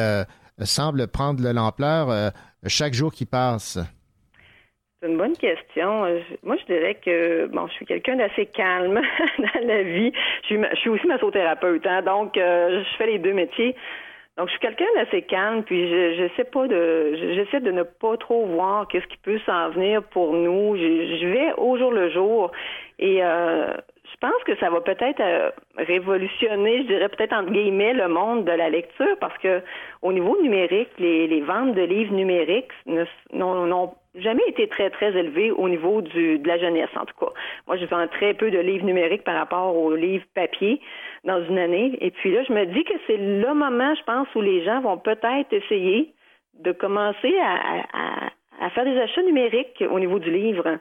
semble 0.63 1.07
prendre 1.07 1.43
de 1.43 1.49
l'ampleur 1.49 2.31
chaque 2.65 2.95
jour 2.95 3.13
qui 3.13 3.25
passe? 3.25 3.77
C'est 5.05 5.11
une 5.11 5.17
bonne 5.17 5.37
question. 5.37 6.05
Euh, 6.05 6.19
Moi, 6.41 6.55
je 6.57 6.65
dirais 6.65 6.95
que 6.95 7.45
bon, 7.45 7.67
je 7.67 7.73
suis 7.73 7.85
quelqu'un 7.85 8.15
d'assez 8.15 8.47
calme 8.47 8.99
dans 9.37 9.67
la 9.67 9.83
vie. 9.83 10.11
Je 10.49 10.75
suis, 10.77 10.89
aussi 10.89 11.05
massothérapeute, 11.05 11.85
hein, 11.85 12.01
donc 12.01 12.35
euh, 12.37 12.83
je 12.83 12.97
fais 12.97 13.05
les 13.05 13.19
deux 13.19 13.33
métiers. 13.33 13.75
Donc, 14.35 14.47
je 14.47 14.53
suis 14.53 14.59
quelqu'un 14.59 14.87
d'assez 14.95 15.21
calme, 15.21 15.63
puis 15.63 15.87
je 15.89 16.15
j'essaie 16.15 16.43
pas 16.45 16.67
de, 16.67 17.15
je- 17.15 17.33
j'essaie 17.35 17.59
de 17.59 17.71
ne 17.71 17.83
pas 17.83 18.17
trop 18.17 18.47
voir 18.47 18.87
qu'est-ce 18.87 19.05
qui 19.05 19.17
peut 19.17 19.39
s'en 19.45 19.69
venir 19.69 20.01
pour 20.01 20.33
nous. 20.33 20.75
Je, 20.75 21.27
vais 21.27 21.53
au 21.57 21.77
jour 21.77 21.91
le 21.91 22.09
jour, 22.09 22.51
et 22.97 23.23
euh, 23.23 23.67
je 24.11 24.17
pense 24.19 24.43
que 24.45 24.55
ça 24.57 24.71
va 24.71 24.81
peut-être 24.81 25.21
révolutionner, 25.77 26.79
je 26.79 26.87
dirais 26.87 27.09
peut-être 27.09 27.33
entre 27.33 27.51
guillemets, 27.51 27.93
le 27.93 28.07
monde 28.07 28.43
de 28.43 28.51
la 28.51 28.69
lecture, 28.69 29.17
parce 29.21 29.37
que 29.37 29.61
au 30.01 30.11
niveau 30.11 30.35
numérique, 30.41 30.89
les, 30.97 31.41
ventes 31.41 31.75
de 31.75 31.83
livres 31.83 32.13
numériques 32.13 32.71
n'ont 33.31 33.93
jamais 34.17 34.43
été 34.47 34.67
très, 34.67 34.89
très 34.89 35.15
élevées 35.17 35.51
au 35.51 35.67
niveau 35.69 36.01
du, 36.01 36.39
de 36.39 36.47
la 36.47 36.57
jeunesse, 36.57 36.89
en 36.95 37.05
tout 37.05 37.15
cas. 37.19 37.31
Moi, 37.67 37.77
je 37.77 37.85
vends 37.85 38.07
très 38.07 38.33
peu 38.33 38.51
de 38.51 38.59
livres 38.59 38.85
numériques 38.85 39.23
par 39.23 39.35
rapport 39.35 39.75
aux 39.75 39.95
livres 39.95 40.25
papier 40.33 40.79
dans 41.23 41.43
une 41.45 41.57
année. 41.59 41.97
Et 42.01 42.11
puis 42.11 42.31
là, 42.31 42.43
je 42.43 42.53
me 42.53 42.65
dis 42.65 42.83
que 42.83 42.93
c'est 43.07 43.17
le 43.17 43.53
moment, 43.53 43.93
je 43.95 44.03
pense, 44.03 44.27
où 44.35 44.41
les 44.41 44.63
gens 44.63 44.81
vont 44.81 44.97
peut-être 44.97 45.51
essayer 45.51 46.13
de 46.59 46.71
commencer 46.71 47.35
à, 47.41 47.55
à- 47.93 48.27
à- 48.61 48.69
faire 48.69 48.85
des 48.85 48.97
achats 48.97 49.21
numériques 49.23 49.83
au 49.89 49.99
niveau 49.99 50.19
du 50.19 50.31
livre. 50.31 50.77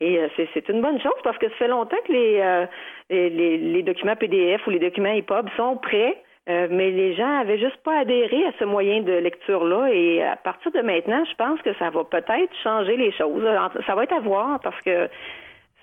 Et 0.00 0.18
euh, 0.18 0.28
c'est, 0.36 0.68
une 0.68 0.80
bonne 0.80 1.00
chose 1.00 1.12
parce 1.24 1.36
que 1.38 1.48
ça 1.50 1.54
fait 1.56 1.68
longtemps 1.68 1.96
que 2.06 2.12
les, 2.12 2.38
euh, 2.40 2.66
les- 3.10 3.58
les 3.58 3.82
documents 3.82 4.16
PDF 4.16 4.66
ou 4.66 4.70
les 4.70 4.78
documents 4.78 5.12
EPUB 5.12 5.48
sont 5.56 5.76
prêts. 5.76 6.16
Euh, 6.48 6.66
mais 6.70 6.90
les 6.90 7.14
gens 7.14 7.40
avaient 7.40 7.58
juste 7.58 7.76
pas 7.84 7.98
adhéré 8.00 8.44
à 8.46 8.52
ce 8.58 8.64
moyen 8.64 9.02
de 9.02 9.12
lecture-là. 9.12 9.88
Et 9.92 10.22
à 10.22 10.36
partir 10.36 10.70
de 10.72 10.80
maintenant, 10.80 11.22
je 11.30 11.34
pense 11.36 11.60
que 11.62 11.74
ça 11.78 11.90
va 11.90 12.04
peut-être 12.04 12.52
changer 12.62 12.96
les 12.96 13.12
choses. 13.12 13.44
Ça 13.86 13.94
va 13.94 14.04
être 14.04 14.14
à 14.14 14.20
voir 14.20 14.58
parce 14.60 14.80
que 14.82 15.08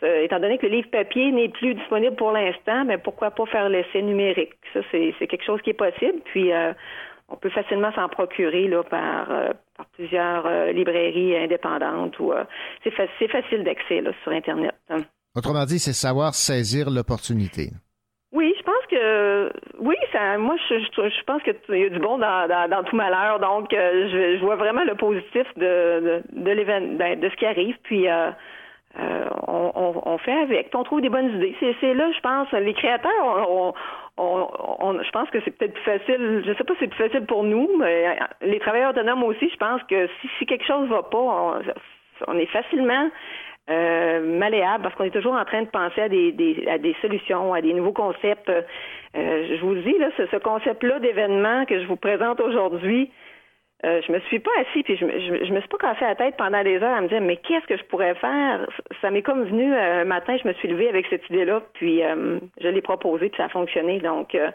euh, 0.03 0.23
étant 0.23 0.39
donné 0.39 0.57
que 0.57 0.65
le 0.65 0.73
livre 0.73 0.89
papier 0.89 1.31
n'est 1.31 1.49
plus 1.49 1.73
disponible 1.75 2.15
pour 2.15 2.31
l'instant, 2.31 2.83
mais 2.85 2.97
pourquoi 2.97 3.31
pas 3.31 3.45
faire 3.45 3.69
l'essai 3.69 4.01
numérique? 4.01 4.53
Ça, 4.73 4.79
c'est 4.91 5.13
quelque 5.27 5.45
chose 5.45 5.61
qui 5.61 5.69
est 5.69 5.73
possible. 5.73 6.19
Puis, 6.25 6.51
euh, 6.51 6.73
on 7.29 7.37
peut 7.37 7.49
facilement 7.49 7.91
s'en 7.93 8.07
procurer 8.09 8.67
là, 8.67 8.83
par, 8.83 9.27
plusieurs 9.93 10.47
librairies 10.73 11.35
indépendantes. 11.37 12.19
ou 12.19 12.31
C'est 12.83 12.91
fa- 12.91 13.07
c'est 13.17 13.27
facile 13.29 13.63
d'accès 13.63 14.03
sur 14.21 14.31
Internet. 14.31 14.75
Autrement 15.35 15.65
dit, 15.65 15.79
c'est 15.79 15.93
savoir 15.93 16.35
saisir 16.35 16.89
l'opportunité. 16.91 17.69
Oui. 19.79 19.95
Moi, 20.37 20.55
je, 20.69 21.23
pense 21.25 21.41
qu'il 21.43 21.53
y 21.77 21.85
a 21.85 21.89
du 21.89 21.99
bon 21.99 22.17
dans, 22.17 22.83
tout 22.85 22.95
malheur. 22.95 23.39
Donc, 23.39 23.73
euh, 23.73 24.37
je, 24.37 24.41
vois 24.41 24.55
vraiment 24.55 24.83
le 24.83 24.95
positif 24.95 25.45
de 25.57 26.21
de, 26.31 26.53
de, 26.53 26.95
ben, 26.97 27.19
ce 27.21 27.35
qui 27.35 27.45
arrive. 27.45 27.77
Puis, 27.83 28.07
euh, 28.09 28.31
euh, 28.99 29.25
on, 29.47 30.17
fait 30.19 30.39
avec. 30.41 30.69
On 30.73 30.83
trouve 30.83 31.01
des 31.01 31.09
bonnes 31.09 31.35
idées. 31.35 31.55
C'est, 31.59 31.93
là, 31.93 32.11
je 32.11 32.19
pense, 32.21 32.51
les 32.53 32.73
créateurs. 32.73 33.49
On, 34.17 35.03
je 35.03 35.11
pense 35.11 35.29
que 35.29 35.39
c'est 35.43 35.51
peut-être 35.51 35.73
plus 35.73 35.83
facile. 35.83 36.43
Je 36.45 36.53
sais 36.53 36.63
pas 36.63 36.73
si 36.75 36.79
c'est 36.81 36.87
plus 36.87 37.03
facile 37.03 37.25
pour 37.25 37.43
nous, 37.43 37.69
mais 37.77 38.17
les 38.41 38.59
travailleurs 38.59 38.91
autonomes 38.91 39.23
aussi. 39.23 39.49
Je 39.49 39.57
pense 39.57 39.83
que 39.83 40.07
si, 40.21 40.29
si 40.39 40.45
quelque 40.45 40.65
chose 40.65 40.87
va 40.87 41.03
pas, 41.03 41.59
on 42.27 42.37
est 42.37 42.45
facilement 42.45 43.09
euh, 43.69 44.19
malléable 44.39 44.83
parce 44.83 44.95
qu'on 44.95 45.05
est 45.05 45.09
toujours 45.11 45.33
en 45.35 45.45
train 45.45 45.61
de 45.63 45.69
penser 45.69 46.01
à 46.01 46.09
des, 46.09 46.31
des- 46.31 46.67
à 46.67 46.77
des 46.77 46.95
solutions, 47.01 47.53
à 47.53 47.61
des 47.61 47.73
nouveaux 47.73 47.93
concepts. 47.93 48.49
Euh, 48.49 48.61
je 49.15 49.61
vous 49.61 49.75
dis, 49.75 49.97
là, 49.97 50.09
ce, 50.17 50.25
ce 50.27 50.37
concept-là 50.37 50.99
d'événement 50.99 51.65
que 51.65 51.79
je 51.81 51.87
vous 51.87 51.95
présente 51.95 52.39
aujourd'hui, 52.41 53.11
euh, 53.83 54.01
je 54.07 54.11
me 54.11 54.19
suis 54.21 54.39
pas 54.39 54.51
assis 54.61 54.83
puis 54.83 54.95
je, 54.95 55.05
je, 55.05 55.45
je 55.45 55.51
me 55.53 55.59
suis 55.59 55.67
pas 55.69 55.77
cassé 55.77 56.05
la 56.05 56.15
tête 56.15 56.35
pendant 56.37 56.63
des 56.63 56.77
heures 56.81 56.95
à 56.97 57.01
me 57.01 57.07
dire 57.09 57.19
mais 57.21 57.35
qu'est-ce 57.37 57.67
que 57.67 57.75
je 57.77 57.83
pourrais 57.83 58.15
faire? 58.15 58.65
Ça 59.01 59.11
m'est 59.11 59.21
comme 59.21 59.43
venu 59.43 59.73
euh, 59.73 60.01
un 60.01 60.05
matin 60.05 60.37
je 60.41 60.47
me 60.47 60.53
suis 60.53 60.69
levée 60.69 60.87
avec 60.87 61.05
cette 61.07 61.29
idée 61.29 61.43
là 61.43 61.61
puis 61.73 62.01
euh, 62.01 62.39
je 62.61 62.67
l'ai 62.69 62.81
proposée 62.81 63.27
puis 63.29 63.37
ça 63.37 63.45
a 63.45 63.49
fonctionné. 63.49 63.99
Donc 63.99 64.33
euh, 64.33 64.49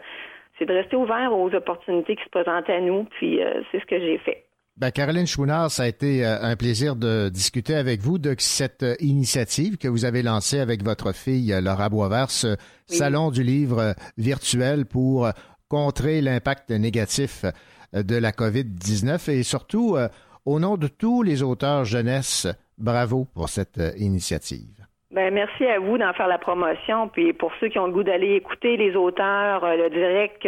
c'est 0.57 0.65
de 0.65 0.73
rester 0.73 0.95
ouvert 0.95 1.31
aux 1.37 1.53
opportunités 1.53 2.15
qui 2.15 2.23
se 2.23 2.29
présentaient 2.29 2.73
à 2.73 2.81
nous 2.81 3.03
puis 3.19 3.41
euh, 3.43 3.61
c'est 3.71 3.79
ce 3.79 3.85
que 3.85 3.99
j'ai 3.99 4.17
fait 4.17 4.43
Ben, 4.77 4.89
Caroline 4.89 5.27
Chouinard, 5.27 5.69
ça 5.69 5.83
a 5.83 5.87
été 5.87 6.25
euh, 6.25 6.37
un 6.41 6.55
plaisir 6.55 6.95
de 6.95 7.29
discuter 7.29 7.75
avec 7.75 7.99
vous 7.99 8.17
de 8.17 8.33
cette 8.39 8.83
euh, 8.83 8.95
initiative 8.99 9.77
que 9.77 9.87
vous 9.87 10.05
avez 10.05 10.23
lancée 10.23 10.59
avec 10.59 10.81
votre 10.81 11.13
fille 11.13 11.51
euh, 11.51 11.59
Laura 11.61 11.89
Boisvert, 11.89 12.31
ce 12.31 12.55
salon 12.87 13.31
du 13.31 13.43
livre 13.43 13.93
virtuel 14.17 14.85
pour 14.85 15.29
contrer 15.69 16.21
l'impact 16.21 16.71
négatif 16.71 17.45
de 17.93 18.17
la 18.17 18.31
COVID-19 18.31 19.31
et 19.31 19.43
surtout, 19.43 19.97
au 20.45 20.59
nom 20.59 20.75
de 20.75 20.87
tous 20.87 21.23
les 21.23 21.43
auteurs 21.43 21.85
jeunesse, 21.85 22.47
bravo 22.77 23.25
pour 23.33 23.47
cette 23.47 23.79
initiative. 23.97 24.85
Ben 25.11 25.33
merci 25.33 25.65
à 25.65 25.79
vous 25.79 25.97
d'en 25.97 26.11
faire 26.11 26.27
la 26.27 26.37
promotion. 26.37 27.07
Puis 27.07 27.31
pour 27.31 27.53
ceux 27.61 27.69
qui 27.69 27.79
ont 27.79 27.87
le 27.87 27.93
goût 27.93 28.03
d'aller 28.03 28.33
écouter 28.35 28.75
les 28.75 28.95
auteurs, 28.97 29.65
le 29.65 29.89
direct, 29.89 30.45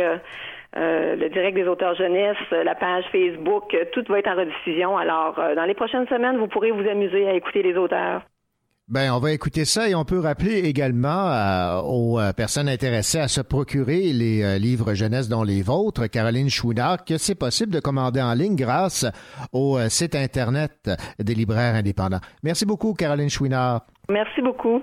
euh, 0.75 1.15
le 1.15 1.29
direct 1.29 1.55
des 1.55 1.67
auteurs 1.67 1.95
jeunesse, 1.95 2.37
euh, 2.51 2.63
la 2.63 2.75
page 2.75 3.05
Facebook, 3.11 3.73
euh, 3.73 3.85
tout 3.91 4.03
va 4.09 4.19
être 4.19 4.29
en 4.29 4.35
rediffusion. 4.35 4.97
Alors 4.97 5.35
dans 5.55 5.65
les 5.65 5.75
prochaines 5.75 6.07
semaines, 6.07 6.37
vous 6.37 6.47
pourrez 6.47 6.71
vous 6.71 6.87
amuser 6.87 7.27
à 7.27 7.33
écouter 7.33 7.63
les 7.63 7.75
auteurs. 7.75 8.21
Ben, 8.89 9.13
on 9.13 9.19
va 9.19 9.31
écouter 9.31 9.63
ça 9.63 9.87
et 9.87 9.95
on 9.95 10.03
peut 10.03 10.19
rappeler 10.19 10.67
également 10.67 11.29
euh, 11.31 11.81
aux 11.81 12.19
personnes 12.35 12.67
intéressées 12.67 13.19
à 13.19 13.29
se 13.29 13.39
procurer 13.39 14.11
les 14.11 14.43
euh, 14.43 14.57
livres 14.57 14.93
jeunesse 14.93 15.29
dont 15.29 15.43
les 15.43 15.61
vôtres, 15.61 16.07
Caroline 16.07 16.49
Chouinard, 16.49 17.05
que 17.05 17.17
c'est 17.17 17.33
possible 17.39 17.71
de 17.71 17.79
commander 17.79 18.21
en 18.21 18.33
ligne 18.33 18.57
grâce 18.57 19.05
au 19.53 19.77
euh, 19.77 19.87
site 19.87 20.15
Internet 20.15 20.91
des 21.17 21.33
libraires 21.33 21.75
indépendants. 21.75 22.19
Merci 22.43 22.65
beaucoup, 22.65 22.93
Caroline 22.93 23.29
Chouinard. 23.29 23.83
Merci 24.09 24.41
beaucoup. 24.41 24.81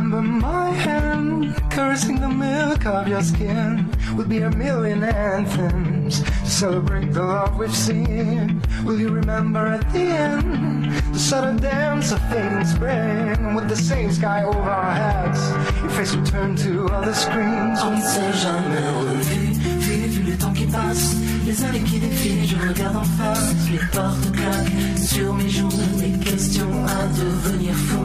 Remember 0.00 0.46
my 0.46 0.70
hand 0.70 1.54
caressing 1.70 2.20
the 2.20 2.28
milk 2.28 2.86
of 2.86 3.06
your 3.06 3.22
skin? 3.22 3.86
Will 4.16 4.24
be 4.24 4.38
a 4.38 4.50
million 4.50 5.04
anthems 5.04 6.22
to 6.22 6.46
celebrate 6.46 7.12
the 7.12 7.22
love 7.22 7.58
we've 7.58 7.74
seen. 7.74 8.62
Will 8.84 8.98
you 8.98 9.10
remember 9.10 9.66
at 9.66 9.92
the 9.92 10.00
end 10.00 10.90
the 11.12 11.18
sudden 11.18 11.56
dance 11.58 12.12
of 12.12 12.20
fading 12.30 12.64
spring 12.64 13.54
with 13.54 13.68
the 13.68 13.76
same 13.76 14.10
sky 14.10 14.42
over 14.42 14.58
our 14.58 14.92
heads? 14.92 15.40
Your 15.82 15.90
face 15.90 16.16
turn 16.30 16.56
to 16.56 16.86
other 16.86 17.14
screens. 17.14 17.78
On 17.82 17.96
ne 17.96 18.00
s'est 18.00 18.32
jamais 18.32 18.86
revu, 19.04 19.52
vu, 19.80 20.06
vu 20.08 20.30
le 20.30 20.38
temps 20.38 20.54
qui 20.54 20.66
passe, 20.66 21.14
les 21.44 21.64
années 21.64 21.82
qui 21.82 21.98
défilent, 21.98 22.46
je 22.46 22.68
regarde 22.68 22.96
en 22.96 23.04
face, 23.04 23.54
les 23.70 23.78
portes 23.92 24.32
claquent 24.32 24.98
sur 24.98 25.34
mes 25.34 25.48
joues, 25.48 25.68
les 25.98 26.18
questions 26.24 26.86
à 26.86 27.06
devenir 27.18 27.74
fou. 27.74 28.04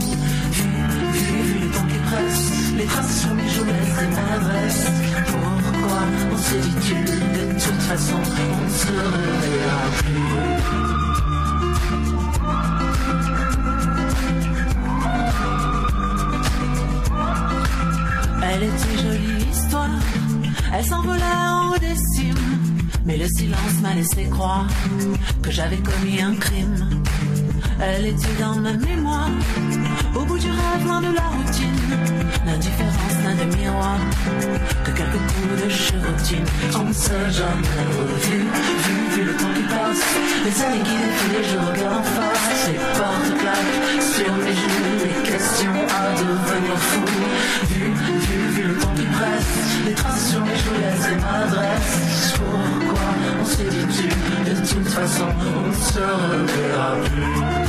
Les 2.78 2.86
traces 2.86 3.22
sur 3.22 3.34
mes 3.34 3.50
joues, 3.50 3.66
laissent 3.66 4.10
m'adresse. 4.16 4.88
Pourquoi 5.28 6.02
on 6.32 6.38
se 6.38 6.56
dit 6.56 6.76
tu 6.88 6.96
de 6.96 7.44
toute 7.54 7.82
façon, 7.82 8.18
on 8.18 8.70
se 8.70 8.88
reverra 8.88 9.86
plus? 9.98 10.56
Elle 18.48 18.64
était 18.64 18.98
jolie 19.02 19.46
l'histoire, 19.46 19.90
elle 20.74 20.86
s'envolait 20.86 21.24
en 21.24 21.72
haut. 21.72 21.76
Mais 23.06 23.18
le 23.18 23.28
silence 23.28 23.82
m'a 23.84 23.94
laissé 23.94 24.24
croire 24.30 24.68
que 25.44 25.52
j'avais 25.52 25.78
commis 25.78 26.22
un 26.22 26.36
crime. 26.36 27.04
Elle 27.82 28.08
était 28.08 28.34
dans 28.40 28.56
ma 28.56 28.74
mémoire, 28.74 29.30
au 30.16 30.24
bout 30.24 30.40
du 30.40 30.48
rêve, 30.48 30.86
loin 30.86 31.02
de 31.02 31.14
la 31.14 31.22
routine. 31.22 31.76
L'indifférence 32.46 33.18
n'a 33.24 33.34
de 33.34 33.56
miroir 33.56 33.98
que 34.84 34.92
quelques 34.92 35.12
coups 35.12 35.64
de 35.64 35.70
chirurgine. 35.70 36.46
On 36.80 36.84
ne 36.86 36.94
s'est 36.94 37.32
jamais 37.32 37.84
revu, 37.98 38.40
vu, 38.86 39.16
vu 39.16 39.24
le 39.26 39.34
temps 39.34 39.54
qui 39.56 39.64
passe. 39.64 40.06
Les 40.46 40.62
années 40.64 40.84
qui 40.84 40.96
défilent, 40.96 41.52
je 41.52 41.58
regarde 41.58 42.00
en 42.00 42.04
face. 42.04 42.68
Les 42.68 42.80
portes 42.98 43.40
claquent 43.40 44.02
sur 44.02 44.34
mes 44.38 44.54
genoux, 44.54 44.98
les 45.04 45.30
questions 45.30 45.78
à 45.90 46.12
devenir 46.18 46.78
fou. 46.78 47.06
Vu, 47.70 47.92
vu, 47.92 48.48
vu 48.56 48.64
le 48.70 48.76
temps 48.78 48.94
qui 48.96 49.06
presse. 49.06 49.86
Les 49.86 49.94
traces 49.94 50.30
sur 50.30 50.42
mes 50.42 50.56
joues 50.56 50.80
laissent 50.80 51.12
et 51.12 51.16
m'adressent. 51.16 52.34
Pourquoi 52.38 53.06
on 53.42 53.46
s'est 53.46 53.64
dit 53.66 53.86
tu 53.96 54.50
De 54.50 54.68
toute 54.68 54.88
façon, 54.88 55.28
on 55.28 55.68
ne 55.68 55.74
se 55.74 56.00
reverra 56.00 56.96
plus? 57.04 57.65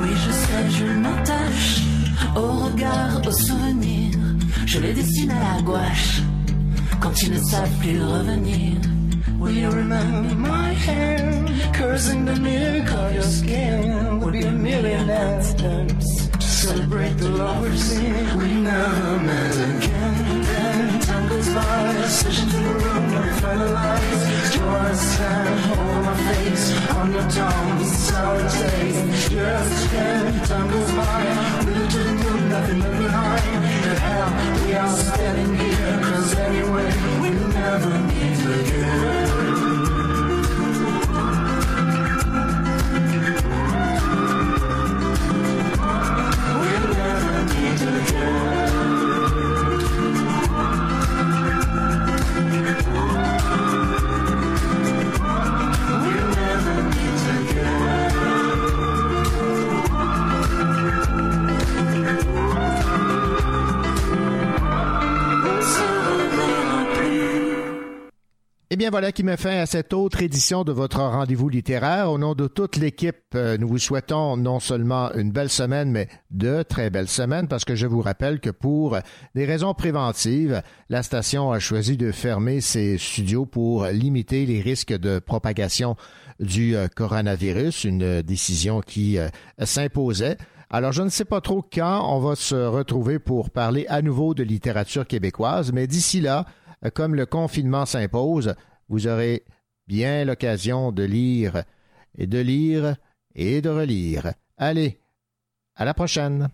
Oui, 0.00 0.08
je 0.24 0.30
sais, 0.30 0.70
je 0.70 0.86
m'attache 0.86 1.82
au 2.36 2.46
regard, 2.66 3.20
au 3.26 3.32
souvenir. 3.32 4.18
Je 4.66 4.78
les 4.78 4.92
dessine 4.92 5.30
à 5.30 5.56
la 5.56 5.62
gouache 5.62 6.22
quand 7.00 7.22
ils 7.22 7.32
ne 7.32 7.38
savent 7.38 7.78
plus 7.80 8.02
revenir. 8.02 8.76
Will 9.40 9.56
you 9.56 9.70
remember 9.70 10.34
my 10.34 10.74
hand 10.86 11.50
cursing 11.72 12.26
the 12.26 12.38
milk 12.38 12.90
of 12.92 13.14
your 13.14 13.22
skin? 13.24 14.20
Would 14.20 14.32
be 14.34 14.42
a 14.42 14.50
million 14.52 15.08
anthems 15.08 16.28
to 16.28 16.46
celebrate 16.46 17.16
the 17.16 17.30
love 17.30 17.62
we've 17.62 17.78
seen. 17.78 18.38
We 18.38 18.52
never 18.62 19.18
met 19.20 19.56
again. 19.56 19.99
is 21.32 21.48
my 21.50 21.92
decision 21.92 22.48
to 22.48 22.58
ruin 22.58 23.14
every 23.14 23.34
friend 23.40 23.62
of 23.62 23.70
lies. 23.70 24.56
Yours 24.56 25.16
can 25.16 26.04
my 26.04 26.16
face 26.28 26.88
on 26.90 27.12
your 27.12 27.28
tongue, 27.30 27.84
sour 27.84 28.40
taste. 28.48 29.30
Just 29.30 29.90
can't. 29.90 30.79
Bien, 68.80 68.88
voilà 68.88 69.12
qui 69.12 69.24
met 69.24 69.36
fin 69.36 69.58
à 69.58 69.66
cette 69.66 69.92
autre 69.92 70.22
édition 70.22 70.64
de 70.64 70.72
votre 70.72 71.00
rendez-vous 71.00 71.50
littéraire. 71.50 72.10
Au 72.10 72.16
nom 72.16 72.34
de 72.34 72.46
toute 72.46 72.76
l'équipe, 72.76 73.14
euh, 73.34 73.58
nous 73.58 73.68
vous 73.68 73.78
souhaitons 73.78 74.38
non 74.38 74.58
seulement 74.58 75.12
une 75.12 75.32
belle 75.32 75.50
semaine, 75.50 75.90
mais 75.90 76.08
de 76.30 76.62
très 76.62 76.88
belles 76.88 77.06
semaines, 77.06 77.46
parce 77.46 77.66
que 77.66 77.74
je 77.74 77.86
vous 77.86 78.00
rappelle 78.00 78.40
que 78.40 78.48
pour 78.48 78.96
des 79.34 79.44
raisons 79.44 79.74
préventives, 79.74 80.62
la 80.88 81.02
station 81.02 81.52
a 81.52 81.58
choisi 81.58 81.98
de 81.98 82.10
fermer 82.10 82.62
ses 82.62 82.96
studios 82.96 83.44
pour 83.44 83.84
limiter 83.84 84.46
les 84.46 84.62
risques 84.62 84.96
de 84.96 85.18
propagation 85.18 85.94
du 86.38 86.74
euh, 86.74 86.88
coronavirus, 86.88 87.84
une 87.84 88.22
décision 88.22 88.80
qui 88.80 89.18
euh, 89.18 89.28
s'imposait. 89.62 90.38
Alors, 90.70 90.92
je 90.92 91.02
ne 91.02 91.10
sais 91.10 91.26
pas 91.26 91.42
trop 91.42 91.60
quand 91.60 92.16
on 92.16 92.18
va 92.20 92.34
se 92.34 92.54
retrouver 92.54 93.18
pour 93.18 93.50
parler 93.50 93.84
à 93.90 94.00
nouveau 94.00 94.32
de 94.32 94.42
littérature 94.42 95.06
québécoise, 95.06 95.70
mais 95.70 95.86
d'ici 95.86 96.22
là, 96.22 96.46
comme 96.94 97.14
le 97.14 97.26
confinement 97.26 97.84
s'impose, 97.84 98.54
vous 98.90 99.06
aurez 99.06 99.44
bien 99.86 100.24
l'occasion 100.24 100.92
de 100.92 101.04
lire 101.04 101.62
et 102.18 102.26
de 102.26 102.38
lire 102.38 102.96
et 103.34 103.62
de 103.62 103.70
relire. 103.70 104.34
Allez, 104.58 105.00
à 105.76 105.84
la 105.84 105.94
prochaine. 105.94 106.48